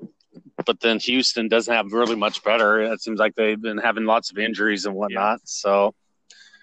but 0.66 0.78
then 0.80 0.98
Houston 0.98 1.48
doesn't 1.48 1.72
have 1.72 1.92
really 1.94 2.16
much 2.16 2.44
better. 2.44 2.82
It 2.82 3.00
seems 3.00 3.18
like 3.18 3.34
they've 3.34 3.60
been 3.60 3.78
having 3.78 4.04
lots 4.04 4.30
of 4.30 4.36
injuries 4.36 4.84
and 4.84 4.94
whatnot. 4.94 5.40
So 5.44 5.94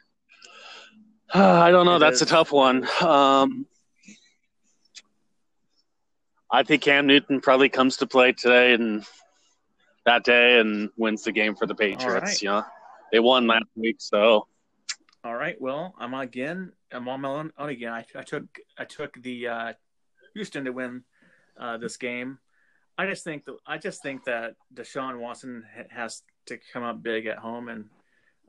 I 1.34 1.72
don't 1.72 1.88
know. 1.88 1.96
It 1.96 2.00
That's 2.00 2.22
a 2.22 2.28
tough 2.28 2.52
one. 2.52 2.88
Um, 3.02 3.66
I 6.52 6.62
think 6.62 6.84
Cam 6.84 7.08
Newton 7.08 7.42
probably 7.42 7.70
comes 7.70 7.98
to 7.98 8.08
play 8.08 8.34
today 8.34 8.74
and 8.74 9.04
that 10.06 10.24
day 10.24 10.60
and 10.60 10.92
wins 10.96 11.24
the 11.24 11.32
game 11.32 11.56
for 11.56 11.66
the 11.66 11.76
Patriots. 11.76 12.24
right. 12.24 12.42
You 12.44 12.50
know, 12.50 12.64
they 13.12 13.20
won 13.20 13.48
last 13.48 13.66
week, 13.76 13.98
so 14.00 14.48
All 15.24 15.36
right. 15.36 15.60
Well, 15.60 15.94
I'm 16.00 16.14
again. 16.14 16.72
I'm 16.92 17.08
on 17.08 17.22
my 17.22 17.30
own, 17.30 17.52
own 17.58 17.70
again. 17.70 17.92
I, 17.94 18.06
I 18.16 18.24
took 18.24 18.44
I 18.78 18.86
took 18.86 19.22
the 19.22 19.48
uh, 19.48 19.74
Houston 20.34 20.66
to 20.66 20.72
win 20.72 21.04
uh, 21.60 21.78
this 21.78 21.98
game. 21.98 22.40
I 22.98 23.06
just 23.08 23.24
think 23.24 23.46
that 23.46 23.56
I 23.66 23.78
just 23.78 24.02
think 24.02 24.26
that 24.26 24.56
Deshaun 24.74 25.20
Watson 25.20 25.66
has 25.90 26.24
to 26.48 26.58
come 26.74 26.84
up 26.84 27.02
big 27.04 27.26
at 27.28 27.38
home, 27.38 27.70
and 27.70 27.86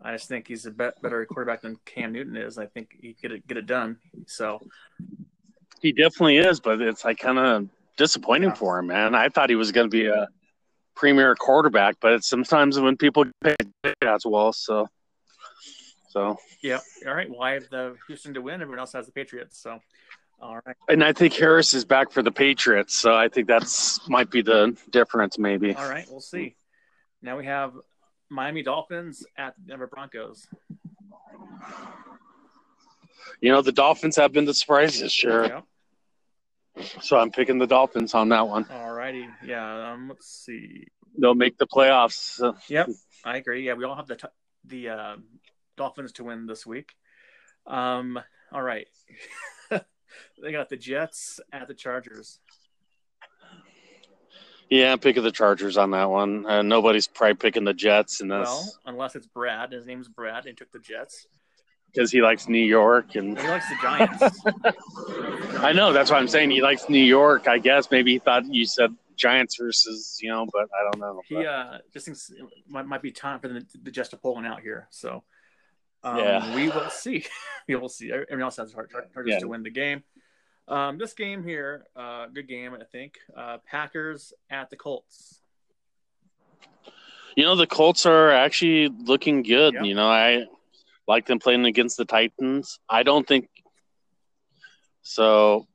I 0.02 0.12
just 0.12 0.28
think 0.28 0.48
he's 0.48 0.66
a 0.66 0.70
bet 0.70 1.00
better 1.02 1.24
quarterback 1.26 1.62
than 1.62 1.76
Cam 1.84 2.12
Newton 2.12 2.36
is. 2.36 2.58
I 2.58 2.66
think 2.66 2.96
he 3.00 3.14
get 3.20 3.32
it 3.32 3.46
get 3.46 3.56
it 3.58 3.66
done. 3.66 3.98
So 4.26 4.60
He 5.80 5.92
definitely 5.92 6.38
is, 6.38 6.60
but 6.60 6.80
it's 6.80 7.04
like 7.04 7.18
kind 7.18 7.38
of 7.38 7.68
disappointing 7.96 8.50
Yeah. 8.50 8.54
for 8.54 8.78
him, 8.78 8.86
man. 8.88 9.14
I 9.14 9.28
thought 9.28 9.50
he 9.50 9.56
was 9.56 9.72
going 9.72 9.86
to 9.86 9.90
be 9.90 10.06
a 10.06 10.28
premier 11.00 11.34
quarterback, 11.34 11.96
but 11.98 12.12
it's 12.12 12.28
sometimes 12.28 12.78
when 12.78 12.94
people 12.94 13.24
get 13.42 13.56
paid 13.82 13.94
as 14.02 14.26
well. 14.26 14.52
So, 14.52 14.86
so, 16.10 16.36
yeah. 16.62 16.80
All 17.06 17.14
right. 17.14 17.28
Well, 17.28 17.42
I 17.42 17.52
have 17.54 17.70
the 17.70 17.96
Houston 18.06 18.34
to 18.34 18.42
win. 18.42 18.60
Everyone 18.60 18.78
else 18.78 18.92
has 18.92 19.06
the 19.06 19.12
Patriots. 19.12 19.58
So 19.58 19.80
all 20.42 20.60
right. 20.66 20.76
and 20.88 21.02
I 21.02 21.12
think 21.14 21.32
Harris 21.32 21.72
is 21.72 21.86
back 21.86 22.12
for 22.12 22.22
the 22.22 22.30
Patriots, 22.30 22.94
so 22.94 23.14
I 23.14 23.28
think 23.28 23.46
that's 23.48 24.06
might 24.08 24.30
be 24.30 24.42
the 24.42 24.76
difference, 24.90 25.38
maybe. 25.38 25.74
All 25.74 25.88
right. 25.88 26.06
We'll 26.10 26.20
see. 26.20 26.54
Now 27.22 27.38
we 27.38 27.46
have 27.46 27.72
Miami 28.28 28.62
Dolphins 28.62 29.24
at 29.38 29.54
the 29.56 29.68
Denver 29.68 29.86
Broncos. 29.86 30.46
You 33.40 33.52
know, 33.52 33.62
the 33.62 33.72
Dolphins 33.72 34.16
have 34.16 34.32
been 34.32 34.44
the 34.44 34.54
surprise 34.54 35.00
this 35.00 35.24
year, 35.24 35.44
Yep. 35.44 35.64
So 37.02 37.18
I'm 37.18 37.30
picking 37.30 37.58
the 37.58 37.66
Dolphins 37.66 38.14
on 38.14 38.28
that 38.30 38.46
one. 38.48 38.66
All 38.70 38.92
righty. 38.92 39.28
Yeah. 39.44 39.92
Um, 39.92 40.08
let's 40.08 40.28
see. 40.28 40.86
They'll 41.18 41.34
make 41.34 41.58
the 41.58 41.66
playoffs. 41.66 42.42
Uh, 42.42 42.52
Yep, 42.68 42.90
I 43.24 43.36
agree. 43.38 43.66
Yeah, 43.66 43.74
we 43.74 43.84
all 43.84 43.96
have 43.96 44.06
the 44.06 44.16
t- 44.16 44.28
the 44.64 44.88
uh, 44.90 45.16
Dolphins 45.76 46.12
to 46.12 46.24
win 46.24 46.46
this 46.46 46.64
week. 46.66 46.92
Um, 47.66 48.18
all 48.52 48.62
right, 48.62 48.86
they 49.70 50.52
got 50.52 50.68
the 50.68 50.76
Jets 50.76 51.40
at 51.52 51.66
the 51.68 51.74
Chargers. 51.74 52.38
yeah, 54.70 54.92
I'm 54.92 54.98
picking 55.00 55.22
the 55.24 55.32
Chargers 55.32 55.76
on 55.76 55.90
that 55.90 56.08
one. 56.10 56.46
Uh, 56.46 56.62
nobody's 56.62 57.08
probably 57.08 57.34
picking 57.34 57.64
the 57.64 57.74
Jets, 57.74 58.20
and 58.20 58.30
Well, 58.30 58.72
unless 58.86 59.16
it's 59.16 59.26
Brad. 59.26 59.72
His 59.72 59.86
name's 59.86 60.08
Brad. 60.08 60.38
and 60.46 60.48
He 60.48 60.52
took 60.54 60.70
the 60.70 60.78
Jets. 60.78 61.26
Because 61.92 62.10
he 62.10 62.20
likes 62.22 62.48
New 62.48 62.62
York 62.64 63.14
and. 63.16 63.38
He 63.38 63.48
likes 63.48 63.68
the 63.68 63.76
Giants. 63.82 64.22
I 65.58 65.72
know 65.72 65.92
that's 65.92 66.10
why 66.10 66.18
I'm 66.18 66.28
saying 66.28 66.50
he 66.50 66.62
likes 66.62 66.88
New 66.88 67.02
York. 67.02 67.48
I 67.48 67.58
guess 67.58 67.90
maybe 67.90 68.12
he 68.12 68.18
thought 68.18 68.46
you 68.46 68.64
said 68.64 68.94
Giants 69.16 69.56
versus 69.56 70.18
you 70.22 70.28
know, 70.30 70.46
but 70.52 70.68
I 70.78 70.90
don't 70.90 71.00
know. 71.00 71.20
he 71.28 71.44
uh, 71.44 71.78
just 71.92 72.06
thinks 72.06 72.30
it 72.30 72.38
might, 72.68 72.86
might 72.86 73.02
be 73.02 73.10
time 73.10 73.40
for 73.40 73.48
the, 73.48 73.64
the 73.82 73.90
Jets 73.90 74.08
to 74.10 74.16
pull 74.16 74.34
one 74.34 74.46
out 74.46 74.60
here. 74.60 74.88
So 74.90 75.22
um, 76.02 76.16
Yeah. 76.16 76.54
we 76.54 76.68
will 76.68 76.88
see. 76.90 77.26
we 77.68 77.74
will 77.76 77.88
see. 77.90 78.10
Everyone 78.12 78.42
else 78.42 78.56
has 78.56 78.72
Char- 78.72 78.88
Yeah. 79.26 79.38
to 79.40 79.48
win 79.48 79.62
the 79.62 79.70
game. 79.70 80.02
Um, 80.68 80.98
this 80.98 81.12
game 81.14 81.42
here, 81.42 81.84
uh, 81.96 82.26
good 82.28 82.46
game, 82.48 82.72
I 82.80 82.84
think. 82.84 83.18
Uh, 83.36 83.58
Packers 83.68 84.32
at 84.48 84.70
the 84.70 84.76
Colts. 84.76 85.40
you 87.36 87.44
know 87.44 87.56
the 87.56 87.66
Colts 87.66 88.06
are 88.06 88.30
actually 88.30 88.88
looking 88.88 89.42
good. 89.42 89.74
Yeah. 89.74 89.82
You 89.82 89.94
know, 89.94 90.08
I 90.08 90.44
like 91.10 91.26
them 91.26 91.40
playing 91.40 91.66
against 91.66 91.96
the 91.96 92.04
Titans. 92.04 92.78
I 92.88 93.02
don't 93.02 93.26
think 93.26 93.48
so. 95.02 95.66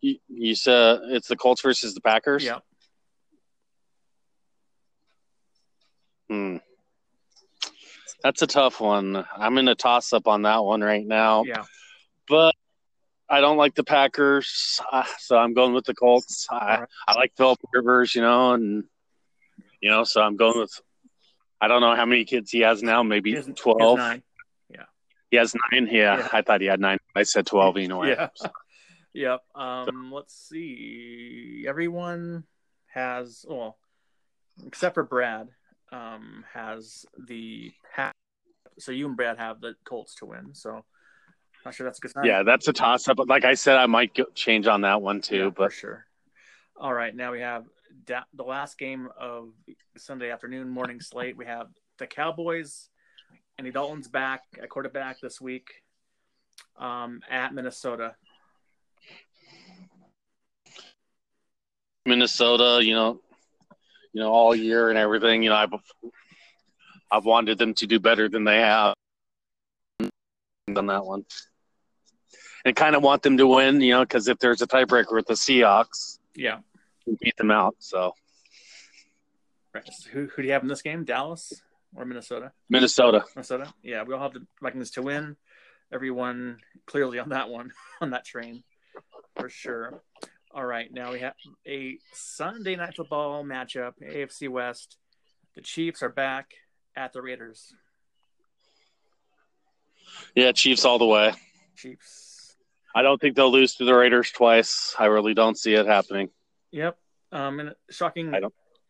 You, 0.00 0.16
you 0.28 0.54
said 0.54 1.00
it's 1.06 1.26
the 1.26 1.36
Colts 1.36 1.60
versus 1.60 1.92
the 1.92 2.00
Packers. 2.00 2.44
Yeah. 2.44 2.60
Hmm. 6.30 6.58
That's 8.22 8.42
a 8.42 8.46
tough 8.46 8.80
one. 8.80 9.24
I'm 9.36 9.58
in 9.58 9.66
a 9.66 9.74
toss 9.74 10.12
up 10.12 10.28
on 10.28 10.42
that 10.42 10.62
one 10.62 10.80
right 10.80 11.04
now. 11.04 11.42
Yeah. 11.42 11.64
but 12.28 12.54
I 13.28 13.40
don't 13.40 13.56
like 13.56 13.74
the 13.74 13.82
Packers, 13.82 14.80
uh, 14.92 15.04
so 15.18 15.36
I'm 15.36 15.52
going 15.52 15.72
with 15.72 15.86
the 15.86 15.94
Colts. 15.94 16.46
I, 16.48 16.80
right. 16.80 16.88
I 17.08 17.14
like 17.14 17.32
Philip 17.36 17.58
Rivers, 17.72 18.14
you 18.14 18.22
know, 18.22 18.52
and 18.52 18.84
you 19.80 19.90
know, 19.90 20.04
so 20.04 20.20
I'm 20.20 20.36
going 20.36 20.58
with. 20.60 20.80
I 21.62 21.68
don't 21.68 21.80
know 21.80 21.94
how 21.94 22.04
many 22.04 22.24
kids 22.24 22.50
he 22.50 22.60
has 22.60 22.82
now. 22.82 23.02
Maybe 23.04 23.30
He 23.30 23.36
has- 23.36 23.46
he 23.46 23.52
has 23.52 23.58
twelve. 23.58 23.98
nine. 23.98 24.22
He 25.30 25.38
has 25.38 25.54
nine. 25.72 25.88
Yeah, 25.90 26.18
Yeah. 26.18 26.28
I 26.30 26.42
thought 26.42 26.60
he 26.60 26.66
had 26.66 26.78
nine. 26.78 26.98
I 27.16 27.22
said 27.22 27.46
twelve. 27.46 27.78
You 27.78 27.88
know, 27.92 28.04
Yeah. 28.04 28.28
Yep. 29.14 29.40
Um, 29.54 30.10
let's 30.12 30.34
see. 30.48 31.64
Everyone 31.68 32.44
has 32.92 33.44
well, 33.48 33.78
except 34.66 34.94
for 34.94 35.02
Brad, 35.04 35.48
um, 35.90 36.44
has 36.52 37.06
the 37.28 37.72
hat. 37.94 38.14
so 38.78 38.90
you 38.92 39.06
and 39.06 39.16
Brad 39.16 39.38
have 39.38 39.60
the 39.62 39.74
Colts 39.84 40.14
to 40.16 40.26
win. 40.26 40.54
So 40.54 40.84
not 41.64 41.74
sure 41.74 41.84
that's 41.86 41.98
a 41.98 42.02
good 42.02 42.10
sign. 42.10 42.24
Yeah, 42.24 42.42
that's 42.42 42.68
a 42.68 42.72
toss 42.74 43.06
up. 43.08 43.16
But 43.18 43.28
like 43.28 43.44
I 43.46 43.54
said, 43.54 43.76
I 43.78 43.86
might 43.86 44.18
change 44.34 44.66
on 44.66 44.80
that 44.82 45.00
one 45.00 45.20
too. 45.22 45.36
Yeah, 45.44 45.48
but 45.50 45.72
for 45.72 45.78
sure. 45.78 46.06
All 46.76 46.92
right, 46.92 47.14
now 47.14 47.32
we 47.32 47.40
have 47.40 47.64
da- 48.04 48.24
the 48.34 48.44
last 48.44 48.78
game 48.78 49.08
of 49.18 49.50
Sunday 49.96 50.30
afternoon 50.30 50.68
morning 50.68 51.00
slate. 51.00 51.36
We 51.36 51.46
have 51.46 51.68
the 51.98 52.06
Cowboys. 52.06 52.88
Andy 53.58 53.70
Dalton's 53.70 54.08
back 54.08 54.42
at 54.62 54.68
quarterback 54.68 55.20
this 55.20 55.40
week 55.40 55.68
um, 56.78 57.20
at 57.30 57.54
Minnesota. 57.54 58.14
Minnesota, 62.06 62.84
you 62.84 62.94
know, 62.94 63.20
you 64.12 64.20
know, 64.20 64.32
all 64.32 64.54
year 64.54 64.90
and 64.90 64.98
everything. 64.98 65.42
You 65.42 65.50
know, 65.50 65.56
I've 65.56 65.72
I've 67.10 67.24
wanted 67.24 67.58
them 67.58 67.74
to 67.74 67.86
do 67.86 68.00
better 68.00 68.28
than 68.28 68.44
they 68.44 68.58
have 68.58 68.94
on 70.76 70.86
that 70.86 71.04
one, 71.04 71.24
and 72.64 72.74
kind 72.74 72.96
of 72.96 73.02
want 73.02 73.22
them 73.22 73.36
to 73.36 73.46
win. 73.46 73.80
You 73.80 73.92
know, 73.92 74.00
because 74.00 74.28
if 74.28 74.38
there's 74.38 74.62
a 74.62 74.66
tiebreaker 74.66 75.12
with 75.12 75.26
the 75.26 75.34
Seahawks, 75.34 76.18
yeah, 76.34 76.58
we 77.06 77.16
beat 77.20 77.36
them 77.36 77.50
out. 77.50 77.76
So, 77.78 78.14
right. 79.74 79.84
So 79.92 80.10
who 80.10 80.28
who 80.34 80.42
do 80.42 80.48
you 80.48 80.52
have 80.54 80.62
in 80.62 80.68
this 80.68 80.82
game? 80.82 81.04
Dallas 81.04 81.52
or 81.94 82.04
Minnesota? 82.04 82.52
Minnesota. 82.68 83.24
Minnesota. 83.34 83.72
Yeah, 83.82 84.02
we 84.04 84.14
all 84.14 84.20
have 84.20 84.34
the 84.34 84.46
Vikings 84.60 84.90
to 84.92 85.02
win. 85.02 85.36
Everyone 85.92 86.58
clearly 86.86 87.18
on 87.18 87.30
that 87.30 87.48
one 87.48 87.72
on 88.00 88.10
that 88.10 88.24
train 88.24 88.62
for 89.36 89.48
sure. 89.48 90.02
All 90.54 90.64
right, 90.64 90.92
now 90.92 91.12
we 91.12 91.20
have 91.20 91.34
a 91.66 91.98
Sunday 92.12 92.76
night 92.76 92.94
football 92.94 93.42
matchup, 93.42 93.92
AFC 94.02 94.50
West. 94.50 94.98
The 95.54 95.62
Chiefs 95.62 96.02
are 96.02 96.10
back 96.10 96.52
at 96.94 97.12
the 97.12 97.22
Raiders. 97.22 97.72
Yeah, 100.34 100.52
Chiefs 100.52 100.84
all 100.84 100.98
the 100.98 101.06
way. 101.06 101.32
Chiefs. 101.76 102.56
I 102.94 103.02
don't 103.02 103.18
think 103.18 103.36
they'll 103.36 103.50
lose 103.50 103.76
to 103.76 103.84
the 103.84 103.94
Raiders 103.94 104.30
twice. 104.30 104.94
I 104.98 105.06
really 105.06 105.32
don't 105.32 105.56
see 105.56 105.74
it 105.74 105.86
happening. 105.86 106.28
Yep. 106.72 106.98
Um, 107.30 107.60
and 107.60 107.74
shocking. 107.90 108.34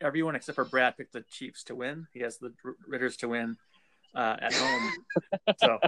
Everyone 0.01 0.35
except 0.35 0.57
for 0.57 0.65
Brad 0.65 0.97
picked 0.97 1.13
the 1.13 1.23
Chiefs 1.31 1.65
to 1.65 1.77
win. 1.77 2.09
He 2.13 2.21
has 2.21 2.39
the 2.39 2.53
Raiders 2.89 3.17
to 3.19 3.29
win 3.29 3.57
uh, 4.17 4.37
at 4.41 4.53
home. 4.53 4.93
so. 5.59 5.79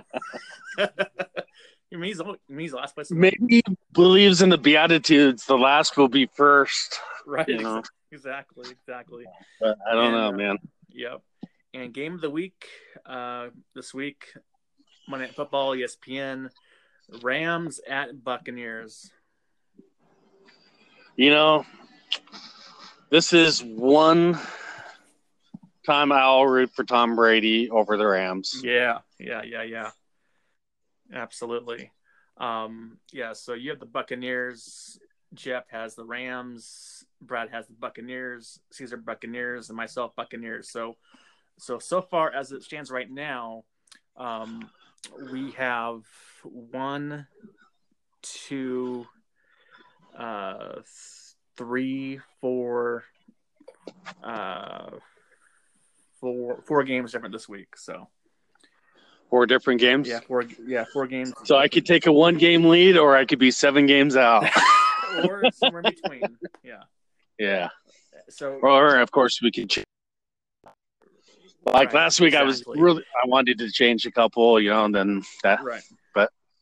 I 0.78 1.96
mean, 1.96 2.04
he's, 2.04 2.20
he's 2.48 2.70
the 2.72 2.76
last 2.76 2.94
place. 2.94 3.10
Maybe 3.10 3.36
he 3.48 3.62
believes 3.92 4.42
in 4.42 4.48
the 4.48 4.58
Beatitudes. 4.58 5.46
The 5.46 5.56
last 5.56 5.96
will 5.96 6.08
be 6.08 6.26
first. 6.26 7.00
Right. 7.26 7.48
You 7.48 7.58
know? 7.58 7.82
Exactly. 8.12 8.70
Exactly. 8.70 9.24
But 9.60 9.76
I 9.90 9.94
don't 9.94 10.04
And, 10.04 10.14
know, 10.14 10.28
uh, 10.28 10.32
man. 10.32 10.58
Yep. 10.90 11.20
And 11.74 11.92
game 11.92 12.14
of 12.14 12.20
the 12.20 12.30
week 12.30 12.64
uh, 13.04 13.48
this 13.74 13.92
week, 13.92 14.26
Monday 15.08 15.26
Night 15.26 15.34
Football, 15.34 15.74
ESPN, 15.74 16.50
Rams 17.22 17.80
at 17.88 18.22
Buccaneers. 18.22 19.10
You 21.16 21.30
know, 21.30 21.66
this 23.10 23.32
is 23.32 23.62
one 23.62 24.38
time 25.86 26.12
I'll 26.12 26.46
root 26.46 26.70
for 26.74 26.84
Tom 26.84 27.16
Brady 27.16 27.70
over 27.70 27.96
the 27.96 28.06
Rams. 28.06 28.60
Yeah, 28.62 28.98
yeah, 29.18 29.42
yeah, 29.42 29.62
yeah. 29.62 29.90
Absolutely. 31.12 31.90
Um, 32.38 32.98
yeah, 33.12 33.32
so 33.32 33.54
you 33.54 33.70
have 33.70 33.80
the 33.80 33.86
Buccaneers. 33.86 34.98
Jeff 35.34 35.64
has 35.68 35.94
the 35.94 36.04
Rams. 36.04 37.04
Brad 37.20 37.50
has 37.50 37.66
the 37.66 37.74
Buccaneers. 37.74 38.60
Caesar 38.72 38.96
Buccaneers, 38.96 39.68
and 39.68 39.76
myself 39.76 40.14
Buccaneers. 40.16 40.70
So, 40.70 40.96
so 41.58 41.78
so 41.78 42.00
far 42.02 42.32
as 42.32 42.52
it 42.52 42.62
stands 42.62 42.90
right 42.90 43.10
now, 43.10 43.64
um, 44.16 44.70
we 45.32 45.52
have 45.52 46.02
one, 46.42 47.26
two, 48.22 49.06
uh, 50.18 50.80
three, 51.56 52.20
four, 52.40 53.04
uh, 54.22 54.90
four 56.20 56.62
four 56.66 56.84
games 56.84 57.12
different 57.12 57.32
this 57.32 57.48
week. 57.48 57.76
So 57.76 58.08
Four 59.30 59.46
different 59.46 59.80
games. 59.80 60.08
yeah, 60.08 60.20
four 60.20 60.44
yeah 60.64 60.84
four 60.92 61.06
games. 61.06 61.32
So 61.44 61.56
I 61.56 61.68
could 61.68 61.86
take 61.86 62.06
a 62.06 62.12
one 62.12 62.36
game 62.36 62.64
lead 62.66 62.96
or 62.96 63.16
I 63.16 63.24
could 63.24 63.38
be 63.38 63.50
seven 63.50 63.86
games 63.86 64.16
out. 64.16 64.44
or 65.24 65.50
somewhere 65.52 65.82
in 65.84 65.92
between. 65.92 66.38
Yeah. 66.62 66.82
yeah. 67.38 67.68
So 68.28 68.58
Or 68.62 69.00
of 69.00 69.10
course 69.10 69.40
we 69.42 69.50
could 69.50 69.70
change. 69.70 69.86
Like 71.66 71.86
Right, 71.86 71.94
last 71.94 72.20
week 72.20 72.34
I 72.34 72.42
was 72.42 72.62
really 72.66 73.02
I 73.02 73.26
wanted 73.26 73.58
to 73.58 73.70
change 73.70 74.06
a 74.06 74.12
couple, 74.12 74.60
you 74.60 74.70
know, 74.70 74.84
and 74.84 74.94
then 74.94 75.22
that 75.42 75.64
right, 75.64 75.82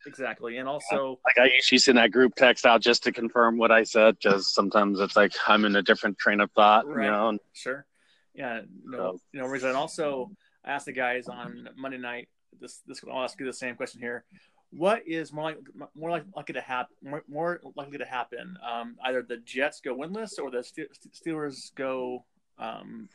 exactly, 0.07 0.59
and 0.59 0.69
also 0.69 1.19
like 1.25 1.39
I 1.39 1.53
usually 1.55 1.79
send 1.79 1.99
that 1.99 2.11
group 2.13 2.35
text 2.35 2.65
out 2.67 2.81
just 2.81 3.03
to 3.05 3.13
confirm 3.13 3.57
what 3.59 3.71
I 3.71 3.83
said, 3.85 4.17
just 4.21 4.55
sometimes 4.55 5.01
it's 5.01 5.17
like 5.17 5.33
I'm 5.47 5.65
in 5.65 5.77
a 5.77 5.83
different 5.83 6.19
train 6.19 6.41
of 6.41 6.51
thought, 6.53 6.87
Right. 6.87 7.05
you 7.05 7.11
know. 7.11 7.39
Sure, 7.53 7.87
yeah, 8.35 8.61
no, 8.85 8.99
So- 8.99 9.21
no 9.33 9.47
reason. 9.47 9.69
And 9.71 9.79
also, 9.79 10.31
I 10.65 10.73
asked 10.73 10.87
the 10.87 10.93
guys 10.93 11.29
on 11.29 11.69
Monday 11.77 11.99
night. 11.99 12.29
This, 12.61 12.83
this, 12.87 13.01
I'll 13.11 13.25
ask 13.25 13.39
you 13.41 13.47
the 13.47 13.53
same 13.53 13.75
question 13.77 14.01
here. 14.01 14.25
What 14.71 15.07
is 15.07 15.33
more 15.33 15.45
like, 15.45 15.59
more 15.95 16.11
like, 16.11 16.25
likely 16.37 16.55
to 16.55 16.61
happen? 16.61 16.95
More, 17.03 17.23
more 17.29 17.61
likely 17.77 17.99
to 17.99 18.05
happen? 18.07 18.57
Um, 18.67 18.97
either 19.05 19.23
the 19.23 19.39
Jets 19.39 19.81
go 19.81 19.95
winless 19.97 20.39
or 20.41 20.51
the 20.51 20.63
Ste- 20.63 20.89
Steelers 21.13 21.75
go. 21.75 22.25
Um, 22.59 23.09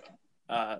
uh, 0.49 0.77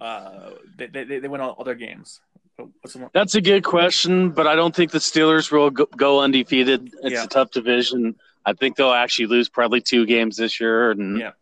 uh, 0.00 0.50
they, 0.76 0.86
they, 0.86 1.04
they 1.04 1.28
win 1.28 1.40
all, 1.40 1.50
all 1.50 1.64
their 1.64 1.74
games. 1.74 2.20
Oh, 2.58 2.70
the, 2.84 3.10
That's 3.14 3.34
a 3.34 3.40
good 3.40 3.64
question, 3.64 4.30
but 4.30 4.46
I 4.46 4.54
don't 4.54 4.74
think 4.74 4.90
the 4.90 4.98
Steelers 4.98 5.50
will 5.50 5.70
go, 5.70 6.20
undefeated. 6.20 6.92
It's 7.02 7.12
Yeah. 7.14 7.24
a 7.24 7.26
tough 7.26 7.50
division. 7.50 8.16
I 8.44 8.52
think 8.52 8.76
they'll 8.76 8.90
actually 8.92 9.26
lose 9.26 9.48
probably 9.48 9.80
two 9.80 10.04
games 10.04 10.36
this 10.36 10.60
year, 10.60 10.90
and 10.90 11.18
Yeah. 11.18 11.32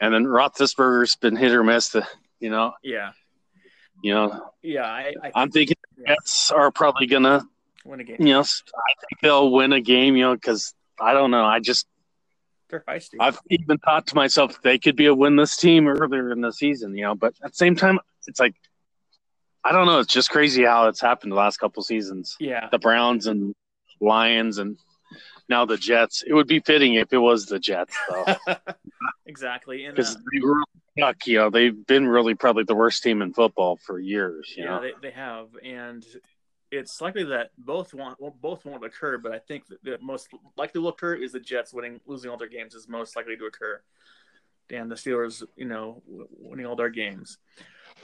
and 0.00 0.14
then 0.14 0.24
Roethlisberger's 0.24 1.16
been 1.16 1.36
hit 1.36 1.52
or 1.52 1.62
miss. 1.62 1.90
The, 1.90 2.06
you 2.38 2.48
know, 2.48 2.72
yeah, 2.82 3.12
you 4.02 4.14
know, 4.14 4.52
yeah. 4.62 4.84
I, 4.86 5.14
I 5.22 5.32
I'm 5.34 5.50
thinking 5.50 5.76
the 5.96 6.02
Yeah. 6.02 6.14
Jets 6.14 6.50
are 6.50 6.70
probably 6.70 7.06
gonna, 7.06 7.46
win 7.84 8.00
a 8.00 8.04
game. 8.04 8.16
you 8.20 8.32
know, 8.32 8.40
I 8.40 8.92
think 9.00 9.20
they'll 9.20 9.50
win 9.50 9.72
a 9.72 9.80
game. 9.80 10.16
You 10.16 10.24
know, 10.24 10.34
because 10.34 10.74
I 10.98 11.12
don't 11.12 11.30
know. 11.30 11.44
I 11.44 11.60
just 11.60 11.86
They're 12.70 12.80
feisty. 12.80 13.16
I've 13.20 13.38
even 13.50 13.76
thought 13.78 14.06
to 14.08 14.14
myself 14.14 14.62
they 14.62 14.78
could 14.78 14.96
be 14.96 15.06
a 15.06 15.14
winless 15.14 15.58
team 15.58 15.88
earlier 15.88 16.30
in 16.32 16.40
the 16.40 16.52
season. 16.52 16.96
You 16.96 17.02
know, 17.04 17.14
but 17.14 17.34
at 17.44 17.50
the 17.50 17.56
same 17.56 17.74
time, 17.76 17.98
it's 18.26 18.40
like 18.40 18.54
I 19.64 19.72
don't 19.72 19.86
know. 19.86 19.98
It's 19.98 20.12
just 20.12 20.30
crazy 20.30 20.64
how 20.64 20.88
it's 20.88 21.00
happened 21.00 21.32
the 21.32 21.36
last 21.36 21.58
couple 21.58 21.82
seasons. 21.82 22.36
yeah, 22.40 22.68
the 22.70 22.78
Browns 22.78 23.26
and 23.26 23.54
Lions 24.00 24.58
and 24.58 24.78
now 25.48 25.64
the 25.66 25.76
Jets. 25.76 26.22
It 26.26 26.32
would 26.32 26.46
be 26.46 26.60
fitting 26.60 26.94
if 26.94 27.12
it 27.12 27.18
was 27.18 27.46
the 27.46 27.58
Jets, 27.58 27.96
though, 28.08 28.36
exactly. 29.26 29.86
Because 29.86 30.16
uh, 30.16 30.20
they 30.32 30.40
were 30.40 30.62
stuck. 30.96 31.26
You 31.26 31.38
know, 31.38 31.50
they've 31.50 31.86
been 31.86 32.08
really 32.08 32.34
probably 32.34 32.64
the 32.64 32.74
worst 32.74 33.02
team 33.02 33.20
in 33.20 33.34
football 33.34 33.76
for 33.76 33.98
years. 33.98 34.54
You 34.56 34.64
yeah, 34.64 34.80
they, 34.80 34.92
they 35.02 35.10
have, 35.10 35.48
and 35.62 36.06
it's 36.70 37.00
likely 37.00 37.24
that 37.24 37.50
both 37.58 37.92
want 37.92 38.20
well, 38.20 38.34
both 38.40 38.64
won't 38.64 38.84
occur. 38.84 39.18
But 39.18 39.32
I 39.32 39.38
think 39.38 39.66
that 39.66 39.82
the 39.82 39.98
most 40.00 40.28
likely 40.56 40.80
will 40.80 40.90
occur 40.90 41.14
is 41.14 41.32
the 41.32 41.40
Jets 41.40 41.74
winning, 41.74 42.00
losing 42.06 42.30
all 42.30 42.38
their 42.38 42.48
games 42.48 42.74
is 42.74 42.88
most 42.88 43.16
likely 43.16 43.36
to 43.36 43.44
occur, 43.44 43.82
and 44.70 44.90
the 44.90 44.94
Steelers, 44.94 45.42
you 45.56 45.66
know, 45.66 46.02
winning 46.06 46.66
all 46.66 46.76
their 46.76 46.90
games. 46.90 47.38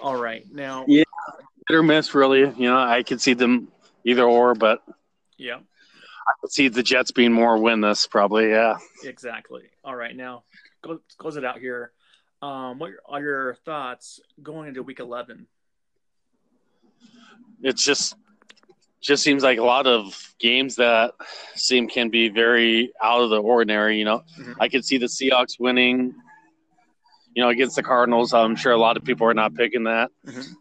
All 0.01 0.17
right, 0.17 0.45
now, 0.53 0.85
Yeah. 0.87 1.05
Hit 1.69 1.75
or 1.77 1.83
miss, 1.83 2.15
really. 2.15 2.41
You 2.41 2.69
know, 2.71 2.79
I 2.79 3.03
could 3.03 3.21
see 3.21 3.35
them 3.35 3.69
either 4.05 4.25
or, 4.25 4.55
but 4.55 4.83
yeah, 5.37 5.57
I 5.57 6.33
could 6.41 6.53
see 6.53 6.69
the 6.69 6.83
Jets 6.83 7.11
being 7.11 7.33
more 7.33 7.57
winless, 7.59 8.09
probably. 8.09 8.51
Yeah. 8.51 8.77
exactly. 9.05 9.63
All 9.85 9.95
right, 9.97 10.15
now 10.17 10.45
go 10.83 11.01
close 11.19 11.37
it 11.37 11.45
out 11.45 11.59
here. 11.59 11.93
Um, 12.43 12.79
what 12.79 12.91
are 13.09 13.21
your 13.21 13.55
thoughts 13.65 14.21
going 14.43 14.69
into 14.69 14.83
Week 14.83 15.01
Eleven? 15.01 15.47
It's 17.63 17.85
just 17.85 18.15
just 19.01 19.23
seems 19.23 19.43
like 19.43 19.59
a 19.59 19.63
lot 19.65 19.87
of 19.87 20.35
games 20.39 20.77
that 20.77 21.13
seem 21.55 21.89
can 21.89 22.09
be 22.09 22.29
very 22.29 22.93
out 23.03 23.21
of 23.23 23.31
the 23.31 23.41
ordinary. 23.41 23.99
You 23.99 24.05
know, 24.05 24.23
Mhm. 24.39 24.55
I 24.61 24.69
could 24.69 24.85
see 24.85 24.99
the 24.99 25.07
Seahawks 25.07 25.59
winning. 25.61 26.15
You 27.35 27.43
know, 27.43 27.51
against 27.51 27.77
the 27.77 27.83
Cardinals, 27.83 28.33
I'm 28.33 28.57
sure 28.57 28.73
a 28.73 28.79
lot 28.79 28.97
of 28.97 29.05
people 29.05 29.27
are 29.27 29.35
not 29.35 29.55
picking 29.55 29.85
that. 29.85 30.11
Mhm. 30.25 30.55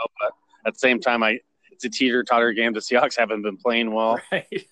Know, 0.00 0.06
but 0.20 0.32
at 0.66 0.74
the 0.74 0.78
same 0.78 1.00
time, 1.00 1.22
I 1.22 1.38
it's 1.70 1.84
a 1.84 1.90
teeter 1.90 2.22
totter 2.24 2.52
game. 2.52 2.72
The 2.72 2.80
Seahawks 2.80 3.18
haven't 3.18 3.42
been 3.42 3.56
playing 3.56 3.92
well. 3.92 4.20
Right? 4.32 4.66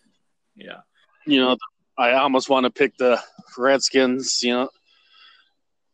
yeah, 0.57 0.81
You 1.27 1.41
know, 1.41 1.57
I 1.97 2.13
almost 2.13 2.51
want 2.51 2.65
to 2.65 2.71
pick 2.71 2.97
the 2.99 3.21
Redskins. 3.57 4.43
You 4.43 4.53
know, 4.53 4.69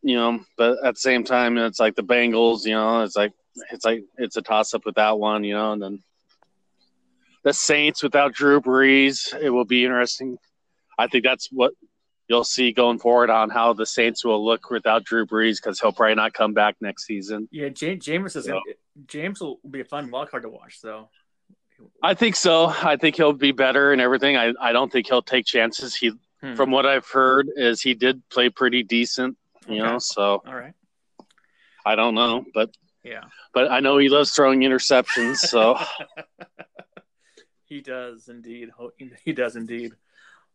you 0.03 0.17
know, 0.17 0.41
but 0.57 0.85
at 0.85 0.95
the 0.95 1.01
same 1.01 1.25
time, 1.25 1.59
it's 1.59 1.81
like 1.81 1.95
the 1.95 2.03
Bengals. 2.03 2.65
You 2.65 2.75
know, 2.75 3.03
it's 3.03 3.17
like 3.17 3.33
it's 3.71 3.85
like 3.85 4.05
it's 4.19 4.37
a 4.37 4.43
toss 4.43 4.75
up 4.75 4.85
with 4.85 4.97
that 4.97 5.19
one. 5.19 5.45
You 5.45 5.55
know, 5.55 5.73
and 5.73 5.83
then 5.83 6.03
the 7.45 7.53
Saints 7.53 8.03
without 8.03 8.33
Drew 8.33 8.61
Brees, 8.61 9.35
it 9.41 9.51
will 9.51 9.65
be 9.65 9.85
interesting. 9.85 10.39
I 10.99 11.07
think 11.07 11.25
that's 11.25 11.49
what 11.53 11.73
you'll 12.29 12.45
see 12.45 12.73
going 12.73 12.99
forward 12.99 13.31
on 13.31 13.51
how 13.51 13.73
the 13.73 13.87
Saints 13.87 14.25
will 14.25 14.45
look 14.45 14.71
without 14.71 15.05
Drew 15.05 15.27
Brees 15.27 15.57
because 15.57 15.81
he'll 15.81 15.93
probably 15.93 16.15
not 16.15 16.33
come 16.33 16.55
back 16.55 16.77
next 16.81 17.07
season. 17.07 17.49
Yeah, 17.51 17.69
Jameis, 17.69 18.03
Jameis 18.03 18.37
is 18.37 18.51
Jameis 19.07 19.41
will 19.41 19.61
be 19.69 19.81
a 19.81 19.85
fun 19.85 20.11
wild 20.11 20.31
card 20.31 20.45
to 20.45 20.49
watch. 20.49 20.81
So 20.81 21.09
I 22.03 22.15
think 22.15 22.37
so. 22.37 22.67
I 22.67 22.97
think 22.97 23.17
he'll 23.17 23.33
be 23.33 23.53
better 23.53 23.93
and 23.93 24.01
everything. 24.01 24.37
I, 24.37 24.53
I 24.61 24.73
don't 24.73 24.91
think 24.91 25.07
he'll 25.07 25.23
take 25.23 25.45
chances. 25.45 25.95
He, 25.95 26.13
hmm. 26.41 26.55
from 26.55 26.71
what 26.71 26.87
I've 26.87 27.07
heard, 27.07 27.49
is 27.57 27.81
he 27.81 27.95
did 27.95 28.23
play 28.29 28.49
pretty 28.49 28.83
decent. 28.83 29.37
You 29.67 29.83
okay. 29.83 29.93
know, 29.93 29.99
so 29.99 30.43
all 30.47 30.55
right. 30.55 30.75
I 31.87 31.97
don't 31.97 32.15
know, 32.15 32.45
but 32.55 32.71
yeah, 33.03 33.25
but 33.53 33.71
I 33.71 33.81
know 33.81 33.99
he 33.99 34.09
loves 34.09 34.31
throwing 34.31 34.61
interceptions. 34.61 35.37
So 35.37 35.79
he 37.65 37.81
does 37.81 38.29
indeed. 38.29 38.71
He 39.25 39.33
does 39.33 39.57
indeed. 39.57 39.93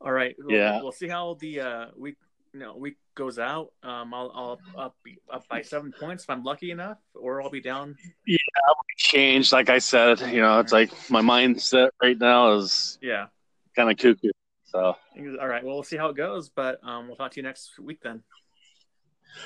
All 0.01 0.11
right. 0.11 0.35
Yeah. 0.47 0.81
We'll, 0.81 0.91
see 0.91 1.07
how 1.07 1.37
the 1.39 1.59
uh, 1.59 1.85
week 1.97 2.15
you 2.53 2.59
know 2.59 2.75
week 2.75 2.97
goes 3.15 3.37
out. 3.37 3.71
Um, 3.83 4.13
I'll 4.13 4.31
I'll 4.33 4.59
up, 4.77 4.95
up 5.31 5.47
by 5.49 5.61
seven 5.61 5.93
points 5.99 6.23
if 6.23 6.29
I'm 6.29 6.43
lucky 6.43 6.71
enough, 6.71 6.97
or 7.13 7.41
I'll 7.41 7.49
be 7.49 7.61
down. 7.61 7.95
Yeah, 8.25 8.37
I'll 8.67 8.75
change. 8.97 9.51
Like 9.51 9.69
I 9.69 9.79
said, 9.79 10.19
you 10.21 10.41
know, 10.41 10.59
it's 10.59 10.71
like 10.71 10.91
my 11.09 11.21
mindset 11.21 11.89
right 12.01 12.17
now 12.17 12.53
is 12.53 12.97
yeah, 13.01 13.27
kind 13.75 13.91
of 13.91 13.97
cuckoo. 13.97 14.31
So 14.65 14.95
all 15.41 15.47
right. 15.47 15.63
Well, 15.63 15.75
we'll 15.75 15.83
see 15.83 15.97
how 15.97 16.07
it 16.07 16.15
goes, 16.15 16.49
but 16.49 16.79
um, 16.83 17.07
we'll 17.07 17.17
talk 17.17 17.31
to 17.31 17.37
you 17.37 17.43
next 17.43 17.77
week 17.79 17.99
then. 18.01 18.23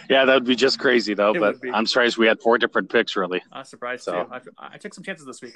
Yeah, 0.09 0.25
that 0.25 0.33
would 0.33 0.45
be 0.45 0.55
just 0.55 0.79
crazy 0.79 1.13
though. 1.13 1.33
It 1.33 1.39
but 1.39 1.57
I'm 1.73 1.85
surprised 1.85 2.17
we 2.17 2.27
had 2.27 2.41
four 2.41 2.57
different 2.57 2.89
picks. 2.89 3.15
Really, 3.15 3.41
I'm 3.51 3.65
surprised 3.65 4.03
so. 4.03 4.23
too. 4.23 4.51
I, 4.57 4.67
I 4.73 4.77
took 4.77 4.93
some 4.93 5.03
chances 5.03 5.25
this 5.25 5.41
week. 5.41 5.55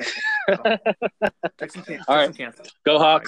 I 0.49 0.79
took 1.57 1.71
some, 1.71 1.83
All 2.07 2.15
right, 2.15 2.25
some 2.25 2.33
chances. 2.33 2.71
go 2.85 2.99
Hawks. 2.99 3.25